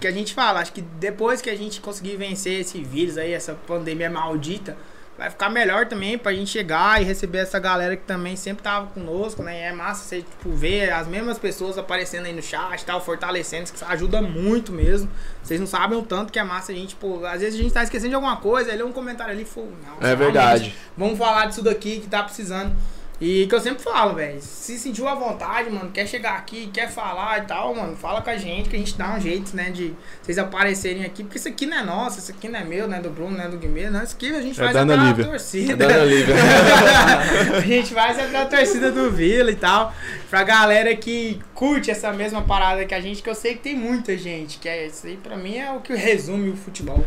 que 0.00 0.06
a 0.06 0.10
gente 0.10 0.34
fala. 0.34 0.60
Acho 0.60 0.72
que 0.72 0.80
depois 0.80 1.42
que 1.42 1.50
a 1.50 1.56
gente 1.56 1.80
conseguir 1.82 2.16
vencer 2.16 2.60
esse 2.60 2.82
vírus 2.82 3.18
aí, 3.18 3.32
essa 3.32 3.54
pandemia 3.66 4.10
maldita, 4.10 4.76
vai 5.16 5.30
ficar 5.30 5.48
melhor 5.48 5.86
também 5.86 6.18
pra 6.18 6.32
gente 6.32 6.50
chegar 6.50 7.00
e 7.00 7.04
receber 7.04 7.38
essa 7.38 7.58
galera 7.58 7.96
que 7.96 8.02
também 8.04 8.36
sempre 8.36 8.62
tava 8.62 8.88
conosco, 8.88 9.42
né? 9.42 9.60
E 9.60 9.62
é 9.62 9.72
massa 9.72 10.04
você, 10.04 10.18
tipo, 10.18 10.50
ver 10.50 10.92
as 10.92 11.06
mesmas 11.08 11.38
pessoas 11.38 11.78
aparecendo 11.78 12.26
aí 12.26 12.32
no 12.32 12.42
chat 12.42 12.80
e 12.80 12.84
tal, 12.84 13.00
fortalecendo, 13.00 13.64
isso 13.64 13.84
ajuda 13.86 14.20
muito 14.20 14.72
mesmo. 14.72 15.10
Vocês 15.42 15.58
não 15.58 15.66
sabem 15.66 15.98
o 15.98 16.02
tanto 16.02 16.32
que 16.32 16.38
é 16.38 16.44
massa 16.44 16.72
a 16.72 16.74
gente, 16.74 16.94
pô, 16.96 17.24
às 17.24 17.40
vezes 17.40 17.58
a 17.58 17.62
gente 17.62 17.72
tá 17.72 17.82
esquecendo 17.82 18.10
de 18.10 18.14
alguma 18.14 18.36
coisa, 18.36 18.70
aí 18.70 18.76
lê 18.76 18.82
um 18.82 18.92
comentário 18.92 19.32
ali, 19.32 19.44
pô, 19.44 19.62
não, 19.62 20.06
É 20.06 20.14
verdade. 20.14 20.74
Vamos 20.96 21.18
falar 21.18 21.46
disso 21.46 21.62
daqui 21.62 22.00
que 22.00 22.08
tá 22.08 22.22
precisando. 22.22 22.74
E 23.18 23.46
que 23.46 23.54
eu 23.54 23.60
sempre 23.60 23.82
falo, 23.82 24.14
velho. 24.14 24.38
Se 24.42 24.78
sentiu 24.78 25.08
à 25.08 25.14
vontade, 25.14 25.70
mano, 25.70 25.90
quer 25.90 26.06
chegar 26.06 26.34
aqui, 26.34 26.68
quer 26.70 26.90
falar 26.90 27.38
e 27.38 27.46
tal, 27.46 27.74
mano, 27.74 27.96
fala 27.96 28.20
com 28.20 28.28
a 28.28 28.36
gente 28.36 28.68
que 28.68 28.76
a 28.76 28.78
gente 28.78 28.94
dá 28.96 29.14
um 29.14 29.20
jeito, 29.20 29.56
né, 29.56 29.70
de 29.70 29.94
vocês 30.22 30.38
aparecerem 30.38 31.02
aqui. 31.02 31.22
Porque 31.22 31.38
isso 31.38 31.48
aqui 31.48 31.64
não 31.64 31.78
é 31.78 31.82
nosso, 31.82 32.18
isso 32.18 32.30
aqui 32.30 32.46
não 32.46 32.60
é 32.60 32.64
meu, 32.64 32.86
não 32.86 32.96
é 32.98 33.00
do 33.00 33.08
Bruno, 33.08 33.38
não 33.38 33.44
é 33.44 33.48
do 33.48 33.56
Guimê, 33.56 33.88
não. 33.88 34.02
Isso 34.02 34.14
aqui 34.14 34.34
a 34.34 34.42
gente 34.42 34.60
É 34.60 34.64
faz 34.64 34.76
até 34.76 34.94
a 34.94 35.14
torcida. 35.14 36.04
Lívia. 36.04 36.34
a 37.56 37.60
gente 37.60 37.94
faz 37.94 38.18
até 38.18 38.36
a 38.36 38.46
torcida 38.46 38.92
do 38.92 39.10
Vila 39.10 39.50
e 39.50 39.56
tal. 39.56 39.94
Pra 40.28 40.42
galera 40.42 40.94
que 40.94 41.40
curte 41.54 41.90
essa 41.90 42.12
mesma 42.12 42.42
parada 42.42 42.84
que 42.84 42.94
a 42.94 43.00
gente, 43.00 43.22
que 43.22 43.30
eu 43.30 43.34
sei 43.34 43.54
que 43.54 43.60
tem 43.60 43.74
muita 43.74 44.16
gente. 44.18 44.58
Que 44.58 44.68
é 44.68 44.86
isso 44.86 45.06
aí, 45.06 45.16
pra 45.16 45.38
mim, 45.38 45.56
é 45.56 45.72
o 45.72 45.80
que 45.80 45.94
resume 45.94 46.50
o 46.50 46.56
futebol. 46.56 47.06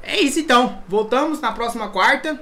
É 0.00 0.20
isso 0.20 0.38
então. 0.38 0.80
Voltamos 0.86 1.40
na 1.40 1.50
próxima 1.50 1.88
quarta 1.88 2.40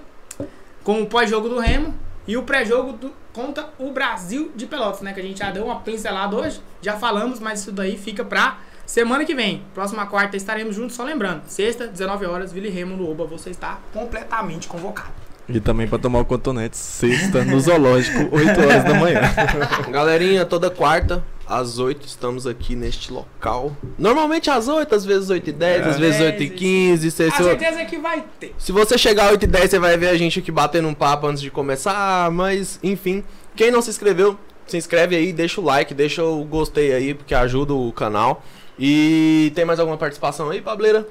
com 0.85 1.01
o 1.01 1.07
pós-jogo 1.07 1.49
do 1.49 1.59
Remo 1.59 2.08
e 2.29 2.37
o 2.37 2.43
pré-jogo 2.43 3.11
contra 3.33 3.71
o 3.79 3.91
Brasil 3.91 4.53
de 4.55 4.67
Pelotas, 4.67 5.01
né? 5.01 5.15
Que 5.15 5.21
a 5.21 5.23
gente 5.23 5.39
já 5.39 5.51
deu 5.51 5.65
uma 5.65 5.81
pincelada 5.81 6.37
hoje, 6.37 6.61
já 6.83 6.99
falamos, 6.99 7.41
mas 7.41 7.61
isso 7.61 7.73
daí 7.73 7.97
fica 7.97 8.23
pra 8.23 8.59
semana 8.85 9.25
que 9.25 9.35
vem. 9.35 9.63
Próxima 9.75 10.07
quarta 10.07 10.37
estaremos 10.37 10.77
juntos, 10.77 10.95
só 10.95 11.05
lembrando, 11.05 11.43
sexta, 11.47 11.87
19 11.87 12.27
horas, 12.27 12.53
Vila 12.53 12.67
e 12.67 12.71
Remo 12.71 12.97
no 12.97 13.11
Oba, 13.11 13.25
você 13.25 13.49
está 13.49 13.79
completamente 13.95 14.69
convocado. 14.69 15.09
E 15.49 15.59
também 15.59 15.89
pra 15.89 15.99
tomar 15.99 16.21
o 16.21 16.27
cotonete 16.27 16.77
sexta 16.77 17.43
no 17.43 17.59
zoológico, 17.59 18.29
8 18.31 18.61
horas 18.61 18.85
da 18.85 18.93
manhã. 18.93 19.23
Galerinha, 19.91 20.45
toda 20.45 20.71
quarta, 20.71 21.25
às 21.49 21.79
8, 21.79 22.07
estamos 22.07 22.47
aqui 22.47 22.77
neste 22.77 23.13
local. 23.13 23.75
Normalmente 23.99 24.51
às 24.51 24.69
8, 24.69 24.95
às 24.95 25.05
vezes 25.05 25.31
8 25.31 25.49
e 25.49 25.53
10, 25.53 25.87
É. 25.87 25.91
às 25.91 25.99
vezes 25.99 26.21
8 26.21 26.43
e 26.43 26.51
15. 26.51 27.11
Se, 27.11 27.23
A 27.25 27.31
se, 27.31 27.43
certeza 27.43 27.81
é 27.81 27.85
que 27.85 27.99
vai 27.99 28.23
ter. 28.39 28.55
se 28.59 28.71
você 28.71 28.99
chegar 28.99 29.27
às 29.27 29.31
8 29.33 29.45
e 29.45 29.47
10, 29.47 29.71
você 29.71 29.79
vai 29.79 29.97
ver 29.97 30.09
a 30.09 30.17
gente 30.17 30.39
aqui 30.41 30.53
batendo 30.53 30.87
um 30.89 30.95
papo 30.95 31.27
antes 31.27 31.41
de 31.41 31.51
começar. 31.51 32.31
Mas, 32.31 32.79
enfim, 32.83 33.25
quem 33.57 33.71
não 33.71 33.81
se 33.81 33.91
inscreveu, 33.91 34.39
se 34.67 34.77
inscreve 34.77 35.17
aí, 35.17 35.33
deixa 35.33 35.61
o 35.61 35.65
like, 35.65 35.95
deixa 35.95 36.23
o 36.23 36.45
gostei 36.45 36.93
aí, 36.93 37.15
porque 37.15 37.35
ajuda 37.35 37.73
o 37.73 37.91
canal. 37.93 38.43
E 38.79 39.51
tem 39.55 39.65
mais 39.65 39.81
alguma 39.81 39.97
participação 39.97 40.51
aí, 40.51 40.61
Pableira? 40.61 41.09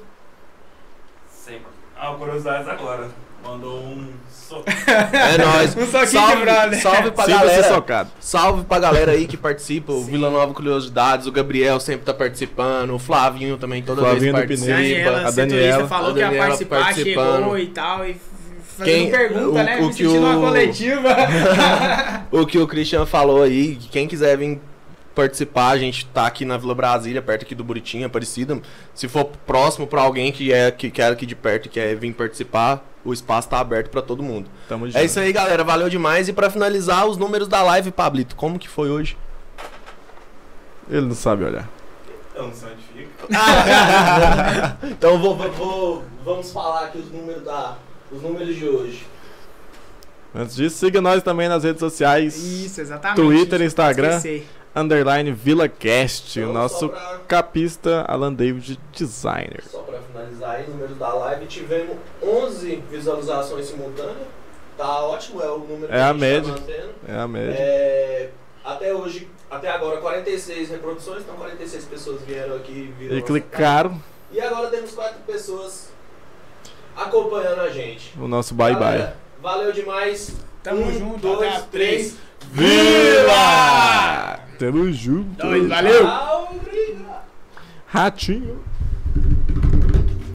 Sempre. 1.30 1.66
Ah, 1.96 2.14
curiosidades 2.14 2.68
agora. 2.68 3.08
Mandou 3.44 3.78
um. 3.80 4.08
É 4.56 5.38
nóis. 5.38 5.76
Um 5.78 5.86
soquinho 5.86 6.04
de 6.06 6.10
salve, 6.10 6.42
brother. 6.42 6.82
salve 6.82 7.10
pra 7.10 7.26
galera. 7.26 7.68
socado. 7.74 8.10
Salve 8.20 8.64
pra 8.64 8.78
galera 8.78 9.12
aí 9.12 9.26
que 9.26 9.36
participa, 9.36 9.92
o 9.92 10.04
Sim. 10.04 10.10
Vila 10.12 10.30
Nova 10.30 10.52
Curiosidades, 10.54 11.26
o 11.26 11.32
Gabriel 11.32 11.78
sempre 11.80 12.04
tá 12.04 12.14
participando, 12.14 12.94
o 12.94 12.98
Flavinho 12.98 13.56
também 13.56 13.82
toda 13.82 14.00
Flavinho 14.02 14.32
vez 14.34 14.46
participa. 14.46 14.72
Daniela, 14.76 15.28
a 15.28 15.30
Daniela. 15.30 15.88
falou 15.88 16.10
A 16.10 16.12
que 16.14 16.18
ia 16.20 16.24
Daniela 16.26 16.46
participar, 16.46 16.80
participando. 16.84 17.36
chegou 17.38 17.58
e 17.58 17.66
tal, 17.68 18.06
e 18.06 18.16
fazendo 18.76 18.94
Quem- 18.94 19.10
pergunta, 19.10 19.48
o- 19.48 19.52
né? 19.64 19.76
o 19.76 19.82
Me 19.82 19.88
que 19.88 19.94
sentindo 20.04 20.14
o- 20.14 20.30
uma 20.30 20.40
coletiva. 20.46 21.08
O 22.30 22.46
que 22.46 22.58
o 22.58 22.66
Christian 22.66 23.06
falou 23.06 23.42
aí, 23.42 23.76
que 23.76 23.88
quem 23.88 24.06
quiser 24.06 24.36
vir 24.36 24.60
participar, 25.14 25.70
a 25.70 25.78
gente 25.78 26.06
tá 26.06 26.26
aqui 26.26 26.44
na 26.44 26.56
Vila 26.56 26.74
Brasília, 26.74 27.20
perto 27.20 27.42
aqui 27.42 27.54
do 27.54 27.64
Buritinho, 27.64 28.06
Aparecida. 28.06 28.60
Se 28.94 29.08
for 29.08 29.24
próximo 29.46 29.86
pra 29.86 30.02
alguém 30.02 30.30
que 30.30 30.52
é 30.52 30.70
que 30.70 30.90
quer 30.90 31.10
aqui 31.10 31.26
de 31.26 31.34
perto 31.34 31.66
e 31.66 31.68
quer 31.68 31.96
vir 31.96 32.12
participar, 32.12 32.84
o 33.04 33.12
espaço 33.12 33.48
tá 33.48 33.58
aberto 33.60 33.90
pra 33.90 34.02
todo 34.02 34.22
mundo. 34.22 34.48
Tamo 34.68 34.86
junto. 34.86 34.98
É 34.98 35.04
isso 35.04 35.18
aí, 35.20 35.32
galera, 35.32 35.62
valeu 35.64 35.88
demais. 35.88 36.28
E 36.28 36.32
pra 36.32 36.50
finalizar, 36.50 37.06
os 37.06 37.16
números 37.16 37.48
da 37.48 37.62
live, 37.62 37.90
Pablito, 37.90 38.34
como 38.36 38.58
que 38.58 38.68
foi 38.68 38.90
hoje? 38.90 39.16
Ele 40.90 41.06
não 41.06 41.14
sabe 41.14 41.44
olhar. 41.44 41.68
Eu 42.34 42.44
não 42.46 42.54
sei 42.54 42.68
onde 42.72 42.82
fica. 42.82 43.28
então 44.88 45.18
vou, 45.18 45.36
vou- 45.36 45.50
vou- 45.52 46.04
vamos 46.24 46.50
falar 46.52 46.84
aqui 46.86 46.98
os 46.98 47.10
números 47.10 47.42
da 47.44 47.76
os 48.10 48.22
números 48.22 48.54
de 48.56 48.66
hoje. 48.66 49.06
Antes 50.34 50.56
disso, 50.56 50.76
siga 50.78 51.00
nós 51.00 51.22
também 51.22 51.48
nas 51.48 51.64
redes 51.64 51.80
sociais. 51.80 52.36
Isso, 52.36 52.80
exatamente. 52.80 53.16
Twitter, 53.16 53.60
Instagram. 53.62 54.16
esquecer. 54.16 54.46
Underline 54.76 55.32
VilaCast. 55.32 56.38
Então, 56.38 56.50
o 56.50 56.52
nosso 56.54 56.88
pra- 56.90 57.18
capista 57.26 58.04
Alan 58.06 58.32
David 58.32 58.78
Designer. 58.92 59.64
Só 59.68 59.78
pra 59.80 59.98
finalizar 60.00 60.50
aí, 60.56 60.68
números 60.68 60.96
da 60.98 61.12
live, 61.12 61.46
tivemos 61.46 61.96
11 62.28 62.76
visualizações 62.90 63.66
simultâneas. 63.66 64.28
Tá 64.76 65.00
ótimo, 65.00 65.42
é 65.42 65.50
o 65.50 65.58
número 65.58 65.92
É 65.92 66.02
a 66.02 66.12
gente 66.12 66.20
média. 66.20 66.52
Tá 66.54 66.60
mantendo. 66.60 66.94
É 67.08 67.18
a 67.18 67.28
média. 67.28 67.54
É, 67.58 68.30
até 68.64 68.94
hoje, 68.94 69.28
até 69.50 69.68
agora, 69.68 70.00
46 70.00 70.70
reproduções, 70.70 71.22
então 71.22 71.34
46 71.34 71.84
pessoas 71.86 72.22
vieram 72.22 72.56
aqui 72.56 72.94
viram 72.98 73.16
E 73.16 73.22
clicaram 73.22 73.90
cara. 73.90 74.02
E 74.30 74.40
agora 74.40 74.68
temos 74.68 74.92
4 74.92 75.20
pessoas 75.26 75.88
acompanhando 76.94 77.60
a 77.62 77.70
gente. 77.70 78.12
o 78.18 78.28
nosso 78.28 78.54
bye 78.54 78.74
bye. 78.74 78.80
Galera, 78.82 79.16
Valeu 79.40 79.72
demais. 79.72 80.34
Tamo 80.62 80.82
um, 80.82 80.92
junto, 80.92 81.18
dois, 81.18 81.48
até 81.48 81.56
a 81.56 81.60
três. 81.62 82.16
Vila! 82.52 84.40
Tamo 84.58 84.92
junto. 84.92 85.36
Dois, 85.36 85.68
valeu! 85.68 86.06
Obrigado. 86.50 87.22
Ratinho. 87.86 88.62